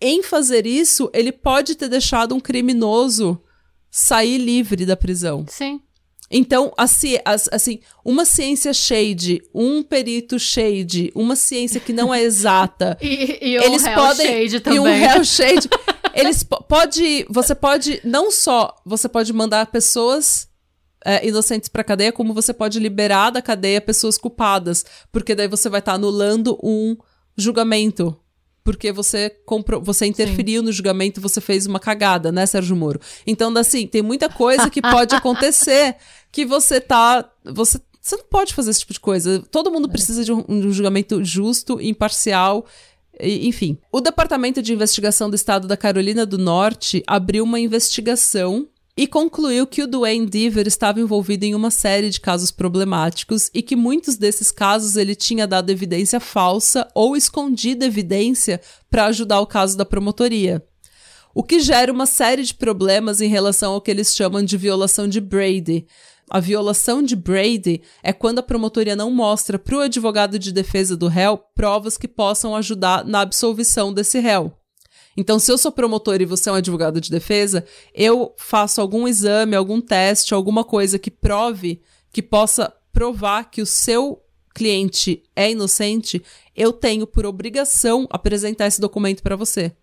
em 0.00 0.22
fazer 0.22 0.64
isso, 0.64 1.10
ele 1.12 1.32
pode 1.32 1.74
ter 1.74 1.88
deixado 1.88 2.34
um 2.34 2.40
criminoso 2.40 3.42
sair 3.90 4.38
livre 4.38 4.86
da 4.86 4.96
prisão. 4.96 5.44
Sim. 5.48 5.80
Então, 6.30 6.72
assim, 6.78 7.18
assim, 7.50 7.80
uma 8.02 8.24
ciência 8.24 8.72
shade, 8.72 9.42
um 9.54 9.82
perito 9.82 10.38
shade, 10.38 11.12
uma 11.14 11.36
ciência 11.36 11.78
que 11.78 11.92
não 11.92 12.14
é 12.14 12.22
exata. 12.22 12.96
e, 13.02 13.38
e 13.42 13.60
um 13.60 13.62
eles 13.62 13.82
podem 13.82 14.26
shade 14.26 14.60
também. 14.60 14.78
E 14.78 14.80
um 14.80 14.84
real 14.84 15.22
shade. 15.24 15.68
Eles 16.14 16.42
pode, 16.42 17.26
você 17.28 17.54
pode 17.54 18.00
não 18.04 18.30
só, 18.30 18.74
você 18.84 19.08
pode 19.08 19.32
mandar 19.32 19.66
pessoas 19.66 20.48
é, 21.04 21.26
inocentes 21.26 21.68
para 21.68 21.84
cadeia, 21.84 22.12
como 22.12 22.34
você 22.34 22.52
pode 22.52 22.78
liberar 22.78 23.30
da 23.30 23.42
cadeia 23.42 23.80
pessoas 23.80 24.16
culpadas, 24.16 24.84
porque 25.10 25.34
daí 25.34 25.48
você 25.48 25.68
vai 25.68 25.80
estar 25.80 25.92
tá 25.92 25.96
anulando 25.96 26.58
um 26.62 26.96
julgamento. 27.36 28.16
Porque 28.64 28.92
você 28.92 29.28
comprou, 29.44 29.82
você 29.82 30.06
interferiu 30.06 30.60
Sim. 30.60 30.66
no 30.66 30.72
julgamento, 30.72 31.20
você 31.20 31.40
fez 31.40 31.66
uma 31.66 31.80
cagada, 31.80 32.30
né, 32.30 32.46
Sérgio 32.46 32.76
Moro? 32.76 33.00
Então, 33.26 33.52
assim, 33.56 33.88
tem 33.88 34.02
muita 34.02 34.28
coisa 34.28 34.70
que 34.70 34.80
pode 34.80 35.16
acontecer 35.16 35.96
que 36.30 36.44
você 36.46 36.80
tá. 36.80 37.28
Você, 37.44 37.80
você 38.00 38.16
não 38.16 38.24
pode 38.24 38.54
fazer 38.54 38.70
esse 38.70 38.80
tipo 38.80 38.92
de 38.92 39.00
coisa. 39.00 39.42
Todo 39.50 39.68
mundo 39.68 39.88
é. 39.88 39.90
precisa 39.90 40.24
de 40.24 40.32
um, 40.32 40.44
um 40.48 40.70
julgamento 40.70 41.24
justo, 41.24 41.80
imparcial 41.80 42.64
enfim, 43.20 43.78
o 43.90 44.00
Departamento 44.00 44.62
de 44.62 44.72
Investigação 44.72 45.28
do 45.28 45.36
Estado 45.36 45.68
da 45.68 45.76
Carolina 45.76 46.24
do 46.24 46.38
Norte 46.38 47.02
abriu 47.06 47.44
uma 47.44 47.60
investigação 47.60 48.68
e 48.96 49.06
concluiu 49.06 49.66
que 49.66 49.82
o 49.82 49.86
Duane 49.86 50.26
Deaver 50.26 50.66
estava 50.66 51.00
envolvido 51.00 51.44
em 51.44 51.54
uma 51.54 51.70
série 51.70 52.10
de 52.10 52.20
casos 52.20 52.50
problemáticos 52.50 53.50
e 53.54 53.62
que 53.62 53.74
muitos 53.74 54.16
desses 54.16 54.50
casos 54.50 54.96
ele 54.96 55.14
tinha 55.14 55.46
dado 55.46 55.70
evidência 55.70 56.20
falsa 56.20 56.86
ou 56.94 57.16
escondido 57.16 57.84
evidência 57.84 58.60
para 58.90 59.06
ajudar 59.06 59.40
o 59.40 59.46
caso 59.46 59.76
da 59.76 59.84
promotoria. 59.84 60.62
O 61.34 61.42
que 61.42 61.60
gera 61.60 61.90
uma 61.90 62.04
série 62.04 62.42
de 62.42 62.52
problemas 62.52 63.22
em 63.22 63.28
relação 63.28 63.72
ao 63.72 63.80
que 63.80 63.90
eles 63.90 64.14
chamam 64.14 64.44
de 64.44 64.58
violação 64.58 65.08
de 65.08 65.18
Brady, 65.18 65.86
a 66.32 66.40
violação 66.40 67.02
de 67.02 67.14
Brady 67.14 67.82
é 68.02 68.10
quando 68.10 68.38
a 68.38 68.42
promotoria 68.42 68.96
não 68.96 69.10
mostra 69.10 69.58
para 69.58 69.76
o 69.76 69.80
advogado 69.80 70.38
de 70.38 70.50
defesa 70.50 70.96
do 70.96 71.06
réu 71.06 71.36
provas 71.54 71.98
que 71.98 72.08
possam 72.08 72.56
ajudar 72.56 73.04
na 73.04 73.20
absolvição 73.20 73.92
desse 73.92 74.18
réu. 74.18 74.50
Então, 75.14 75.38
se 75.38 75.52
eu 75.52 75.58
sou 75.58 75.70
promotor 75.70 76.22
e 76.22 76.24
você 76.24 76.48
é 76.48 76.52
um 76.52 76.54
advogado 76.54 77.02
de 77.02 77.10
defesa, 77.10 77.66
eu 77.94 78.34
faço 78.38 78.80
algum 78.80 79.06
exame, 79.06 79.54
algum 79.54 79.78
teste, 79.78 80.32
alguma 80.32 80.64
coisa 80.64 80.98
que 80.98 81.10
prove, 81.10 81.82
que 82.10 82.22
possa 82.22 82.72
provar 82.94 83.50
que 83.50 83.60
o 83.60 83.66
seu 83.66 84.22
cliente 84.54 85.22
é 85.36 85.50
inocente, 85.50 86.22
eu 86.56 86.72
tenho 86.72 87.06
por 87.06 87.26
obrigação 87.26 88.06
apresentar 88.08 88.68
esse 88.68 88.80
documento 88.80 89.22
para 89.22 89.36
você. 89.36 89.76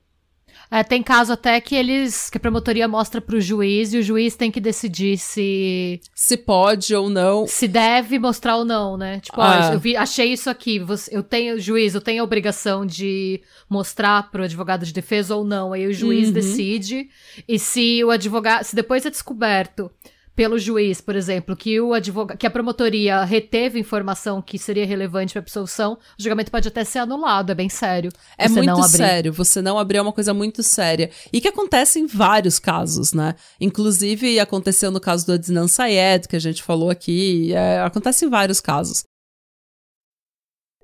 É, 0.71 0.83
tem 0.83 1.01
caso 1.01 1.33
até 1.33 1.59
que 1.59 1.75
eles 1.75 2.29
que 2.29 2.37
a 2.37 2.39
promotoria 2.39 2.87
mostra 2.87 3.19
para 3.19 3.35
o 3.35 3.41
juiz 3.41 3.91
e 3.91 3.97
o 3.97 4.03
juiz 4.03 4.35
tem 4.35 4.51
que 4.51 4.59
decidir 4.59 5.17
se 5.17 5.99
se 6.13 6.37
pode 6.37 6.93
ou 6.93 7.09
não, 7.09 7.47
se 7.47 7.67
deve 7.67 8.19
mostrar 8.19 8.55
ou 8.57 8.63
não, 8.63 8.95
né? 8.95 9.19
Tipo, 9.19 9.41
ah. 9.41 9.69
ó, 9.69 9.73
eu 9.73 9.79
vi, 9.79 9.97
achei 9.97 10.31
isso 10.31 10.47
aqui, 10.47 10.77
você, 10.77 11.15
eu 11.15 11.23
tenho 11.23 11.59
juiz, 11.59 11.95
eu 11.95 12.01
tenho 12.01 12.21
a 12.21 12.23
obrigação 12.23 12.85
de 12.85 13.41
mostrar 13.67 14.29
para 14.29 14.41
o 14.41 14.43
advogado 14.43 14.85
de 14.85 14.93
defesa 14.93 15.35
ou 15.35 15.43
não. 15.43 15.73
Aí 15.73 15.87
o 15.87 15.93
juiz 15.93 16.27
uhum. 16.27 16.33
decide 16.33 17.09
e 17.47 17.57
se 17.57 18.03
o 18.03 18.11
advogado, 18.11 18.63
se 18.63 18.75
depois 18.75 19.03
é 19.05 19.09
descoberto 19.09 19.91
pelo 20.39 20.57
juiz, 20.57 21.01
por 21.01 21.17
exemplo, 21.17 21.53
que 21.53 21.81
o 21.81 21.93
advogado, 21.93 22.37
que 22.37 22.47
a 22.47 22.49
promotoria 22.49 23.25
reteve 23.25 23.77
informação 23.77 24.41
que 24.41 24.57
seria 24.57 24.85
relevante 24.85 25.33
para 25.33 25.41
absolução, 25.41 25.97
o 26.17 26.23
julgamento 26.23 26.49
pode 26.49 26.65
até 26.65 26.85
ser 26.85 26.99
anulado, 26.99 27.51
é 27.51 27.55
bem 27.55 27.67
sério. 27.67 28.09
É 28.37 28.47
muito 28.47 28.81
sério, 28.83 29.33
você 29.33 29.61
não 29.61 29.77
abrir 29.77 29.97
é 29.97 30.01
uma 30.01 30.13
coisa 30.13 30.33
muito 30.33 30.63
séria. 30.63 31.11
E 31.33 31.41
que 31.41 31.49
acontece 31.49 31.99
em 31.99 32.07
vários 32.07 32.57
casos, 32.57 33.11
né? 33.11 33.35
Inclusive 33.59 34.39
aconteceu 34.39 34.89
no 34.91 35.01
caso 35.01 35.25
do 35.25 35.33
Adnan 35.33 35.67
Sayed, 35.67 36.29
que 36.29 36.37
a 36.37 36.39
gente 36.39 36.63
falou 36.63 36.89
aqui, 36.89 37.51
é, 37.51 37.81
acontece 37.81 38.23
em 38.23 38.29
vários 38.29 38.61
casos. 38.61 39.03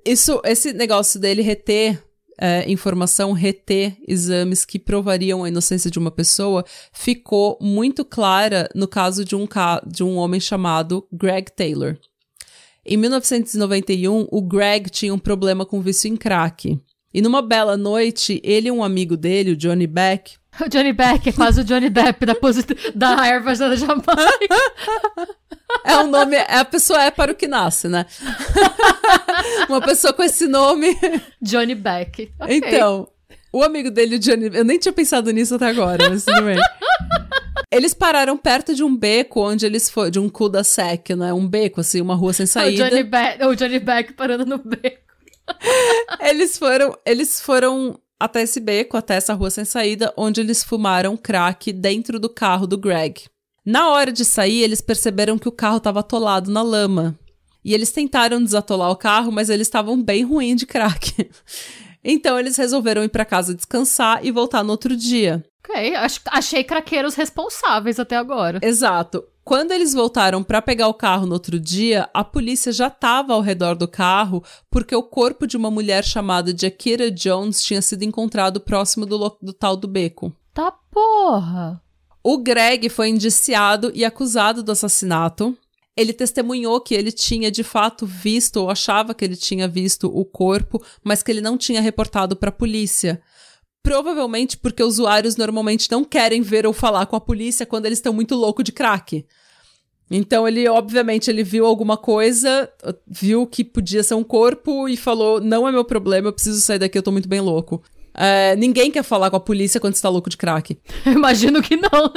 Isso, 0.04 0.38
esse 0.44 0.74
negócio 0.74 1.18
dele 1.18 1.40
reter 1.40 2.05
é, 2.38 2.70
informação, 2.70 3.32
reter 3.32 3.96
exames 4.06 4.64
que 4.64 4.78
provariam 4.78 5.44
a 5.44 5.48
inocência 5.48 5.90
de 5.90 5.98
uma 5.98 6.10
pessoa, 6.10 6.64
ficou 6.92 7.58
muito 7.60 8.04
clara 8.04 8.68
no 8.74 8.86
caso 8.86 9.24
de 9.24 9.34
um, 9.34 9.46
ca 9.46 9.82
de 9.86 10.02
um 10.02 10.16
homem 10.16 10.40
chamado 10.40 11.06
Greg 11.12 11.50
Taylor. 11.52 11.96
Em 12.84 12.96
1991, 12.96 14.28
o 14.30 14.42
Greg 14.42 14.88
tinha 14.90 15.12
um 15.12 15.18
problema 15.18 15.66
com 15.66 15.80
vício 15.80 16.08
em 16.08 16.16
crack. 16.16 16.78
E 17.12 17.22
numa 17.22 17.42
bela 17.42 17.76
noite, 17.76 18.40
ele 18.44 18.68
e 18.68 18.70
um 18.70 18.84
amigo 18.84 19.16
dele, 19.16 19.52
o 19.52 19.56
Johnny 19.56 19.86
Beck. 19.86 20.34
O 20.64 20.68
Johnny 20.68 20.92
Beck 20.92 21.28
é 21.28 21.32
quase 21.32 21.60
o 21.60 21.64
Johnny 21.64 21.90
Depp 21.90 22.24
da, 22.24 22.34
da 22.94 23.26
ervas 23.26 23.58
da 23.58 23.74
Jamaica. 23.76 24.06
É 25.84 25.96
um 25.98 26.08
nome, 26.08 26.36
a 26.36 26.64
pessoa 26.64 27.02
é 27.02 27.10
para 27.10 27.32
o 27.32 27.34
que 27.34 27.46
nasce, 27.46 27.88
né? 27.88 28.06
Uma 29.68 29.80
pessoa 29.80 30.12
com 30.12 30.22
esse 30.22 30.46
nome. 30.46 30.96
Johnny 31.40 31.74
Beck. 31.74 32.32
Okay. 32.40 32.56
Então, 32.56 33.08
o 33.52 33.62
amigo 33.62 33.90
dele, 33.90 34.16
o 34.16 34.18
Johnny. 34.18 34.50
Eu 34.52 34.64
nem 34.64 34.78
tinha 34.78 34.92
pensado 34.92 35.30
nisso 35.30 35.54
até 35.54 35.66
agora, 35.66 36.08
mas 36.08 36.24
tudo 36.24 36.42
bem. 36.42 36.56
Eles 37.70 37.92
pararam 37.92 38.36
perto 38.36 38.74
de 38.74 38.82
um 38.82 38.96
beco 38.96 39.40
onde 39.40 39.66
eles 39.66 39.90
foram. 39.90 40.10
De 40.10 40.18
um 40.18 40.28
cul-de-sac, 40.28 41.14
né? 41.14 41.32
Um 41.32 41.46
beco, 41.46 41.80
assim, 41.80 42.00
uma 42.00 42.14
rua 42.14 42.32
sem 42.32 42.46
saída. 42.46 42.84
O 42.84 42.88
Johnny, 42.88 43.02
Beck, 43.02 43.44
o 43.44 43.54
Johnny 43.54 43.78
Beck 43.78 44.12
parando 44.14 44.46
no 44.46 44.58
beco. 44.58 44.98
eles 46.20 46.56
foram. 46.56 46.96
Eles 47.04 47.40
foram 47.40 47.98
até 48.18 48.42
esse 48.42 48.60
beco, 48.60 48.96
até 48.96 49.16
essa 49.16 49.34
rua 49.34 49.50
sem 49.50 49.64
saída, 49.64 50.12
onde 50.16 50.40
eles 50.40 50.64
fumaram 50.64 51.16
crack 51.16 51.72
dentro 51.72 52.18
do 52.18 52.28
carro 52.28 52.66
do 52.66 52.78
Greg. 52.78 53.24
Na 53.64 53.90
hora 53.90 54.12
de 54.12 54.24
sair, 54.24 54.62
eles 54.62 54.80
perceberam 54.80 55.38
que 55.38 55.48
o 55.48 55.52
carro 55.52 55.78
estava 55.78 56.00
atolado 56.00 56.50
na 56.50 56.62
lama. 56.62 57.18
E 57.64 57.74
eles 57.74 57.90
tentaram 57.90 58.42
desatolar 58.42 58.90
o 58.90 58.96
carro, 58.96 59.32
mas 59.32 59.50
eles 59.50 59.66
estavam 59.66 60.00
bem 60.00 60.22
ruins 60.22 60.60
de 60.60 60.66
crack. 60.66 61.28
então 62.04 62.38
eles 62.38 62.56
resolveram 62.56 63.02
ir 63.02 63.08
para 63.08 63.24
casa 63.24 63.54
descansar 63.54 64.24
e 64.24 64.30
voltar 64.30 64.62
no 64.62 64.70
outro 64.70 64.96
dia. 64.96 65.44
Ok, 65.68 65.94
achei 66.26 66.62
craqueiros 66.62 67.16
responsáveis 67.16 67.98
até 67.98 68.16
agora. 68.16 68.60
Exato. 68.62 69.24
Quando 69.46 69.70
eles 69.70 69.94
voltaram 69.94 70.42
para 70.42 70.60
pegar 70.60 70.88
o 70.88 70.94
carro 70.94 71.24
no 71.24 71.34
outro 71.34 71.60
dia, 71.60 72.10
a 72.12 72.24
polícia 72.24 72.72
já 72.72 72.88
estava 72.88 73.32
ao 73.32 73.40
redor 73.40 73.76
do 73.76 73.86
carro 73.86 74.42
porque 74.68 74.92
o 74.92 75.04
corpo 75.04 75.46
de 75.46 75.56
uma 75.56 75.70
mulher 75.70 76.02
chamada 76.04 76.52
Jakira 76.52 77.12
Jones 77.12 77.62
tinha 77.62 77.80
sido 77.80 78.02
encontrado 78.02 78.60
próximo 78.60 79.06
do, 79.06 79.38
do 79.40 79.52
tal 79.52 79.76
do 79.76 79.86
beco. 79.86 80.34
Tá 80.52 80.72
porra! 80.90 81.80
O 82.24 82.38
Greg 82.38 82.88
foi 82.88 83.10
indiciado 83.10 83.92
e 83.94 84.04
acusado 84.04 84.64
do 84.64 84.72
assassinato. 84.72 85.56
Ele 85.96 86.12
testemunhou 86.12 86.80
que 86.80 86.96
ele 86.96 87.12
tinha 87.12 87.48
de 87.48 87.62
fato 87.62 88.04
visto 88.04 88.56
ou 88.56 88.68
achava 88.68 89.14
que 89.14 89.24
ele 89.24 89.36
tinha 89.36 89.68
visto 89.68 90.10
o 90.12 90.24
corpo, 90.24 90.82
mas 91.04 91.22
que 91.22 91.30
ele 91.30 91.40
não 91.40 91.56
tinha 91.56 91.80
reportado 91.80 92.34
para 92.34 92.48
a 92.48 92.52
polícia. 92.52 93.22
Provavelmente 93.86 94.56
porque 94.56 94.82
usuários 94.82 95.36
normalmente 95.36 95.88
não 95.88 96.04
querem 96.04 96.42
ver 96.42 96.66
ou 96.66 96.72
falar 96.72 97.06
com 97.06 97.14
a 97.14 97.20
polícia 97.20 97.64
quando 97.64 97.86
eles 97.86 97.98
estão 97.98 98.12
muito 98.12 98.34
louco 98.34 98.60
de 98.64 98.72
crack. 98.72 99.24
Então 100.10 100.46
ele, 100.46 100.68
obviamente, 100.68 101.30
ele 101.30 101.44
viu 101.44 101.64
alguma 101.64 101.96
coisa, 101.96 102.68
viu 103.06 103.46
que 103.46 103.62
podia 103.62 104.02
ser 104.02 104.14
um 104.14 104.24
corpo 104.24 104.88
e 104.88 104.96
falou: 104.96 105.40
"Não 105.40 105.68
é 105.68 105.70
meu 105.70 105.84
problema, 105.84 106.28
eu 106.28 106.32
preciso 106.32 106.60
sair 106.60 106.80
daqui, 106.80 106.98
eu 106.98 107.02
tô 107.02 107.12
muito 107.12 107.28
bem 107.28 107.40
louco". 107.40 107.80
É, 108.12 108.56
ninguém 108.56 108.90
quer 108.90 109.04
falar 109.04 109.30
com 109.30 109.36
a 109.36 109.40
polícia 109.40 109.80
quando 109.80 109.94
está 109.94 110.08
louco 110.08 110.28
de 110.28 110.36
crack. 110.36 110.76
Imagino 111.06 111.62
que 111.62 111.76
não. 111.76 112.12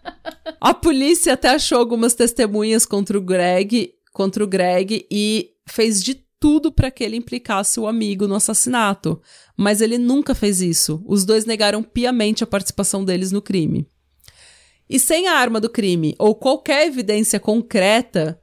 a 0.58 0.72
polícia 0.72 1.34
até 1.34 1.50
achou 1.50 1.78
algumas 1.78 2.14
testemunhas 2.14 2.86
contra 2.86 3.18
o 3.18 3.20
Greg, 3.20 3.92
contra 4.10 4.42
o 4.42 4.46
Greg 4.46 5.06
e 5.10 5.50
fez 5.66 6.02
de 6.02 6.24
tudo 6.40 6.72
para 6.72 6.90
que 6.90 7.04
ele 7.04 7.16
implicasse 7.16 7.78
o 7.78 7.86
amigo 7.86 8.26
no 8.26 8.34
assassinato, 8.34 9.20
mas 9.54 9.82
ele 9.82 9.98
nunca 9.98 10.34
fez 10.34 10.62
isso. 10.62 11.04
Os 11.06 11.26
dois 11.26 11.44
negaram 11.44 11.82
piamente 11.82 12.42
a 12.42 12.46
participação 12.46 13.04
deles 13.04 13.30
no 13.30 13.42
crime. 13.42 13.86
E 14.88 14.98
sem 14.98 15.28
a 15.28 15.34
arma 15.34 15.60
do 15.60 15.68
crime 15.68 16.16
ou 16.18 16.34
qualquer 16.34 16.86
evidência 16.86 17.38
concreta, 17.38 18.40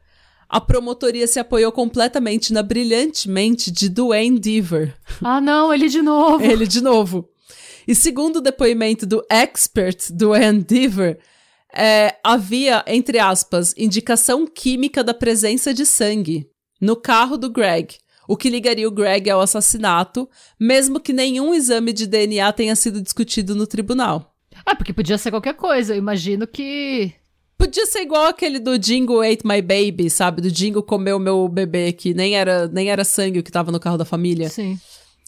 a 0.47 0.61
promotoria 0.61 1.27
se 1.27 1.39
apoiou 1.39 1.71
completamente 1.71 2.53
na 2.53 2.61
brilhante 2.61 3.27
mente 3.27 3.71
de 3.71 3.89
Duane 3.89 4.39
Deaver. 4.39 4.95
Ah, 5.21 5.41
não, 5.41 5.73
ele 5.73 5.89
de 5.89 6.01
novo. 6.01 6.45
ele 6.45 6.67
de 6.67 6.79
novo. 6.79 7.27
E 7.87 7.95
segundo 7.95 8.37
o 8.37 8.41
depoimento 8.41 9.05
do 9.05 9.25
expert 9.29 10.11
Duane 10.11 10.63
Deaver, 10.63 11.19
é, 11.73 12.15
havia, 12.23 12.83
entre 12.87 13.17
aspas, 13.17 13.73
indicação 13.75 14.45
química 14.45 15.03
da 15.03 15.13
presença 15.13 15.73
de 15.73 15.85
sangue 15.85 16.47
no 16.79 16.95
carro 16.95 17.37
do 17.37 17.49
Greg, 17.49 17.97
o 18.27 18.35
que 18.35 18.49
ligaria 18.49 18.87
o 18.87 18.91
Greg 18.91 19.29
ao 19.29 19.41
assassinato, 19.41 20.29
mesmo 20.59 20.99
que 20.99 21.13
nenhum 21.13 21.53
exame 21.53 21.93
de 21.93 22.05
DNA 22.05 22.51
tenha 22.53 22.75
sido 22.75 23.01
discutido 23.01 23.55
no 23.55 23.65
tribunal. 23.65 24.35
Ah, 24.65 24.75
porque 24.75 24.93
podia 24.93 25.17
ser 25.17 25.31
qualquer 25.31 25.53
coisa. 25.53 25.93
Eu 25.93 25.97
imagino 25.97 26.47
que 26.47 27.13
Podia 27.57 27.87
ser 27.87 28.01
igual 28.01 28.25
aquele 28.25 28.59
do 28.59 28.79
Jingo 28.81 29.21
Ate 29.21 29.45
My 29.45 29.61
Baby, 29.61 30.09
sabe? 30.11 30.41
Do 30.41 30.49
Jingo 30.49 30.83
comeu 30.83 31.17
meu 31.17 31.47
bebê, 31.47 31.91
que 31.91 32.13
nem 32.13 32.35
era, 32.35 32.67
nem 32.67 32.89
era 32.89 33.03
sangue 33.03 33.39
o 33.39 33.43
que 33.43 33.51
tava 33.51 33.71
no 33.71 33.79
carro 33.79 33.97
da 33.97 34.05
família. 34.05 34.47
Sim. 34.49 34.79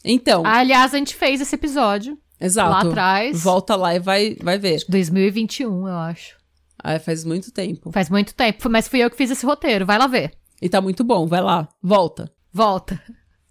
Então. 0.05 0.45
Aliás, 0.45 0.93
a 0.93 0.97
gente 0.97 1.15
fez 1.15 1.41
esse 1.41 1.55
episódio. 1.55 2.17
Exato. 2.39 2.69
Lá 2.69 2.81
atrás. 2.81 3.41
Volta 3.41 3.75
lá 3.75 3.95
e 3.95 3.99
vai, 3.99 4.37
vai 4.41 4.59
ver. 4.59 4.83
2021, 4.87 5.87
eu 5.87 5.95
acho. 5.95 6.37
Ah, 6.81 6.99
faz 6.99 7.25
muito 7.25 7.51
tempo. 7.51 7.91
Faz 7.91 8.09
muito 8.09 8.33
tempo, 8.33 8.69
mas 8.69 8.87
fui 8.87 8.99
eu 8.99 9.09
que 9.09 9.17
fiz 9.17 9.31
esse 9.31 9.45
roteiro. 9.45 9.85
Vai 9.85 9.97
lá 9.97 10.05
ver. 10.05 10.31
E 10.61 10.67
tá 10.67 10.81
muito 10.81 11.03
bom, 11.03 11.27
vai 11.27 11.41
lá. 11.41 11.67
Volta. 11.81 12.31
Volta. 12.51 13.01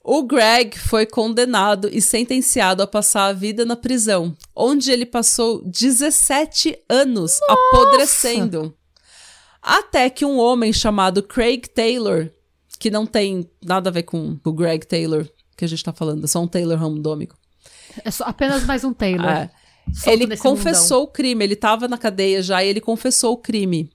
O 0.03 0.23
Greg 0.23 0.79
foi 0.79 1.05
condenado 1.05 1.89
e 1.93 2.01
sentenciado 2.01 2.83
a 2.83 2.87
passar 2.87 3.27
a 3.27 3.33
vida 3.33 3.65
na 3.65 3.77
prisão, 3.77 4.35
onde 4.57 4.91
ele 4.91 5.05
passou 5.05 5.63
17 5.65 6.79
anos 6.89 7.39
Nossa! 7.47 7.53
apodrecendo. 7.53 8.75
Até 9.61 10.09
que 10.09 10.25
um 10.25 10.39
homem 10.39 10.73
chamado 10.73 11.23
Craig 11.23 11.69
Taylor, 11.69 12.31
que 12.79 12.91
não 12.91 13.05
tem 13.05 13.51
nada 13.63 13.91
a 13.91 13.93
ver 13.93 14.05
com 14.05 14.39
o 14.43 14.53
Greg 14.53 14.87
Taylor 14.87 15.29
que 15.57 15.65
a 15.65 15.69
gente 15.69 15.85
tá 15.85 15.93
falando, 15.93 16.25
é 16.25 16.27
só 16.27 16.41
um 16.41 16.49
Taylor 16.49 16.79
randômico. 16.79 17.37
É 18.05 18.11
só 18.11 18.25
apenas 18.25 18.65
mais 18.65 18.85
um 18.85 18.95
Taylor. 18.95 19.29
É. 19.29 19.51
Ele 20.07 20.37
confessou 20.37 21.01
mundão. 21.01 21.11
o 21.11 21.13
crime, 21.13 21.45
ele 21.45 21.55
estava 21.55 21.89
na 21.89 21.99
cadeia 21.99 22.43
já 22.43 22.63
e 22.63 22.69
ele 22.69 22.81
confessou 22.81 23.33
o 23.33 23.39
crime. 23.39 23.91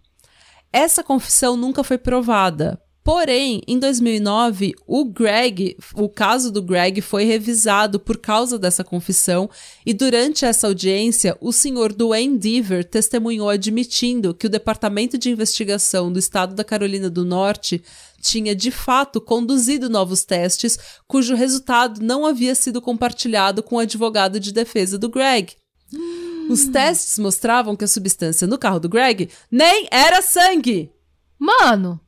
Essa 0.71 1.03
confissão 1.03 1.55
nunca 1.55 1.83
foi 1.83 1.97
provada, 1.97 2.81
Porém, 3.03 3.61
em 3.67 3.77
2009, 3.77 4.73
o 4.87 5.03
Greg, 5.03 5.75
o 5.93 6.07
caso 6.07 6.49
do 6.49 6.61
Greg 6.61 7.01
foi 7.01 7.25
revisado 7.25 7.99
por 7.99 8.17
causa 8.17 8.57
dessa 8.57 8.81
confissão 8.81 9.49
e 9.85 9.93
durante 9.93 10.45
essa 10.45 10.67
audiência, 10.67 11.37
o 11.41 11.51
senhor 11.51 11.91
Duane 11.91 12.37
Deaver 12.37 12.85
testemunhou 12.85 13.49
admitindo 13.49 14.33
que 14.33 14.47
o 14.47 14.49
Departamento 14.49 15.17
de 15.17 15.29
Investigação 15.29 16.13
do 16.13 16.17
Estado 16.17 16.55
da 16.55 16.63
Carolina 16.63 17.09
do 17.09 17.25
Norte 17.25 17.83
tinha 18.21 18.55
de 18.55 18.71
fato 18.71 19.19
conduzido 19.19 19.89
novos 19.89 20.23
testes, 20.23 20.79
cujo 21.05 21.35
resultado 21.35 22.01
não 22.01 22.25
havia 22.25 22.55
sido 22.55 22.81
compartilhado 22.81 23.61
com 23.61 23.75
o 23.75 23.79
advogado 23.79 24.39
de 24.39 24.53
defesa 24.53 24.97
do 24.97 25.09
Greg. 25.09 25.57
Os 26.49 26.67
testes 26.67 27.19
mostravam 27.19 27.75
que 27.75 27.83
a 27.83 27.87
substância 27.87 28.47
no 28.47 28.57
carro 28.57 28.79
do 28.79 28.87
Greg 28.87 29.29
nem 29.51 29.89
era 29.91 30.21
sangue. 30.21 30.89
Mano, 31.37 31.99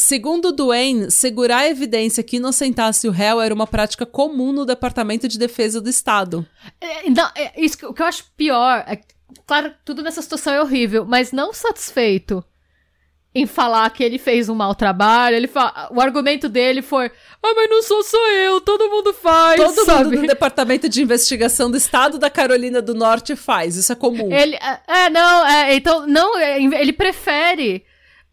Segundo 0.00 0.52
Duane, 0.52 1.10
segurar 1.10 1.58
a 1.58 1.68
evidência 1.68 2.22
que 2.22 2.36
inocentasse 2.36 3.08
o 3.08 3.10
réu 3.10 3.40
era 3.40 3.52
uma 3.52 3.66
prática 3.66 4.06
comum 4.06 4.52
no 4.52 4.64
Departamento 4.64 5.26
de 5.26 5.36
Defesa 5.36 5.80
do 5.80 5.90
Estado. 5.90 6.46
É, 6.80 7.10
não, 7.10 7.28
é, 7.34 7.60
isso 7.60 7.84
o 7.84 7.92
que 7.92 8.00
eu 8.00 8.06
acho 8.06 8.24
pior 8.36 8.84
é, 8.86 9.00
claro, 9.44 9.74
tudo 9.84 10.00
nessa 10.00 10.22
situação 10.22 10.54
é 10.54 10.62
horrível, 10.62 11.04
mas 11.04 11.32
não 11.32 11.52
satisfeito 11.52 12.44
em 13.34 13.44
falar 13.44 13.90
que 13.90 14.04
ele 14.04 14.20
fez 14.20 14.48
um 14.48 14.54
mau 14.54 14.72
trabalho, 14.72 15.34
ele 15.34 15.48
fala, 15.48 15.88
o 15.90 16.00
argumento 16.00 16.48
dele 16.48 16.80
foi, 16.80 17.10
ah, 17.42 17.54
mas 17.56 17.68
não 17.68 17.82
sou 17.82 18.04
só 18.04 18.30
eu, 18.30 18.60
todo 18.60 18.88
mundo 18.88 19.12
faz, 19.12 19.60
Todo 19.60 19.84
sabe? 19.84 20.04
mundo 20.04 20.20
do 20.20 20.26
Departamento 20.28 20.88
de 20.88 21.02
Investigação 21.02 21.68
do 21.68 21.76
Estado 21.76 22.20
da 22.20 22.30
Carolina 22.30 22.80
do 22.80 22.94
Norte 22.94 23.34
faz, 23.34 23.74
isso 23.74 23.92
é 23.92 23.96
comum. 23.96 24.32
Ele, 24.32 24.54
é, 24.54 24.80
é, 24.86 25.10
não, 25.10 25.44
é, 25.44 25.74
então, 25.74 26.06
não, 26.06 26.38
é, 26.38 26.62
ele 26.62 26.92
prefere 26.92 27.84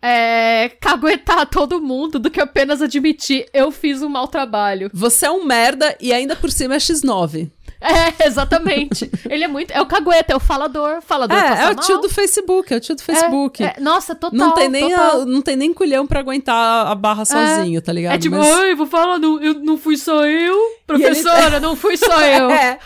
é, 0.06 0.70
caguetar 0.80 1.46
todo 1.48 1.82
mundo 1.82 2.20
do 2.20 2.30
que 2.30 2.40
apenas 2.40 2.82
admitir, 2.82 3.48
eu 3.54 3.72
fiz 3.72 4.02
um 4.02 4.10
mau 4.10 4.28
trabalho. 4.28 4.90
Você 4.94 5.26
é 5.26 5.32
um 5.32 5.44
merda 5.46 5.96
e 6.00 6.14
ainda 6.14 6.36
por 6.36 6.52
cima 6.52 6.76
é 6.76 6.78
X9. 6.78 7.50
É, 7.82 8.26
exatamente. 8.26 9.12
ele 9.30 9.44
é 9.44 9.48
muito. 9.48 9.70
É 9.70 9.80
o 9.80 9.86
cagueta, 9.86 10.34
é 10.34 10.36
o 10.36 10.40
falador. 10.40 11.02
Falador 11.04 11.38
É, 11.38 11.50
é 11.50 11.72
o 11.72 11.76
mal. 11.76 11.86
tio 11.86 11.98
do 12.00 12.10
Facebook, 12.10 12.74
é 12.74 12.78
o 12.78 12.80
tio 12.80 12.96
do 12.96 13.04
Facebook. 13.04 13.64
É, 13.64 13.76
é, 13.78 13.80
nossa, 13.80 14.16
total. 14.16 14.40
não, 14.40 14.54
tem 14.56 14.70
nem 14.70 14.90
total. 14.90 15.22
a- 15.22 15.26
não 15.26 15.42
tem 15.42 15.56
nem 15.56 15.72
culhão 15.72 16.08
pra 16.08 16.22
aguentar 16.22 16.88
a 16.88 16.96
barra 16.96 17.26
sozinho, 17.26 17.80
tá 17.84 17.92
ligado? 17.94 18.16
É 18.16 18.18
tipo, 18.18 18.38
Mas- 18.38 18.48
ai, 18.56 18.74
vou 18.74 18.88
falar, 18.88 19.20
não, 19.20 19.40
eu, 19.44 19.56
não 19.56 19.78
fui 19.78 19.98
só 19.98 20.26
eu. 20.26 20.56
Professora, 20.88 21.60
não 21.60 21.76
fui 21.76 21.96
só 21.96 22.06
eu. 22.26 22.50
É, 22.50 22.80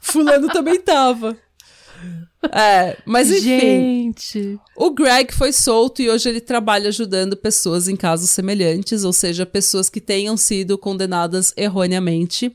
fulano 0.00 0.48
também 0.48 0.80
tava. 0.80 1.36
É, 2.50 2.96
mas 3.06 3.30
enfim, 3.30 4.12
Gente. 4.12 4.58
o 4.76 4.90
Greg 4.90 5.32
foi 5.32 5.52
solto 5.52 6.02
e 6.02 6.10
hoje 6.10 6.28
ele 6.28 6.40
trabalha 6.40 6.88
ajudando 6.88 7.36
pessoas 7.36 7.86
em 7.88 7.94
casos 7.94 8.30
semelhantes, 8.30 9.04
ou 9.04 9.12
seja, 9.12 9.46
pessoas 9.46 9.88
que 9.88 10.00
tenham 10.00 10.36
sido 10.36 10.76
condenadas 10.76 11.52
erroneamente. 11.56 12.50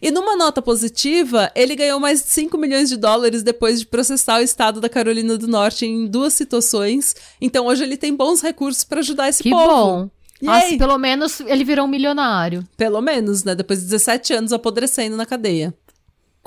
E 0.00 0.10
numa 0.10 0.36
nota 0.36 0.60
positiva, 0.60 1.50
ele 1.54 1.74
ganhou 1.74 1.98
mais 1.98 2.22
de 2.22 2.28
5 2.28 2.56
milhões 2.58 2.88
de 2.88 2.96
dólares 2.96 3.42
depois 3.42 3.80
de 3.80 3.86
processar 3.86 4.40
o 4.40 4.42
estado 4.42 4.80
da 4.80 4.88
Carolina 4.88 5.36
do 5.38 5.46
Norte 5.48 5.86
em 5.86 6.06
duas 6.06 6.32
situações. 6.34 7.14
Então 7.40 7.66
hoje 7.66 7.82
ele 7.82 7.96
tem 7.96 8.14
bons 8.14 8.40
recursos 8.42 8.84
pra 8.84 9.00
ajudar 9.00 9.28
esse 9.28 9.42
Que 9.42 9.50
povo. 9.50 9.66
bom. 9.66 10.10
E 10.40 10.46
Nossa, 10.46 10.66
aí? 10.66 10.76
pelo 10.78 10.98
menos 10.98 11.40
ele 11.40 11.64
virou 11.64 11.86
um 11.86 11.88
milionário. 11.88 12.62
Pelo 12.76 13.00
menos, 13.00 13.42
né? 13.42 13.54
Depois 13.54 13.78
de 13.80 13.86
17 13.86 14.34
anos 14.34 14.52
apodrecendo 14.52 15.16
na 15.16 15.24
cadeia. 15.24 15.72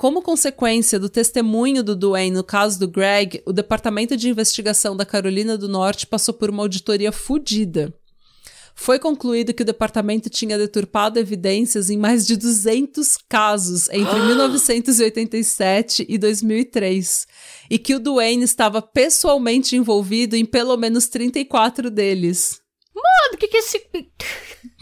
Como 0.00 0.22
consequência 0.22 0.98
do 0.98 1.10
testemunho 1.10 1.84
do 1.84 1.94
Duane 1.94 2.30
no 2.30 2.42
caso 2.42 2.80
do 2.80 2.88
Greg, 2.88 3.42
o 3.44 3.52
Departamento 3.52 4.16
de 4.16 4.30
Investigação 4.30 4.96
da 4.96 5.04
Carolina 5.04 5.58
do 5.58 5.68
Norte 5.68 6.06
passou 6.06 6.32
por 6.32 6.48
uma 6.48 6.62
auditoria 6.62 7.12
fodida. 7.12 7.92
Foi 8.74 8.98
concluído 8.98 9.52
que 9.52 9.60
o 9.60 9.66
departamento 9.66 10.30
tinha 10.30 10.56
deturpado 10.56 11.18
evidências 11.18 11.90
em 11.90 11.98
mais 11.98 12.26
de 12.26 12.38
200 12.38 13.18
casos 13.28 13.90
entre 13.90 14.18
1987 14.20 16.06
e 16.08 16.16
2003, 16.16 17.26
e 17.68 17.78
que 17.78 17.94
o 17.94 18.00
Duane 18.00 18.42
estava 18.42 18.80
pessoalmente 18.80 19.76
envolvido 19.76 20.34
em 20.34 20.46
pelo 20.46 20.78
menos 20.78 21.08
34 21.08 21.90
deles. 21.90 22.58
Mano, 22.94 23.34
o 23.34 23.36
que 23.36 23.48
que 23.48 23.56
é 23.58 23.60
esse. 23.60 23.86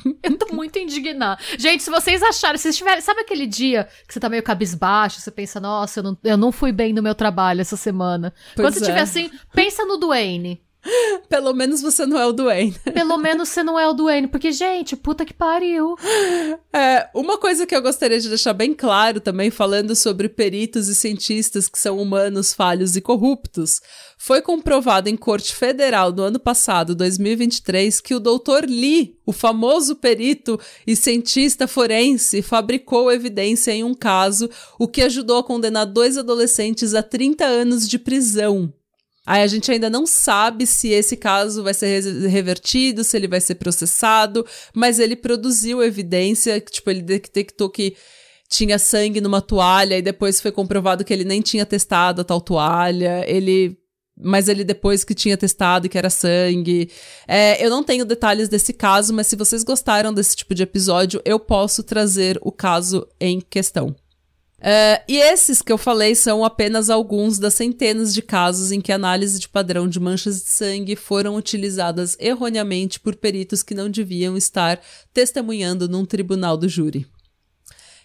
Eu 0.23 0.37
tô 0.37 0.55
muito 0.55 0.79
indignada. 0.79 1.41
Gente, 1.59 1.83
se 1.83 1.91
vocês 1.91 2.23
acharem, 2.23 2.57
se 2.57 2.63
vocês 2.63 2.77
tiverem. 2.77 3.01
Sabe 3.01 3.21
aquele 3.21 3.47
dia 3.47 3.89
que 4.07 4.13
você 4.13 4.21
tá 4.21 4.29
meio 4.29 4.43
cabisbaixo, 4.43 5.21
você 5.21 5.31
pensa, 5.31 5.61
nossa, 5.61 6.01
eu 6.01 6.05
não, 6.05 6.19
eu 6.25 6.37
não 6.37 6.53
fui 6.53 6.73
bem 6.73 6.93
no 6.93 7.03
meu 7.03 7.15
trabalho 7.15 7.61
essa 7.61 7.77
semana. 7.77 8.33
Pois 8.55 8.67
Quando 8.67 8.75
você 8.75 8.81
é. 8.81 8.83
estiver 8.83 9.01
assim, 9.01 9.31
pensa 9.53 9.85
no 9.85 9.97
Duane. 9.97 10.61
Pelo 11.29 11.53
menos 11.53 11.83
você 11.83 12.07
não 12.07 12.19
é 12.19 12.27
o 12.27 12.33
Duane. 12.33 12.75
Pelo 12.93 13.19
menos 13.19 13.49
você 13.49 13.63
não 13.63 13.79
é 13.79 13.89
o 13.89 13.93
Duane, 13.93 14.29
porque, 14.29 14.53
gente, 14.53 14.97
puta 14.97 15.25
que 15.25 15.35
pariu. 15.35 15.97
É, 16.73 17.09
uma 17.15 17.39
coisa 17.39 17.67
que 17.67 17.75
eu 17.75 17.83
gostaria 17.83 18.19
de 18.21 18.29
deixar 18.29 18.53
bem 18.53 18.73
claro 18.75 19.21
também, 19.21 19.51
falando 19.51 19.95
sobre 19.95 20.29
peritos 20.29 20.89
e 20.89 20.95
cientistas 20.95 21.69
que 21.69 21.79
são 21.79 21.99
humanos, 21.99 22.55
falhos 22.55 22.97
e 22.97 23.01
corruptos, 23.01 23.81
foi 24.17 24.41
comprovado 24.41 25.09
em 25.09 25.17
corte 25.17 25.55
federal 25.55 26.13
no 26.13 26.23
ano 26.23 26.39
passado, 26.39 26.95
2023, 26.95 28.01
que 28.01 28.15
o 28.15 28.21
Dr. 28.21 28.67
Lee, 28.69 29.17
o 29.27 29.33
famoso 29.33 29.97
perito 29.97 30.59
e 30.87 30.97
cientista 30.97 31.69
forense, 31.69 32.43
fabricou 32.43 33.13
evidência 33.13 33.73
em 33.73 33.85
um 33.85 33.95
caso, 33.95 34.49
o 34.79 34.89
que 34.89 35.03
ajudou 35.03 35.39
a 35.39 35.45
condenar 35.45 35.87
dois 35.87 36.17
adolescentes 36.17 36.95
a 36.95 37.03
30 37.03 37.45
anos 37.45 37.89
de 37.89 37.99
prisão. 37.99 38.73
Aí 39.29 39.43
a 39.43 39.47
gente 39.47 39.71
ainda 39.71 39.91
não 39.91 40.07
sabe 40.07 40.67
se 40.67 40.89
esse 40.89 41.15
caso 41.15 41.63
vai 41.63 41.75
ser 41.75 42.01
re- 42.01 42.29
revertido, 42.29 43.05
se 43.05 43.15
ele 43.15 43.29
vai 43.29 43.43
ser 43.43 43.57
processado, 43.57 44.47
mas 44.73 44.99
ele 44.99 45.15
produziu 45.15 45.83
evidência, 45.83 46.59
tipo, 46.63 46.91
ele 46.91 47.03
detectou 47.03 47.69
que 47.69 47.95
tinha 48.49 48.79
sangue 48.79 49.21
numa 49.21 49.43
toalha 49.43 49.99
e 49.99 50.03
depois 50.03 50.41
foi 50.41 50.51
comprovado 50.51 51.05
que 51.05 51.13
ele 51.13 51.25
nem 51.25 51.43
tinha 51.43 51.67
testado 51.67 52.23
a 52.23 52.25
tal 52.25 52.41
toalha, 52.41 53.23
ele 53.29 53.77
mas 54.21 54.49
ele 54.49 54.65
depois 54.65 55.05
que 55.05 55.15
tinha 55.15 55.37
testado 55.37 55.91
que 55.91 55.99
era 55.99 56.09
sangue. 56.09 56.91
É, 57.27 57.65
eu 57.65 57.69
não 57.69 57.85
tenho 57.85 58.07
detalhes 58.07 58.49
desse 58.49 58.73
caso, 58.73 59.13
mas 59.13 59.27
se 59.27 59.37
vocês 59.37 59.63
gostaram 59.63 60.13
desse 60.13 60.35
tipo 60.35 60.55
de 60.55 60.63
episódio, 60.63 61.21
eu 61.23 61.39
posso 61.39 61.83
trazer 61.83 62.39
o 62.41 62.51
caso 62.51 63.07
em 63.21 63.41
questão. 63.43 63.95
É, 64.61 65.05
e 65.07 65.17
esses 65.17 65.63
que 65.63 65.71
eu 65.71 65.79
falei 65.79 66.17
são 66.17 66.45
apenas 66.45 66.91
alguns 66.91 67.39
das 67.39 67.55
centenas 67.55 68.13
de 68.13 68.21
casos 68.21 68.73
em 68.73 68.81
que 68.81 68.91
análise 68.91 69.39
de 69.39 69.49
padrão 69.49 69.89
de 69.89 70.01
manchas 70.01 70.43
de 70.43 70.51
sangue 70.51 70.97
foram 70.97 71.37
utilizadas 71.37 72.17
erroneamente 72.19 72.99
por 72.99 73.15
peritos 73.15 73.63
que 73.63 73.75
não 73.75 73.89
deviam 73.89 74.37
estar 74.37 74.81
testemunhando 75.15 75.89
num 75.89 76.05
tribunal 76.05 76.57
do 76.57 76.69
júri. 76.69 77.07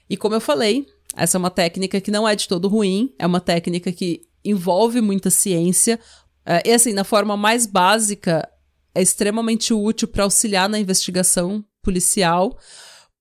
E 0.07 0.15
como 0.15 0.35
eu 0.35 0.41
falei, 0.41 0.85
essa 1.15 1.37
é 1.37 1.39
uma 1.39 1.49
técnica 1.49 1.99
que 1.99 2.11
não 2.11 2.27
é 2.27 2.35
de 2.35 2.47
todo 2.47 2.67
ruim, 2.67 3.13
é 3.17 3.25
uma 3.25 3.41
técnica 3.41 3.91
que 3.91 4.21
envolve 4.45 5.01
muita 5.01 5.31
ciência. 5.31 5.99
É, 6.45 6.61
e 6.69 6.71
assim, 6.71 6.93
na 6.93 7.03
forma 7.03 7.35
mais 7.35 7.65
básica, 7.65 8.47
é 8.93 9.01
extremamente 9.01 9.73
útil 9.73 10.07
para 10.07 10.23
auxiliar 10.23 10.69
na 10.69 10.77
investigação 10.77 11.65
policial. 11.81 12.57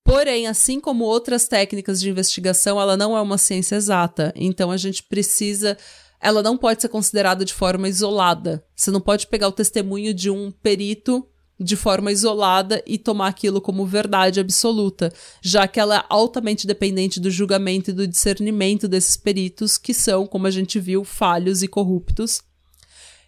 Porém, 0.05 0.47
assim 0.47 0.81
como 0.81 1.05
outras 1.05 1.47
técnicas 1.47 2.01
de 2.01 2.11
investigação, 2.11 2.81
ela 2.81 2.97
não 2.97 3.17
é 3.17 3.21
uma 3.21 3.39
ciência 3.39 3.77
exata. 3.77 4.33
Então 4.37 4.71
a 4.71 4.77
gente 4.77 5.03
precisa. 5.03 5.77
Ela 6.21 6.43
não 6.43 6.57
pode 6.57 6.83
ser 6.83 6.89
considerada 6.89 7.45
de 7.45 7.55
forma 7.55 7.89
isolada. 7.89 8.65
Você 8.75 8.91
não 8.91 9.01
pode 9.01 9.27
pegar 9.27 9.49
o 9.49 9.53
testemunho 9.53 10.13
de 10.13 10.31
um 10.31 10.51
perito 10.51 11.27
de 11.59 11.77
forma 11.77 12.11
isolada 12.11 12.83
e 12.87 12.99
tomar 12.99 13.29
aquilo 13.29 13.61
como 13.61 13.87
verdade 13.87 14.41
absoluta, 14.41 15.13
já 15.41 15.69
que 15.69 15.79
ela 15.79 15.99
é 15.99 16.05
altamente 16.09 16.67
dependente 16.67 17.21
do 17.21 17.31
julgamento 17.31 17.91
e 17.91 17.93
do 17.93 18.07
discernimento 18.07 18.89
desses 18.89 19.17
peritos, 19.17 19.79
que 19.79 19.95
são, 19.95 20.27
como 20.27 20.47
a 20.47 20.51
gente 20.51 20.81
viu, 20.81 21.05
falhos 21.05 21.63
e 21.63 21.69
corruptos 21.69 22.43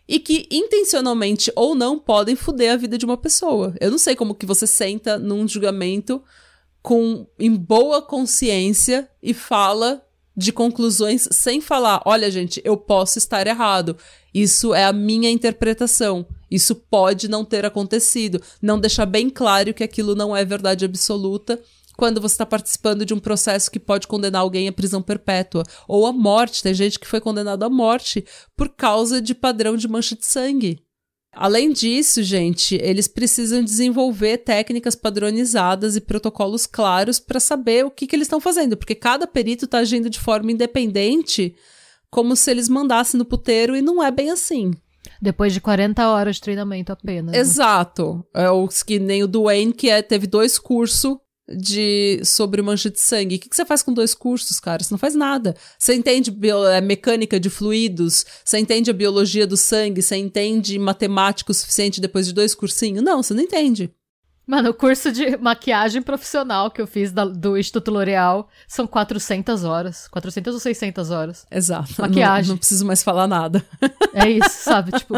e 0.07 0.19
que 0.19 0.47
intencionalmente 0.51 1.51
ou 1.57 1.75
não 1.75 1.99
podem 1.99 2.37
foder 2.37 2.73
a 2.73 2.77
vida 2.77 2.99
de 2.99 3.05
uma 3.05 3.17
pessoa. 3.17 3.75
Eu 3.81 3.91
não 3.91 3.99
sei 3.99 4.15
como 4.15 4.35
que 4.35 4.47
você 4.47 4.67
senta 4.67 5.19
num 5.19 5.49
julgamento 5.49 6.23
com 6.85 7.27
em 7.39 7.57
boa 7.57 8.03
consciência 8.03 9.09
e 9.23 9.33
fala 9.33 10.05
de 10.37 10.53
conclusões 10.53 11.27
sem 11.33 11.59
falar, 11.59 12.03
olha 12.05 12.31
gente, 12.31 12.61
eu 12.63 12.77
posso 12.77 13.17
estar 13.17 13.47
errado. 13.47 13.97
Isso 14.35 14.75
é 14.75 14.85
a 14.85 14.93
minha 14.93 15.31
interpretação. 15.31 16.27
Isso 16.51 16.75
pode 16.75 17.27
não 17.27 17.43
ter 17.43 17.65
acontecido. 17.65 18.39
Não 18.61 18.79
deixar 18.79 19.07
bem 19.07 19.31
claro 19.31 19.73
que 19.73 19.83
aquilo 19.83 20.15
não 20.15 20.37
é 20.37 20.45
verdade 20.45 20.85
absoluta 20.85 21.59
quando 21.97 22.21
você 22.21 22.35
está 22.35 22.45
participando 22.45 23.07
de 23.07 23.15
um 23.15 23.19
processo 23.19 23.71
que 23.71 23.81
pode 23.81 24.07
condenar 24.07 24.43
alguém 24.43 24.69
à 24.69 24.73
prisão 24.73 25.01
perpétua 25.01 25.63
ou 25.89 26.07
à 26.07 26.13
morte. 26.13 26.63
Tem 26.63 26.75
gente 26.75 26.99
que 26.99 27.07
foi 27.07 27.21
condenada 27.21 27.65
à 27.65 27.71
morte 27.71 28.27
por 28.55 28.69
causa 28.69 29.23
de 29.23 29.35
padrão 29.35 29.75
de 29.75 29.89
mancha 29.89 30.15
de 30.15 30.27
sangue. 30.27 30.84
Além 31.37 31.73
disso, 31.73 32.23
gente, 32.23 32.77
eles 32.77 33.09
precisam 33.09 33.63
desenvolver 33.63 34.39
técnicas 34.39 34.95
padronizadas 34.95 35.97
e 35.97 36.01
protocolos 36.01 36.67
claros 36.67 37.19
para 37.19 37.41
saber 37.41 37.85
o 37.85 37.91
que, 37.91 38.07
que 38.07 38.17
eles 38.17 38.27
estão 38.27 38.41
fazendo, 38.41 38.77
porque 38.77 38.95
cada 38.95 39.27
perito 39.27 39.65
está 39.65 39.79
agindo 39.79 40.09
de 40.09 40.21
forma 40.21 40.53
independente, 40.53 41.55
como 42.11 42.37
se 42.37 42.51
eles 42.51 42.69
mandassem 42.69 43.19
no 43.19 43.25
puteiro, 43.25 43.77
e 43.77 43.83
não 43.83 44.03
é 44.03 44.11
bem 44.11 44.31
assim. 44.31 44.73
Depois 45.21 45.53
de 45.53 45.61
40 45.61 46.09
horas 46.09 46.37
de 46.37 46.43
treinamento 46.43 46.93
apenas. 46.93 47.33
né? 47.33 47.39
Exato. 47.39 48.25
É 48.35 48.49
o 48.51 48.69
que 48.69 48.99
nem 48.99 49.23
o 49.23 49.29
Duane, 49.29 49.73
que 49.73 49.91
é, 49.91 50.03
teve 50.03 50.27
dois 50.27 50.59
cursos 50.59 51.17
de 51.49 52.21
sobre 52.25 52.63
mancha 52.63 52.91
de 52.91 53.01
sangue. 53.01 53.37
O 53.37 53.39
que, 53.39 53.49
que 53.49 53.57
você 53.57 53.65
faz 53.65 53.83
com 53.83 53.93
dois 53.93 54.15
cursos, 54.15 54.59
cara? 54.61 54.83
Você 54.83 54.93
não 54.93 54.99
faz 54.99 55.15
nada. 55.15 55.55
Você 55.79 55.95
entende 55.95 56.31
bio, 56.31 56.65
é, 56.67 56.81
mecânica 56.81 57.39
de 57.39 57.51
fluidos? 57.51 58.25
Você 58.45 58.59
entende 58.59 58.91
a 58.91 58.95
biologia 58.95 59.47
do 59.47 59.57
sangue? 59.57 60.01
Você 60.03 60.17
entende 60.17 60.79
matemática 60.79 61.51
o 61.51 61.55
suficiente 61.55 62.01
depois 62.01 62.27
de 62.27 62.33
dois 62.33 62.55
cursinhos? 62.55 63.03
Não, 63.05 63.23
você 63.23 63.35
não 63.35 63.43
entende. 63.43 63.93
Mano, 64.47 64.71
o 64.71 64.75
curso 64.75 65.11
de 65.11 65.39
maquiagem 65.39 66.03
profissional 66.03 66.71
que 66.71 66.81
eu 66.81 66.87
fiz 66.87 67.11
da- 67.11 67.25
do 67.25 67.57
Instituto 67.57 67.91
L'Oreal 67.91 68.47
são 68.69 68.87
400 68.87 69.65
horas. 69.65 70.07
400 70.09 70.53
ou 70.53 70.61
600 70.61 71.11
horas. 71.11 71.47
Exato. 71.51 71.95
Maquiagem. 71.99 72.49
Não, 72.49 72.55
não 72.55 72.59
preciso 72.59 72.85
mais 72.85 73.03
falar 73.03 73.27
nada. 73.27 73.65
É 74.13 74.29
isso, 74.29 74.51
sabe? 74.63 74.93
Tipo, 74.93 75.15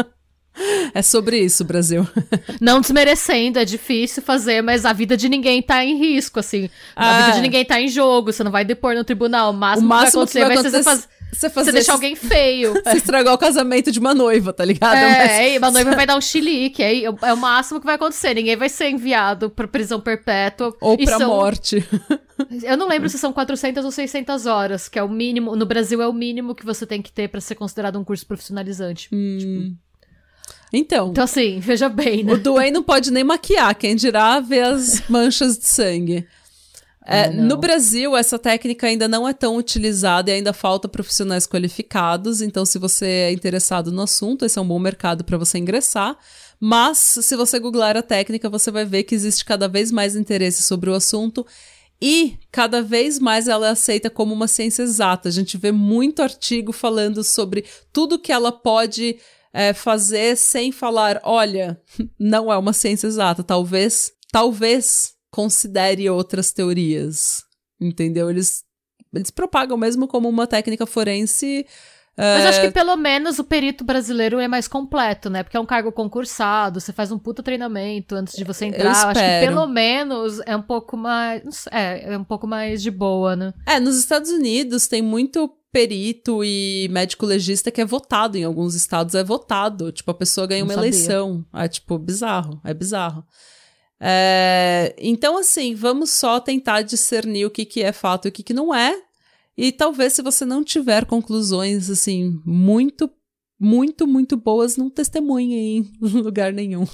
É 0.93 1.01
sobre 1.01 1.39
isso, 1.39 1.63
Brasil. 1.63 2.07
Não 2.59 2.81
desmerecendo, 2.81 3.59
é 3.59 3.65
difícil 3.65 4.21
fazer, 4.23 4.61
mas 4.61 4.85
a 4.85 4.93
vida 4.93 5.15
de 5.15 5.29
ninguém 5.29 5.61
tá 5.61 5.83
em 5.83 5.97
risco, 5.97 6.39
assim. 6.39 6.69
A 6.95 7.09
Ah. 7.09 7.21
vida 7.21 7.35
de 7.35 7.41
ninguém 7.41 7.63
tá 7.65 7.79
em 7.79 7.87
jogo, 7.87 8.31
você 8.33 8.43
não 8.43 8.51
vai 8.51 8.65
depor 8.65 8.95
no 8.95 9.03
tribunal. 9.03 9.51
O 9.51 9.53
máximo, 9.53 9.85
O 9.85 9.89
máximo 9.89 10.25
que 10.27 10.33
vai 10.39 10.43
acontecer 10.43 10.69
vai 10.69 10.71
ser 10.71 10.77
você, 10.77 10.83
faz- 10.83 11.01
você 11.31 11.37
você 11.37 11.49
fazer 11.49 11.71
deixar 11.73 11.81
esse- 11.83 11.91
alguém 11.91 12.15
feio. 12.15 12.73
você 12.83 12.97
estragar 12.97 13.33
o 13.33 13.37
casamento 13.37 13.91
de 13.91 13.99
uma 13.99 14.13
noiva, 14.15 14.51
tá 14.53 14.63
ligado? 14.65 14.95
É, 14.95 15.59
Mas- 15.59 15.69
uma 15.69 15.71
noiva 15.71 15.95
vai 15.95 16.05
dar 16.07 16.17
um 16.17 16.21
chilique, 16.21 16.81
aí 16.81 17.03
é 17.05 17.33
o 17.33 17.37
máximo 17.37 17.79
que 17.79 17.85
vai 17.85 17.95
acontecer. 17.95 18.33
Ninguém 18.33 18.55
vai 18.55 18.69
ser 18.69 18.89
enviado 18.89 19.49
pra 19.49 19.67
prisão 19.67 19.99
perpétua. 19.99 20.75
Ou 20.81 20.97
pra 20.97 21.17
são- 21.17 21.27
morte. 21.29 21.85
Eu 22.63 22.77
não 22.77 22.87
lembro 22.87 23.09
se 23.09 23.17
são 23.17 23.33
400 23.33 23.83
ou 23.83 23.91
600 23.91 24.45
horas, 24.45 24.87
que 24.87 24.97
é 24.99 25.03
o 25.03 25.09
mínimo. 25.09 25.55
No 25.55 25.65
Brasil 25.65 26.01
é 26.01 26.07
o 26.07 26.13
mínimo 26.13 26.53
que 26.55 26.65
você 26.65 26.85
tem 26.85 27.01
que 27.01 27.11
ter 27.11 27.27
pra 27.27 27.41
ser 27.41 27.55
considerado 27.55 27.99
um 27.99 28.03
curso 28.03 28.25
profissionalizante. 28.25 29.09
Hum. 29.13 29.75
Então, 30.73 31.09
Então, 31.09 31.23
assim, 31.23 31.59
veja 31.59 31.87
bem, 31.87 32.23
né? 32.23 32.33
o 32.33 32.37
Dwayne 32.37 32.71
não 32.71 32.83
pode 32.83 33.11
nem 33.11 33.23
maquiar, 33.23 33.73
quem 33.75 33.95
dirá 33.95 34.39
ver 34.39 34.63
as 34.63 35.03
manchas 35.09 35.57
de 35.57 35.65
sangue. 35.65 36.27
É, 37.09 37.29
no 37.29 37.55
Brasil, 37.55 38.17
essa 38.17 38.37
técnica 38.37 38.85
ainda 38.85 39.07
não 39.07 39.25
é 39.25 39.31
tão 39.31 39.55
utilizada 39.55 40.29
e 40.29 40.33
ainda 40.33 40.51
falta 40.51 40.89
profissionais 40.89 41.47
qualificados. 41.47 42.41
Então, 42.41 42.65
se 42.65 42.77
você 42.77 43.05
é 43.05 43.31
interessado 43.31 43.93
no 43.93 44.01
assunto, 44.01 44.43
esse 44.43 44.59
é 44.59 44.61
um 44.61 44.67
bom 44.67 44.77
mercado 44.77 45.23
para 45.23 45.37
você 45.37 45.57
ingressar. 45.57 46.17
Mas, 46.59 46.97
se 46.97 47.35
você 47.37 47.59
googlar 47.59 47.95
a 47.95 48.01
técnica, 48.01 48.49
você 48.49 48.69
vai 48.69 48.83
ver 48.83 49.03
que 49.03 49.15
existe 49.15 49.45
cada 49.45 49.69
vez 49.69 49.89
mais 49.89 50.17
interesse 50.17 50.63
sobre 50.63 50.89
o 50.89 50.93
assunto 50.93 51.45
e 52.01 52.35
cada 52.51 52.81
vez 52.81 53.19
mais 53.19 53.47
ela 53.47 53.67
é 53.67 53.71
aceita 53.71 54.09
como 54.09 54.33
uma 54.33 54.47
ciência 54.47 54.83
exata. 54.83 55.29
A 55.29 55.31
gente 55.31 55.57
vê 55.57 55.71
muito 55.71 56.21
artigo 56.21 56.73
falando 56.73 57.23
sobre 57.23 57.63
tudo 57.93 58.19
que 58.19 58.33
ela 58.33 58.51
pode 58.51 59.17
é, 59.53 59.73
fazer 59.73 60.35
sem 60.35 60.71
falar, 60.71 61.19
olha, 61.23 61.79
não 62.19 62.51
é 62.51 62.57
uma 62.57 62.73
ciência 62.73 63.07
exata. 63.07 63.43
Talvez, 63.43 64.11
talvez 64.31 65.13
considere 65.31 66.09
outras 66.09 66.51
teorias. 66.51 67.43
Entendeu? 67.79 68.29
Eles, 68.29 68.63
eles 69.13 69.29
propagam 69.29 69.77
mesmo 69.77 70.07
como 70.07 70.27
uma 70.27 70.47
técnica 70.47 70.85
forense. 70.85 71.65
Mas 72.17 72.45
é, 72.45 72.47
acho 72.47 72.61
que 72.61 72.71
pelo 72.71 72.95
menos 72.97 73.37
o 73.37 73.43
perito 73.43 73.83
brasileiro 73.83 74.39
é 74.39 74.47
mais 74.47 74.67
completo, 74.67 75.29
né? 75.29 75.43
Porque 75.43 75.55
é 75.55 75.59
um 75.59 75.65
cargo 75.67 75.91
concursado, 75.91 76.81
você 76.81 76.91
faz 76.91 77.11
um 77.11 77.19
puta 77.19 77.43
treinamento 77.43 78.15
antes 78.15 78.35
de 78.35 78.43
você 78.43 78.65
entrar. 78.65 78.89
acho 78.89 79.13
que 79.13 79.45
pelo 79.45 79.67
menos 79.67 80.41
é 80.47 80.55
um 80.55 80.61
pouco 80.63 80.97
mais. 80.97 81.67
É, 81.71 82.13
é 82.13 82.17
um 82.17 82.23
pouco 82.23 82.47
mais 82.47 82.81
de 82.81 82.89
boa, 82.89 83.35
né? 83.35 83.53
É, 83.67 83.79
nos 83.79 83.99
Estados 83.99 84.31
Unidos 84.31 84.87
tem 84.87 85.03
muito 85.03 85.47
perito 85.77 86.43
e 86.43 86.87
médico 86.89 87.23
legista 87.23 87.69
que 87.69 87.79
é 87.79 87.85
votado 87.85 88.35
em 88.35 88.43
alguns 88.43 88.73
estados, 88.73 89.13
é 89.13 89.23
votado. 89.23 89.91
Tipo, 89.91 90.09
a 90.09 90.15
pessoa 90.15 90.47
ganha 90.47 90.61
Não 90.61 90.69
uma 90.69 90.73
sabia. 90.73 90.89
eleição. 90.89 91.45
É, 91.53 91.67
tipo, 91.67 91.99
bizarro. 91.99 92.59
É 92.63 92.73
bizarro. 92.73 93.23
É, 93.99 94.95
então, 94.97 95.37
assim, 95.37 95.75
vamos 95.75 96.09
só 96.09 96.39
tentar 96.39 96.81
discernir 96.81 97.45
o 97.45 97.51
que, 97.51 97.63
que 97.63 97.83
é 97.83 97.91
fato 97.91 98.25
e 98.27 98.29
o 98.29 98.31
que, 98.31 98.41
que 98.41 98.55
não 98.55 98.73
é. 98.73 98.99
E 99.55 99.71
talvez, 99.71 100.13
se 100.13 100.23
você 100.23 100.45
não 100.45 100.63
tiver 100.63 101.05
conclusões, 101.05 101.91
assim, 101.91 102.41
muito, 102.43 103.07
muito, 103.59 104.05
muito 104.05 104.37
boas, 104.37 104.77
não 104.77 104.89
testemunhe 104.89 105.55
em 105.55 105.91
lugar 106.21 106.53
nenhum. 106.53 106.85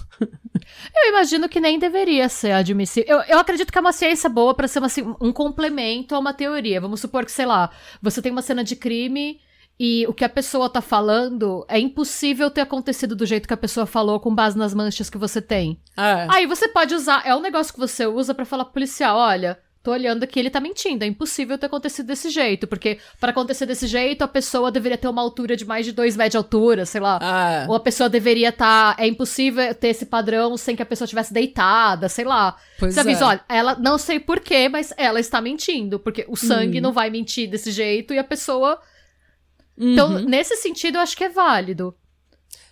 Eu 0.95 1.09
imagino 1.09 1.49
que 1.49 1.59
nem 1.59 1.77
deveria 1.77 2.29
ser 2.29 2.51
admissível. 2.51 3.17
Eu, 3.17 3.23
eu 3.23 3.39
acredito 3.39 3.71
que 3.71 3.77
é 3.77 3.81
uma 3.81 3.91
ciência 3.91 4.29
boa 4.29 4.53
pra 4.53 4.67
ser 4.67 4.79
uma 4.79 4.87
um 5.19 5.33
complemento 5.33 6.15
a 6.15 6.19
uma 6.19 6.33
teoria. 6.33 6.79
Vamos 6.79 7.01
supor 7.01 7.25
que, 7.25 7.31
sei 7.31 7.45
lá, 7.45 7.69
você 8.01 8.21
tem 8.21 8.31
uma 8.31 8.41
cena 8.41 8.63
de 8.63 8.75
crime 8.75 9.39
e 9.79 10.05
o 10.07 10.13
que 10.13 10.23
a 10.23 10.29
pessoa 10.29 10.69
tá 10.69 10.81
falando 10.81 11.65
é 11.67 11.79
impossível 11.79 12.49
ter 12.49 12.61
acontecido 12.61 13.15
do 13.15 13.25
jeito 13.25 13.47
que 13.47 13.53
a 13.53 13.57
pessoa 13.57 13.85
falou 13.85 14.19
com 14.19 14.33
base 14.33 14.57
nas 14.57 14.73
manchas 14.73 15.09
que 15.09 15.17
você 15.17 15.41
tem. 15.41 15.81
É. 15.97 16.27
Aí 16.29 16.45
você 16.45 16.67
pode 16.67 16.93
usar, 16.93 17.23
é 17.25 17.35
um 17.35 17.41
negócio 17.41 17.73
que 17.73 17.79
você 17.79 18.05
usa 18.05 18.33
pra 18.33 18.45
falar 18.45 18.65
pro 18.65 18.73
policial, 18.73 19.17
olha, 19.17 19.59
tô 19.83 19.91
olhando 19.91 20.23
aqui, 20.23 20.39
ele 20.39 20.49
tá 20.49 20.61
mentindo, 20.61 21.03
é 21.03 21.07
impossível 21.07 21.57
ter 21.57 21.65
acontecido 21.65 22.05
desse 22.07 22.29
jeito, 22.29 22.65
porque 22.65 22.99
pra 23.19 23.31
acontecer 23.31 23.65
desse 23.65 23.85
jeito, 23.85 24.23
a 24.23 24.27
pessoa 24.29 24.71
deveria 24.71 24.97
ter 24.97 25.09
uma 25.09 25.21
altura 25.21 25.57
de 25.57 25.65
mais 25.65 25.85
de 25.85 25.91
dois 25.91 26.15
metros 26.15 26.31
de 26.31 26.37
altura, 26.37 26.85
sei 26.85 27.01
lá. 27.01 27.19
Ah, 27.21 27.65
Ou 27.67 27.75
a 27.75 27.79
pessoa 27.81 28.07
deveria 28.09 28.47
estar. 28.49 28.95
é 28.97 29.05
impossível 29.05 29.75
ter 29.75 29.89
esse 29.89 30.05
padrão 30.05 30.55
sem 30.55 30.73
que 30.73 30.81
a 30.81 30.85
pessoa 30.85 31.05
estivesse 31.05 31.33
deitada, 31.33 32.07
sei 32.07 32.23
lá. 32.23 32.55
pois 32.79 32.93
Você 32.93 33.01
avisa, 33.01 33.25
é. 33.25 33.27
olha, 33.27 33.45
ela 33.49 33.75
não 33.75 33.97
sei 33.97 34.19
porquê, 34.21 34.69
mas 34.69 34.93
ela 34.95 35.19
está 35.19 35.41
mentindo. 35.41 35.99
Porque 35.99 36.25
o 36.29 36.35
sangue 36.37 36.77
Uhum. 36.77 36.83
não 36.83 36.93
vai 36.93 37.09
mentir 37.09 37.49
desse 37.49 37.69
jeito 37.69 38.13
e 38.13 38.17
a 38.17 38.23
pessoa. 38.23 38.79
Então, 39.77 40.13
Uhum. 40.13 40.19
nesse 40.25 40.55
sentido, 40.55 40.95
eu 40.97 41.01
acho 41.01 41.17
que 41.17 41.25
é 41.25 41.29
válido. 41.29 41.93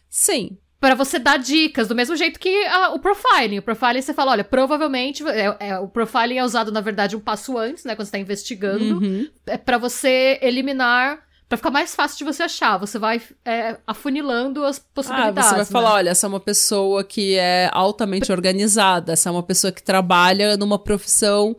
Sim. 0.10 0.58
Pra 0.82 0.96
você 0.96 1.20
dar 1.20 1.38
dicas, 1.38 1.88
do 1.88 1.94
mesmo 1.96 2.16
jeito 2.16 2.40
que 2.40 2.50
ah, 2.66 2.90
o 2.94 3.00
profiling. 3.00 3.60
O 3.60 3.62
profiling 3.62 4.02
você 4.02 4.14
fala, 4.16 4.32
olha, 4.32 4.44
provavelmente. 4.44 5.24
É, 5.30 5.56
é- 5.60 5.80
o 5.80 5.88
profiling 5.88 6.38
é 6.40 6.44
usado, 6.44 6.72
na 6.72 6.82
verdade, 6.82 7.16
um 7.16 7.20
passo 7.20 7.56
antes, 7.58 7.86
né? 7.86 7.96
Quando 7.96 8.08
você 8.08 8.12
tá 8.14 8.18
investigando. 8.18 8.84
Uhum. 8.98 9.30
É 9.46 9.58
pra 9.58 9.78
você 9.78 10.40
eliminar. 10.42 11.20
Pra 11.48 11.58
ficar 11.58 11.70
mais 11.70 11.94
fácil 11.94 12.18
de 12.18 12.24
você 12.24 12.44
achar. 12.44 12.78
Você 12.78 12.98
vai 12.98 13.22
é, 13.46 13.78
afunilando 13.86 14.64
as 14.64 14.80
Ah, 14.80 14.82
possibilidades. 14.94 15.44
você 15.44 15.50
vai 15.52 15.60
né? 15.60 15.66
falar, 15.66 15.94
olha, 15.96 16.10
essa 16.10 16.26
é 16.26 16.30
uma 16.30 16.40
pessoa 16.40 17.04
que 17.04 17.36
é 17.36 17.70
altamente 17.74 18.32
organizada, 18.32 19.12
essa 19.14 19.28
é 19.30 19.32
uma 19.32 19.44
pessoa 19.44 19.70
que 19.72 19.84
trabalha 19.84 20.56
numa 20.58 20.80
profissão 20.80 21.56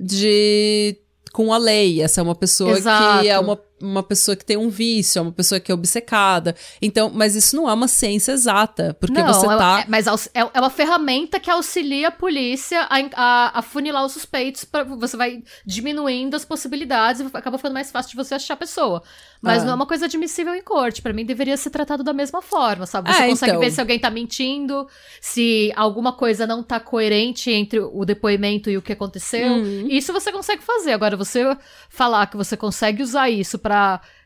de 0.00 0.96
com 1.32 1.52
a 1.52 1.58
lei, 1.58 2.00
essa 2.00 2.20
é 2.20 2.24
uma 2.24 2.34
pessoa 2.34 2.72
Exato. 2.72 3.20
que 3.22 3.28
é 3.28 3.38
uma, 3.38 3.60
uma 3.80 4.02
pessoa 4.02 4.36
que 4.36 4.44
tem 4.44 4.56
um 4.56 4.68
vício, 4.70 5.18
é 5.18 5.22
uma 5.22 5.32
pessoa 5.32 5.60
que 5.60 5.70
é 5.70 5.74
obcecada. 5.74 6.54
Então, 6.80 7.10
mas 7.12 7.34
isso 7.34 7.54
não 7.56 7.68
é 7.68 7.72
uma 7.72 7.88
ciência 7.88 8.32
exata, 8.32 8.96
porque 8.98 9.20
Não, 9.20 9.26
você 9.32 9.46
tá 9.46 9.80
é- 9.80 9.84
mas 9.88 10.06
é, 10.06 10.40
é 10.54 10.60
uma 10.60 10.70
ferramenta 10.70 11.38
que 11.40 11.50
auxilia 11.50 12.08
a 12.08 12.10
polícia 12.10 12.80
a, 12.88 12.96
a, 13.14 13.58
a 13.58 13.62
funilar 13.62 14.04
os 14.04 14.12
suspeitos. 14.12 14.64
Pra, 14.64 14.84
você 14.84 15.16
vai 15.16 15.42
diminuindo 15.66 16.34
as 16.34 16.44
possibilidades 16.44 17.20
e 17.20 17.26
acaba 17.32 17.58
ficando 17.58 17.74
mais 17.74 17.90
fácil 17.90 18.10
de 18.12 18.16
você 18.16 18.34
achar 18.34 18.54
a 18.54 18.56
pessoa. 18.56 19.02
Mas 19.42 19.62
Ah. 19.62 19.66
não 19.66 19.72
é 19.72 19.74
uma 19.74 19.86
coisa 19.86 20.06
admissível 20.06 20.54
em 20.54 20.62
corte. 20.62 21.02
Pra 21.02 21.12
mim, 21.12 21.24
deveria 21.26 21.56
ser 21.56 21.70
tratado 21.70 22.02
da 22.02 22.12
mesma 22.14 22.40
forma, 22.40 22.86
sabe? 22.86 23.12
Você 23.12 23.22
É, 23.22 23.28
consegue 23.28 23.50
então. 23.52 23.60
ver 23.60 23.70
se 23.70 23.80
alguém 23.80 23.98
tá 23.98 24.10
mentindo, 24.10 24.86
se 25.20 25.72
alguma 25.76 26.12
coisa 26.12 26.46
não 26.46 26.62
tá 26.62 26.80
coerente 26.80 27.50
entre 27.50 27.80
o 27.80 28.04
depoimento 28.04 28.70
e 28.70 28.76
o 28.78 28.82
que 28.82 28.92
aconteceu. 28.92 29.52
Uhum. 29.52 29.86
Isso 29.90 30.12
você 30.12 30.32
consegue 30.32 30.62
fazer. 30.62 30.92
Agora, 30.92 31.16
você 31.16 31.56
falar 31.90 32.26
que 32.26 32.36
você 32.36 32.56
consegue 32.56 33.02
usar 33.02 33.28
isso 33.28 33.58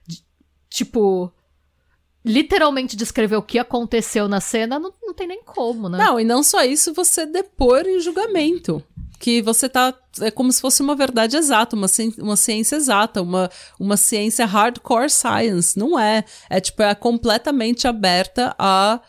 de- 0.07 0.23
tipo, 0.71 1.33
literalmente 2.25 2.97
descrever 2.97 3.37
o 3.37 3.43
que 3.43 3.59
aconteceu 3.59 4.29
na 4.29 4.41
cena, 4.41 4.79
não, 4.79 4.93
não 5.03 5.15
tem 5.15 5.27
nem 5.27 5.43
como, 5.43 5.89
né? 5.89 5.99
Não, 5.99 6.21
e 6.21 6.25
não 6.25 6.43
só 6.43 6.63
isso, 6.65 6.93
você 6.93 7.25
depor 7.27 7.87
em 7.87 8.01
julgamento. 8.01 8.83
Que 9.21 9.43
você 9.43 9.69
tá. 9.69 9.93
É 10.21 10.31
como 10.31 10.53
se 10.53 10.61
fosse 10.61 10.81
uma 10.81 10.95
verdade 10.95 11.37
exata, 11.37 11.75
uma, 11.75 11.89
uma 12.19 12.37
ciência 12.37 12.77
exata, 12.77 13.21
uma, 13.21 13.51
uma 13.79 13.97
ciência 13.97 14.47
hardcore 14.47 15.11
science. 15.11 15.77
Não 15.77 15.99
é. 15.99 16.23
É 16.49 16.61
tipo, 16.61 16.83
é 16.85 16.95
completamente 16.95 17.89
aberta 17.89 18.55
a. 18.57 19.01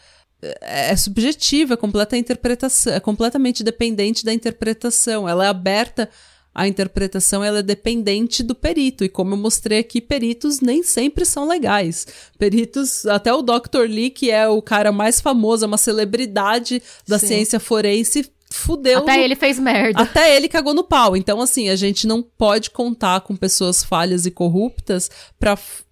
É 0.41 0.91
é 0.91 0.95
subjetiva, 0.95 1.73
é 1.75 1.77
completa 1.77 2.17
interpretação, 2.17 2.93
é 2.93 2.99
completamente 2.99 3.63
dependente 3.63 4.25
da 4.25 4.33
interpretação. 4.33 5.29
Ela 5.29 5.45
é 5.45 5.47
aberta 5.47 6.09
à 6.53 6.67
interpretação, 6.67 7.43
ela 7.43 7.59
é 7.59 7.63
dependente 7.63 8.41
do 8.43 8.53
perito. 8.55 9.03
E 9.03 9.09
como 9.09 9.33
eu 9.33 9.37
mostrei 9.37 9.79
aqui, 9.79 10.01
peritos 10.01 10.59
nem 10.59 10.83
sempre 10.83 11.25
são 11.25 11.47
legais. 11.47 12.07
Peritos, 12.37 13.05
até 13.05 13.33
o 13.33 13.41
Dr. 13.41 13.83
Lee, 13.87 14.09
que 14.09 14.29
é 14.31 14.47
o 14.47 14.61
cara 14.61 14.91
mais 14.91 15.21
famoso, 15.21 15.63
é 15.63 15.67
uma 15.67 15.77
celebridade 15.77 16.81
da 17.07 17.17
Sim. 17.19 17.27
ciência 17.27 17.59
forense, 17.59 18.29
fudeu. 18.51 18.99
Até 18.99 19.17
no- 19.17 19.23
ele 19.23 19.35
fez 19.35 19.59
merda. 19.59 20.01
até 20.01 20.35
ele 20.35 20.49
cagou 20.49 20.73
no 20.73 20.83
pau. 20.83 21.15
Então, 21.15 21.39
assim, 21.39 21.69
a 21.69 21.75
gente 21.75 22.07
não 22.07 22.21
pode 22.21 22.71
contar 22.71 23.21
com 23.21 23.35
pessoas 23.35 23.83
falhas 23.83 24.25
e 24.25 24.31
corruptas 24.31 25.09
pra 25.39 25.51
f- 25.55 25.83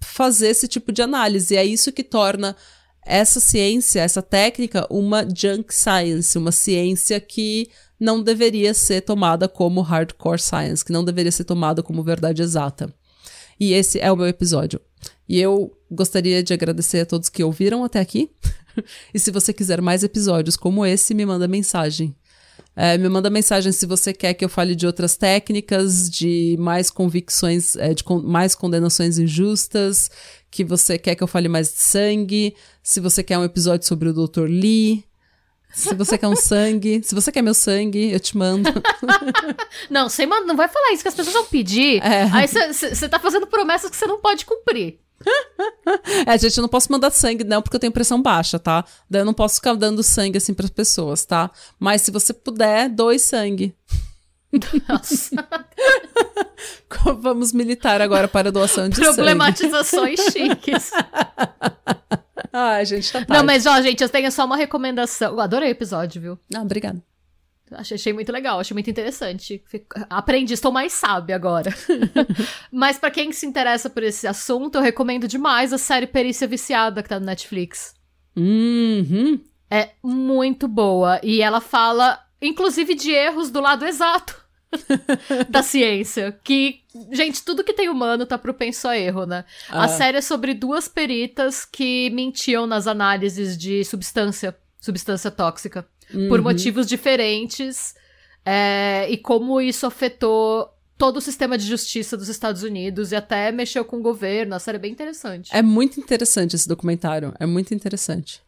fazer 0.00 0.48
esse 0.48 0.68
tipo 0.68 0.92
de 0.92 1.00
análise. 1.00 1.54
E 1.54 1.56
é 1.56 1.64
isso 1.64 1.90
que 1.90 2.04
torna 2.04 2.54
essa 3.04 3.40
ciência, 3.40 4.00
essa 4.00 4.22
técnica, 4.22 4.86
uma 4.90 5.26
junk 5.28 5.74
science, 5.74 6.38
uma 6.38 6.52
ciência 6.52 7.20
que 7.20 7.68
não 7.98 8.22
deveria 8.22 8.74
ser 8.74 9.00
tomada 9.02 9.48
como 9.48 9.80
hardcore 9.80 10.40
science, 10.40 10.84
que 10.84 10.92
não 10.92 11.04
deveria 11.04 11.32
ser 11.32 11.44
tomada 11.44 11.82
como 11.82 12.02
verdade 12.02 12.42
exata. 12.42 12.92
E 13.58 13.72
esse 13.72 14.00
é 14.00 14.10
o 14.10 14.16
meu 14.16 14.26
episódio. 14.26 14.80
E 15.28 15.40
eu 15.40 15.76
gostaria 15.90 16.42
de 16.42 16.52
agradecer 16.52 17.00
a 17.00 17.06
todos 17.06 17.28
que 17.28 17.44
ouviram 17.44 17.84
até 17.84 18.00
aqui. 18.00 18.30
e 19.14 19.18
se 19.18 19.30
você 19.30 19.52
quiser 19.52 19.80
mais 19.80 20.02
episódios 20.02 20.56
como 20.56 20.84
esse, 20.84 21.14
me 21.14 21.24
manda 21.24 21.46
mensagem. 21.46 22.14
É, 22.74 22.96
me 22.96 23.06
manda 23.08 23.28
mensagem 23.28 23.70
se 23.70 23.84
você 23.84 24.14
quer 24.14 24.32
que 24.32 24.42
eu 24.44 24.48
fale 24.48 24.74
de 24.74 24.86
outras 24.86 25.14
técnicas, 25.16 26.08
de 26.08 26.56
mais 26.58 26.88
convicções, 26.90 27.76
é, 27.76 27.92
de 27.92 28.02
con- 28.02 28.22
mais 28.22 28.54
condenações 28.54 29.18
injustas, 29.18 30.10
que 30.50 30.64
você 30.64 30.96
quer 30.96 31.14
que 31.14 31.22
eu 31.22 31.26
fale 31.28 31.48
mais 31.48 31.68
de 31.70 31.78
sangue, 31.78 32.54
se 32.82 32.98
você 32.98 33.22
quer 33.22 33.36
um 33.38 33.44
episódio 33.44 33.86
sobre 33.86 34.08
o 34.08 34.12
Dr. 34.14 34.44
Lee, 34.48 35.04
se 35.74 35.94
você 35.94 36.16
quer 36.16 36.28
um 36.28 36.36
sangue, 36.36 37.02
se 37.04 37.14
você 37.14 37.30
quer 37.30 37.42
meu 37.42 37.52
sangue, 37.54 38.10
eu 38.10 38.18
te 38.20 38.36
mando. 38.38 38.70
Não, 39.90 40.08
você 40.08 40.24
manda- 40.26 40.46
não 40.46 40.56
vai 40.56 40.68
falar 40.68 40.92
isso, 40.92 41.02
que 41.02 41.08
as 41.08 41.14
pessoas 41.14 41.34
vão 41.34 41.44
pedir. 41.46 42.02
É. 42.02 42.22
Aí 42.32 42.46
você 42.48 43.08
tá 43.08 43.18
fazendo 43.18 43.46
promessas 43.46 43.90
que 43.90 43.96
você 43.96 44.06
não 44.06 44.18
pode 44.20 44.44
cumprir. 44.46 44.98
é, 46.26 46.38
gente, 46.38 46.56
eu 46.56 46.62
não 46.62 46.68
posso 46.68 46.90
mandar 46.90 47.10
sangue, 47.10 47.44
não, 47.44 47.62
porque 47.62 47.76
eu 47.76 47.80
tenho 47.80 47.92
pressão 47.92 48.20
baixa, 48.20 48.58
tá? 48.58 48.84
Daí 49.08 49.22
eu 49.22 49.26
não 49.26 49.34
posso 49.34 49.56
ficar 49.56 49.74
dando 49.74 50.02
sangue 50.02 50.38
assim 50.38 50.54
para 50.54 50.66
as 50.66 50.70
pessoas, 50.70 51.24
tá? 51.24 51.50
Mas 51.78 52.02
se 52.02 52.10
você 52.10 52.32
puder, 52.32 52.88
doe 52.88 53.18
sangue. 53.18 53.74
Nossa. 54.88 55.48
Vamos 57.20 57.52
militar 57.52 58.00
agora 58.02 58.28
para 58.28 58.48
a 58.48 58.52
doação 58.52 58.88
de 58.88 59.00
Problematizações 59.00 60.20
sangue. 60.20 60.50
chiques. 60.54 60.90
Ai, 62.52 62.84
gente, 62.84 63.10
tá 63.10 63.20
tarde. 63.20 63.32
Não, 63.32 63.44
mas 63.44 63.64
ó, 63.64 63.80
gente, 63.80 64.02
eu 64.02 64.08
tenho 64.08 64.30
só 64.30 64.44
uma 64.44 64.56
recomendação. 64.56 65.32
Eu 65.32 65.40
adorei 65.40 65.70
o 65.70 65.72
episódio, 65.72 66.20
viu? 66.20 66.38
Não, 66.52 66.62
obrigada. 66.62 67.02
Achei, 67.76 68.12
muito 68.12 68.32
legal, 68.32 68.60
achei 68.60 68.74
muito 68.74 68.90
interessante. 68.90 69.62
Aprendi, 70.08 70.54
estou 70.54 70.72
mais 70.72 70.92
sábia 70.92 71.36
agora. 71.36 71.72
Mas 72.70 72.98
para 72.98 73.10
quem 73.10 73.32
se 73.32 73.46
interessa 73.46 73.88
por 73.88 74.02
esse 74.02 74.26
assunto, 74.26 74.76
eu 74.76 74.82
recomendo 74.82 75.28
demais 75.28 75.72
a 75.72 75.78
série 75.78 76.06
Perícia 76.06 76.46
Viciada 76.46 77.02
que 77.02 77.08
tá 77.08 77.18
no 77.18 77.26
Netflix. 77.26 77.94
Uhum. 78.36 79.40
É 79.70 79.90
muito 80.02 80.68
boa. 80.68 81.20
E 81.22 81.40
ela 81.40 81.60
fala, 81.60 82.18
inclusive, 82.40 82.94
de 82.94 83.10
erros 83.10 83.50
do 83.50 83.60
lado 83.60 83.86
exato 83.86 84.40
da 85.48 85.62
ciência. 85.62 86.38
Que, 86.44 86.80
gente, 87.12 87.42
tudo 87.44 87.64
que 87.64 87.72
tem 87.72 87.88
humano 87.88 88.26
tá 88.26 88.36
propenso 88.36 88.88
a 88.88 88.98
erro, 88.98 89.26
né? 89.26 89.44
Ah. 89.68 89.84
A 89.84 89.88
série 89.88 90.18
é 90.18 90.22
sobre 90.22 90.54
duas 90.54 90.88
peritas 90.88 91.64
que 91.64 92.10
mentiam 92.10 92.66
nas 92.66 92.86
análises 92.86 93.56
de 93.56 93.84
substância, 93.84 94.56
substância 94.80 95.30
tóxica 95.30 95.86
uhum. 96.14 96.28
por 96.28 96.40
motivos 96.40 96.86
diferentes, 96.86 97.94
é, 98.44 99.06
e 99.10 99.16
como 99.16 99.60
isso 99.60 99.86
afetou 99.86 100.68
todo 100.98 101.16
o 101.16 101.20
sistema 101.20 101.58
de 101.58 101.66
justiça 101.66 102.16
dos 102.16 102.28
Estados 102.28 102.62
Unidos 102.62 103.12
e 103.12 103.16
até 103.16 103.50
mexeu 103.50 103.84
com 103.84 103.96
o 103.96 104.02
governo. 104.02 104.54
A 104.54 104.58
série 104.58 104.76
é 104.76 104.80
bem 104.80 104.92
interessante. 104.92 105.50
É 105.52 105.60
muito 105.60 105.98
interessante 105.98 106.54
esse 106.54 106.68
documentário. 106.68 107.34
É 107.40 107.46
muito 107.46 107.74
interessante. 107.74 108.40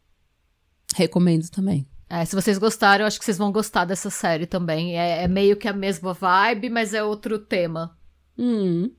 Recomendo 0.95 1.49
também. 1.51 1.86
É, 2.09 2.24
se 2.24 2.36
vocês 2.36 2.59
gostaram, 2.59 3.07
acho 3.07 3.19
que 3.19 3.24
vocês 3.24 3.39
vão 3.39 3.51
gostar 3.51 3.85
dessa 3.85 4.09
série 4.09 4.47
também. 4.47 4.97
É, 4.97 5.24
é 5.24 5.28
meio 5.28 5.57
que 5.57 5.66
a 5.66 5.73
mesma 5.73 6.12
vibe, 6.12 6.70
mas 6.70 6.95
é 6.95 7.03
outro 7.03 7.41
tema. 7.41 7.99
Hum. 8.39 8.91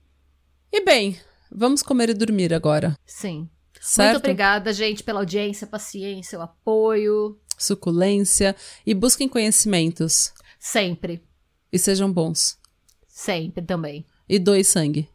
E 0.69 0.83
bem, 0.83 1.17
vamos 1.49 1.81
comer 1.81 2.09
e 2.09 2.13
dormir 2.13 2.53
agora. 2.53 2.97
Sim. 3.05 3.49
Certo? 3.79 4.13
Muito 4.13 4.25
obrigada, 4.25 4.73
gente, 4.73 5.03
pela 5.03 5.21
audiência, 5.21 5.67
paciência, 5.67 6.39
o 6.39 6.41
apoio 6.41 7.39
suculência 7.57 8.55
e 8.85 8.93
busquem 8.93 9.27
conhecimentos. 9.27 10.31
Sempre. 10.59 11.23
E 11.71 11.79
sejam 11.79 12.11
bons. 12.11 12.59
Sempre 13.07 13.63
também. 13.63 14.05
E 14.27 14.39
doe 14.39 14.63
sangue. 14.63 15.07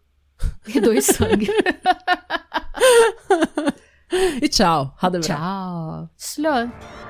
E 0.67 0.81
doe 0.81 1.03
sangue. 1.03 1.49
e 4.41 4.49
tchau. 4.49 4.97
Tchau. 5.21 6.09
Slå. 6.17 7.10